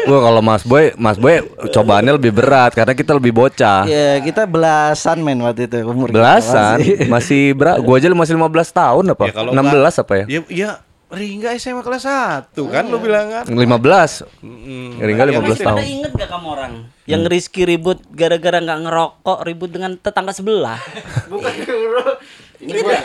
Gua 0.00 0.18
kalau 0.22 0.40
Mas 0.40 0.62
Boy, 0.62 0.94
Mas 0.94 1.16
Boy 1.16 1.42
cobaannya 1.66 2.14
lebih 2.14 2.32
berat 2.32 2.72
karena 2.72 2.94
kita 2.94 3.12
lebih 3.12 3.32
bocah. 3.32 3.84
ya 3.84 4.16
kita 4.18 4.44
belasan 4.44 5.20
men 5.20 5.40
waktu 5.40 5.66
itu 5.66 5.82
umur 5.82 6.08
Belasan, 6.08 6.78
masih. 6.78 6.96
masih 7.06 7.42
berapa? 7.52 7.78
Gua 7.80 7.96
aja 7.96 8.08
masih 8.10 8.34
15 8.34 8.48
tahun 8.72 9.04
apa? 9.08 9.24
Ya, 9.24 9.32
kalau 9.32 9.50
16 9.50 9.60
nggak- 9.60 10.00
apa 10.00 10.12
ya? 10.14 10.24
Ya, 10.26 10.40
ya 10.48 10.70
Ringga 11.10 11.58
SMA 11.58 11.82
kelas 11.82 12.06
1 12.06 12.54
kan 12.70 12.86
lu 12.86 13.02
bilang 13.02 13.26
kan. 13.26 13.44
15. 13.50 13.58
Ringga 15.02 15.24
15 15.26 15.58
Pada 15.58 15.74
tahun. 15.74 15.78
inget 15.82 16.12
gak 16.14 16.30
kamu 16.30 16.46
orang 16.46 16.72
yang 17.10 17.26
Rizky 17.26 17.66
ribut 17.66 17.98
gara-gara 18.14 18.62
nggak 18.62 18.80
ngerokok 18.86 19.38
ribut 19.42 19.74
dengan 19.74 19.98
tetangga 19.98 20.30
sebelah? 20.30 20.78
Bukan 21.26 21.50
bro. 22.60 22.68
Ingat 22.76 22.84
gak? 22.84 23.02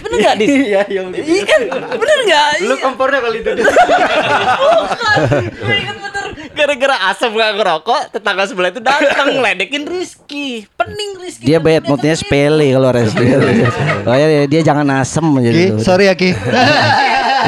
Bener 0.00 0.18
gak 0.24 0.34
Dis? 0.40 0.48
Iya, 0.48 0.82
iya. 0.88 1.00
Iya 1.12 1.42
kan? 1.44 1.60
Bener 2.00 2.18
gak? 2.24 2.48
Lu 2.64 2.74
kompornya 2.80 3.20
kali 3.20 3.38
itu. 3.44 3.50
Dis. 3.60 3.66
Bukan. 3.68 5.16
Gue 5.60 5.76
bener. 5.84 6.24
Gara-gara 6.50 6.96
asap 7.12 7.30
gak 7.36 7.52
ngerokok, 7.56 8.00
tetangga 8.12 8.44
sebelah 8.44 8.68
itu 8.72 8.80
datang 8.80 9.32
ngeledekin 9.32 9.84
Rizky. 9.88 10.68
Pening 10.76 11.20
Rizky. 11.20 11.44
dia 11.46 11.56
bad 11.60 11.88
moodnya 11.88 12.12
sepele 12.16 12.68
kalau 12.72 12.90
Res 12.92 13.12
oh 13.16 14.16
ya 14.16 14.44
dia 14.44 14.60
jangan 14.60 14.84
asem 15.00 15.24
aja 15.40 15.50
Ki, 15.52 15.66
sorry 15.80 16.04
ya 16.08 16.14
Ki. 16.16 16.36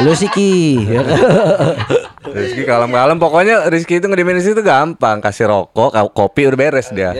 Lu 0.01 0.17
sih 0.17 0.29
Ki. 0.33 0.81
Rizky 2.25 2.63
kalem-kalem 2.65 3.17
pokoknya 3.21 3.69
Rizky 3.69 4.01
itu 4.01 4.09
ngedimin 4.09 4.41
itu 4.41 4.63
gampang 4.65 5.21
kasih 5.21 5.45
rokok 5.49 5.93
kopi 6.13 6.49
udah 6.49 6.57
beres 6.57 6.89
dia 6.89 7.13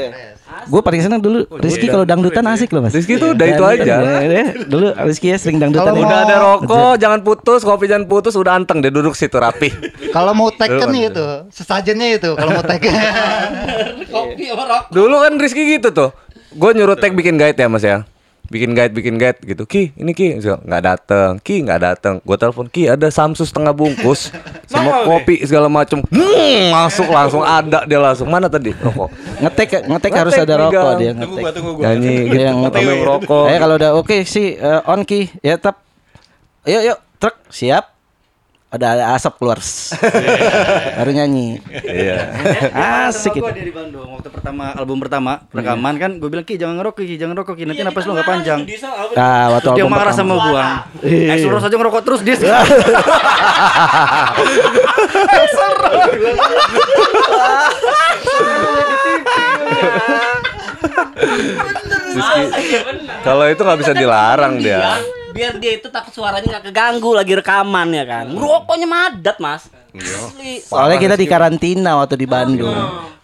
Gue 0.69 0.81
paling 0.81 1.01
seneng 1.01 1.19
dulu 1.19 1.43
Rizky 1.57 1.87
kalau 1.87 2.03
dangdutan 2.03 2.45
asik 2.47 2.71
loh 2.71 2.81
mas. 2.81 2.93
Rizky 2.93 3.17
tuh 3.17 3.33
udah 3.33 3.47
itu 3.47 3.63
aja 3.63 3.83
Ya, 3.83 4.21
ya. 4.23 4.45
Dulu 4.65 4.93
Rizky 5.05 5.33
ya 5.33 5.37
sering 5.37 5.57
dangdutan. 5.57 5.91
Kalau 5.91 5.99
ya. 5.99 6.05
udah 6.07 6.19
ada 6.23 6.35
rokok 6.39 6.93
jangan 6.97 7.19
putus 7.21 7.61
kopi 7.61 7.85
jangan 7.85 8.05
putus 8.05 8.33
udah 8.33 8.53
anteng 8.55 8.79
dia 8.79 8.89
duduk 8.89 9.13
situ 9.13 9.35
rapi 9.35 9.73
Kalau 10.15 10.31
mau 10.31 10.53
teken 10.53 10.93
itu, 10.93 11.25
sesajennya 11.49 12.21
itu 12.21 12.31
kalau 12.37 12.53
mau 12.53 12.63
teken. 12.63 12.93
Kopi 14.13 14.43
sama 14.45 14.63
rokok. 14.69 14.89
dulu 14.93 15.15
kan 15.19 15.33
Rizky 15.37 15.63
gitu 15.73 15.89
tuh 15.89 16.09
gue 16.53 16.69
nyuruh 16.77 16.93
tag 16.93 17.17
bikin 17.17 17.33
guide 17.35 17.57
ya 17.57 17.65
mas 17.65 17.81
ya 17.81 18.05
bikin 18.53 18.77
guide 18.77 18.93
bikin 18.93 19.17
guide 19.17 19.41
gitu. 19.41 19.65
Ki 19.65 19.89
ini 19.97 20.13
ki. 20.13 20.37
Nggak 20.37 20.81
dateng. 20.85 21.31
Ki 21.41 21.65
nggak 21.65 21.81
dateng. 21.81 22.13
Gue 22.21 22.37
telepon 22.37 22.69
ki 22.69 22.85
ada 22.85 23.09
samsu 23.09 23.41
setengah 23.41 23.73
bungkus. 23.73 24.29
Sama 24.71 25.01
kopi 25.09 25.41
segala 25.41 25.65
macem. 25.69 26.05
Hmm, 26.13 26.69
masuk 26.69 27.09
langsung 27.09 27.41
ada 27.41 27.81
dia 27.89 27.97
langsung. 27.97 28.29
Mana 28.29 28.45
tadi? 28.45 28.73
Rokok. 28.77 29.09
Ngetek 29.41 29.89
ngetek 29.89 30.11
harus 30.13 30.33
Ngetek, 30.37 30.45
ada 30.45 30.55
rokok 30.61 30.91
dia 31.01 31.11
Tunggu 31.11 31.25
ngetek. 31.25 31.41
gua, 31.41 31.51
tunggu 31.51 31.71
gua. 31.73 31.83
nyanyi 31.89 32.13
Dia 32.13 32.25
gitu 32.29 32.43
yang 32.45 32.57
ngetek. 32.61 32.81
ngerokok 32.85 33.45
Eh 33.49 33.57
kalau 33.57 33.75
udah 33.81 33.91
oke 33.97 34.17
sih 34.25 34.47
eh, 34.55 34.81
on 34.85 35.01
ki. 35.01 35.41
Ya 35.41 35.57
tap. 35.57 35.81
Yuk 36.65 36.81
yuk 36.93 36.99
truk. 37.17 37.35
Siap. 37.49 37.92
Udah 38.73 38.89
ada 38.91 39.05
asap 39.13 39.37
keluar. 39.37 39.61
Baru 40.97 41.11
nyanyi. 41.11 41.61
iya 41.85 42.33
Asik 43.05 43.29
Sama 43.31 43.37
itu. 43.37 43.43
gua 43.43 43.53
dia 43.53 43.61
di 43.63 43.71
Bandung 43.71 44.09
waktu 44.11 44.29
pertama 44.29 44.73
album 44.73 44.97
pertama 44.97 45.31
rekaman 45.47 45.95
kan 45.95 46.11
gue 46.17 46.25
bilang 46.25 46.41
ki 46.41 46.57
jangan 46.57 46.75
ngerokok 46.75 47.03
ki 47.03 47.15
jangan 47.15 47.37
ngerokok 47.37 47.53
ki 47.53 47.63
nanti 47.63 47.81
napas 47.81 48.03
lu 48.03 48.13
nggak 48.13 48.25
panjang 48.25 48.59
Nah, 49.13 49.45
waktu 49.51 49.67
dia 49.75 49.85
marah 49.85 50.09
pertama. 50.09 50.33
sama 50.33 50.33
gua 50.43 50.63
Exodus 51.03 51.63
aja 51.63 51.75
ngerokok 51.75 52.01
terus 52.01 52.21
dia 52.21 52.33
kalau 63.23 63.45
itu 63.47 63.61
nggak 63.61 63.79
bisa 63.79 63.93
dilarang 63.93 64.59
dia 64.59 64.71
Iya. 64.73 65.22
Biar 65.33 65.57
dia 65.57 65.73
itu 65.75 65.89
takut 65.89 66.13
suaranya 66.13 66.45
nggak 66.47 66.69
keganggu 66.69 67.09
lagi 67.11 67.33
rekaman 67.33 67.89
ya 67.89 68.05
kan. 68.05 68.25
Rokoknya 68.29 68.85
madat 68.85 69.37
mas. 69.37 69.65
Asli. 69.91 70.57
Soalnya 70.59 70.97
kita 70.99 71.15
di 71.15 71.25
karantina 71.25 71.93
waktu 71.95 72.15
di 72.15 72.25
Bandung. 72.25 72.73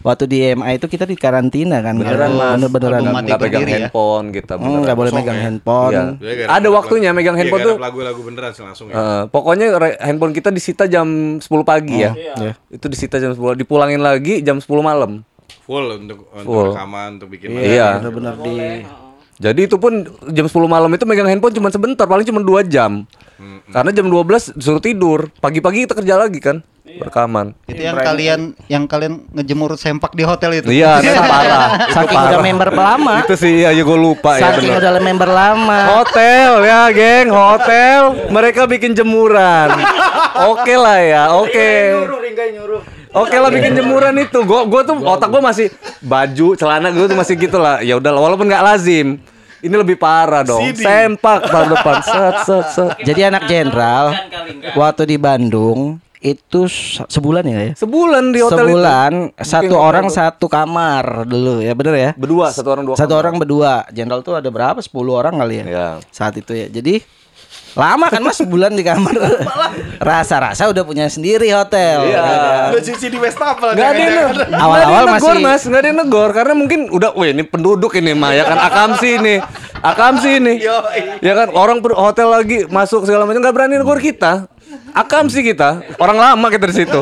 Waktu 0.00 0.24
di 0.24 0.38
MA 0.54 0.74
itu 0.74 0.86
kita 0.86 1.02
di 1.02 1.12
karantina 1.12 1.78
kan. 1.78 1.92
Beneran, 1.92 2.32
Mas. 2.32 2.56
Bener-beneran. 2.56 3.02
Album 3.02 3.12
mati 3.12 3.26
nggak 3.26 3.40
pegang 3.42 3.62
ya. 3.62 3.74
handphone 3.76 4.26
kita 4.30 4.52
Hmm, 4.52 4.62
beneran. 4.64 4.80
nggak 4.80 4.96
boleh 4.96 5.12
megang 5.12 5.36
ya? 5.36 5.42
handphone. 5.44 5.92
Iya. 5.92 6.04
Garap 6.40 6.50
Ada 6.56 6.68
waktunya 6.70 7.10
megang 7.10 7.36
handphone 7.36 7.60
tuh. 7.60 7.76
lagu-lagu 7.76 8.20
beneran 8.20 8.50
sih 8.50 8.62
langsung 8.62 8.86
ya. 8.88 8.94
Eh, 8.94 9.22
pokoknya 9.28 9.66
handphone 10.00 10.32
kita 10.32 10.48
disita 10.48 10.86
jam 10.86 11.06
10 11.36 11.62
pagi 11.62 12.00
ya. 12.00 12.14
Iya. 12.14 12.56
Itu 12.68 12.86
disita 12.86 13.18
jam 13.18 13.30
10, 13.30 13.52
dipulangin 13.54 14.00
lagi 14.00 14.40
jam 14.40 14.56
10 14.56 14.80
malam. 14.80 15.22
full 15.60 15.86
untuk 15.92 16.26
untuk 16.32 16.46
Full. 16.46 16.68
rekaman 16.72 17.08
untuk 17.14 17.28
bikin 17.28 17.48
Iya. 17.52 18.00
Bener-bener 18.00 18.34
di 18.40 18.56
Jadi 19.40 19.64
itu 19.64 19.80
pun 19.80 20.04
jam 20.30 20.44
10 20.44 20.52
malam 20.68 20.92
itu 20.92 21.08
megang 21.08 21.24
handphone 21.24 21.56
cuma 21.56 21.72
sebentar, 21.72 22.04
paling 22.04 22.28
cuma 22.28 22.44
2 22.44 22.60
jam. 22.68 23.08
Karena 23.72 23.88
jam 23.88 24.04
12 24.04 24.52
disuruh 24.52 24.84
tidur. 24.84 25.32
Pagi-pagi 25.40 25.88
kita 25.88 25.96
kerja 25.96 26.20
lagi 26.20 26.38
kan. 26.38 26.60
Rekaman. 26.90 27.54
Itu 27.64 27.80
yang 27.80 27.96
kalian 27.96 28.40
yang 28.66 28.84
kalian 28.84 29.22
ngejemur 29.30 29.78
sempak 29.78 30.10
di 30.12 30.26
hotel 30.26 30.58
itu. 30.58 30.74
Iya, 30.74 30.98
itu 31.06 31.22
parah. 31.22 31.86
Itu 31.86 31.92
saking 31.94 32.18
parah. 32.18 32.30
udah 32.34 32.40
member 32.42 32.70
lama. 32.74 33.14
Itu 33.22 33.34
sih 33.38 33.62
ya, 33.62 33.70
ya 33.70 33.82
gue 33.86 33.94
lupa 33.94 34.36
ya 34.36 34.50
Saking 34.50 34.74
bener. 34.74 34.80
udah 34.82 34.92
member 35.00 35.30
lama. 35.30 35.78
Hotel 35.96 36.50
ya, 36.66 36.80
geng, 36.90 37.28
hotel. 37.30 38.00
Mereka 38.28 38.66
bikin 38.66 38.92
jemuran. 38.92 39.70
Oke 40.50 40.74
lah 40.74 40.98
ya, 40.98 41.22
oke. 41.36 41.70
Oke 43.12 43.34
lah 43.34 43.48
bikin 43.48 43.74
jemuran 43.74 44.14
itu. 44.16 44.38
Gua 44.42 44.62
gua 44.64 44.82
tuh 44.82 44.96
otak 45.00 45.28
gua 45.28 45.42
masih 45.42 45.66
baju, 45.98 46.54
celana 46.54 46.88
gua 46.88 47.06
tuh 47.06 47.18
masih 47.18 47.34
gitu 47.34 47.56
lah. 47.56 47.80
Ya 47.80 47.94
udah 47.94 48.10
walaupun 48.12 48.46
nggak 48.46 48.62
lazim. 48.62 49.18
Ini 49.60 49.74
lebih 49.74 49.94
parah 49.94 50.40
dong. 50.40 50.62
Sempak 50.72 51.44
tahun 51.52 51.68
depan. 51.70 51.94
Set 52.00 52.36
set 52.42 52.66
set. 52.70 52.90
Jadi 53.02 53.20
anak 53.22 53.44
jenderal 53.44 54.16
waktu 54.72 55.04
di 55.04 55.16
Bandung 55.16 56.00
itu 56.16 56.64
se- 56.64 57.04
sebulan 57.04 57.44
ya 57.44 57.58
ya. 57.60 57.72
Sebulan 57.74 58.30
di 58.30 58.40
hotel 58.40 58.56
Sebulan 58.62 59.12
itu. 59.26 59.42
satu 59.42 59.64
Mungkin 59.68 59.80
orang 59.82 60.06
hotel 60.06 60.16
satu 60.16 60.46
kamar 60.46 61.04
dulu 61.24 61.60
ya 61.60 61.72
bener 61.72 61.94
ya. 61.94 62.10
Berdua, 62.14 62.48
satu 62.48 62.68
orang 62.70 62.84
dua 62.84 62.94
Satu 62.94 63.10
kamar. 63.10 63.20
orang 63.20 63.34
berdua. 63.36 63.72
Jenderal 63.88 64.20
tuh 64.20 64.34
ada 64.34 64.48
berapa? 64.48 64.78
10 64.78 64.88
orang 65.10 65.34
kali 65.36 65.54
ya. 65.56 65.64
Iya. 65.66 65.88
Saat 66.08 66.36
itu 66.36 66.52
ya. 66.52 66.68
Jadi 66.70 67.00
lama 67.72 68.06
kan 68.06 68.20
Mas 68.20 68.36
sebulan 68.36 68.72
di 68.72 68.82
kamar. 68.82 69.14
Rasa-rasa 69.96 70.66
udah 70.66 70.82
punya 70.82 71.06
sendiri 71.06 71.50
hotel. 71.50 72.08
Iya. 72.08 72.22
Udah 72.70 72.82
cuci 72.82 73.06
di 73.06 73.18
Westafel 73.18 73.72
Nggak 73.72 73.88
ada 73.88 74.00
yang 74.00 74.16
Awal-awal 74.50 75.04
masih- 75.12 75.40
mas, 75.40 75.62
nggak 75.62 75.80
ada 75.80 75.88
yang 75.88 75.98
negor 75.98 76.30
karena 76.30 76.54
mungkin 76.54 76.80
udah, 76.88 77.10
wih 77.14 77.30
ini 77.30 77.42
penduduk 77.42 77.92
ini 77.94 78.12
mah 78.12 78.32
ya 78.32 78.44
kan 78.44 78.58
akamsi 78.58 79.08
ini, 79.16 79.34
akamsi 79.76 80.28
ini, 80.38 80.54
ya 81.20 81.32
kan 81.34 81.48
orang 81.52 81.78
hotel 81.84 82.28
lagi 82.30 82.64
masuk 82.66 83.04
segala 83.04 83.24
macam 83.24 83.40
nggak 83.40 83.54
berani 83.54 83.74
negor 83.76 83.98
kita, 83.98 84.48
akamsi 84.90 85.40
kita, 85.42 85.84
orang 85.96 86.16
lama 86.16 86.46
kita 86.48 86.64
di 86.66 86.76
situ. 86.76 87.00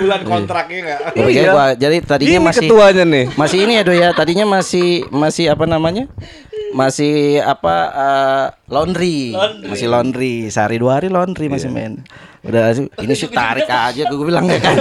bulan 0.00 0.20
kontraknya 0.22 0.76
enggak. 0.76 0.98
Gua 1.10 1.24
pikir 1.24 1.42
Iya. 1.42 1.52
gua- 1.52 1.76
jadi 1.76 1.96
tadinya 2.00 2.30
Ini 2.30 2.38
masih 2.40 2.60
ketuanya 2.62 3.04
nih. 3.04 3.24
Masih 3.34 3.58
ini 3.62 3.72
ya 3.74 3.82
Do 3.82 3.94
ya. 3.94 4.08
Tadinya 4.12 4.44
masih 4.48 4.88
masih 5.08 5.44
apa 5.48 5.64
namanya? 5.64 6.06
Masih 6.74 7.38
apa 7.38 7.74
eh, 7.94 8.46
laundry. 8.68 9.30
Masih 9.62 9.86
laundry. 9.86 10.50
Sehari 10.50 10.82
dua 10.82 10.98
hari 10.98 11.06
laundry 11.08 11.46
masih 11.46 11.70
Iya. 11.70 11.76
main. 11.78 11.92
Udah 12.44 12.76
ini 12.76 13.14
sih 13.16 13.32
tarik 13.32 13.64
aja 13.88 14.04
gue 14.04 14.20
bilang 14.20 14.44
ya 14.44 14.60
kan. 14.60 14.76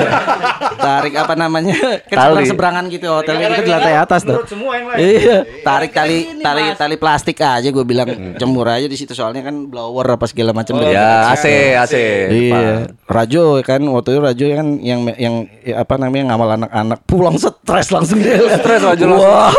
tarik 0.76 1.16
apa 1.16 1.34
namanya? 1.40 2.04
Kan 2.12 2.20
seberang 2.20 2.46
seberangan 2.52 2.84
gitu 2.92 3.08
hotelnya 3.08 3.56
itu 3.56 3.64
di 3.64 3.72
lantai 3.72 3.96
atas 3.96 4.28
tuh. 4.28 4.36
Menurut 4.36 4.52
semua 4.52 4.72
yang 4.76 4.88
lain. 4.92 5.00
Iya, 5.00 5.38
tarik 5.64 5.92
tali 5.96 6.18
tali 6.44 6.64
tali 6.76 6.96
plastik 7.00 7.40
aja 7.40 7.64
gue 7.64 7.86
bilang 7.88 8.36
jemur 8.36 8.68
aja 8.68 8.84
di 8.84 8.98
situ 9.00 9.16
soalnya 9.16 9.48
kan 9.48 9.72
blower 9.72 10.20
apa 10.20 10.28
segala 10.28 10.52
macam. 10.52 10.76
Hmm. 10.84 10.92
Ya 10.92 11.32
AC 11.32 11.46
AC. 11.80 11.96
Iya, 12.28 12.92
Rajo 13.08 13.64
kan 13.64 13.80
waktu 13.80 14.10
itu 14.12 14.20
Rajo 14.20 14.44
kan 14.60 14.68
yang 14.84 15.00
yang 15.16 15.36
ya, 15.64 15.88
apa 15.88 15.96
namanya 15.96 16.36
ngamal 16.36 16.50
anak-anak 16.60 17.00
pulang 17.08 17.40
stres 17.40 17.96
langsung 17.96 18.20
dia. 18.20 18.44
Stres 18.60 18.84
Rajo 18.84 19.04
langsung. 19.08 19.32
Wah. 19.32 19.52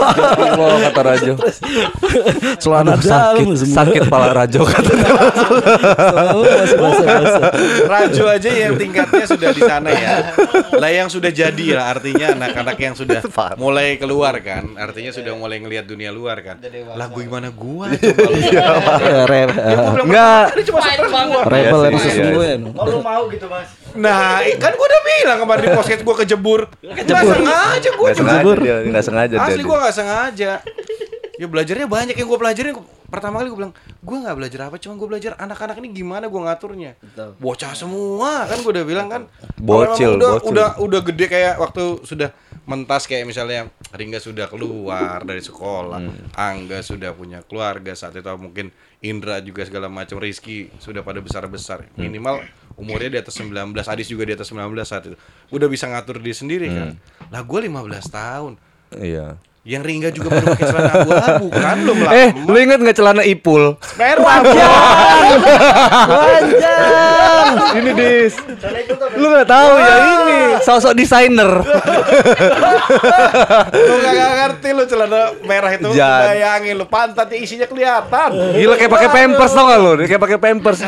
Kata 0.93 1.01
Rajo. 1.01 1.33
Celana 2.61 3.01
sakit, 3.01 3.49
sakit 3.65 4.03
pala 4.13 4.37
Rajo 4.37 4.61
kata 4.61 4.91
dia. 4.93 5.13
Rajo 7.95 8.25
aja 8.27 8.51
yang 8.51 8.75
tingkatnya 8.75 9.27
sudah 9.31 9.51
di 9.55 9.63
sana 9.63 9.91
ya. 9.95 10.35
Lah 10.75 10.91
yang 10.91 11.07
sudah 11.07 11.31
jadi 11.31 11.67
lah 11.79 11.95
artinya 11.95 12.35
anak-anak 12.35 12.79
yang 12.79 12.95
sudah 12.99 13.23
mulai 13.55 13.95
keluar 13.97 14.35
kan, 14.43 14.75
artinya 14.75 15.15
sudah 15.15 15.33
mulai 15.39 15.63
ngelihat 15.63 15.87
dunia 15.87 16.11
luar 16.11 16.43
kan. 16.43 16.57
Lah 16.99 17.07
gue 17.07 17.23
gimana 17.23 17.49
gua 17.55 17.95
coba 17.95 18.27
lu. 18.29 18.39
Ya, 18.51 18.67
eh, 19.25 19.77
Enggak. 20.03 20.45
rebel 21.47 21.81
Iya 21.81 21.89
yang 21.91 21.99
sih, 22.03 22.11
sesungguhnya. 22.11 22.57
Oh, 22.75 22.87
lu 22.91 22.99
mau 23.01 23.23
gitu, 23.31 23.47
Mas. 23.47 23.69
Nah, 23.95 24.43
kan 24.59 24.73
gua 24.75 24.87
udah 24.91 25.03
bilang 25.07 25.39
kemarin 25.47 25.63
di 25.63 25.71
podcast 25.71 26.03
gua 26.03 26.17
kejebur. 26.19 26.61
Enggak 26.83 27.23
sengaja 27.25 27.91
gua 27.95 28.07
Nggak 28.11 28.17
sengaja 28.19 28.55
dia, 28.59 28.77
nggak 28.91 29.05
sengaja 29.05 29.35
dia. 29.39 29.47
Asli 29.47 29.63
gua 29.63 29.77
nggak 29.87 29.95
sengaja. 29.95 30.53
Ya 31.35 31.47
belajarnya 31.51 31.87
banyak 31.91 32.15
yang 32.15 32.29
gue 32.31 32.39
pelajarin. 32.39 32.75
Pertama 33.11 33.39
kali 33.39 33.51
gue 33.51 33.59
bilang, 33.59 33.75
gue 34.03 34.17
nggak 34.17 34.37
belajar 34.39 34.61
apa, 34.67 34.77
cuma 34.83 34.99
gue 34.99 35.07
belajar 35.07 35.33
anak-anak 35.39 35.79
ini 35.83 35.89
gimana 35.95 36.27
gue 36.27 36.41
ngaturnya. 36.41 36.99
Bocah 37.39 37.73
semua 37.75 38.47
kan 38.47 38.59
gue 38.59 38.73
udah 38.75 38.87
bilang 38.87 39.07
kan. 39.11 39.23
Bocil, 39.59 40.19
udah, 40.19 40.39
bocil. 40.39 40.51
udah 40.51 40.69
udah 40.83 41.01
gede 41.03 41.27
kayak 41.31 41.55
waktu 41.63 42.03
sudah 42.03 42.31
mentas 42.65 43.05
kayak 43.05 43.29
misalnya 43.29 43.69
Ringga 43.95 44.19
sudah 44.19 44.51
keluar 44.51 45.23
dari 45.23 45.39
sekolah, 45.45 46.01
Angga 46.35 46.83
sudah 46.83 47.15
punya 47.15 47.45
keluarga 47.47 47.95
saat 47.95 48.17
itu 48.19 48.27
mungkin 48.35 48.75
Indra 49.05 49.39
juga 49.45 49.63
segala 49.69 49.87
macam 49.87 50.17
Rizky 50.19 50.73
sudah 50.81 51.05
pada 51.05 51.21
besar-besar. 51.21 51.87
Minimal 51.95 52.43
umurnya 52.75 53.11
di 53.15 53.19
atas 53.21 53.39
19, 53.39 53.71
Adis 53.87 54.11
juga 54.11 54.27
di 54.27 54.35
atas 54.35 54.51
19 54.51 54.65
saat 54.83 55.07
itu. 55.07 55.17
Udah 55.55 55.69
bisa 55.71 55.87
ngatur 55.87 56.19
diri 56.19 56.35
sendiri 56.35 56.67
kan. 56.73 56.89
Lah 57.31 57.45
gue 57.45 57.61
15 57.69 58.11
tahun. 58.11 58.53
Iya. 58.97 59.39
Yang 59.65 59.83
Ringga 59.83 60.09
juga 60.11 60.29
baru 60.31 60.45
pakai 60.47 60.67
celana 60.67 60.93
abu-abu 60.95 61.47
kan 61.49 61.77
belum 61.83 61.97
lama. 61.99 62.13
Eh, 62.13 62.29
lu 62.45 62.57
inget 62.59 62.79
nggak 62.79 62.95
celana 62.95 63.23
Ipul? 63.25 63.81
merah. 63.97 64.45
Panjang. 66.05 67.49
ini 67.75 67.91
dis. 67.93 68.35
Lu 69.15 69.27
nggak 69.27 69.47
tahu 69.47 69.71
ya 69.75 69.95
ini 70.21 70.37
sosok 70.61 70.93
desainer. 70.93 71.49
lu 73.75 73.95
gak 73.97 74.15
ngerti 74.37 74.69
lu 74.71 74.85
celana 74.85 75.21
merah 75.43 75.71
itu 75.73 75.89
Jan. 75.93 76.21
bayangin 76.27 76.75
lu 76.77 76.85
pantatnya 76.85 77.39
isinya 77.39 77.65
kelihatan. 77.65 78.31
Gila 78.53 78.75
kayak 78.77 78.93
pakai 78.93 79.09
pampers 79.11 79.49
tau 79.51 79.65
gak 79.65 79.79
lu? 79.79 79.91
Kayak 79.99 80.23
pakai 80.23 80.39
pampers. 80.39 80.79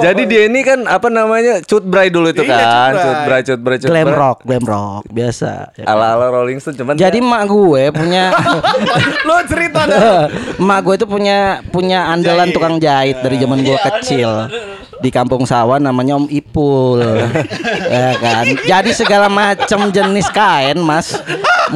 Jadi 0.00 0.22
dia 0.24 0.42
ini 0.44 0.60
kan 0.60 0.82
apa 0.84 1.06
namanya? 1.06 1.62
Cut 1.62 1.84
bray 1.84 2.10
dulu 2.10 2.28
itu 2.28 2.42
Iya, 2.42 2.50
kan. 2.50 2.92
cut 2.92 2.98
Cut 2.98 3.18
bray, 3.22 3.40
cut 3.44 3.60
bray, 3.60 3.76
cut 3.78 3.88
Glam 3.88 4.06
bray. 4.06 4.16
rock, 4.16 4.38
glam 4.42 4.64
rock 4.64 5.02
biasa. 5.08 5.70
Ya. 5.76 5.84
Ala-ala 5.86 6.26
Rolling 6.32 6.58
Stone 6.58 6.74
cuman 6.74 6.94
Jadi 6.96 7.18
mak 7.20 7.46
gue 7.46 7.82
punya 7.90 8.23
lu 9.26 9.34
cerita 9.44 9.80
dah. 9.84 10.26
Emak 10.56 10.78
gue 10.80 10.94
itu 11.02 11.06
punya 11.06 11.38
punya 11.68 12.08
andalan 12.08 12.48
tukang 12.50 12.76
jahit 12.78 13.20
dari 13.20 13.36
zaman 13.36 13.60
gue 13.60 13.76
kecil. 13.76 14.48
di 14.94 15.12
kampung 15.12 15.44
sawah 15.44 15.76
namanya 15.76 16.16
Om 16.16 16.32
Ipul. 16.32 17.02
ya 17.92 18.16
kan. 18.16 18.44
Jadi 18.64 18.90
segala 18.96 19.28
macam 19.28 19.92
jenis 19.92 20.32
kain, 20.32 20.80
Mas. 20.80 21.12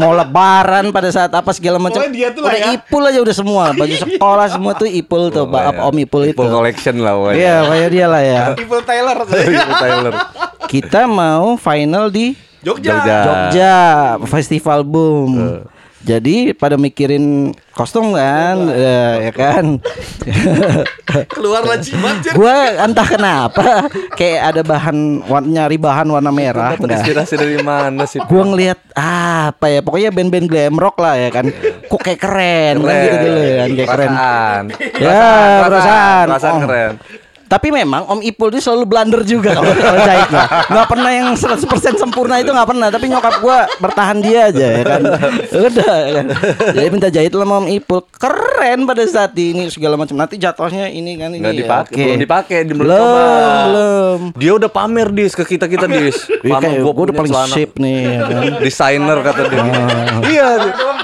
Mau 0.01 0.17
lebaran 0.17 0.89
pada 0.89 1.13
saat 1.13 1.29
apa 1.29 1.53
segala 1.53 1.77
macam. 1.77 2.01
Udah 2.01 2.57
ya. 2.57 2.73
Ipul 2.73 3.03
aja 3.05 3.21
udah 3.21 3.37
semua. 3.37 3.65
Baju 3.77 3.95
sekolah 4.07 4.47
semua 4.49 4.73
tuh 4.73 4.89
Ipul 4.89 5.29
tuh, 5.29 5.45
Ba- 5.45 5.77
Om 5.77 5.97
Ipul 6.09 6.33
itu. 6.33 6.41
Full 6.41 6.49
collection 6.49 7.05
lah 7.05 7.13
pokoknya. 7.21 7.37
Iya, 7.37 7.57
kayak 7.69 7.89
dia 7.93 8.07
lah 8.09 8.23
ya. 8.25 8.43
Evil 8.57 8.83
Taylor. 8.87 9.19
Ibu 9.29 9.73
Tyler. 9.77 10.15
Kita 10.69 11.01
mau 11.05 11.57
final 11.61 12.09
di 12.09 12.33
Jogja. 12.65 12.91
Jogja. 12.97 13.19
Jogja 13.25 13.75
Festival 14.25 14.89
Boom. 14.89 15.31
Jadi 15.99 16.55
pada 16.55 16.79
mikirin 16.79 17.51
kostum 17.75 18.15
kan, 18.15 18.55
ya, 18.71 19.19
ya 19.19 19.33
kan. 19.35 19.83
Keluar 21.35 21.67
lah 21.67 21.83
cibat. 21.83 22.23
gua 22.39 22.87
entah 22.87 23.03
kenapa 23.03 23.91
kayak 24.15 24.55
ada 24.55 24.63
bahan 24.63 24.95
nyari 25.43 25.75
bahan 25.75 26.07
warna 26.07 26.31
merah 26.31 26.79
inspirasi 26.79 27.35
dari 27.35 27.59
mana 27.59 28.07
sih? 28.07 28.23
Gua 28.31 28.47
ngelihat 28.47 28.79
apa 28.95 29.67
ya 29.67 29.81
pokoknya 29.83 30.15
band-band 30.15 30.47
glam 30.47 30.79
rock 30.79 31.03
lah 31.03 31.19
ya 31.19 31.35
kan. 31.35 31.51
Kok 31.91 32.01
kayak 32.01 32.21
keren, 32.23 32.75
kan 32.79 32.95
gitu 33.03 33.17
dulu 33.19 33.41
ya 33.43 33.55
kan 33.59 33.69
kayak 33.75 33.89
keren. 33.91 34.09
Perasaan. 34.09 34.65
Ya, 35.03 35.23
perasaan. 35.67 36.27
Perasaan 36.31 36.55
Oh. 36.55 36.61
keren. 36.63 36.93
Tapi 37.49 37.73
memang 37.73 38.05
Om 38.05 38.21
Ipul 38.21 38.53
itu 38.53 38.61
selalu 38.61 38.85
blunder 38.85 39.25
juga 39.25 39.57
kalau 39.57 39.73
kalau 39.73 40.01
jahitnya. 40.05 40.45
Nggak 40.69 40.87
pernah 40.93 41.11
yang 41.11 41.29
100% 41.33 41.97
sempurna 41.97 42.37
itu 42.39 42.53
nggak 42.53 42.69
pernah. 42.69 42.89
Tapi 42.93 43.05
nyokap 43.09 43.35
gua 43.41 43.65
bertahan 43.81 44.21
dia 44.21 44.53
aja 44.53 44.67
ya 44.79 44.83
kan. 44.85 45.03
Udah 45.49 45.95
ya 46.05 46.13
kan. 46.21 46.27
Jadi 46.77 46.89
minta 46.93 47.09
jahit 47.09 47.33
lah 47.33 47.49
sama 47.49 47.55
Om 47.65 47.69
Ipul. 47.73 48.01
Keren 48.13 48.79
pada 48.85 49.03
saat 49.09 49.33
ini 49.35 49.73
segala 49.73 49.97
macam. 49.97 50.15
Nanti 50.21 50.37
jatuhnya 50.37 50.93
ini 50.93 51.17
kan 51.17 51.33
ini. 51.33 51.41
Nggak 51.41 51.55
ya, 51.57 51.61
dipakai, 51.65 51.95
oke. 51.97 52.05
belum 52.05 52.21
dipakai, 52.21 52.59
belum 52.69 52.79
Belum, 52.85 53.01
coba. 53.01 53.23
belum. 53.65 54.19
Dia 54.37 54.53
udah 54.55 54.71
pamer 54.71 55.09
dis 55.11 55.33
ke 55.33 55.45
kita 55.49 55.65
kita 55.65 55.89
dis. 55.89 56.17
Gua 56.45 56.93
gua 56.93 57.05
udah 57.09 57.17
paling 57.17 57.33
celana. 57.33 57.55
sip 57.57 57.71
nih 57.81 57.97
ya 58.05 58.21
kan. 58.29 58.43
Desainer 58.61 59.19
kata 59.25 59.41
dia. 59.49 59.63
Iya. 60.29 60.49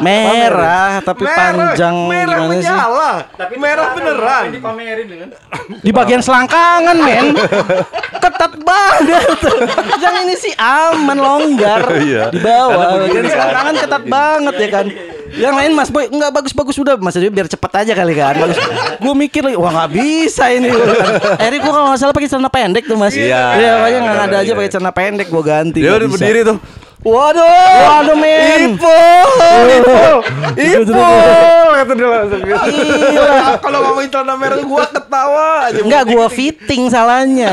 Merah 0.04 1.00
tapi 1.00 1.24
panjang 1.24 1.94
merah 2.10 2.36
gimana 2.36 2.52
sih? 2.52 2.68
menyala. 2.68 3.12
Tapi 3.32 3.54
merah 3.56 3.86
beneran. 3.96 4.44
Dipamerin 4.52 5.06
kan. 5.08 5.28
Di 5.80 5.90
bagian 5.94 6.20
selangkangan 6.34 6.96
men. 6.98 7.26
Ketat 8.18 8.52
banget. 8.58 9.38
Yang 10.02 10.14
ini 10.26 10.34
sih 10.34 10.52
aman 10.58 11.18
longgar. 11.18 11.82
Iya. 11.94 12.34
Di 12.34 12.40
bawah. 12.42 13.06
Bagian 13.06 13.26
selangkangan 13.30 13.74
ketat 13.78 14.04
banget 14.10 14.54
ya 14.58 14.68
kan? 14.74 14.86
Yang 15.34 15.54
lain 15.58 15.70
Mas 15.74 15.90
Boy 15.90 16.10
nggak 16.10 16.30
bagus-bagus 16.30 16.74
udah. 16.78 16.94
Mas 16.98 17.14
Boy 17.14 17.30
biar 17.30 17.46
cepet 17.46 17.70
aja 17.70 17.92
kali 17.94 18.14
kan. 18.18 18.34
Bagus. 18.34 18.58
Gue 18.98 19.14
mikir 19.14 19.46
lagi 19.46 19.58
wah 19.58 19.70
nggak 19.70 19.90
bisa 19.94 20.50
ini. 20.50 20.70
Eri 21.38 21.62
gue 21.62 21.70
kalau 21.70 21.86
nggak 21.94 22.00
salah 22.02 22.14
pakai 22.14 22.28
celana 22.30 22.50
pendek 22.50 22.84
tuh 22.90 22.98
Mas. 22.98 23.14
Iya. 23.14 23.42
iya 23.54 23.70
makanya 23.78 23.98
nggak 24.02 24.26
ada 24.26 24.36
aja 24.42 24.50
Iya. 24.50 24.58
pakai 24.58 24.70
celana 24.74 24.92
pendek 24.92 25.28
gue 25.30 25.42
ganti. 25.46 25.80
Dia 25.82 25.94
udah 25.94 26.08
berdiri 26.10 26.40
tuh. 26.42 26.58
Waduh. 27.04 27.44
Waduh 27.84 28.16
men 28.16 28.80
Ipul, 28.80 29.28
Ipul, 30.56 31.68
kata 31.76 31.92
dia 31.92 32.08
langsung. 32.08 32.40
Gila. 32.40 33.60
Kalau 33.60 33.78
ngomongin 33.84 34.08
celana 34.08 34.34
merah 34.40 34.58
gua 34.64 34.84
ketawa 34.88 35.46
aja. 35.68 35.80
Enggak 35.84 36.02
gua 36.08 36.26
fitting 36.32 36.88
salahnya. 36.88 37.52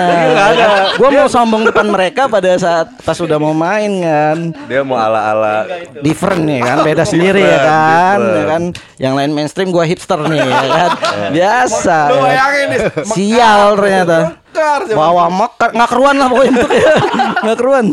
Gua 0.95 1.09
mau 1.11 1.27
sombong 1.27 1.67
depan 1.67 1.83
mereka 1.91 2.31
pada 2.31 2.55
saat 2.55 2.95
pas 3.03 3.19
udah 3.19 3.35
mau 3.43 3.51
main 3.51 3.91
kan. 3.99 4.37
Dia 4.71 4.87
mau 4.87 4.95
ala-ala 4.95 5.67
Different 5.99 6.47
nih 6.47 6.63
kan, 6.63 6.77
beda 6.87 7.03
sendiri 7.03 7.43
ya 7.43 7.59
kan. 7.59 8.19
Ya 8.23 8.43
kan. 8.47 8.63
Yang 9.03 9.13
lain 9.19 9.31
mainstream 9.35 9.69
gua 9.75 9.83
hipster 9.83 10.19
nih 10.31 10.39
ya 10.47 10.71
kan. 10.71 10.91
Biasa. 11.35 11.97
Lu 12.07 12.15
ya. 12.15 12.23
bayangin 12.23 12.65
nih. 12.71 12.79
Sial 13.03 13.63
ternyata. 13.75 14.40
Mekar 14.51 14.83
Bawa 14.91 15.31
mekar, 15.31 15.69
nggak 15.71 15.89
keruan 15.95 16.15
lah 16.19 16.27
pokoknya 16.27 16.51
bentuknya. 16.51 16.93
Nggak 17.47 17.57
keruan. 17.57 17.85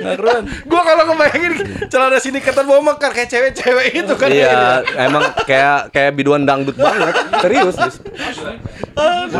Nggak 0.00 0.16
keruan. 0.16 0.42
Gua 0.64 0.80
kalau 0.82 1.02
ngebayangin 1.12 1.52
celana 1.92 2.18
sini 2.18 2.38
ketan 2.40 2.64
bawa 2.64 2.80
mekar 2.82 3.12
kayak 3.12 3.28
cewek-cewek 3.28 3.86
itu 3.92 4.14
kan. 4.16 4.32
Iya, 4.32 4.80
emang 4.96 5.22
kayak 5.44 5.92
kayak 5.92 6.10
biduan 6.16 6.48
dangdut 6.48 6.74
banget. 6.74 7.14
Serius. 7.44 7.76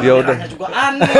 Dia 0.04 0.12
udah 0.20 0.36
Juga 0.52 0.68
aneh. 0.68 1.14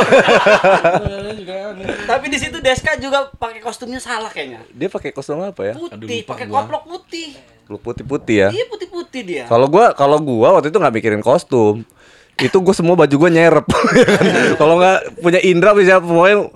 Tapi 2.05 2.27
di 2.29 2.39
situ 2.39 2.61
Deska 2.61 3.01
juga 3.01 3.33
pakai 3.33 3.65
kostumnya 3.65 3.99
salah 3.99 4.29
kayaknya. 4.29 4.61
dia 4.77 4.93
pakai 4.93 5.11
kostum 5.11 5.41
apa 5.41 5.73
ya? 5.73 5.75
Putih, 5.75 6.21
pakai 6.29 6.47
koplok 6.47 6.85
putih. 6.85 7.33
Lu 7.67 7.81
putih-putih 7.81 8.37
ya. 8.47 8.49
Iya 8.53 8.65
putih-putih 8.71 9.21
dia. 9.25 9.45
Kalau 9.49 9.67
gua 9.67 9.97
kalau 9.97 10.21
gua 10.21 10.61
waktu 10.61 10.69
itu 10.69 10.79
nggak 10.79 10.95
mikirin 10.95 11.25
kostum. 11.25 11.83
Itu 12.37 12.61
gue 12.61 12.75
semua 12.77 12.93
baju 12.93 13.15
gua 13.17 13.31
nyerep. 13.33 13.65
kalau 14.61 14.77
nggak 14.77 15.25
punya 15.25 15.41
Indra 15.41 15.73
bisa 15.73 15.97
pokoknya 15.97 16.53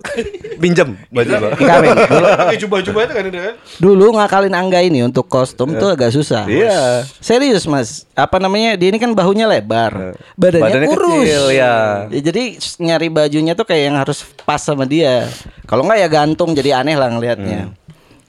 pinjam 0.61 0.93
baju 1.09 1.57
Pakai 1.57 2.61
jubah-jubah 2.61 3.01
itu 3.09 3.12
kan 3.16 3.24
itu 3.24 3.39
kan. 3.40 3.55
dulu 3.81 4.12
ngakalin 4.12 4.52
Angga 4.52 4.85
ini 4.85 5.01
untuk 5.01 5.24
kostum 5.24 5.73
tuh 5.81 5.97
agak 5.97 6.12
susah. 6.12 6.44
Iya. 6.44 7.09
Serius 7.16 7.65
mas, 7.65 8.05
apa 8.12 8.36
namanya? 8.36 8.77
Dia 8.77 8.93
ini 8.93 9.01
kan 9.01 9.16
bahunya 9.16 9.48
lebar, 9.48 10.20
badannya, 10.36 10.65
Badannya 10.69 10.89
kurus. 10.93 11.24
kecil, 11.24 11.44
ya. 11.57 12.05
Jadi 12.12 12.61
nyari 12.77 13.09
bajunya 13.09 13.57
tuh 13.57 13.65
kayak 13.65 13.82
yang 13.89 13.97
harus 13.97 14.20
pas 14.44 14.61
sama 14.61 14.85
dia. 14.85 15.32
Kalau 15.65 15.89
nggak 15.89 15.97
ya 15.97 16.09
gantung, 16.12 16.52
jadi 16.52 16.85
aneh 16.85 16.93
lah 16.93 17.09
ngelihatnya. 17.09 17.73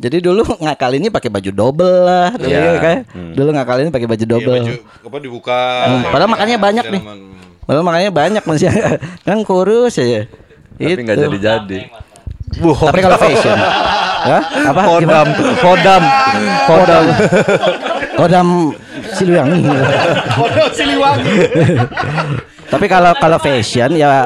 Jadi 0.02 0.18
dulu 0.18 0.42
ngakalinnya 0.58 1.14
pakai 1.14 1.30
baju 1.30 1.52
double 1.54 1.98
lah, 2.02 2.34
dulu 2.34 2.50
Iya. 2.50 2.62
ya, 2.66 2.82
kan? 2.82 2.98
Dulu 3.38 3.50
ngakalinnya 3.54 3.94
pakai 3.94 4.10
baju 4.10 4.26
double. 4.26 4.58
Iya, 4.58 4.64
baju 4.66 4.74
apa 5.06 5.18
dibuka. 5.22 5.62
Hmm, 5.86 6.02
padahal 6.10 6.30
makannya 6.34 6.58
banyak 6.58 6.86
nih. 6.90 7.02
Padahal 7.62 7.86
makanya 7.86 8.10
banyak 8.10 8.44
mas 8.44 8.60
ya, 8.60 8.74
kan 9.30 9.38
kurus 9.46 10.02
ya. 10.02 10.26
Tapi 10.76 11.06
nggak 11.06 11.18
jadi-jadi. 11.22 11.80
Bu, 12.58 12.74
Tapi 12.76 13.00
kalau 13.00 13.16
fashion, 13.16 13.56
Hah? 13.56 14.42
apa? 14.74 14.82
Kodam, 14.90 15.28
kodam, 15.62 16.04
kodam. 16.68 17.06
Kodam 18.18 18.48
Siliwangi. 19.16 19.62
Tapi 22.72 22.86
kalau 22.88 23.12
kalau 23.14 23.38
fashion 23.38 23.94
ya 23.94 24.24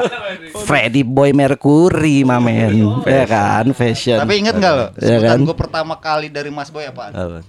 Freddy 0.62 1.02
Boy 1.02 1.30
Mercury 1.30 2.22
mamen, 2.22 3.02
ya 3.02 3.24
kan 3.24 3.66
fashion. 3.72 4.16
Tapi 4.16 4.38
inget 4.38 4.54
nggak 4.54 4.72
lo? 4.72 4.86
Iya 4.94 5.18
Sebutan 5.18 5.26
kan? 5.28 5.38
gue 5.42 5.56
pertama 5.56 5.94
kali 5.96 6.28
dari 6.28 6.48
Mas 6.48 6.70
Boy 6.70 6.86
apaan? 6.86 7.10
Apa? 7.10 7.40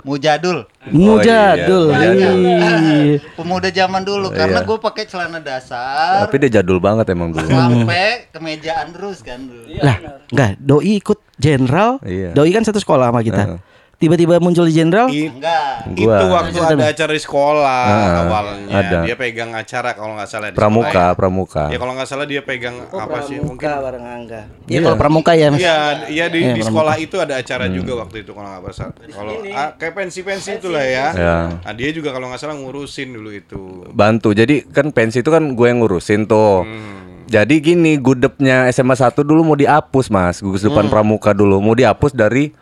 Mujadul. 0.00 0.62
Mujadul. 0.86 1.90
Oh, 1.90 1.98
iya, 1.98 2.30
Ih. 2.30 3.18
Pemuda 3.36 3.66
zaman 3.68 4.06
dulu 4.06 4.30
karena 4.30 4.62
Iya. 4.62 4.68
gue 4.70 4.78
pakai 4.78 5.02
celana 5.02 5.42
dasar 5.42 6.22
Tapi 6.22 6.46
dia 6.46 6.62
jadul 6.62 6.78
banget 6.78 7.10
emang 7.10 7.34
dulu. 7.34 7.42
sampai 7.42 8.30
kemejaan 8.30 8.94
terus 8.94 9.18
kan 9.18 9.42
dulu. 9.42 9.66
Lah, 9.76 9.98
enggak, 10.30 10.50
doi 10.56 11.02
ikut 11.02 11.18
jenderal. 11.36 11.98
Iya. 12.00 12.30
Doi 12.32 12.54
kan 12.54 12.62
satu 12.62 12.78
sekolah 12.78 13.10
sama 13.10 13.20
kita. 13.20 13.42
Heeh. 13.44 13.58
Tiba-tiba 13.96 14.36
muncul 14.36 14.68
di 14.68 14.76
jenderal. 14.76 15.08
Enggak. 15.08 15.88
Itu 15.90 16.04
waktu 16.28 16.58
ada 16.60 16.84
acara 16.86 17.10
di 17.10 17.22
sekolah 17.22 17.80
Ah, 17.82 18.16
awalnya. 18.22 18.68
ada. 18.68 18.98
Dia 19.08 19.16
pegang 19.16 19.56
acara 19.56 19.96
kalau 19.96 20.12
nggak 20.12 20.28
salah 20.28 20.52
di 20.52 20.54
Pramuka, 20.54 20.92
sekolah 20.92 21.08
ya. 21.08 21.16
pramuka. 21.16 21.64
Ya 21.72 21.78
kalau 21.80 21.92
nggak 21.96 22.04
salah 22.06 22.26
dia 22.28 22.40
pegang 22.40 22.76
apa 22.84 23.18
sih 23.24 23.40
mungkin 23.40 23.64
bareng 23.64 24.04
Angga. 24.04 24.42
Iya, 24.68 24.78
kalau 24.84 24.96
pramuka 24.96 25.32
ya, 25.32 25.48
Mas. 25.48 25.58
Iya, 25.58 25.76
iya 26.06 26.24
di, 26.28 26.38
Iya, 26.38 26.52
di 26.52 26.60
pramuka. 26.60 26.68
sekolah 26.68 26.94
itu 27.00 27.16
ada 27.16 27.34
acara 27.34 27.64
juga 27.66 27.92
waktu 27.98 28.16
itu 28.20 28.30
kalau 28.30 28.48
nggak 28.52 28.74
salah. 28.76 28.94
Kalau 29.00 29.32
ah, 29.50 29.70
kayak 29.72 29.94
pensi-pensi 29.96 30.50
itulah 30.54 30.84
ya. 30.84 31.06
Ya. 31.16 31.36
Nah, 31.56 31.72
dia 31.72 31.88
juga 31.88 32.12
kalau 32.12 32.28
nggak 32.28 32.36
salah 32.38 32.52
ngurusin 32.54 33.08
dulu 33.10 33.32
itu. 33.32 33.62
Bantu. 33.88 34.36
Jadi 34.36 34.60
kan 34.66 34.92
pensi 34.92 35.24
itu 35.24 35.30
kan 35.30 35.56
gue 35.56 35.66
yang 35.66 35.80
ngurusin 35.80 36.28
tuh. 36.28 36.68
Hmm. 36.68 37.24
Jadi 37.26 37.58
gini, 37.58 37.96
gudepnya 37.96 38.68
SMA 38.68 38.92
1 38.92 39.24
dulu 39.24 39.40
mau 39.42 39.56
dihapus, 39.56 40.12
Mas. 40.12 40.38
Gugus 40.38 40.60
Hmm. 40.60 40.68
depan 40.68 40.86
pramuka 40.86 41.32
dulu 41.32 41.58
mau 41.58 41.72
dihapus 41.72 42.12
dari 42.12 42.52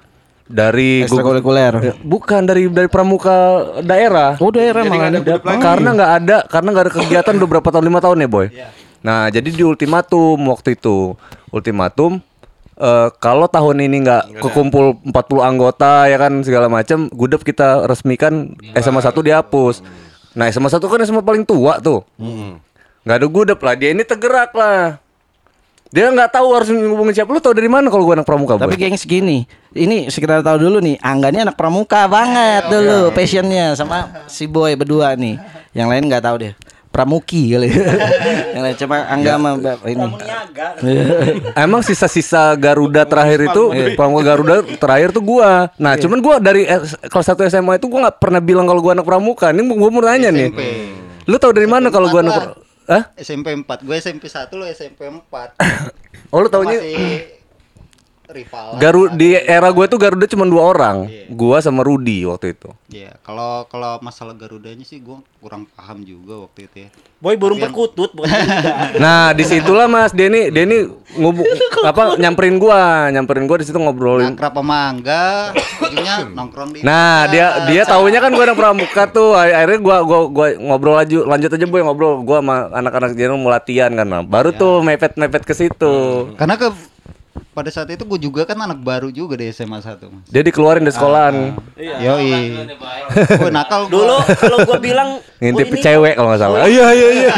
dari 0.45 1.05
Ekstrakurikuler. 1.05 1.73
Ya, 1.81 1.95
bukan 2.05 2.45
dari 2.45 2.69
dari 2.69 2.89
pramuka 2.89 3.65
daerah. 3.81 4.37
Oh, 4.41 4.53
daerah 4.53 4.85
Jadi 4.85 4.99
ada. 5.01 5.19
Karena 5.41 5.89
nggak 5.97 6.13
ada 6.21 6.37
karena 6.49 6.69
nggak 6.73 6.85
ada 6.85 6.93
kegiatan 6.93 7.33
udah 7.41 7.49
berapa 7.49 7.69
tahun 7.73 7.85
lima 7.89 8.01
tahun 8.05 8.25
ya 8.25 8.29
boy. 8.29 8.47
Iya. 8.53 8.69
Nah 9.05 9.29
jadi 9.29 9.49
di 9.49 9.65
ultimatum 9.65 10.37
waktu 10.49 10.77
itu 10.77 11.17
ultimatum 11.53 12.21
eh, 12.77 13.09
kalau 13.21 13.49
tahun 13.49 13.85
ini 13.89 13.97
nggak 14.05 14.25
kekumpul 14.41 15.01
40 15.05 15.45
anggota 15.45 16.09
ya 16.09 16.17
kan 16.21 16.41
segala 16.45 16.69
macam 16.69 17.09
gudep 17.13 17.41
kita 17.45 17.89
resmikan 17.89 18.53
SMA 18.77 19.01
1 19.01 19.13
dihapus. 19.17 19.81
Nah 20.37 20.49
SMA 20.53 20.69
1 20.69 20.81
kan 20.81 21.01
SMA 21.09 21.25
paling 21.25 21.45
tua 21.49 21.81
tuh. 21.81 22.05
Nggak 23.05 23.17
ada 23.17 23.27
gudep 23.29 23.59
lah 23.61 23.75
dia 23.77 23.93
ini 23.93 24.05
tergerak 24.05 24.53
lah. 24.53 25.04
Dia 25.93 26.11
nggak 26.11 26.31
tahu 26.33 26.49
harus 26.57 26.69
ngubungin 26.73 27.15
siapa. 27.15 27.31
Lu 27.31 27.39
tahu 27.39 27.55
dari 27.55 27.69
mana 27.69 27.87
kalau 27.93 28.03
gue 28.09 28.15
anak 28.17 28.27
pramuka 28.27 28.57
Tapi 28.57 28.75
gengs 28.75 29.05
gini, 29.05 29.45
ini 29.77 30.09
sekitar 30.11 30.41
tahu 30.41 30.67
dulu 30.67 30.83
nih, 30.83 30.99
Angga 30.99 31.31
ini 31.31 31.45
anak 31.45 31.55
pramuka 31.55 32.09
banget 32.11 32.67
dulu, 32.67 33.15
passionnya 33.15 33.79
sama 33.79 34.27
si 34.27 34.51
boy 34.51 34.75
berdua 34.75 35.15
nih. 35.15 35.39
Yang 35.75 35.89
lain 35.91 36.03
nggak 36.11 36.25
tahu 36.25 36.37
deh. 36.43 36.55
Pramuki 36.95 37.51
kali. 37.51 37.75
Yang 38.55 38.63
lain 38.63 38.77
coba 38.87 38.97
Angga 39.11 39.33
sama 39.35 39.51
Mbak 39.59 39.79
ini. 39.91 40.09
Emang 41.67 41.83
sisa-sisa 41.83 42.55
Garuda 42.55 43.03
terakhir 43.03 43.51
itu 43.51 43.63
pramuka 43.99 44.23
Garuda 44.23 44.57
terakhir 44.79 45.11
tuh 45.11 45.23
gua. 45.23 45.75
Nah, 45.75 45.99
cuman 45.99 46.23
gua 46.23 46.39
dari 46.39 46.71
kelas 47.11 47.35
1 47.35 47.51
SMA 47.51 47.83
itu 47.83 47.91
gua 47.91 48.07
nggak 48.07 48.23
pernah 48.23 48.39
bilang 48.39 48.67
kalau 48.71 48.79
gua 48.79 48.95
anak 48.95 49.07
pramuka. 49.07 49.51
Ini 49.51 49.63
gua 49.75 49.91
mau 49.91 50.03
nanya 50.07 50.31
nih. 50.31 50.55
Lu 51.27 51.35
tahu 51.35 51.51
dari 51.51 51.67
mana 51.67 51.91
kalau 51.91 52.07
gua 52.15 52.23
anak 52.23 52.63
Hah? 52.85 53.17
SMP 53.17 53.57
4. 53.57 53.65
Gue 53.87 53.97
SMP 53.97 54.29
1 54.29 54.53
lo 54.55 54.65
SMP 54.69 55.09
4. 55.09 55.25
Oh 56.35 56.43
lu 56.43 56.49
taunya 56.51 56.79
Masih 56.79 57.44
rival. 58.33 58.81
Garu 58.81 59.03
di 59.13 59.37
era 59.37 59.69
gue 59.69 59.85
tuh 59.85 59.99
Garuda 60.01 60.25
cuma 60.25 60.49
dua 60.49 60.73
orang, 60.73 61.07
gua 61.29 61.61
sama 61.61 61.85
Rudi 61.85 62.25
waktu 62.25 62.57
itu. 62.57 62.73
Iya, 62.89 63.21
kalau 63.21 63.69
kalau 63.69 64.01
masalah 64.01 64.33
Garudanya 64.33 64.87
sih 64.87 65.03
gue 65.03 65.21
kurang 65.45 65.69
paham 65.77 66.01
juga 66.07 66.49
waktu 66.49 66.71
itu 66.71 66.77
ya. 66.87 66.91
Boy 67.21 67.37
burung 67.37 67.61
perkutut 67.61 68.17
bukan 68.17 68.29
Garuda. 68.33 68.97
Nah 68.97 69.37
di 69.37 69.45
situlah 69.45 69.87
Mas 69.89 70.17
Denny, 70.17 70.49
Denny 70.49 70.89
ngubu 71.21 71.45
apa 71.85 72.15
nyamperin 72.23 72.57
gua, 72.57 73.13
nyamperin 73.13 73.45
gua 73.45 73.61
di 73.61 73.67
situ 73.69 73.77
ngobrolin. 73.77 74.33
Nangkrap 74.33 74.57
sama 74.57 74.77
Angga, 74.89 75.53
ujungnya 75.85 76.17
nongkrong 76.33 76.71
di 76.73 76.79
Nah 76.81 77.29
dia 77.29 77.69
dia 77.69 77.83
taunya 77.85 78.25
kan 78.25 78.33
gua 78.33 78.45
anak 78.49 78.57
pramuka 78.57 79.05
tuh, 79.13 79.37
akhirnya 79.37 79.79
gua 79.85 79.97
gua 80.01 80.19
gua 80.33 80.47
ngobrol 80.57 80.97
aja, 80.97 81.29
lanjut 81.29 81.51
aja 81.53 81.67
boy 81.69 81.83
ngobrol, 81.85 82.25
gua 82.25 82.41
sama 82.41 82.57
anak-anak 82.73 83.11
jenderal 83.13 83.37
mau 83.37 83.53
latihan 83.53 83.93
kan, 83.93 84.09
baru 84.25 84.49
tuh 84.57 84.81
mepet 84.81 85.21
mepet 85.21 85.45
ke 85.45 85.53
situ. 85.53 85.95
Karena 86.41 86.57
ke 86.57 86.73
pada 87.55 87.71
saat 87.71 87.87
itu 87.87 88.03
gue 88.03 88.19
juga 88.21 88.43
kan 88.43 88.59
anak 88.59 88.77
baru 88.79 89.09
juga 89.09 89.35
di 89.35 89.47
SMA 89.49 89.79
1 89.79 90.03
mas. 90.05 90.27
Dia 90.27 90.43
dikeluarin 90.43 90.83
dari 90.83 90.91
sekolahan, 90.91 91.55
Yoi. 91.79 92.67
Gue 93.31 93.49
nakal 93.49 93.87
gua. 93.87 93.95
Dulu 93.95 94.15
kalau 94.35 94.59
gua 94.65 94.79
bilang 94.79 95.09
ngintip 95.41 95.67
"Boy, 95.67 95.73
ini- 95.73 95.85
cewek 95.85 96.13
kalau 96.15 96.29
nggak 96.29 96.41
salah. 96.41 96.67
Iya 96.67 96.87
iya 96.91 97.09
iya. 97.15 97.31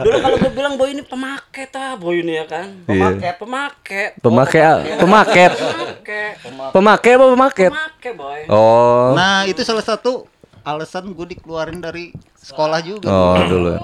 Dulu 0.00 0.16
kalau 0.18 0.36
gua 0.38 0.52
bilang 0.52 0.74
boy 0.74 0.88
ini 0.88 1.02
pemakai 1.02 1.66
ta, 1.66 1.94
boy 1.94 2.14
ini 2.16 2.32
ya 2.36 2.44
kan. 2.46 2.66
Pemakai, 2.84 3.30
pemakai. 3.36 4.04
Pemakai 4.16 4.62
pemaket, 4.96 5.52
Pemakai. 5.52 6.26
pemakai 6.70 7.10
apa 7.12 7.26
pemaket? 7.28 7.72
Pemakai 7.74 8.12
boy. 8.14 8.40
Oh, 8.46 9.12
Nah 9.12 9.42
itu 9.44 9.60
salah 9.60 9.82
satu 9.82 10.30
alasan 10.60 11.10
gue 11.10 11.26
dikeluarin 11.28 11.80
dari 11.80 12.12
sekolah 12.38 12.78
juga. 12.80 13.08
oh 13.08 13.34
dulu. 13.42 13.74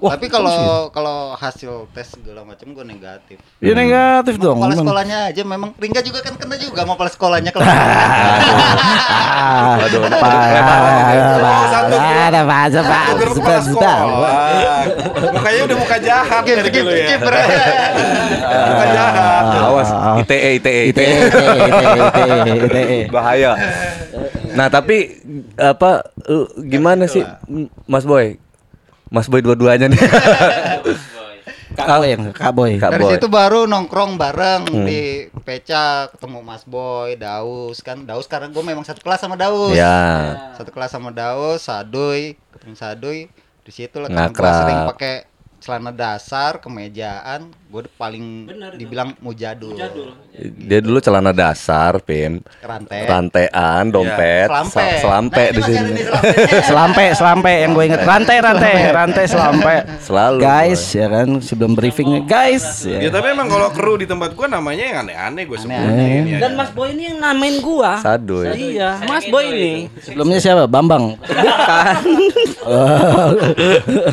Ya. 0.00 0.10
Tapi 0.16 0.26
kalau 0.28 0.90
kalau 0.92 1.32
hasil 1.36 1.88
tes 1.96 2.12
segala 2.12 2.44
macam 2.44 2.68
gue 2.72 2.84
negatif. 2.84 3.38
Ya 3.58 3.72
negatif 3.72 4.36
dong. 4.36 4.60
Kepala 4.60 4.76
sekolahnya 4.76 5.18
aja 5.32 5.42
memang 5.42 5.72
Ringga 5.76 6.00
juga 6.04 6.20
kan 6.20 6.36
kena 6.36 6.56
juga 6.60 6.84
sama 6.84 6.92
kepala 6.96 7.10
sekolahnya 7.12 7.50
kalau 7.52 7.66
Aduh, 9.76 10.00
Ada 10.06 10.16
Pak, 12.44 12.62
Pak. 12.82 13.04
Kepala 13.36 13.60
sekolah. 13.64 13.96
Makanya 15.36 15.60
udah 15.68 15.76
muka 15.76 15.96
jahat 16.00 16.42
dari 16.44 16.60
skip, 16.68 16.82
dulu 16.82 16.90
ya. 16.92 17.16
Muka 18.46 18.86
jahat. 18.92 19.44
awas 19.66 19.90
ITE 20.22 20.38
ITE 20.60 20.72
ITE, 20.92 20.92
ITE. 20.92 21.06
ITE, 21.66 21.92
ITE. 22.66 22.98
bahaya. 23.14 23.52
Nah 24.56 24.68
tapi 24.72 25.20
apa 25.60 26.00
gimana 26.64 27.04
sih 27.10 27.20
M- 27.48 27.68
Mas 27.84 28.04
Boy? 28.08 28.38
Mas 29.16 29.32
Boy 29.32 29.40
dua-duanya 29.40 29.88
nih. 29.88 29.96
Kak 31.76 31.88
Boy, 32.00 32.08
Kak 32.32 32.52
Boy. 32.56 32.70
Kak 32.80 32.90
Dari 32.96 33.04
Boy. 33.04 33.12
situ 33.16 33.28
baru 33.28 33.68
nongkrong 33.68 34.16
bareng 34.16 34.64
di 34.88 35.28
Peca 35.44 36.08
ketemu 36.08 36.40
Mas 36.40 36.64
Boy, 36.64 37.16
Daus 37.16 37.80
kan. 37.84 38.04
Daus 38.04 38.28
karena 38.28 38.48
gue 38.52 38.64
memang 38.64 38.84
satu 38.84 39.00
kelas 39.00 39.20
sama 39.20 39.36
Daus. 39.36 39.76
Ya. 39.76 40.52
Satu 40.56 40.72
kelas 40.72 40.92
sama 40.92 41.12
Daus, 41.12 41.64
Sadoy, 41.64 42.36
ketemu 42.52 42.76
Sadoy. 42.76 43.18
Di 43.64 43.72
situ 43.72 43.96
lah 44.00 44.08
kan 44.08 44.32
gue 44.32 44.52
sering 44.52 44.80
pakai 44.92 45.14
celana 45.60 45.92
dasar, 45.92 46.60
kemejaan, 46.60 47.52
gue 47.66 47.82
paling 47.92 48.46
Bener 48.46 48.72
dibilang 48.72 49.10
mujadul. 49.18 49.74
Jadul. 49.74 50.14
Dia 50.36 50.78
dulu 50.78 50.98
celana 50.98 51.30
dasar, 51.30 51.98
Pin. 51.98 52.38
Rantai. 52.58 53.02
Rantean, 53.04 53.88
dompet, 53.88 54.46
Selampe. 54.46 54.70
sa- 54.70 54.96
selampe 54.96 55.42
Nah, 55.42 55.50
di 55.50 55.60
sini. 55.64 56.00
Selampe, 56.68 57.04
selampe 57.12 57.52
yang 57.58 57.72
gue 57.72 57.84
inget. 57.84 58.00
Rantai, 58.00 58.36
rantai, 58.38 58.72
rantai, 58.88 59.24
selampe. 59.26 59.74
Selalu, 59.98 60.38
Guys, 60.38 60.82
ya 60.90 61.06
kan 61.06 61.28
sebelum 61.40 61.72
briefingnya, 61.72 62.22
guys. 62.22 62.84
Ya 62.84 63.02
Ya. 63.02 63.10
tapi 63.10 63.30
emang 63.30 63.46
kalau 63.46 63.68
kru 63.68 63.96
di 63.96 64.04
tempat 64.04 64.32
gua 64.32 64.46
namanya 64.46 64.84
yang 64.84 64.96
aneh-aneh 65.02 65.42
gue 65.44 65.58
sebutin. 65.58 66.22
ya. 66.28 66.38
Dan 66.38 66.54
Mas 66.54 66.70
Boy 66.70 66.92
ini 66.92 67.08
yang 67.08 67.18
namain 67.18 67.58
gua. 67.58 67.98
Sadoy. 67.98 68.46
Iya, 68.52 69.02
Mas 69.02 69.26
Boy 69.26 69.44
ini. 69.48 69.72
Sebelumnya 69.98 70.38
siapa? 70.38 70.64
Bambang. 70.66 71.18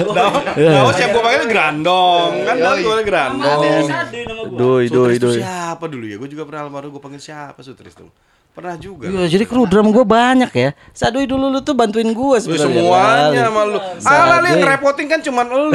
Bukan. 0.03 0.33
Daus 0.55 0.97
yang 0.97 1.09
gue 1.11 1.21
panggil 1.21 1.45
Grandong 1.45 2.31
kan 2.43 2.55
gue 2.57 2.97
Grandong. 3.03 3.42
Gua. 3.43 4.53
Doi, 4.53 4.85
doi, 4.87 5.15
doi. 5.17 5.37
siapa 5.37 5.85
dulu 5.85 6.05
ya? 6.05 6.15
Gue 6.15 6.27
juga 6.27 6.43
pernah 6.43 6.61
almarhum 6.63 6.89
gue 6.89 7.01
panggil 7.01 7.19
siapa 7.19 7.59
Sutris 7.59 7.93
tuh? 7.93 8.07
Pernah 8.53 8.77
juga. 8.77 9.09
Iya, 9.09 9.25
jadi 9.27 9.43
kru 9.43 9.65
drum 9.65 9.89
gue 9.89 10.05
banyak 10.05 10.51
ya. 10.51 10.69
Sadoy 10.91 11.25
dulu 11.25 11.49
lu 11.49 11.59
tuh 11.59 11.73
bantuin 11.73 12.05
gue 12.05 12.37
sebenarnya. 12.37 12.69
semuanya 12.69 13.41
sama 13.43 13.61
lu. 13.65 13.79
Alah 13.99 14.37
lu 14.37 14.47
yang 14.47 14.61
ngerepotin 14.61 15.05
kan 15.07 15.19
cuman 15.19 15.45
lu. 15.49 15.73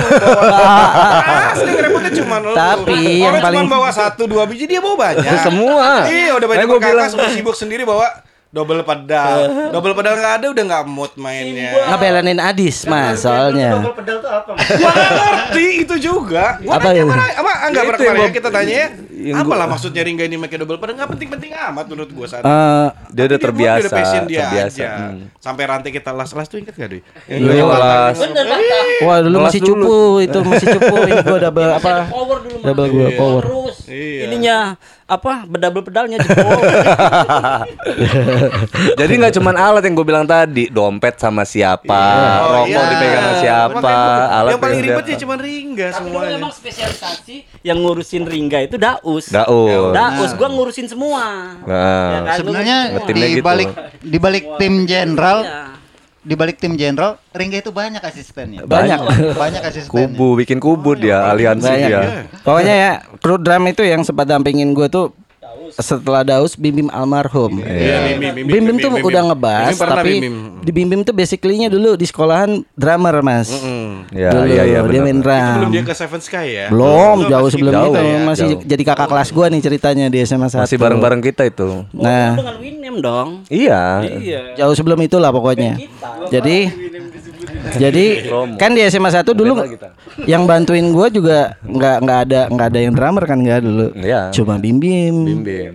Asli 1.52 1.70
ngerepotin 1.72 2.12
cuman 2.16 2.40
lu. 2.40 2.52
Tapi 2.54 2.94
Orang 2.94 3.18
yang 3.18 3.34
paling- 3.40 3.58
cuman 3.58 3.66
bawa 3.68 3.90
satu 3.90 4.22
dua 4.24 4.46
biji 4.46 4.64
dia 4.64 4.78
bawa 4.78 4.94
banyak. 4.96 5.26
Semua. 5.42 6.06
Iya 6.06 6.32
udah 6.34 6.46
banyak 6.46 6.62
Makanya 6.62 6.70
gua 6.70 6.78
bilang. 6.80 7.02
kakak 7.02 7.10
semua 7.10 7.28
sibuk 7.34 7.56
sendiri 7.58 7.82
bawa 7.82 8.06
double 8.48 8.80
pedal. 8.80 9.36
double 9.74 9.92
pedal 9.92 10.14
nggak 10.14 10.34
ada 10.34 10.46
udah 10.48 10.64
nggak 10.64 10.84
mood 10.84 11.12
mainnya. 11.14 11.70
Ngebelanin 11.86 12.38
Adis 12.38 12.84
mas 12.84 13.20
soalnya. 13.20 13.76
Double 13.76 13.92
pedal 13.94 14.16
tuh 14.18 14.30
apa? 14.30 14.50
Mas? 14.52 14.68
Gua 14.72 14.92
ngerti 14.92 15.66
itu 15.82 15.94
juga. 16.02 16.56
Gua 16.58 16.72
Apa 16.74 16.88
nanya 16.88 16.96
ya? 16.96 17.04
sama 17.04 17.26
apa 17.28 17.52
enggak 17.68 17.84
pernah 17.84 17.98
yang 17.98 18.08
kemarin 18.10 18.24
gua- 18.24 18.34
kita 18.34 18.48
tanya 18.50 18.74
ya. 18.74 18.88
yang 19.10 19.36
Apalah 19.36 19.66
maksudnya 19.66 20.00
Ringga 20.00 20.24
ini 20.24 20.36
pakai 20.38 20.58
double 20.58 20.78
pedal 20.78 20.94
nggak 20.94 21.10
penting-penting 21.10 21.50
amat 21.52 21.84
menurut 21.86 22.10
gua 22.10 22.26
saat. 22.26 22.42
Eh, 22.42 22.88
Dia 23.10 23.24
udah 23.26 23.38
terbiasa, 23.38 23.76
Dia 23.76 23.82
udah 23.82 23.92
passion 23.92 24.22
dia 24.24 24.38
terbiasa. 24.40 24.78
aja. 24.78 24.88
Hmm. 25.10 25.20
Sampai 25.36 25.62
rantai 25.64 25.90
kita 25.90 26.10
las-las 26.10 26.46
tuh 26.46 26.58
inget 26.58 26.72
gak? 26.72 26.88
Iya, 27.26 27.62
kelas. 27.62 28.16
Bener 28.16 28.44
Pak. 28.46 28.58
wah 29.00 29.18
dulu 29.20 29.36
masih 29.40 29.60
dulu. 29.60 29.74
cupu 29.76 29.96
itu 30.22 30.38
masih 30.40 30.66
cupu 30.72 30.94
ini 31.02 31.12
gue 31.18 31.38
double 31.42 31.70
apa? 31.74 31.92
Power 32.06 32.38
dulu. 32.40 32.58
Double 32.62 32.86
gue 32.88 33.08
power. 33.12 33.42
Terus 33.44 33.76
Iya. 33.88 34.20
ininya 34.24 34.56
apa? 35.08 35.42
Bedouble 35.42 35.80
pedalnya 35.82 36.20
jebol. 36.20 36.60
Jadi 38.94 39.12
nggak 39.14 39.34
cuman 39.34 39.54
alat 39.56 39.82
yang 39.82 39.94
gue 39.94 40.06
bilang 40.06 40.22
tadi, 40.22 40.68
dompet 40.68 41.16
sama 41.16 41.42
siapa, 41.42 41.88
Oh, 42.38 42.52
rokok 42.60 42.68
iya. 42.68 42.84
dipegang 42.86 43.22
sama 43.22 43.34
siapa, 43.38 43.72
Makanya 43.74 44.28
alat 44.30 44.50
yang 44.50 44.60
paling 44.60 44.80
ribet 44.80 45.00
ya 45.00 45.08
siapa. 45.08 45.22
cuma 45.24 45.34
Ringga 45.38 45.86
Tapi 45.88 45.96
dulu 45.98 46.08
semuanya. 46.12 46.36
memang 46.36 46.52
spesialisasi 46.52 47.34
yang 47.62 47.78
ngurusin 47.78 48.22
Ringga 48.22 48.58
itu 48.62 48.76
Daus. 48.76 49.24
Daus. 49.26 49.92
Daus 49.92 50.30
gua 50.34 50.48
ngurusin 50.50 50.86
semua. 50.86 51.24
Nah, 51.58 52.08
Ya 52.08 52.20
kan? 52.22 52.36
Sebenarnya 52.36 52.76
di 53.00 53.12
gitu. 53.32 53.42
balik 53.42 53.70
di 53.98 54.18
balik 54.18 54.44
tim 54.56 54.84
jenderal, 54.84 55.38
Iya. 55.40 55.56
Di 56.18 56.34
balik 56.34 56.58
tim 56.58 56.74
jenderal, 56.74 57.16
Ringga 57.30 57.62
itu 57.62 57.70
banyak 57.70 58.02
asistennya. 58.02 58.66
Banyak. 58.66 58.98
banyak 59.38 59.62
asistennya. 59.62 60.10
kubu, 60.10 60.34
bikin 60.38 60.58
kubu 60.58 60.98
dia, 60.98 61.24
aliansi 61.30 61.68
Banyak. 61.70 61.88
dia. 61.88 62.00
Pokoknya 62.42 62.74
ya 62.74 62.90
kru 63.22 63.38
drum 63.38 63.64
itu 63.70 63.82
yang 63.86 64.02
sempat 64.02 64.26
dampingin 64.26 64.74
gue 64.74 64.90
tuh 64.90 65.14
setelah 65.78 66.22
Daus 66.26 66.56
Bim 66.58 66.74
Bim 66.74 66.88
almarhum. 66.90 67.62
Iya, 67.62 67.96
Bim, 68.04 68.18
Bim, 68.18 68.32
Bim, 68.34 68.46
Bim 68.46 68.46
Bim 68.46 68.64
Bim, 68.64 68.76
tuh 68.80 68.90
Bim, 68.94 69.04
udah 69.04 69.22
ngebas 69.32 69.74
tapi 69.78 70.14
Bim, 70.18 70.22
Bim. 70.22 70.34
di 70.64 70.70
Bim 70.72 70.86
Bim 70.90 71.00
tuh 71.04 71.14
basically-nya 71.14 71.68
dulu 71.68 71.94
di 71.94 72.06
sekolahan 72.08 72.62
drummer 72.74 73.20
Mas. 73.20 73.50
Ya, 74.10 74.32
dulu 74.32 74.44
iya, 74.48 74.62
iya, 74.64 74.78
dia 74.82 75.00
main 75.04 75.18
drum. 75.20 75.56
Belum 75.62 75.70
dia 75.72 75.82
ke 75.84 75.94
Seven 75.94 76.20
Sky 76.20 76.46
ya? 76.54 76.66
Belum, 76.72 77.28
jauh 77.28 77.46
masih 77.46 77.54
sebelum 77.54 77.72
jauh 77.72 77.92
itu 77.92 78.00
ya, 78.00 78.18
masih 78.24 78.48
jauh. 78.56 78.62
jadi 78.64 78.82
kakak 78.86 79.08
kelas 79.10 79.28
gua 79.30 79.46
nih 79.52 79.60
ceritanya 79.60 80.06
di 80.08 80.18
SMA 80.24 80.48
1. 80.48 80.64
Masih 80.64 80.78
bareng-bareng 80.80 81.20
kita 81.22 81.42
itu. 81.46 81.84
Nah, 81.94 82.34
dengan 82.36 82.56
Winem 82.58 82.96
dong. 83.04 83.28
Iya. 83.52 84.02
Iya. 84.04 84.40
jauh 84.58 84.74
sebelum 84.74 84.98
itulah 85.04 85.30
pokoknya. 85.30 85.78
Jadi 86.28 86.88
jadi 87.82 88.06
kan 88.56 88.70
di 88.72 88.82
SMA 88.88 89.10
1 89.10 89.24
dulu 89.32 89.58
yang 90.24 90.44
bantuin 90.44 90.88
gua 90.92 91.08
juga 91.08 91.56
nggak 91.62 91.96
nggak 92.04 92.18
ada 92.28 92.40
nggak 92.48 92.66
ada 92.70 92.78
yang 92.78 92.94
drummer 92.94 93.24
kan 93.24 93.38
nggak 93.40 93.60
dulu. 93.62 93.86
Iya. 93.98 94.30
Cuma 94.32 94.56
Bim 94.56 94.80
Bim. 94.80 95.16
Bim 95.24 95.40
Bim. 95.44 95.74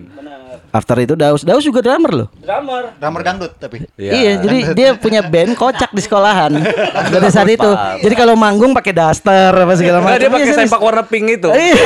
After 0.74 0.98
itu 0.98 1.14
Daus, 1.14 1.46
Daus 1.46 1.62
juga 1.62 1.78
drummer 1.86 2.10
loh. 2.10 2.28
Drummer. 2.42 2.98
Drummer 2.98 3.22
dangdut 3.22 3.54
tapi. 3.62 3.86
Iya, 3.94 4.42
jadi 4.42 4.58
dia 4.74 4.88
punya 4.98 5.22
band 5.22 5.54
kocak 5.54 5.94
di 5.94 6.02
sekolahan 6.02 6.50
pada 7.14 7.30
saat 7.30 7.46
itu. 7.46 7.70
Jadi 8.02 8.14
kalau 8.18 8.34
manggung 8.34 8.74
pakai 8.74 8.90
daster 8.90 9.54
apa 9.54 9.70
segala 9.78 10.02
macam. 10.02 10.18
Nah, 10.18 10.18
dia 10.18 10.30
pakai 10.34 10.50
Iya, 10.50 10.58
sempak 10.66 10.82
warna 10.82 11.06
pink 11.06 11.38
itu. 11.38 11.46
Iya. 11.46 11.78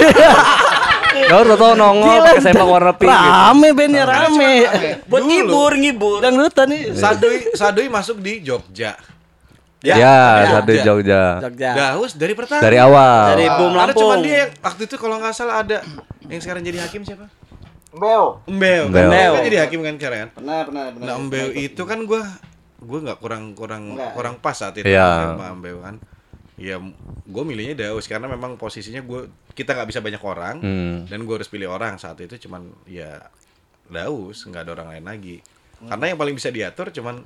Daur 1.28 1.52
tau 1.60 1.76
nongol 1.76 2.16
pakai 2.32 2.40
sempak 2.40 2.64
warna 2.64 2.92
pink. 2.96 3.12
Rame 3.12 3.68
bandnya 3.76 4.04
rame. 4.08 4.52
Buat 5.04 5.22
ngibur, 5.28 5.72
ngibur. 5.76 6.18
Dangdutan 6.24 6.66
nih. 6.72 6.82
Sadoi, 6.96 7.52
Sadoi 7.52 7.92
masuk 7.92 8.24
di 8.24 8.40
Jogja. 8.40 8.96
Ya, 9.78 9.96
satu 10.50 10.74
Jogja. 10.74 11.38
Jogja. 11.38 11.70
Daus 11.72 12.12
dari 12.12 12.34
pertama. 12.34 12.58
Dari 12.58 12.76
awal. 12.76 13.22
Dari 13.32 13.46
Bum 13.48 13.70
Ada 13.70 13.78
Lampung. 13.86 14.00
cuma 14.02 14.14
dia 14.18 14.36
yang 14.42 14.50
waktu 14.58 14.82
itu 14.84 14.96
kalau 14.96 15.16
nggak 15.16 15.30
salah 15.32 15.62
ada 15.62 15.78
yang 16.24 16.40
sekarang 16.40 16.62
jadi 16.62 16.82
hakim 16.82 17.02
siapa? 17.02 17.30
Bel. 17.90 18.42
Mbeo. 18.44 18.90
Mbeo. 18.90 19.08
Mbeo 19.08 19.30
kan 19.32 19.42
jadi 19.44 19.58
hakim 19.62 19.80
kan 19.80 19.94
sekarang 19.96 20.18
kan? 20.20 20.30
Benar, 20.36 20.62
benar, 20.66 20.86
benar. 20.92 21.06
Nah, 21.06 21.16
Mbeo 21.20 21.48
itu 21.52 21.82
kan 21.82 21.98
gua 22.02 22.22
gua 22.78 22.98
nggak 23.00 23.18
kurang 23.18 23.44
kurang 23.54 23.82
kurang 24.12 24.34
pas 24.36 24.54
saat 24.54 24.74
itu 24.74 24.86
Iya. 24.86 25.34
sama 25.34 25.54
Mbeo 25.54 25.78
kan. 25.80 25.96
Ya, 26.58 26.74
gue 27.24 27.44
milihnya 27.46 27.86
Daus 27.86 28.10
karena 28.10 28.26
memang 28.26 28.58
posisinya 28.58 28.98
gue 28.98 29.30
kita 29.54 29.72
nggak 29.72 29.88
bisa 29.88 30.02
banyak 30.02 30.18
orang 30.18 30.58
Hmm. 30.58 30.96
dan 31.06 31.22
gue 31.22 31.30
harus 31.32 31.46
pilih 31.46 31.70
orang 31.70 31.94
saat 31.96 32.18
itu 32.18 32.34
cuman 32.36 32.66
ya 32.82 33.30
Daus 33.86 34.42
nggak 34.42 34.66
ada 34.66 34.72
orang 34.74 34.88
lain 34.90 35.04
lagi. 35.06 35.36
Karena 35.78 36.04
yang 36.06 36.18
paling 36.18 36.34
bisa 36.34 36.50
diatur 36.50 36.90
cuman 36.90 37.22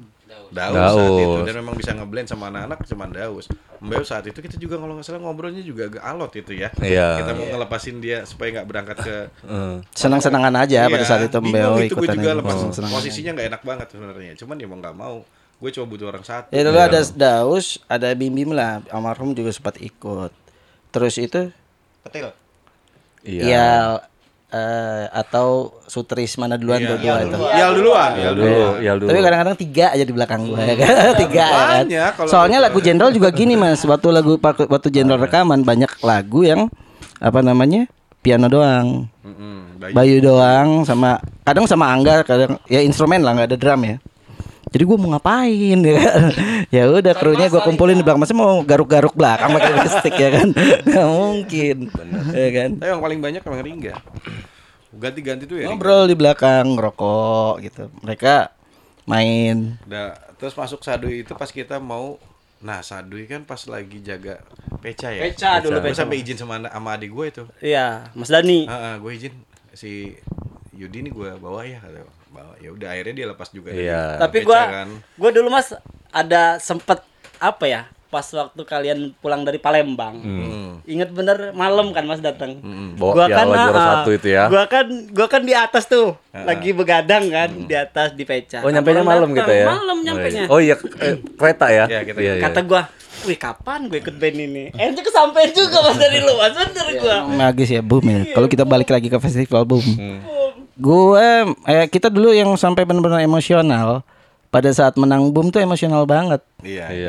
Daus, 0.53 0.53
Daus. 0.53 0.93
saat 0.95 1.17
itu 1.19 1.39
dan 1.43 1.55
memang 1.57 1.73
bisa 1.73 1.91
ngeblend 1.93 2.29
sama 2.29 2.49
anak-anak 2.49 2.85
cuman 2.85 3.09
Daus. 3.09 3.49
Mbak 3.81 4.05
saat 4.05 4.25
itu 4.25 4.39
kita 4.39 4.57
juga 4.57 4.77
kalau 4.77 4.93
nggak 4.93 5.05
salah 5.05 5.21
ngobrolnya 5.21 5.61
juga 5.61 5.89
agak 5.89 6.03
alot 6.03 6.33
itu 6.35 6.53
ya. 6.55 6.69
Iya. 6.77 7.09
Kita 7.19 7.33
mau 7.33 7.47
ngelepasin 7.49 7.97
dia 7.99 8.19
supaya 8.23 8.49
nggak 8.55 8.67
berangkat 8.67 8.97
ke 9.01 9.17
Eh, 9.43 9.77
Senang-senangan 9.93 10.53
aja 10.59 10.85
pada 10.87 10.99
Iya, 10.99 11.09
saat 11.09 11.23
itu 11.25 11.39
Mbeo 11.39 11.81
itu 11.81 11.95
gue 11.95 12.09
juga 12.11 12.31
lepas 12.35 12.55
Senang-senang. 12.55 12.91
posisinya 12.93 13.31
nggak 13.33 13.49
enak 13.49 13.63
banget 13.63 13.87
sebenarnya. 13.89 14.33
Cuman 14.37 14.57
ya 14.57 14.67
mau 14.67 14.79
nggak 14.79 14.97
mau, 14.97 15.17
gue 15.59 15.71
coba 15.73 15.87
butuh 15.89 16.07
orang 16.09 16.23
satu. 16.23 16.49
Ya 16.51 16.61
dulu 16.63 16.79
ada 16.79 17.01
Daus, 17.11 17.67
ada 17.87 18.09
Bim 18.13 18.31
Bim 18.31 18.53
lah, 18.53 18.85
almarhum 18.89 19.33
juga 19.33 19.49
sempat 19.51 19.81
ikut. 19.81 20.31
Terus 20.91 21.17
itu 21.17 21.49
Petil. 22.03 22.29
Iya. 23.23 23.43
ya 23.43 23.69
eh, 24.53 25.05
atau 25.11 25.73
Sutris 25.89 26.37
mana 26.37 26.61
duluan 26.61 26.81
Iya, 26.81 26.89
dua-dua 26.95 27.17
itu. 27.25 27.37
Yal 27.57 27.71
duluan, 27.73 28.11
Yal 28.17 28.35
dulu, 28.37 28.61
Yal 28.79 28.97
dulu. 29.01 29.09
Tapi 29.09 29.19
kadang-kadang 29.25 29.57
tiga 29.57 29.87
aja 29.97 30.05
di 30.05 30.13
belakang 30.13 30.41
gua 30.47 30.61
ya 30.63 30.75
kan. 30.77 30.89
tiga 31.25 31.45
ya 31.49 31.65
kan. 31.67 31.85
Kalau 32.17 32.29
Soalnya 32.29 32.59
gitu. 32.61 32.67
lagu 32.69 32.79
Jenderal 32.85 33.11
juga 33.17 33.29
gini 33.33 33.55
Mas, 33.57 33.81
waktu 33.83 34.09
lagu 34.13 34.37
waktu 34.45 34.89
Jenderal 34.93 35.21
rekaman 35.21 35.65
banyak 35.65 35.91
lagu 36.05 36.45
yang 36.45 36.69
apa 37.19 37.41
namanya? 37.41 37.89
piano 38.23 38.47
doang. 38.47 39.11
Mm-mm, 39.27 39.83
baik. 39.83 39.93
Bayu 39.99 40.23
doang 40.23 40.87
sama 40.87 41.19
kadang 41.43 41.67
sama 41.67 41.91
Angga 41.91 42.23
kadang 42.23 42.55
ya 42.71 42.79
instrumen 42.79 43.19
lah 43.19 43.35
nggak 43.35 43.51
ada 43.51 43.59
drum 43.59 43.83
ya. 43.83 43.97
Jadi 44.73 44.83
gue 44.89 44.97
mau 44.97 45.13
ngapain 45.13 45.79
ya 45.85 45.95
kan? 46.01 46.23
Ya 46.73 46.83
udah 46.89 47.13
krunya 47.13 47.53
gue 47.53 47.61
kumpulin 47.61 48.01
di 48.01 48.05
belakang 48.05 48.25
masa 48.25 48.33
mau 48.33 48.65
garuk-garuk 48.65 49.13
belakang 49.13 49.53
pakai 49.53 49.73
stick 50.01 50.17
ya 50.17 50.31
kan? 50.33 50.49
Gak 50.89 51.07
mungkin. 51.13 51.77
Ya 52.33 52.49
kan? 52.57 52.71
Tapi 52.81 52.89
yang 52.89 53.03
paling 53.05 53.21
banyak 53.21 53.41
emang 53.45 53.61
Ringga. 53.61 53.95
Ganti-ganti 54.97 55.45
tuh 55.45 55.61
ya. 55.61 55.69
Ringga. 55.69 55.77
Ngobrol 55.77 56.05
di 56.09 56.17
belakang 56.17 56.65
ngerokok 56.73 57.55
gitu. 57.61 57.85
Mereka 58.01 58.49
main 59.05 59.77
Udah, 59.85 60.17
terus 60.41 60.57
masuk 60.57 60.81
Sadui 60.81 61.27
itu 61.27 61.37
pas 61.37 61.53
kita 61.53 61.77
mau 61.77 62.17
Nah, 62.63 62.79
Sadui 62.79 63.27
kan 63.27 63.43
pas 63.43 63.59
lagi 63.67 63.99
jaga 64.01 64.39
Peca 64.79 65.11
ya. 65.11 65.27
Peca 65.27 65.59
dulu, 65.61 65.83
Gue 65.83 65.91
Peca. 65.91 66.07
sampai 66.07 66.17
izin 66.23 66.39
sama, 66.39 66.63
sama 66.63 66.95
adik 66.95 67.11
gue 67.11 67.27
itu. 67.27 67.43
Iya, 67.59 68.07
Mas 68.15 68.31
Dani. 68.31 68.71
gue 69.03 69.13
izin 69.13 69.35
si 69.75 70.15
Yudi 70.73 71.03
nih 71.05 71.13
gue 71.13 71.31
bawa 71.43 71.67
ya 71.67 71.83
kata 71.83 72.01
gua. 72.07 72.22
Bawa 72.33 72.57
ya 72.57 72.71
udah 72.71 72.89
akhirnya 72.89 73.15
dia 73.15 73.27
lepas 73.29 73.49
juga 73.49 73.69
Iya. 73.71 74.17
Tapi 74.19 74.43
gua 74.43 74.61
kan. 74.65 74.89
gua 75.15 75.31
dulu 75.31 75.49
Mas 75.49 75.69
ada 76.09 76.57
sempet 76.59 77.05
apa 77.37 77.65
ya? 77.65 77.83
Pas 78.09 78.29
waktu 78.29 78.61
kalian 78.63 78.99
pulang 79.17 79.41
dari 79.41 79.57
Palembang. 79.57 80.21
Ingat 80.85 81.09
bener 81.11 81.53
malam 81.53 81.93
kan 81.93 82.05
Mas 82.05 82.21
datang. 82.21 82.61
Bawa 82.95 83.25
piala 83.25 83.45
juara 83.49 83.73
ah, 83.73 83.87
satu 83.99 84.11
itu 84.11 84.29
ya. 84.29 84.49
Gua 84.49 84.65
kan 84.65 84.85
gua 85.09 85.27
kan 85.27 85.41
di 85.41 85.53
atas 85.53 85.85
tuh. 85.87 86.13
Lagi 86.31 86.73
begadang 86.73 87.29
kan 87.29 87.49
di 87.63 87.73
atas 87.73 88.13
di 88.13 88.25
Peca. 88.25 88.61
Oh, 88.61 88.69
nyampenya 88.69 89.01
Orang 89.01 89.09
malam 89.11 89.29
gitu 89.31 89.49
ya. 89.51 89.67
Malam 89.67 89.99
nyampenya. 90.03 90.45
Oh 90.47 90.57
iya, 90.59 90.77
eh, 90.99 91.17
kereta 91.33 91.67
ya. 91.69 91.85
Iya, 91.87 92.01
kita- 92.03 92.21
Iya, 92.21 92.33
iya. 92.35 92.43
Kata 92.43 92.61
gua, 92.63 92.83
"Wih, 93.23 93.37
kapan 93.37 93.89
gue 93.89 93.99
ikut 93.99 94.13
band 94.15 94.37
ini?" 94.39 94.65
Eh, 94.71 94.87
itu 94.91 95.01
kesampean 95.01 95.49
juga 95.51 95.81
Mas 95.83 95.97
dari 95.97 96.19
lu, 96.19 96.33
Mas. 96.35 96.53
Bener 96.53 96.89
gua. 96.99 97.17
magis 97.25 97.69
ya 97.71 97.81
boom 97.81 98.05
ya. 98.05 98.29
Kalau 98.31 98.45
kita 98.47 98.65
balik 98.65 98.89
lagi 98.89 99.09
ke 99.09 99.17
festival 99.19 99.65
boom. 99.65 99.85
Gue 100.83 101.23
eh 101.65 101.87
kita 101.87 102.11
dulu 102.11 102.35
yang 102.35 102.51
sampai 102.59 102.83
benar-benar 102.83 103.23
emosional 103.23 104.03
pada 104.51 104.67
saat 104.69 104.99
menang 104.99 105.31
boom 105.31 105.49
tuh 105.49 105.63
emosional 105.63 106.03
banget. 106.05 106.43
Iya. 106.61 106.87
Iya. 106.91 107.07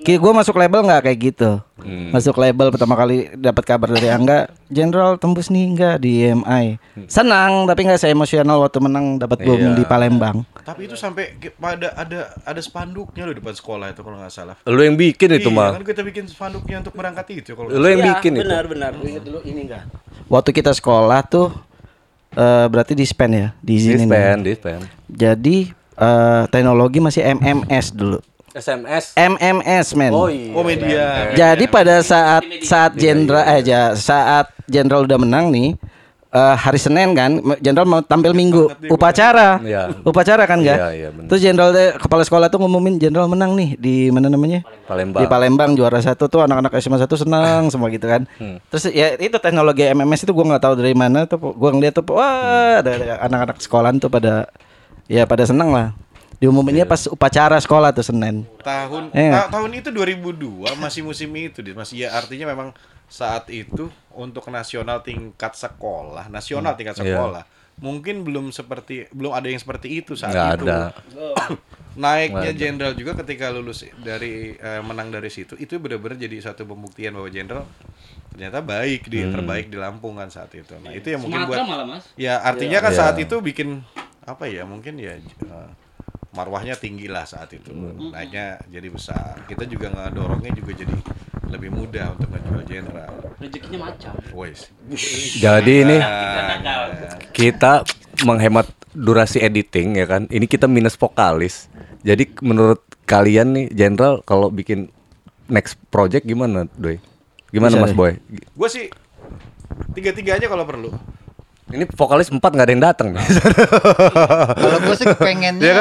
ya. 0.00 0.16
Gue 0.16 0.32
masuk 0.32 0.56
label 0.56 0.84
nggak 0.84 1.02
kayak 1.04 1.18
gitu. 1.22 1.50
Masuk 1.84 2.36
label 2.36 2.72
pertama 2.72 2.92
kali 2.92 3.28
dapat 3.36 3.64
kabar 3.64 3.88
dari 3.88 4.08
Angga, 4.08 4.48
Jenderal 4.68 5.16
tembus 5.16 5.48
nih 5.48 5.64
enggak 5.64 5.96
di 6.00 6.24
EMI. 6.24 6.80
Senang 7.08 7.64
tapi 7.64 7.84
nggak 7.84 8.00
saya 8.00 8.12
emosional 8.12 8.56
waktu 8.60 8.80
menang 8.80 9.16
dapat 9.16 9.44
boom 9.44 9.60
Iya. 9.60 9.76
di 9.76 9.84
Palembang. 9.84 10.44
Tapi 10.60 10.88
itu 10.88 10.96
sampai 10.96 11.36
pada 11.56 11.92
ada 11.92 12.32
ada 12.40 12.60
spanduknya 12.60 13.28
loh 13.28 13.36
di 13.36 13.40
depan 13.40 13.52
sekolah 13.52 13.92
itu 13.92 14.00
kalau 14.00 14.16
nggak 14.16 14.32
salah. 14.32 14.56
Lu 14.64 14.80
yang 14.80 14.96
bikin 14.96 15.28
itu 15.30 15.48
Iya, 15.48 15.56
mah. 15.56 15.70
kan 15.76 15.84
kita 15.84 16.00
bikin 16.00 16.24
spanduknya 16.24 16.80
untuk 16.80 16.96
berangkat 16.96 17.26
itu 17.36 17.52
kalau 17.52 17.68
Lu 17.68 17.84
yang 17.84 18.00
Iya, 18.00 18.08
bikin 18.16 18.32
itu. 18.32 18.42
benar 18.44 18.64
benar. 18.64 18.90
Ingat 18.96 19.24
dulu 19.24 19.38
ini 19.44 19.60
enggak? 19.68 19.84
Waktu 20.28 20.50
kita 20.52 20.72
sekolah 20.72 21.20
tuh 21.24 21.52
eh, 22.34 22.66
berarti 22.68 22.92
di 22.98 23.04
span 23.06 23.30
ya, 23.32 23.48
diizinin. 23.62 24.06
ya. 24.06 24.36
Dispen, 24.36 24.38
dispen. 24.42 24.80
Jadi 25.08 25.56
eh, 25.98 26.42
teknologi 26.50 26.98
masih 26.98 27.22
MMS 27.22 27.94
dulu. 27.94 28.18
SMS. 28.54 29.18
MMS 29.18 29.86
men. 29.98 30.14
Oh 30.14 30.30
iya. 30.30 30.54
Oh 30.54 30.62
media. 30.62 31.34
Jadi 31.34 31.66
pada 31.66 31.98
saat 32.06 32.46
saat 32.62 32.94
jenderal 32.94 33.42
eh 33.50 33.66
saat 33.98 34.46
jenderal 34.70 35.10
udah 35.10 35.18
menang 35.18 35.50
nih 35.50 35.74
eh, 36.34 36.56
hari 36.56 36.76
Senin 36.76 37.14
kan 37.14 37.30
jenderal 37.58 37.86
mau 37.86 38.00
tampil 38.00 38.32
minggu 38.32 38.66
upacara 38.88 39.58
Iya. 39.60 39.94
upacara 40.02 40.42
kan 40.42 40.58
enggak 40.58 40.74
Iya, 40.74 40.88
iya, 40.92 41.08
bener. 41.08 41.28
terus 41.28 41.40
jenderal 41.40 41.70
kepala 41.96 42.22
sekolah 42.22 42.46
tuh 42.48 42.58
ngumumin 42.58 42.98
jenderal 42.98 43.24
menang 43.24 43.54
nih 43.54 43.76
di 43.76 43.94
mana 44.08 44.26
namanya 44.26 44.66
Palembang. 44.84 45.20
di 45.20 45.26
Palembang 45.26 45.70
juara 45.72 45.98
satu 45.98 46.26
tuh 46.26 46.42
anak-anak 46.42 46.74
SMA 46.76 46.98
satu 46.98 47.14
senang 47.16 47.68
semua 47.68 47.86
gitu 47.88 48.04
kan 48.04 48.26
Hmm. 48.34 48.58
terus 48.66 48.90
ya 48.90 49.14
itu 49.14 49.38
teknologi 49.38 49.86
MMS 49.86 50.22
itu 50.22 50.32
gua 50.32 50.44
nggak 50.48 50.62
tahu 50.62 50.74
dari 50.76 50.92
mana 50.92 51.22
tuh 51.24 51.38
gua 51.38 51.70
ngeliat 51.70 51.94
tuh 51.94 52.04
wah 52.10 52.78
ada, 52.78 52.90
ada 52.90 53.14
anak-anak 53.22 53.56
sekolahan 53.58 53.96
tuh 53.96 54.08
pada 54.08 54.50
ya 55.04 55.22
pada 55.22 55.44
seneng 55.44 55.70
lah 55.70 55.94
diumuminnya 56.34 56.82
Iya. 56.82 56.90
pas 56.90 57.06
upacara 57.06 57.56
sekolah 57.56 57.90
tuh 57.90 58.02
Senin 58.02 58.42
Tahun 58.58 59.08
Iya. 59.12 59.46
ta- 59.46 59.54
tahun 59.54 59.70
itu 59.72 59.88
2002 59.88 60.74
masih 60.74 61.00
musim 61.00 61.30
itu 61.32 61.62
masih 61.70 62.04
ya 62.04 62.12
artinya 62.12 62.48
memang 62.48 62.74
saat 63.06 63.46
itu 63.48 63.86
untuk 64.12 64.46
nasional 64.48 65.00
tingkat 65.00 65.52
sekolah, 65.52 66.26
nasional 66.28 66.74
tingkat 66.74 66.96
Iya. 66.96 67.14
sekolah. 67.14 67.44
Mungkin 67.74 68.22
belum 68.22 68.50
seperti 68.50 69.10
belum 69.10 69.34
ada 69.34 69.46
yang 69.46 69.58
seperti 69.58 69.98
itu 69.98 70.14
saat 70.14 70.30
Nggak 70.30 70.50
itu. 70.54 70.66
ada. 70.66 70.78
Naiknya 71.94 72.50
jenderal 72.52 72.94
juga 72.94 73.14
ketika 73.16 73.48
lulus 73.48 73.86
dari 73.96 74.54
eh, 74.54 74.82
menang 74.82 75.14
dari 75.14 75.30
situ 75.30 75.54
itu 75.54 75.78
benar-benar 75.78 76.18
jadi 76.18 76.42
satu 76.42 76.66
pembuktian 76.66 77.14
bahwa 77.14 77.30
jenderal 77.30 77.66
ternyata 78.30 78.58
baik 78.58 79.06
di 79.06 79.22
terbaik 79.22 79.70
di 79.70 79.78
Lampung 79.78 80.18
kan 80.18 80.26
saat 80.26 80.50
itu. 80.50 80.74
Nah, 80.82 80.90
itu 80.90 81.06
yang 81.06 81.22
mungkin 81.22 81.46
buat 81.46 81.62
malah, 81.62 81.86
Mas. 81.86 82.10
Ya 82.14 82.42
artinya 82.42 82.82
kan 82.82 82.90
Iya. 82.90 82.98
saat 82.98 83.16
itu 83.16 83.38
bikin 83.38 83.78
apa 84.26 84.50
ya 84.50 84.66
mungkin 84.66 84.98
ya 84.98 85.14
eh, 85.14 85.70
marwahnya 86.34 86.74
tinggi 86.74 87.06
lah 87.06 87.22
saat 87.22 87.46
itu 87.52 87.70
naiknya 88.10 88.58
jadi 88.66 88.88
besar 88.90 89.38
kita 89.46 89.70
juga 89.70 89.86
ngedorongnya 89.86 90.50
juga 90.50 90.74
jadi 90.74 90.90
lebih 91.46 91.70
mudah 91.70 92.12
untuk 92.12 92.28
ngejual 92.28 92.62
jenderal 92.64 93.12
Rezekinya 93.36 93.78
macam. 93.84 94.12
wes 94.32 94.70
Jadi 95.44 95.72
ini 95.82 95.96
Nah, 95.96 97.18
kita 97.30 97.82
menghemat 98.22 98.64
durasi 98.90 99.38
editing 99.38 99.94
ya 99.94 100.06
kan. 100.06 100.24
Ini 100.26 100.46
kita 100.46 100.64
minus 100.64 100.94
vokalis. 100.94 101.66
Jadi 102.00 102.30
menurut 102.40 102.78
kalian 103.04 103.50
nih 103.50 103.66
Jenderal 103.68 104.22
kalau 104.22 104.48
bikin 104.48 104.86
next 105.46 105.74
project 105.88 106.22
gimana, 106.22 106.64
Doi? 106.72 107.02
Gimana 107.50 107.74
Bisa 107.74 107.82
Mas 107.82 107.90
deh. 107.90 107.96
Boy? 107.96 108.12
gue 108.30 108.68
sih 108.68 108.86
tiga 109.92 110.10
tiganya 110.10 110.46
kalau 110.46 110.62
perlu 110.62 110.94
Ini 111.66 111.88
vokalis 111.88 112.28
empat 112.28 112.50
nggak 112.50 112.64
ada 112.64 112.72
yang 112.72 112.84
datang 112.84 113.08
nih. 113.10 113.24
Kalau 114.54 114.78
gue 114.80 114.94
sih 114.94 115.06
pengennya 115.18 115.74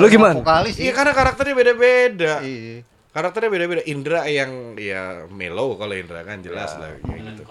Lu 0.00 0.08
gimana? 0.08 0.34
vokalis 0.34 0.76
iya 0.76 0.90
karena 0.90 1.12
karakternya 1.12 1.54
beda-beda 1.54 2.40
Iya. 2.40 2.82
Karakternya 3.18 3.50
beda-beda. 3.50 3.82
Indra 3.84 4.22
yang 4.24 4.78
ya 4.78 5.26
mellow 5.26 5.74
kalau 5.74 5.92
Indra 5.92 6.22
kan 6.22 6.38
jelas 6.38 6.78
lah 6.78 6.94
kayak 7.02 7.34
gitu. 7.34 7.42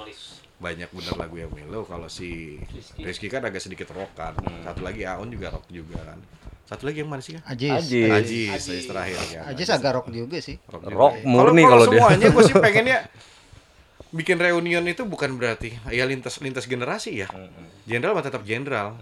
Banyak 0.57 0.89
bener 0.89 1.13
lagu 1.13 1.35
yang 1.35 1.51
mellow. 1.51 1.83
Kalau 1.83 2.07
si 2.07 2.57
Rizky. 2.97 3.27
Kan 3.27 3.43
agak 3.43 3.59
sedikit 3.59 3.91
rockan 3.91 4.33
satu 4.63 4.81
lagi 4.81 5.03
Aun 5.03 5.27
juga 5.27 5.51
rock 5.51 5.67
juga 5.67 5.99
kan. 6.01 6.19
Satu 6.63 6.83
lagi 6.83 6.99
yang 6.99 7.07
mana 7.07 7.23
sih 7.23 7.35
kan 7.35 7.43
Ajis. 7.47 7.71
Ajis. 7.71 8.11
Ajis, 8.11 8.49
Ajis 8.51 8.83
terakhir 8.87 9.15
kan 9.15 9.43
Ajis 9.51 9.67
agak 9.69 9.91
rock 9.93 10.07
juga 10.09 10.39
sih. 10.39 10.59
Rock, 10.65 10.83
juga. 10.83 10.95
Rock 10.95 11.13
ya. 11.15 11.23
murni 11.23 11.63
kalau 11.63 11.85
dia. 11.85 11.91
semuanya 11.95 12.27
gue 12.27 12.43
sih 12.43 12.55
pengennya 12.65 12.97
bikin 14.07 14.39
reunion 14.39 14.83
itu 14.83 15.03
bukan 15.03 15.35
berarti 15.35 15.75
ya 15.91 16.03
lintas 16.03 16.39
lintas 16.39 16.63
generasi 16.63 17.23
ya. 17.23 17.27
Jenderal 17.83 18.15
mah 18.15 18.23
tetap 18.23 18.43
jenderal. 18.43 18.95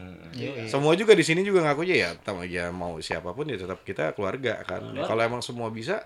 Semua 0.68 0.94
juga 0.94 1.16
di 1.16 1.24
sini 1.24 1.42
juga 1.42 1.64
ngaku 1.64 1.88
aja 1.88 1.96
ya, 1.96 2.10
tam- 2.20 2.44
ya 2.44 2.68
mau 2.70 3.00
siapa 3.00 3.32
pun 3.32 3.48
ya 3.48 3.56
tetap 3.56 3.82
kita 3.82 4.12
keluarga 4.12 4.62
kan. 4.62 4.82
Kalau 5.02 5.22
emang 5.22 5.42
semua 5.42 5.70
bisa 5.70 6.06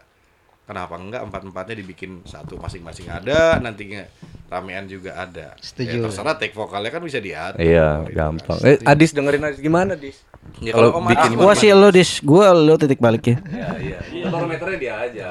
kenapa 0.70 0.94
enggak 0.96 1.22
empat 1.24 1.42
empatnya 1.44 1.76
dibikin 1.76 2.22
satu 2.24 2.54
masing-masing 2.56 3.10
ada 3.10 3.58
nantinya 3.58 4.06
ramean 4.46 4.86
juga 4.86 5.18
ada 5.18 5.58
Setuju. 5.58 5.90
ya, 5.90 6.04
terserah 6.04 6.36
take 6.36 6.54
vokalnya 6.54 6.90
kan 6.90 7.02
bisa 7.02 7.18
diatur 7.18 7.58
Iya, 7.58 8.06
gampang. 8.08 8.62
Eh, 8.62 8.78
Adis 8.84 9.10
dengerin 9.12 9.42
Adis 9.44 9.58
gimana, 9.60 9.94
Dis? 9.94 10.22
Ya, 10.60 10.72
kalau 10.72 11.02
bikin 11.04 11.18
Adis 11.28 11.36
Gua 11.36 11.54
sih 11.54 11.70
lo 11.72 11.90
dis, 11.90 12.22
gua 12.22 12.50
lo 12.52 12.74
titik 12.76 12.98
baliknya. 12.98 13.42
Iya, 13.44 13.70
iya. 14.14 14.26
Barometernya 14.26 14.78
dia 14.78 14.94
aja. 15.00 15.28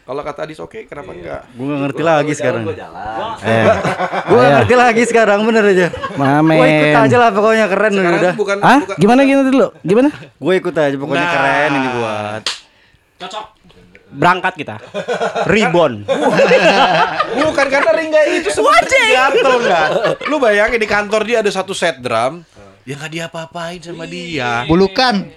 kalau 0.00 0.22
kata 0.22 0.40
Adis 0.42 0.56
oke 0.56 0.88
kenapa 0.88 1.12
enggak 1.12 1.44
Gue 1.52 1.68
gak 1.68 1.80
ngerti 1.84 2.02
lagi 2.02 2.32
sekarang. 2.32 2.62
jalan. 2.66 3.04
Eh, 3.40 3.64
Gue 4.24 4.38
gak 4.38 4.52
ngerti 4.56 4.74
lagi 4.74 5.02
sekarang 5.04 5.38
bener 5.44 5.64
aja. 5.68 5.86
Mamen. 6.14 6.56
Gue 6.56 6.66
ikut 6.66 6.96
aja 6.98 7.16
lah 7.16 7.30
pokoknya 7.30 7.66
keren 7.68 7.92
sekarang 7.92 8.18
udah. 8.18 8.34
bukan 8.34 8.56
Hah? 8.58 8.78
bukan 8.82 8.96
Gimana 8.96 9.20
gimana 9.22 9.46
dulu? 9.46 9.68
Gimana? 9.82 10.08
Gue 10.34 10.54
ikut 10.56 10.74
aja 10.74 10.96
pokoknya 10.96 11.20
Nah. 11.20 11.32
keren 11.32 11.70
ini 11.74 11.88
buat. 11.92 12.42
Cocok. 13.18 13.46
Berangkat 14.08 14.54
kita. 14.56 14.76
Ribon. 15.44 16.04
Bukan 17.44 17.66
karena 17.68 17.92
Ringga 17.92 18.20
itu 18.32 18.48
semuanya 18.48 19.00
gatel 19.08 19.52
enggak. 19.60 19.88
Lu 20.26 20.36
bayangin 20.40 20.80
di 20.80 20.88
kantor 20.88 21.22
dia 21.28 21.44
ada 21.44 21.50
satu 21.52 21.76
set 21.76 22.00
drum 22.00 22.44
ya 22.88 22.96
nggak 22.96 23.12
diapa-apain 23.12 23.84
sama 23.84 24.08
dia 24.08 24.64
Bulukan. 24.64 25.28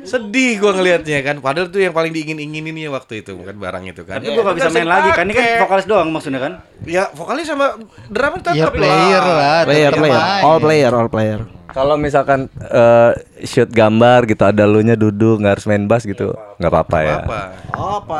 sedih 0.00 0.56
gua 0.56 0.72
ngelihatnya 0.72 1.20
kan 1.20 1.36
padahal 1.44 1.68
tuh 1.68 1.84
yang 1.84 1.92
paling 1.92 2.08
diingin-inginin 2.08 2.72
ya 2.72 2.88
waktu 2.88 3.20
itu 3.20 3.36
bukan 3.36 3.52
barang 3.60 3.84
itu 3.84 4.00
kan 4.08 4.24
Tapi 4.24 4.32
gua 4.32 4.48
gak 4.48 4.56
bisa 4.64 4.70
main 4.72 4.88
lagi 4.88 5.12
kan 5.12 5.28
ini 5.28 5.34
kan 5.36 5.60
vokalis 5.60 5.84
doang 5.84 6.08
maksudnya 6.08 6.40
kan. 6.40 6.52
ya 6.88 7.12
vokalis 7.12 7.44
sama 7.44 7.76
drama 8.08 8.40
tetap 8.40 8.56
Ya 8.56 8.72
player 8.72 9.20
lah. 9.20 9.60
Player, 9.68 9.92
player, 9.92 10.20
all 10.40 10.56
player, 10.56 10.92
all 10.96 11.08
player. 11.12 11.59
Kalau 11.70 11.94
misalkan 11.94 12.46
eh, 12.60 13.12
shoot 13.42 13.68
gambar 13.68 14.24
gitu 14.24 14.42
ada 14.42 14.64
lu 14.64 14.80
nya 14.80 14.94
duduk 14.94 15.38
nggak 15.38 15.52
harus 15.54 15.66
main 15.66 15.84
bass 15.84 16.02
gitu 16.02 16.30
nggak 16.56 16.66
apa-apa 16.68 16.98
ya. 17.00 17.16
apa 17.20 17.40
Apa? 17.70 18.18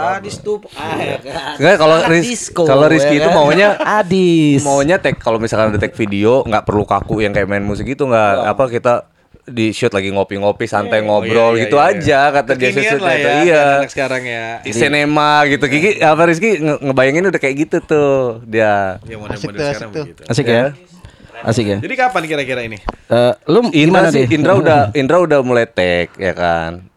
Ah, 0.72 0.97
ya 0.97 1.18
kan. 1.18 1.55
Enggak 1.56 1.77
kalau 1.77 1.97
Riz, 2.06 2.24
Disco, 2.24 2.62
kalau 2.62 2.86
Rizky 2.86 3.14
ya 3.14 3.20
itu 3.20 3.28
kan? 3.28 3.36
maunya 3.36 3.68
Adis. 3.77 4.62
maunya 4.62 4.97
tag 4.97 5.16
kalau 5.16 5.36
misalkan 5.36 5.70
ada 5.70 5.78
tag 5.78 5.93
video 5.93 6.43
nggak 6.43 6.62
perlu 6.62 6.85
kaku 6.85 7.20
yang 7.20 7.31
kayak 7.31 7.47
main 7.47 7.60
musik 7.60 7.85
gitu 7.85 8.05
nggak 8.05 8.47
apa 8.47 8.64
kita 8.66 8.94
di 9.43 9.70
shoot 9.70 9.90
lagi 9.90 10.09
ngopi-ngopi 10.09 10.62
santai 10.64 11.02
ngobrol 11.02 11.51
Oh, 11.51 11.52
iya, 11.52 11.64
gitu 11.64 11.77
iya, 11.77 11.90
aja 11.90 12.20
kata 12.32 12.51
dia 12.55 12.70
shoot 12.70 13.02
lah 13.02 13.12
itu 13.12 13.27
ya 13.27 13.43
iya 13.43 13.62
anak 13.77 13.90
sekarang 13.90 14.22
ya 14.22 14.47
di 14.60 14.70
sinema 14.70 15.31
gitu 15.44 15.64
Kiki 15.66 15.90
apa 15.98 16.22
Rizky 16.24 16.51
nge- 16.56 16.81
ngebayangin 16.81 17.24
udah 17.27 17.40
kayak 17.40 17.56
gitu 17.59 17.77
tuh 17.81 18.14
dia 18.44 19.02
ya 19.02 19.16
Asik 19.18 19.51
tuh, 19.51 19.59
sekarang 19.59 19.74
asik 19.82 19.90
tuh. 19.90 20.05
begitu 20.06 20.20
Asik 20.24 20.47
ya? 20.47 20.64
Asik 21.43 21.67
ya? 21.67 21.79
jadi 21.81 21.95
kapan 21.97 22.23
kira-kira 22.27 22.61
ini 22.62 22.79
Eh, 23.11 23.33
lu 23.49 23.67
Indra 23.71 24.07
gimana 24.07 24.09
sih 24.11 24.23
deh? 24.23 24.37
Indra 24.37 24.53
udah 24.55 24.81
Indra 25.01 25.17
udah 25.19 25.39
mulai 25.43 25.67
tag 25.67 26.15
ya 26.15 26.33
kan 26.33 26.91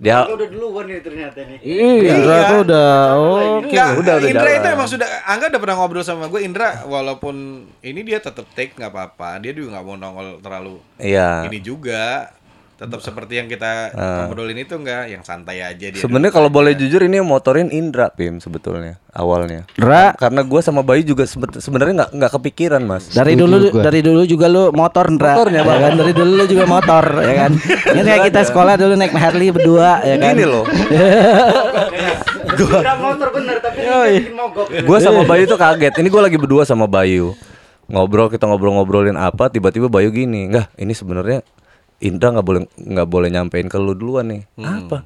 dia 0.00 0.24
udah 0.24 0.48
duluan 0.48 0.88
nih 0.88 1.04
ternyata 1.04 1.44
nih. 1.44 1.60
Ih, 1.60 2.08
Indra 2.08 2.48
tuh 2.48 2.58
udah 2.64 2.90
oke. 3.20 3.68
Enggak, 3.68 3.88
udah, 4.00 4.14
udah 4.16 4.28
Indra 4.32 4.48
itu 4.48 4.68
emang 4.72 4.88
sudah 4.88 5.08
Angga 5.28 5.52
udah 5.52 5.60
pernah 5.60 5.76
ngobrol 5.76 6.00
sama 6.00 6.24
gue 6.24 6.40
Indra 6.40 6.88
walaupun 6.88 7.36
ini 7.84 8.00
dia 8.00 8.16
tetap 8.16 8.48
take 8.56 8.72
nggak 8.72 8.88
apa-apa 8.88 9.36
dia 9.44 9.52
juga 9.52 9.76
nggak 9.76 9.84
mau 9.84 10.00
nongol 10.00 10.40
terlalu 10.40 10.80
iya 10.96 11.44
ini 11.44 11.60
juga 11.60 12.32
tetap 12.80 12.96
seperti 12.98 13.36
yang 13.36 13.44
kita 13.44 13.92
ngobrolin 13.92 14.56
itu 14.56 14.72
enggak 14.72 15.04
yang 15.06 15.20
santai 15.20 15.60
aja 15.60 15.92
dia 15.92 16.00
Sebenarnya 16.00 16.32
kalau 16.32 16.48
boleh 16.48 16.72
jujur 16.72 17.04
ini 17.04 17.20
yang 17.20 17.28
motorin 17.28 17.68
Indra 17.68 18.08
Pim 18.08 18.40
sebetulnya 18.40 18.96
awalnya. 19.12 19.68
Indra. 19.76 20.16
Karena 20.16 20.40
gue 20.40 20.60
sama 20.60 20.80
Bayu 20.80 21.04
juga 21.04 21.28
sebe- 21.28 21.60
sebenarnya 21.60 21.92
nggak 22.00 22.10
nggak 22.16 22.32
kepikiran 22.32 22.80
mas. 22.80 23.12
Dari 23.12 23.36
Setuju 23.36 23.44
dulu 23.44 23.56
gua. 23.68 23.82
dari 23.84 24.00
dulu 24.00 24.22
juga 24.24 24.46
lu 24.48 24.72
motor 24.72 25.04
Indra. 25.06 25.36
Motornya, 25.36 25.60
ya 25.60 25.76
kan? 25.78 25.92
Dari 25.94 26.12
dulu 26.12 26.32
lu 26.32 26.44
juga 26.48 26.64
motor 26.64 27.04
ya 27.20 27.34
kan. 27.36 27.50
Ini 27.92 28.00
kayak 28.00 28.20
kita 28.26 28.40
sekolah 28.48 28.74
dulu 28.74 28.92
naik 28.96 29.12
Harley 29.12 29.52
berdua 29.52 30.00
ya 30.00 30.16
kan. 30.16 30.32
Gini 30.32 30.44
loh, 30.44 30.64
Udah 32.50 32.96
motor 32.96 33.28
bener 33.32 33.56
tapi 33.58 33.78
ini 33.80 34.20
bikin 34.20 34.34
mogok. 34.34 34.66
gue 34.68 34.98
sama 34.98 35.20
Bayu 35.22 35.44
tuh 35.44 35.56
kaget. 35.56 35.92
Ini 35.94 36.08
gue 36.08 36.22
lagi 36.22 36.36
berdua 36.36 36.62
sama 36.64 36.84
Bayu 36.84 37.36
ngobrol 37.90 38.30
kita 38.30 38.46
ngobrol-ngobrolin 38.46 39.18
apa 39.18 39.50
tiba-tiba 39.50 39.90
Bayu 39.90 40.08
gini 40.08 40.46
enggak 40.46 40.70
ini 40.78 40.94
sebenarnya 40.94 41.42
Indra 42.00 42.32
nggak 42.32 42.46
boleh 42.46 42.62
nggak 42.80 43.08
boleh 43.08 43.28
nyampein 43.28 43.68
ke 43.68 43.76
lu 43.76 43.92
duluan 43.92 44.32
nih. 44.32 44.42
Apa? 44.56 45.04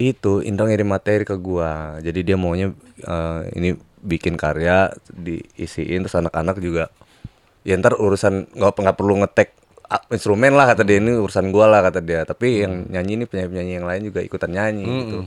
Itu 0.00 0.40
Indra 0.40 0.64
ngirim 0.64 0.88
materi 0.88 1.24
ke 1.28 1.36
gua. 1.36 2.00
Jadi 2.00 2.24
dia 2.24 2.36
maunya 2.40 2.72
eh, 3.04 3.40
ini 3.56 3.76
bikin 4.04 4.36
karya 4.40 4.92
diisiin 5.08 6.04
terus 6.04 6.16
anak-anak 6.16 6.60
juga 6.60 6.92
ya 7.64 7.80
ntar 7.80 7.96
urusan 7.96 8.52
nggak 8.52 8.76
nggak 8.76 8.96
perlu 9.00 9.24
ngetek 9.24 9.56
ah, 9.88 10.04
instrumen 10.12 10.56
lah 10.56 10.72
kata 10.72 10.82
dia. 10.84 10.96
Ini 10.96 11.20
urusan 11.20 11.52
gua 11.52 11.68
lah 11.68 11.80
kata 11.84 12.00
dia. 12.00 12.24
Tapi 12.24 12.64
yang 12.64 12.88
nyanyi 12.88 13.20
ini 13.20 13.24
penyanyi-penyanyi 13.28 13.72
yang 13.80 13.86
lain 13.88 14.02
juga 14.08 14.20
ikutan 14.24 14.48
nyanyi 14.48 14.84
gitu. 14.84 15.18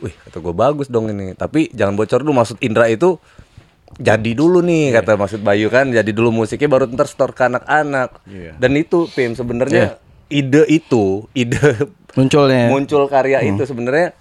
Wih 0.00 0.14
kata 0.24 0.40
gua 0.40 0.56
bagus 0.56 0.88
dong 0.88 1.12
ini. 1.12 1.36
Tapi 1.36 1.68
jangan 1.76 2.00
bocor 2.00 2.24
dulu 2.24 2.40
maksud 2.40 2.56
Indra 2.64 2.88
itu 2.88 3.20
jadi 3.98 4.30
dulu 4.36 4.62
nih 4.62 4.94
kata 4.94 5.18
maksud 5.18 5.40
Bayu 5.42 5.66
kan 5.66 5.90
jadi 5.90 6.08
dulu 6.12 6.30
musiknya 6.30 6.70
baru 6.70 6.86
ntar 6.86 7.10
store 7.10 7.34
ke 7.34 7.48
anak-anak. 7.50 8.22
Iya. 8.28 8.52
dan 8.60 8.72
itu 8.78 9.10
Pim 9.10 9.34
sebenarnya 9.34 9.98
ide 10.30 10.62
itu 10.70 11.26
ide 11.34 11.58
Munculnya. 12.18 12.70
muncul 12.70 13.06
karya 13.06 13.42
itu 13.42 13.62
sebenarnya 13.66 14.14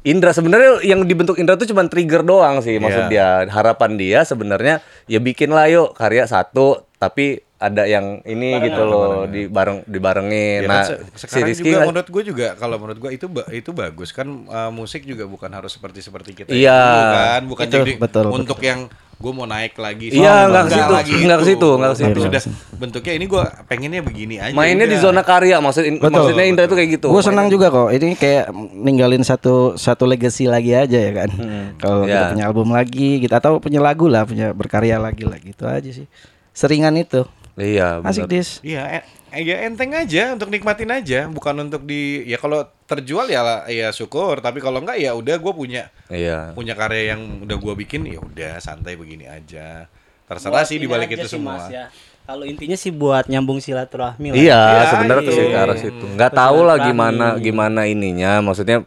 Indra 0.00 0.32
sebenarnya 0.32 0.80
yang 0.80 1.04
dibentuk 1.04 1.36
Indra 1.36 1.60
itu 1.60 1.68
cuma 1.76 1.84
trigger 1.84 2.24
doang 2.24 2.64
sih 2.64 2.80
maksud 2.80 3.12
dia. 3.12 3.44
Harapan 3.52 4.00
dia 4.00 4.24
sebenarnya 4.24 4.80
ya 5.04 5.20
bikin 5.20 5.52
lah 5.52 5.68
yuk 5.68 5.92
karya 5.92 6.24
satu 6.24 6.88
tapi 6.96 7.44
ada 7.60 7.84
yang 7.84 8.24
ini 8.24 8.56
gitu 8.62 8.82
loh 8.82 9.24
di 9.26 9.44
bareng 9.44 9.84
dibarengin 9.84 10.64
Ya 10.64 10.66
nah 10.66 10.80
kan, 10.80 10.84
se- 10.88 10.98
si 11.14 11.28
sekarang 11.28 11.44
Rizky 11.46 11.68
juga 11.68 11.76
kan- 11.76 11.88
menurut 11.92 12.08
gue 12.08 12.22
juga 12.24 12.46
kalau 12.56 12.76
menurut 12.76 12.98
gue 12.98 13.10
itu 13.12 13.26
ba- 13.26 13.48
itu 13.50 13.70
bagus 13.70 14.10
kan 14.10 14.24
uh, 14.48 14.70
musik 14.70 15.04
juga 15.04 15.24
bukan 15.24 15.50
harus 15.50 15.68
seperti 15.70 16.00
seperti 16.00 16.32
kita 16.34 16.48
Iya. 16.48 16.80
dulu 16.80 17.04
kan 17.12 17.42
bukan 17.46 17.64
Itu, 17.66 17.74
jadi 17.76 17.92
betul, 17.98 18.24
untuk 18.32 18.56
yang 18.58 18.88
gue 19.14 19.32
mau 19.34 19.44
naik 19.44 19.76
lagi 19.76 20.08
Iya, 20.08 20.48
nggak 20.48 20.64
ke 20.64 20.72
situ, 20.72 20.88
nggak 20.88 21.04
ke 21.04 21.44
itu. 21.44 21.50
situ, 21.52 21.68
nggak 21.70 21.90
ke 21.90 21.96
Tapi 21.98 22.08
situ. 22.08 22.20
sudah 22.24 22.42
bentuknya 22.74 23.12
ini 23.12 23.26
gue 23.26 23.42
pengennya 23.68 24.00
begini 24.00 24.34
aja 24.38 24.56
mainnya 24.56 24.86
di 24.86 24.96
udah. 24.96 25.04
zona 25.04 25.20
karya 25.20 25.56
maksud 25.58 25.84
maksudnya 26.00 26.44
Indra 26.46 26.64
itu 26.64 26.72
kayak 26.74 26.90
gitu 26.94 27.06
Gue 27.06 27.20
senang 27.20 27.46
juga 27.46 27.68
kok. 27.68 27.92
Ini 27.92 28.16
kayak 28.16 28.44
ninggalin 28.74 29.20
satu 29.20 29.76
satu 29.76 30.08
legacy 30.08 30.48
lagi 30.48 30.72
aja 30.72 30.96
ya 30.98 31.12
kan. 31.14 31.28
Kalau 31.76 32.02
kita 32.02 32.16
Ya. 32.16 32.30
punya 32.32 32.44
album 32.46 32.72
lagi 32.72 33.20
gitu 33.20 33.28
atau 33.30 33.60
punya 33.60 33.78
lagu 33.78 34.08
lah, 34.08 34.24
punya 34.24 34.50
berkarya 34.50 34.96
lagi 34.96 35.22
lah 35.22 35.36
gitu 35.36 35.68
aja 35.68 35.90
sih. 35.90 36.08
Seringan 36.50 36.96
itu. 36.96 37.28
Iya 37.60 37.88
Asik 38.00 38.24
bener. 38.24 38.32
dis. 38.34 38.48
Iya, 38.60 39.04
eh, 39.30 39.42
ya 39.42 39.62
enteng 39.62 39.92
aja 39.92 40.32
untuk 40.32 40.48
nikmatin 40.48 40.88
aja, 40.88 41.28
bukan 41.28 41.54
untuk 41.62 41.84
di 41.84 42.24
ya 42.24 42.34
kalau 42.34 42.60
terjual 42.84 43.26
ya 43.26 43.40
lah- 43.40 43.64
ya 43.66 43.88
syukur, 43.90 44.38
tapi 44.38 44.58
kalau 44.58 44.80
enggak 44.80 44.96
ya 44.96 45.12
udah 45.12 45.36
gue 45.36 45.52
punya 45.52 45.92
iya 46.08 46.50
punya 46.50 46.72
karya 46.72 47.14
yang 47.14 47.44
udah 47.44 47.56
gue 47.56 47.74
bikin 47.78 48.02
ya 48.04 48.18
udah 48.18 48.58
santai 48.58 48.94
begini 48.94 49.24
aja. 49.24 49.86
Terserah 50.24 50.62
sih 50.62 50.76
dibalik 50.76 51.10
itu 51.10 51.26
sih, 51.26 51.36
semua. 51.36 51.58
Mas, 51.58 51.68
ya. 51.68 51.84
Kalau 52.22 52.46
intinya 52.46 52.74
sih 52.74 52.90
buat 52.90 53.26
nyambung 53.26 53.58
silaturahmi 53.58 54.30
lah. 54.30 54.36
Iya, 54.36 54.60
Iya, 54.62 54.82
sebenarnya 54.88 55.22
tuh 55.24 55.32
iya. 55.32 55.36
sih 55.36 55.46
ke 55.46 55.58
arah 55.58 55.76
situ. 55.76 56.04
Nggak 56.08 56.32
tahu 56.32 56.58
lah 56.62 56.76
gimana 56.80 57.26
gimana 57.36 57.80
ininya. 57.84 58.38
Maksudnya 58.40 58.86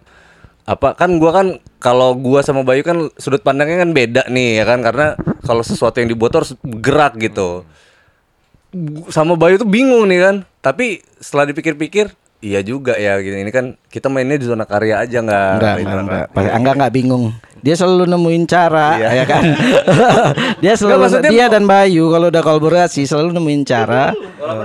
apa 0.63 0.95
kan 0.95 1.19
gua 1.19 1.31
kan 1.33 1.47
kalau 1.77 2.15
gua 2.15 2.39
sama 2.39 2.63
Bayu 2.63 2.79
kan 2.81 3.11
sudut 3.15 3.43
pandangnya 3.43 3.83
kan 3.83 3.91
beda 3.91 4.23
nih 4.27 4.55
ya 4.55 4.65
kan 4.65 4.79
karena 4.79 5.07
kalau 5.41 5.59
sesuatu 5.59 5.99
yang 5.99 6.07
dibuat 6.07 6.31
harus 6.33 6.55
gerak 6.79 7.19
gitu. 7.19 7.67
Gu- 7.67 7.82
Sama 9.07 9.33
Bayu 9.33 9.55
tuh 9.55 9.65
bingung 9.65 10.05
nih 10.05 10.19
kan. 10.19 10.35
Tapi 10.59 10.99
setelah 11.17 11.47
dipikir-pikir 11.47 12.09
Iya 12.43 12.59
juga 12.59 12.99
ya 12.99 13.15
gini 13.23 13.39
ini 13.39 13.55
kan 13.55 13.79
kita 13.87 14.11
mainnya 14.11 14.35
di 14.35 14.43
zona 14.43 14.67
karya 14.67 14.99
aja 14.99 15.23
nggak 15.23 15.51
Enggak, 15.55 15.75
ini 15.79 15.87
enggak, 15.87 16.03
apa. 16.27 16.27
enggak. 16.35 16.51
Angga 16.51 16.71
enggak 16.75 16.91
bingung. 16.91 17.25
Dia 17.63 17.75
selalu 17.79 18.03
nemuin 18.03 18.43
cara, 18.43 18.87
ya 18.99 19.23
kan? 19.23 19.43
dia 20.59 20.73
selalu 20.75 20.91
Nggak, 20.91 21.03
maksudnya- 21.07 21.31
dia 21.31 21.45
dan 21.47 21.63
Bayu 21.63 22.11
kalau 22.11 22.27
udah 22.27 22.43
kolaborasi 22.43 23.07
selalu 23.07 23.31
nemuin 23.31 23.63
cara 23.63 24.11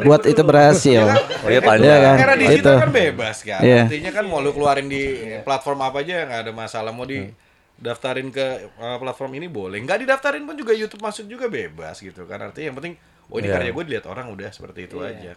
buat 0.03 0.27
itu 0.27 0.43
berhasil. 0.43 1.07
Oh 1.07 1.47
iya 1.47 1.55
Iya 1.55 1.61
panjang. 1.63 2.01
kan? 2.03 2.17
Era 2.19 2.35
digital 2.35 2.59
Itu. 2.59 2.83
kan 2.83 2.91
bebas 2.91 3.37
kan. 3.47 3.61
Iya. 3.63 3.83
Artinya 3.87 4.11
kan 4.11 4.25
mau 4.27 4.43
lu 4.43 4.51
keluarin 4.51 4.91
di 4.91 5.03
platform 5.47 5.79
apa 5.79 6.03
aja 6.03 6.27
nggak 6.27 6.41
ada 6.43 6.53
masalah. 6.53 6.91
Mau 6.91 7.07
di 7.07 7.31
daftarin 7.79 8.35
ke 8.35 8.47
uh, 8.75 8.99
platform 8.99 9.39
ini 9.39 9.47
boleh. 9.47 9.79
Nggak 9.79 10.03
didaftarin 10.03 10.43
pun 10.43 10.59
juga 10.59 10.75
YouTube 10.75 10.99
masuk 10.99 11.31
juga 11.31 11.47
bebas 11.47 12.03
gitu 12.03 12.27
kan. 12.27 12.43
Artinya 12.43 12.75
yang 12.75 12.77
penting 12.77 12.95
oh 13.29 13.37
ini 13.37 13.47
Iya. 13.47 13.55
karya 13.55 13.71
gue 13.71 13.85
dilihat 13.85 14.07
orang 14.07 14.27
udah 14.29 14.49
seperti 14.49 14.89
itu 14.89 14.99
aja. 14.99 15.33
Iya 15.33 15.35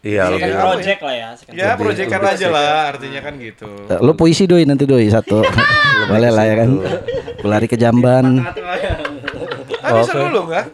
Iya. 0.00 0.22
lebih. 0.32 0.48
Kan 0.48 0.64
project 0.66 1.00
lah 1.00 1.14
ya. 1.14 1.28
sekarang. 1.36 1.56
Ya 1.56 1.68
proyekan 1.74 2.22
aja 2.24 2.46
lah 2.48 2.72
artinya 2.88 3.20
kan 3.20 3.34
gitu. 3.36 3.68
Lu 4.00 4.12
puisi 4.14 4.44
doi 4.44 4.64
nanti 4.64 4.84
doi 4.84 5.06
satu. 5.06 5.44
Boleh 6.10 6.30
lah 6.32 6.44
ya 6.44 6.54
kan. 6.56 6.70
Lari 7.42 7.66
ke 7.66 7.76
jamban. 7.76 8.40
Tapi 9.80 10.00
seru 10.04 10.28
loh 10.30 10.44
nggak? 10.46 10.66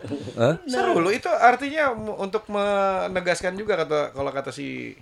Seru 0.67 0.99
loh 0.99 1.11
itu 1.11 1.27
artinya 1.27 1.91
untuk 1.95 2.47
menegaskan 2.47 3.55
juga 3.55 3.75
kata 3.77 4.15
kalau 4.15 4.31
kata 4.31 4.51
si 4.51 4.95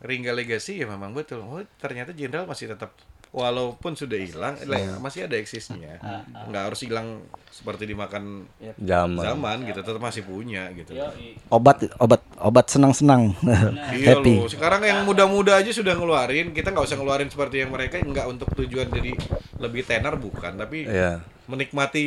Ringga 0.00 0.30
Legacy 0.30 0.80
ya 0.80 0.86
memang 0.86 1.10
betul. 1.10 1.42
Oh 1.42 1.58
ternyata 1.76 2.14
Jenderal 2.14 2.46
masih 2.46 2.70
tetap 2.70 2.94
walaupun 3.30 3.94
sudah 3.94 4.18
hilang 4.18 4.58
lah, 4.66 4.98
masih 4.98 5.30
ada 5.30 5.38
eksisnya. 5.38 6.02
Nggak 6.50 6.62
harus 6.70 6.80
hilang 6.82 7.22
seperti 7.50 7.82
dimakan 7.86 8.46
Zaman. 8.78 9.18
zaman 9.22 9.56
gitu 9.66 9.82
tetap 9.82 9.98
masih 9.98 10.22
punya 10.22 10.70
gitu. 10.74 10.94
Obat 11.50 11.82
obat 11.98 12.22
obat 12.38 12.66
senang-senang. 12.70 13.34
Iya 13.90 14.18
Happy. 14.18 14.38
loh, 14.38 14.46
sekarang 14.46 14.82
yang 14.86 15.02
muda-muda 15.02 15.58
aja 15.58 15.70
sudah 15.70 15.94
ngeluarin, 15.98 16.54
kita 16.54 16.70
nggak 16.70 16.86
usah 16.86 16.98
ngeluarin 16.98 17.26
seperti 17.30 17.62
yang 17.62 17.70
mereka, 17.74 17.98
nggak 17.98 18.26
untuk 18.30 18.48
tujuan 18.54 18.86
jadi 18.86 19.12
lebih 19.58 19.82
tenar 19.82 20.14
bukan, 20.16 20.54
tapi 20.56 20.86
Iya. 20.86 21.20
menikmati 21.50 22.04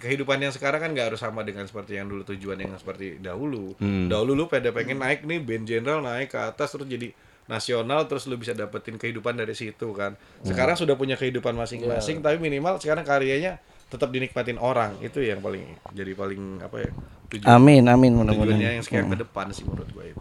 kehidupan 0.00 0.40
yang 0.40 0.52
sekarang 0.52 0.80
kan 0.80 0.90
nggak 0.96 1.12
harus 1.12 1.20
sama 1.20 1.44
dengan 1.44 1.68
seperti 1.68 2.00
yang 2.00 2.08
dulu 2.08 2.24
tujuan 2.24 2.56
yang 2.56 2.72
seperti 2.80 3.20
dahulu. 3.20 3.76
Hmm. 3.76 4.08
Dahulu 4.08 4.32
lu 4.32 4.44
pada 4.48 4.72
pengen 4.72 5.00
naik 5.00 5.22
nih 5.22 5.40
band 5.40 5.64
general 5.68 6.00
naik 6.00 6.32
ke 6.32 6.40
atas 6.40 6.72
terus 6.72 6.88
jadi 6.88 7.12
nasional 7.46 8.10
terus 8.10 8.26
lu 8.26 8.38
bisa 8.38 8.52
dapetin 8.52 8.98
kehidupan 8.98 9.38
dari 9.38 9.54
situ 9.54 9.94
kan. 9.94 10.14
Hmm. 10.14 10.46
Sekarang 10.46 10.74
sudah 10.74 10.98
punya 10.98 11.14
kehidupan 11.14 11.54
masing-masing 11.54 12.20
tapi 12.22 12.42
minimal 12.42 12.78
sekarang 12.82 13.06
karyanya 13.06 13.58
tetap 13.86 14.10
dinikmatin 14.10 14.58
orang. 14.58 14.98
Itu 14.98 15.22
yang 15.22 15.38
paling 15.42 15.78
jadi 15.94 16.12
paling 16.14 16.62
apa 16.62 16.76
ya? 16.82 16.90
Tujuan, 17.26 17.44
Amin, 17.48 17.84
amin 17.84 18.12
tujuannya 18.12 18.38
mudah-mudahan. 18.38 18.72
yang 18.72 18.80
sekarang 18.80 19.10
ke 19.10 19.18
depan 19.18 19.44
sih 19.50 19.62
menurut 19.62 19.86
gue 19.90 20.04
itu. 20.06 20.18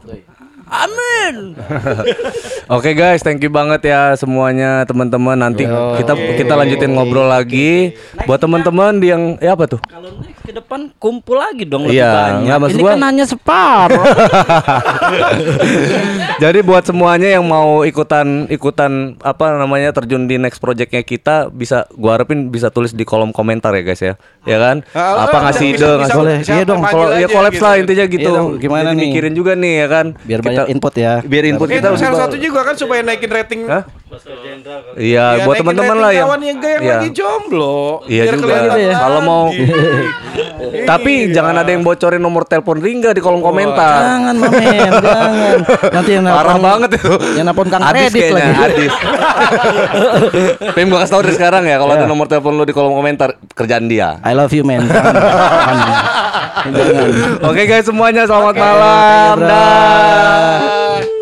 Oke 2.75 2.97
guys, 2.97 3.21
thank 3.21 3.37
you 3.37 3.49
banget 3.49 3.85
ya 3.85 4.17
semuanya 4.17 4.81
teman-teman. 4.83 5.37
Nanti 5.37 5.61
kita 5.67 6.13
kita 6.17 6.53
lanjutin 6.57 6.89
ngobrol 6.89 7.29
lagi. 7.29 7.93
Buat 8.25 8.41
teman-teman 8.41 8.97
yang 8.99 9.21
ya 9.37 9.53
apa 9.53 9.69
tuh? 9.69 9.77
Kalau 9.85 10.09
next 10.17 10.41
ke 10.41 10.49
depan 10.49 10.89
kumpul 10.97 11.37
lagi 11.37 11.61
dong 11.63 11.85
lebih 11.85 12.01
Iya, 12.01 12.41
banyak. 12.41 12.57
Ini 12.73 12.81
gua- 12.81 12.93
kan 12.93 13.01
hanya 13.05 13.25
separuh. 13.25 14.01
Jadi 16.35 16.59
buat 16.61 16.83
semuanya 16.83 17.27
yang 17.29 17.43
mau 17.45 17.81
ikutan 17.81 18.45
ikutan 18.47 19.15
apa 19.21 19.55
namanya 19.55 19.89
terjun 19.91 20.25
di 20.25 20.35
next 20.35 20.57
projectnya 20.57 21.01
kita 21.01 21.47
bisa 21.47 21.85
gua 21.93 22.17
harapin 22.17 22.49
bisa 22.49 22.67
tulis 22.69 22.91
di 22.91 23.01
kolom 23.05 23.29
komentar 23.29 23.71
ya 23.71 23.81
guys 23.81 24.01
ya. 24.01 24.13
Ya 24.43 24.57
kan? 24.57 24.81
Ah, 24.91 25.25
apa 25.25 25.37
ngasih 25.45 25.65
ide, 25.71 25.85
ngasih 25.95 26.15
boleh. 26.15 26.35
Iya 26.41 26.63
dong, 26.63 26.79
kalau 26.95 27.05
ya 27.13 27.27
kolaps 27.27 27.53
gitu. 27.53 27.63
lah 27.63 27.73
intinya 27.75 28.05
gitu. 28.07 28.23
Iya 28.25 28.37
dong, 28.37 28.49
gimana 28.57 28.87
Jadi 28.87 28.95
nih? 28.95 29.05
mikirin 29.05 29.33
juga 29.33 29.51
nih 29.53 29.73
ya 29.75 29.87
kan. 29.87 30.05
Biar 30.17 30.39
Kita- 30.39 30.47
banyak 30.47 30.65
input 30.71 30.93
ya. 30.95 31.13
Biar 31.21 31.43
input 31.45 31.67
kita 31.67 31.87
salah 31.91 31.99
bisa- 32.09 32.23
satu 32.23 32.35
juga 32.37 32.59
kan 32.63 32.75
supaya 32.75 32.99
naikin 33.01 33.29
rating. 33.29 33.61
Hah? 33.65 33.83
Ya, 34.15 34.15
Iya, 34.95 35.25
buat 35.43 35.59
naikin 35.59 35.59
teman-teman 35.59 35.97
lah 35.97 36.11
yang 36.11 36.25
kawan 36.25 36.39
yang, 36.39 36.57
yang 36.57 36.79
Iya. 36.79 36.93
lagi 36.95 37.09
jomblo. 37.11 37.99
Iya 38.05 38.23
Biar 38.23 38.35
juga. 38.37 38.55
Gitu 38.55 38.79
ya. 38.81 38.95
Kalau 38.95 39.19
mau-. 39.21 39.49
Tapi 40.91 41.13
Iya. 41.25 41.33
jangan 41.33 41.55
ada 41.57 41.69
yang 41.69 41.81
bocorin 41.81 42.17
nomor 42.17 42.43
telepon 42.43 42.79
Ringga 42.79 43.11
di 43.11 43.19
kolom 43.19 43.41
komentar. 43.41 43.99
Jangan 43.99 44.35
mamen, 44.37 44.91
jangan. 44.93 45.57
Nanti 45.91 46.11
yang 46.11 46.23
Parah 46.25 46.57
banget 46.57 46.89
itu. 46.95 47.11
Yang 47.33 47.45
nelpon 47.45 47.67
Kang 47.67 47.83
Adis 47.83 48.07
Kredit 48.07 48.21
kayaknya, 48.25 48.45
lagi. 48.47 48.63
Adis. 48.65 48.93
Pem 50.75 50.87
gua 50.87 50.99
kasih 51.01 51.11
tau 51.11 51.21
dari 51.21 51.33
sekarang 51.33 51.63
ya 51.63 51.75
kalau 51.75 51.91
ada 51.91 52.05
nomor 52.05 52.25
telepon 52.25 52.53
lu 52.53 52.63
di 52.63 52.71
kolom 52.71 52.93
komentar 52.93 53.35
kerjaan 53.51 53.85
dia. 53.85 54.19
I 54.21 54.31
love 54.31 54.51
you 54.51 54.63
man. 54.63 54.85
Oke 57.49 57.63
guys 57.65 57.85
semuanya 57.87 58.27
selamat 58.27 58.55
malam. 58.55 59.33
bro. 59.39 59.47
Dah. 59.47 61.14